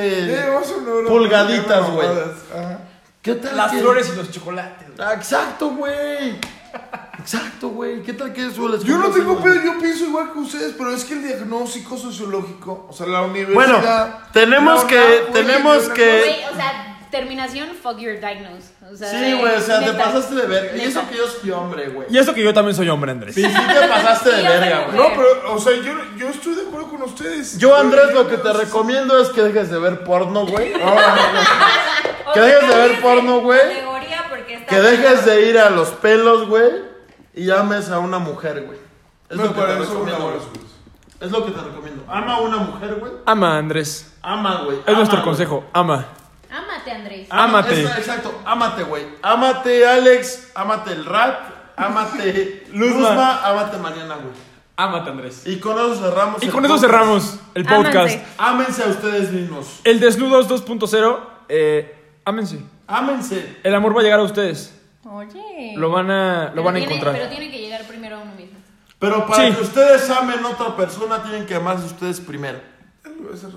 Una 1.26 1.88
güey? 1.88 2.08
mamadas. 2.08 2.30
Ajá. 2.54 2.78
¿Qué 3.22 3.34
tal 3.34 3.56
Las 3.56 3.72
que- 3.72 3.78
flores 3.78 4.10
y 4.12 4.16
los 4.16 4.30
chocolates. 4.30 4.88
Exacto, 5.14 5.70
güey. 5.70 6.38
Exacto, 7.18 7.70
güey. 7.70 8.02
¿Qué 8.02 8.12
tal 8.12 8.32
que 8.32 8.46
eso 8.46 8.68
les 8.68 8.84
Yo 8.84 8.98
no 8.98 9.08
tengo 9.10 9.40
pedo, 9.40 9.54
yo 9.62 9.78
pienso 9.78 10.04
igual 10.04 10.32
que 10.32 10.38
ustedes, 10.38 10.74
pero 10.76 10.92
es 10.94 11.04
que 11.04 11.14
el 11.14 11.22
diagnóstico 11.24 11.96
sociológico, 11.96 12.86
o 12.88 12.92
sea, 12.92 13.06
la 13.06 13.22
universidad. 13.22 13.54
Bueno, 13.54 14.18
tenemos 14.32 14.84
que- 14.84 15.26
tenemos 15.32 15.88
que- 15.88 16.18
Güey, 16.20 16.44
o 16.52 16.56
sea, 16.56 16.98
terminación, 17.10 17.70
fuck 17.82 17.98
your 17.98 18.20
diagnose. 18.20 18.68
O 18.92 18.96
sea, 18.96 19.10
Sí, 19.10 19.32
güey, 19.32 19.56
o 19.56 19.60
sea, 19.60 19.80
te 19.80 19.92
pasaste 19.94 20.34
de 20.34 20.46
verga. 20.46 20.76
Y 20.76 20.80
eso 20.82 21.02
que 21.08 21.16
yo 21.16 21.26
soy 21.26 21.50
hombre, 21.50 21.88
güey. 21.88 22.06
Y 22.10 22.18
eso 22.18 22.32
que 22.32 22.42
yo 22.42 22.54
también 22.54 22.76
soy 22.76 22.88
hombre, 22.88 23.10
Andrés. 23.10 23.34
Sí, 23.34 23.42
sí 23.42 23.48
te 23.52 23.88
pasaste 23.88 24.30
de 24.30 24.42
verga, 24.42 24.86
güey. 24.86 24.96
No, 24.96 25.08
pero, 25.16 25.54
o 25.54 25.58
sea, 25.58 25.74
yo, 25.74 25.92
yo 26.16 26.28
estoy 26.28 26.54
de 26.54 26.62
acuerdo 26.62 26.88
con 26.88 27.02
ustedes. 27.02 27.58
Yo, 27.58 27.76
Andrés, 27.76 28.12
lo 28.14 28.28
que 28.28 28.36
te 28.36 28.52
recomiendo 28.52 29.20
es 29.20 29.28
que 29.30 29.42
dejes 29.42 29.70
de 29.70 29.78
ver 29.78 30.04
porno, 30.04 30.46
güey. 30.46 30.72
Que 32.34 32.40
dejes 32.40 32.68
de 32.68 32.76
ver 32.76 33.00
porno, 33.00 33.40
güey. 33.40 33.60
Que 34.68 34.80
dejes 34.80 35.24
de 35.24 35.48
ir 35.48 35.58
a 35.58 35.70
los 35.70 35.90
pelos, 35.90 36.48
güey. 36.48 36.70
Y 37.34 37.50
ames 37.50 37.90
a 37.90 37.98
una 37.98 38.18
mujer, 38.18 38.64
güey. 38.66 38.78
Es 39.28 39.36
Me 39.36 39.44
lo 39.44 39.54
que 39.54 39.60
te 39.60 39.74
recomiendo. 39.74 40.40
Es 41.20 41.30
lo 41.30 41.44
que 41.44 41.52
te 41.52 41.60
recomiendo. 41.60 42.04
Ama 42.08 42.34
a 42.34 42.40
una 42.40 42.56
mujer, 42.58 42.96
güey. 42.96 43.12
Ama, 43.24 43.58
Andrés. 43.58 44.12
Ama, 44.22 44.62
güey. 44.64 44.78
Es 44.78 44.88
Ama, 44.88 44.96
nuestro 44.98 45.22
consejo. 45.22 45.64
Ama. 45.72 46.06
Ámate, 46.50 46.90
Andrés. 46.90 47.26
Ámate. 47.30 47.80
eso, 47.82 47.88
exacto, 47.96 48.42
ámate, 48.44 48.82
güey. 48.84 49.04
Ámate, 49.22 49.86
Alex. 49.86 50.52
Ámate 50.54 50.92
el 50.92 51.04
rat. 51.04 51.38
Ámate 51.76 52.64
Luzma. 52.72 53.08
Luzma. 53.10 53.40
Ámate 53.46 53.76
mañana, 53.78 54.14
güey. 54.16 54.34
Ámate, 54.76 55.10
Andrés. 55.10 55.42
Y 55.46 55.56
con 55.58 55.72
eso 55.78 55.94
cerramos. 55.96 56.42
Y 56.42 56.46
el 56.46 56.52
con 56.52 56.64
eso 56.64 56.74
podcast. 56.74 56.92
cerramos 56.92 57.40
el 57.54 57.64
podcast. 57.64 58.18
Ámense. 58.38 58.82
A 58.84 58.86
ustedes 58.88 59.30
mismos. 59.32 59.80
El 59.84 60.00
Desnudos 60.00 60.48
2.0. 60.48 61.18
Eh, 61.48 61.94
ámense. 62.24 62.60
Ámense. 62.86 63.56
El 63.62 63.74
amor 63.74 63.96
va 63.96 64.00
a 64.00 64.04
llegar 64.04 64.20
a 64.20 64.24
ustedes. 64.24 64.72
Oye. 65.04 65.72
Lo 65.76 65.90
van 65.90 66.10
a, 66.10 66.52
lo 66.54 66.62
van 66.62 66.76
a 66.76 66.78
tiene- 66.78 66.92
encontrar. 66.94 67.14
Pero 67.14 67.28
tiene 67.30 67.50
que 67.50 67.58
llegar 67.58 67.82
primero 67.86 68.16
a 68.16 68.20
uno 68.20 68.34
mismo. 68.34 68.58
Pero 68.98 69.26
para 69.26 69.46
Sí. 69.48 69.54
que 69.54 69.60
ustedes 69.62 70.08
amen 70.10 70.44
a 70.44 70.48
otra 70.48 70.74
persona, 70.76 71.22
tienen 71.22 71.46
que 71.46 71.54
amarse 71.54 71.84
ustedes 71.86 72.20
primero. 72.20 72.60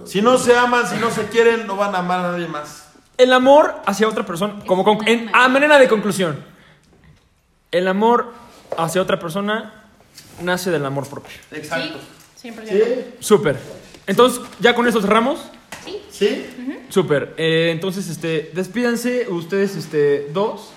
Si 0.05 0.22
no 0.22 0.38
se 0.38 0.57
aman, 0.57 0.88
si 0.88 0.95
no 0.97 1.12
se 1.12 1.26
quieren, 1.28 1.68
no 1.68 1.76
van 1.76 1.95
a 1.95 1.99
amar 1.99 2.20
a 2.26 2.32
nadie 2.32 2.47
más. 2.47 2.86
El 3.18 3.34
amor 3.34 3.76
hacia 3.86 4.07
otra 4.07 4.26
persona, 4.26 4.55
como 4.66 4.84
con- 4.84 5.05
en- 5.07 5.30
a 5.34 5.47
manera 5.49 5.78
de 5.78 5.88
conclusión, 5.88 6.43
el 7.72 7.88
amor 7.88 8.32
hacia 8.78 9.01
otra 9.01 9.20
persona 9.20 9.74
nace 10.41 10.72
del 10.72 10.86
amor 10.86 11.07
propio. 11.07 11.34
Exacto. 11.51 11.97
Sí, 12.36 12.49
100%. 12.51 12.70
¿Sí? 12.70 13.05
Súper. 13.20 13.57
Entonces, 14.07 14.41
ya 14.60 14.74
con 14.74 14.88
eso 14.88 15.01
cerramos. 15.01 15.39
Sí. 15.86 16.01
¿Sí? 16.10 16.86
Súper. 16.89 17.34
Eh, 17.38 17.70
entonces, 17.72 18.07
este, 18.10 18.51
despídanse 18.53 19.28
ustedes, 19.30 19.76
este, 19.76 20.30
dos. 20.32 20.72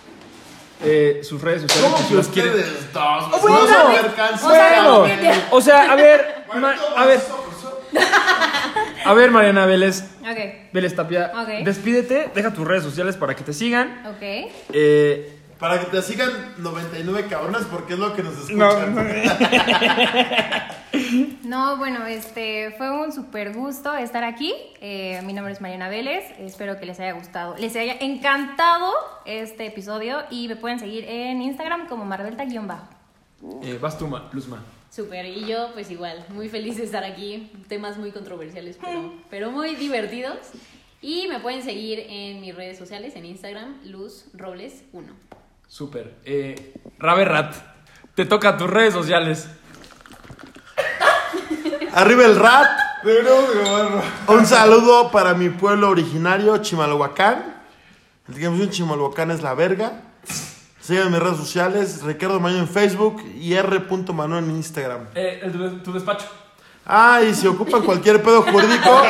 Eh, 0.85 1.20
sus 1.22 1.41
redes 1.41 1.62
sociales. 1.62 1.91
¿Cómo 1.93 2.03
si 2.03 2.09
que 2.09 2.14
las 2.16 2.26
quieren. 2.26 2.53
ustedes 2.55 2.93
dos? 2.93 3.24
Oh, 3.33 3.39
bueno. 3.39 3.57
No. 3.59 3.64
O 3.64 4.51
sea, 4.51 4.83
Bueno, 4.83 5.05
que- 5.20 5.43
o 5.53 5.61
sea, 5.61 5.93
a 5.93 5.95
ver, 5.95 6.45
Ma- 6.57 6.74
a 6.97 7.07
ver, 7.07 7.20
a 9.05 9.14
ver, 9.14 9.30
Mariana 9.30 9.66
Vélez, 9.66 10.05
Ok. 10.22 10.72
Vélez 10.72 10.94
Tapia, 10.94 11.32
Ok. 11.34 11.64
despídete, 11.64 12.30
deja 12.34 12.53
tus 12.53 12.66
redes 12.66 12.82
sociales 12.82 13.16
para 13.16 13.34
que 13.34 13.44
te 13.44 13.53
sigan. 13.53 14.03
Ok. 14.07 14.22
Eh, 14.72 15.38
Para 15.59 15.78
que 15.78 15.86
te 15.86 16.03
sigan 16.03 16.28
99 16.59 17.26
cabronas, 17.28 17.62
porque 17.66 17.92
es 17.92 17.98
lo 18.00 18.14
que 18.14 18.22
nos 18.24 18.50
no, 18.50 18.68
escuchan. 18.68 18.94
no, 18.96 19.03
No, 21.44 21.76
bueno, 21.78 22.05
este 22.07 22.74
fue 22.76 22.90
un 22.90 23.12
súper 23.12 23.53
gusto 23.55 23.94
estar 23.94 24.24
aquí. 24.24 24.53
Eh, 24.80 25.20
mi 25.24 25.32
nombre 25.32 25.53
es 25.53 25.61
Mariana 25.61 25.88
Vélez. 25.88 26.24
Espero 26.38 26.78
que 26.80 26.86
les 26.86 26.98
haya 27.00 27.12
gustado, 27.12 27.55
les 27.59 27.76
haya 27.76 27.94
encantado 28.00 28.92
este 29.24 29.66
episodio 29.66 30.18
y 30.30 30.48
me 30.48 30.57
pueden 30.57 30.80
seguir 30.80 31.05
en 31.09 31.40
Instagram 31.42 31.86
como 31.86 32.05
Marvelta-bajo. 32.05 32.88
eh, 33.62 33.78
vas 33.80 33.96
tú, 33.98 34.07
Ma- 34.09 34.28
Luzma. 34.32 34.62
Súper, 34.95 35.24
y 35.24 35.47
yo 35.47 35.70
pues 35.72 35.90
igual, 35.90 36.22
muy 36.28 36.51
feliz 36.51 36.76
de 36.76 36.84
estar 36.84 37.03
aquí, 37.03 37.51
temas 37.66 37.97
muy 37.97 38.11
controversiales, 38.12 38.76
pero, 38.78 39.11
pero 39.30 39.51
muy 39.51 39.74
divertidos. 39.74 40.36
Y 41.01 41.28
me 41.28 41.40
pueden 41.40 41.62
seguir 41.62 42.05
en 42.11 42.43
mis 42.43 42.55
redes 42.55 42.76
sociales, 42.76 43.16
en 43.16 43.24
Instagram, 43.24 43.78
Luz 43.86 44.26
Robles 44.34 44.84
1. 44.93 45.09
Súper. 45.66 46.14
Eh, 46.26 46.74
Rabe 46.99 47.24
Rat, 47.24 47.55
te 48.14 48.26
toca 48.26 48.59
tus 48.59 48.68
redes 48.68 48.93
sociales. 48.93 49.49
Arriba 51.95 52.26
el 52.26 52.36
rat. 52.36 52.68
Un 54.28 54.45
saludo 54.45 55.11
para 55.11 55.32
mi 55.32 55.49
pueblo 55.49 55.88
originario, 55.88 56.59
Chimalhuacán. 56.59 57.62
El 58.28 58.34
que 58.34 58.47
un 58.47 58.68
Chimalhuacán 58.68 59.30
es 59.30 59.40
la 59.40 59.55
verga. 59.55 60.03
Sigan 60.83 61.11
mis 61.12 61.20
redes 61.20 61.37
sociales, 61.39 62.03
Ricardo 62.03 62.41
Maño 62.41 62.59
en 62.59 62.68
Facebook 62.68 63.22
y 63.37 63.55
R.Manuel 63.55 64.45
en 64.45 64.51
Instagram. 64.51 65.07
Eh, 65.14 65.41
el- 65.45 65.53
tu, 65.53 65.78
tu 65.78 65.93
despacho. 65.93 66.26
Ah, 66.85 67.20
y 67.22 67.33
si 67.33 67.47
ocupan 67.47 67.83
cualquier 67.83 68.20
pedo 68.20 68.43
jurídico, 68.43 69.01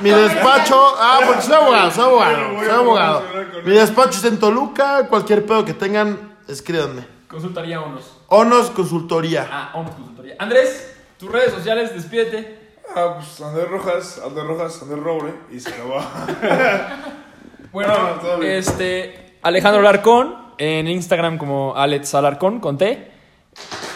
mi 0.00 0.08
despacho. 0.10 0.94
Ah, 0.98 1.20
porque 1.26 1.42
soy 1.42 1.54
abogado, 1.54 1.90
soy 1.90 2.04
abogado, 2.04 2.58
soy 2.58 2.68
abogado. 2.70 3.22
Mi 3.66 3.72
despacho 3.72 4.10
está 4.12 4.28
en 4.28 4.38
Toluca. 4.38 5.06
Cualquier 5.08 5.44
pedo 5.44 5.62
que 5.66 5.74
tengan, 5.74 6.36
escríbanme. 6.48 7.04
Consultaría 7.28 7.78
unos. 7.80 8.16
Onos 8.28 8.70
Consultoría. 8.70 9.46
Ah, 9.52 9.72
unos 9.74 9.94
consultoría. 9.94 10.36
Andrés, 10.38 10.94
tus 11.18 11.30
redes 11.30 11.52
sociales, 11.52 11.92
despídete. 11.94 12.76
Ah, 12.96 13.16
pues 13.18 13.38
Andrés 13.42 13.68
Rojas, 13.68 14.22
Andrés 14.24 14.46
Rojas, 14.46 14.80
Andrés 14.82 15.00
Robre, 15.04 15.34
y 15.50 15.60
se 15.60 15.68
acabó. 15.68 16.00
Bueno, 17.72 17.94
No, 18.22 18.42
este. 18.42 19.38
Alejandro 19.42 19.82
Larcón, 19.82 20.36
en 20.62 20.86
Instagram 20.86 21.38
como 21.38 21.74
Alex 21.76 22.14
Alarcón, 22.14 22.60
con 22.60 22.78
T. 22.78 23.10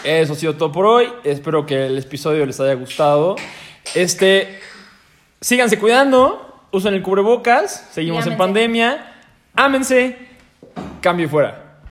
Eso 0.03 0.33
ha 0.33 0.35
sido 0.35 0.55
todo 0.57 0.69
por 0.69 0.85
hoy. 0.85 1.07
Espero 1.23 1.65
que 1.65 1.85
el 1.85 1.97
episodio 1.97 2.45
les 2.45 2.59
haya 2.59 2.73
gustado. 2.73 3.37
Este. 3.95 4.59
Síganse 5.39 5.79
cuidando. 5.79 6.65
Usen 6.71 6.93
el 6.93 7.01
cubrebocas. 7.01 7.87
Seguimos 7.91 8.27
en 8.27 8.35
pandemia. 8.35 9.13
Ámense. 9.55 10.17
Cambio 10.99 11.27
y 11.27 11.29
fuera. 11.29 11.66